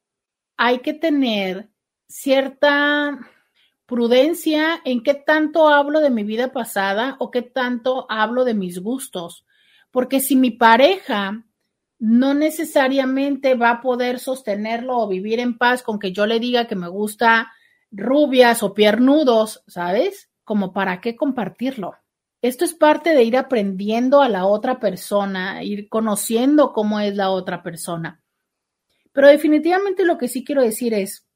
hay 0.56 0.80
que 0.80 0.94
tener 0.94 1.70
cierta 2.08 3.18
prudencia 3.86 4.80
en 4.84 5.02
qué 5.02 5.14
tanto 5.14 5.68
hablo 5.68 6.00
de 6.00 6.10
mi 6.10 6.24
vida 6.24 6.52
pasada 6.52 7.16
o 7.18 7.30
qué 7.30 7.42
tanto 7.42 8.06
hablo 8.08 8.44
de 8.44 8.54
mis 8.54 8.80
gustos. 8.80 9.44
Porque 9.90 10.20
si 10.20 10.36
mi 10.36 10.50
pareja 10.50 11.44
no 11.98 12.34
necesariamente 12.34 13.54
va 13.54 13.70
a 13.70 13.80
poder 13.80 14.18
sostenerlo 14.18 14.98
o 14.98 15.08
vivir 15.08 15.40
en 15.40 15.58
paz 15.58 15.82
con 15.82 15.98
que 15.98 16.12
yo 16.12 16.26
le 16.26 16.40
diga 16.40 16.66
que 16.66 16.76
me 16.76 16.88
gusta 16.88 17.52
rubias 17.90 18.62
o 18.62 18.74
piernudos, 18.74 19.62
¿sabes? 19.66 20.30
como 20.44 20.72
para 20.72 21.00
qué 21.00 21.16
compartirlo. 21.16 21.94
Esto 22.42 22.64
es 22.64 22.74
parte 22.74 23.14
de 23.14 23.22
ir 23.22 23.36
aprendiendo 23.36 24.20
a 24.20 24.28
la 24.28 24.46
otra 24.46 24.80
persona, 24.80 25.62
ir 25.62 25.88
conociendo 25.88 26.72
cómo 26.72 26.98
es 27.00 27.14
la 27.14 27.30
otra 27.30 27.62
persona. 27.62 28.20
Pero 29.12 29.28
definitivamente 29.28 30.05
lo 30.05 30.18
que 30.18 30.28
sí 30.28 30.44
quiero 30.44 30.62
decir 30.62 30.94
es 30.94 31.26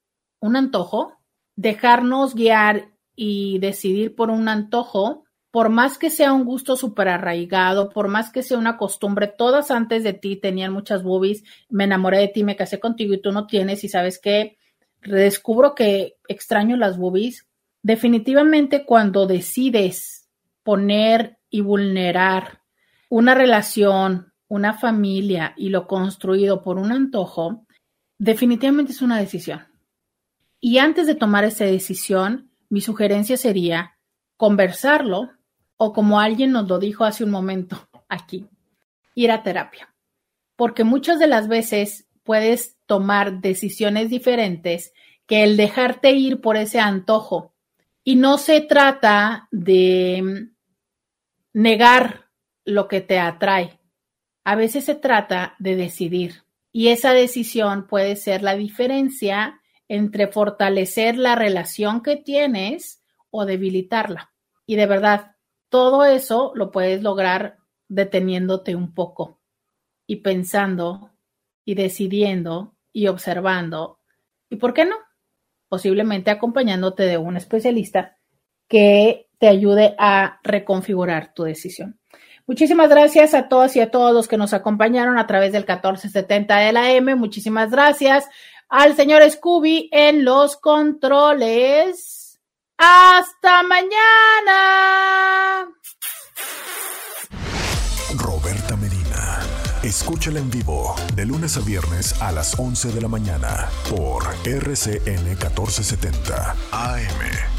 un 0.40 0.57
antojo, 0.57 1.12
dejarnos 1.57 2.35
guiar 2.35 2.90
y 3.15 3.59
decidir 3.59 4.15
por 4.15 4.31
un 4.31 4.48
antojo, 4.48 5.24
por 5.51 5.69
más 5.69 5.98
que 5.98 6.11
sea 6.11 6.32
un 6.32 6.44
gusto 6.44 6.77
súper 6.77 7.09
arraigado, 7.09 7.90
por 7.90 8.09
más 8.09 8.31
que 8.31 8.43
sea 8.43 8.59
una 8.59 8.77
costumbre, 8.77 9.27
todas 9.27 9.70
antes 9.70 10.05
de 10.05 10.12
ti 10.12 10.36
tenían 10.36 10.73
muchas 10.73 11.03
boobies, 11.03 11.44
me 11.70 11.85
enamoré 11.85 12.19
de 12.19 12.28
ti, 12.28 12.44
me 12.44 12.57
casé 12.57 12.78
contigo 12.78 13.15
y 13.15 13.23
tú 13.23 13.32
no 13.32 13.47
tienes 13.47 13.82
y 13.85 13.89
sabes 13.89 14.19
que 14.19 14.59
redescubro 15.01 15.74
que 15.74 16.16
extraño 16.28 16.77
las 16.77 16.98
boobies, 16.98 17.47
Definitivamente 17.86 18.85
cuando 18.85 19.28
decides 19.28 20.28
poner 20.65 21.39
y 21.48 21.61
vulnerar 21.61 22.62
una 23.09 23.32
relación, 23.32 24.32
una 24.48 24.74
familia 24.74 25.55
y 25.57 25.69
lo 25.69 25.86
construido 25.86 26.65
por 26.65 26.78
un 26.78 26.90
antojo, 26.90 27.65
definitivamente 28.18 28.93
es 28.93 29.02
una 29.02 29.18
decisión. 29.18 29.66
Y 30.60 30.78
antes 30.78 31.06
de 31.06 31.14
tomar 31.14 31.44
esa 31.44 31.64
decisión, 31.64 32.51
mi 32.68 32.80
sugerencia 32.80 33.36
sería 33.36 33.97
conversarlo 34.36 35.30
o 35.76 35.93
como 35.93 36.20
alguien 36.20 36.52
nos 36.52 36.68
lo 36.68 36.78
dijo 36.78 37.05
hace 37.05 37.24
un 37.24 37.30
momento 37.30 37.88
aquí, 38.09 38.47
ir 39.14 39.30
a 39.30 39.43
terapia. 39.43 39.94
Porque 40.56 40.84
muchas 40.84 41.18
de 41.18 41.26
las 41.26 41.48
veces 41.48 42.09
puedes 42.24 42.76
tomar 42.86 43.40
decisiones 43.40 44.10
diferentes 44.10 44.93
que 45.26 45.44
el 45.44 45.56
dejarte 45.56 46.12
ir 46.12 46.40
por 46.40 46.56
ese 46.56 46.80
antojo 46.80 47.55
y 48.02 48.16
no 48.16 48.38
se 48.38 48.60
trata 48.60 49.48
de 49.51 50.48
negar 51.52 52.30
lo 52.64 52.88
que 52.88 53.01
te 53.01 53.18
atrae. 53.18 53.78
A 54.44 54.55
veces 54.55 54.84
se 54.84 54.94
trata 54.94 55.56
de 55.59 55.76
decidir. 55.76 56.45
Y 56.77 56.89
esa 56.89 57.15
decisión 57.15 57.86
puede 57.86 58.16
ser 58.16 58.43
la 58.43 58.55
diferencia 58.55 59.62
entre 59.89 60.27
fortalecer 60.27 61.16
la 61.16 61.35
relación 61.35 62.03
que 62.03 62.16
tienes 62.16 63.03
o 63.31 63.47
debilitarla. 63.47 64.35
Y 64.66 64.77
de 64.77 64.85
verdad, 64.85 65.36
todo 65.70 66.05
eso 66.05 66.53
lo 66.55 66.70
puedes 66.70 67.03
lograr 67.03 67.57
deteniéndote 67.89 68.77
un 68.77 68.93
poco 68.93 69.40
y 70.07 70.16
pensando 70.16 71.12
y 71.65 71.77
decidiendo 71.77 72.77
y 72.93 73.07
observando. 73.07 74.01
¿Y 74.51 74.57
por 74.57 74.74
qué 74.74 74.85
no? 74.85 74.97
posiblemente 75.70 76.31
acompañándote 76.31 77.05
de 77.05 77.16
un 77.16 77.39
especialista 77.39 78.19
que 78.69 79.31
te 79.39 79.48
ayude 79.48 79.94
a 79.98 80.40
reconfigurar 80.44 81.32
tu 81.32 81.44
decisión. 81.44 81.98
Muchísimas 82.47 82.89
gracias 82.89 83.35
a 83.35 83.48
todas 83.48 83.74
y 83.77 83.81
a 83.81 83.90
todos 83.90 84.14
los 84.14 84.28
que 84.28 84.36
nos 84.36 84.52
acompañaron 84.55 85.18
a 85.18 85.27
través 85.27 85.52
del 85.52 85.62
1470 85.62 86.56
de 86.56 86.73
la 86.73 86.93
M. 86.93 87.14
Muchísimas 87.16 87.70
gracias 87.70 88.27
al 88.68 88.94
señor 88.94 89.28
Scooby 89.28 89.89
en 89.93 90.24
los 90.24 90.56
controles. 90.56 92.39
Hasta 92.78 93.62
mañana. 93.62 95.06
Escúchala 99.86 100.40
en 100.40 100.51
vivo 100.51 100.97
de 101.14 101.24
lunes 101.24 101.56
a 101.56 101.60
viernes 101.60 102.20
a 102.20 102.32
las 102.32 102.59
11 102.59 102.90
de 102.90 103.01
la 103.01 103.06
mañana 103.06 103.68
por 103.89 104.24
RCN 104.44 105.24
1470 105.24 106.56
AM. 106.73 107.56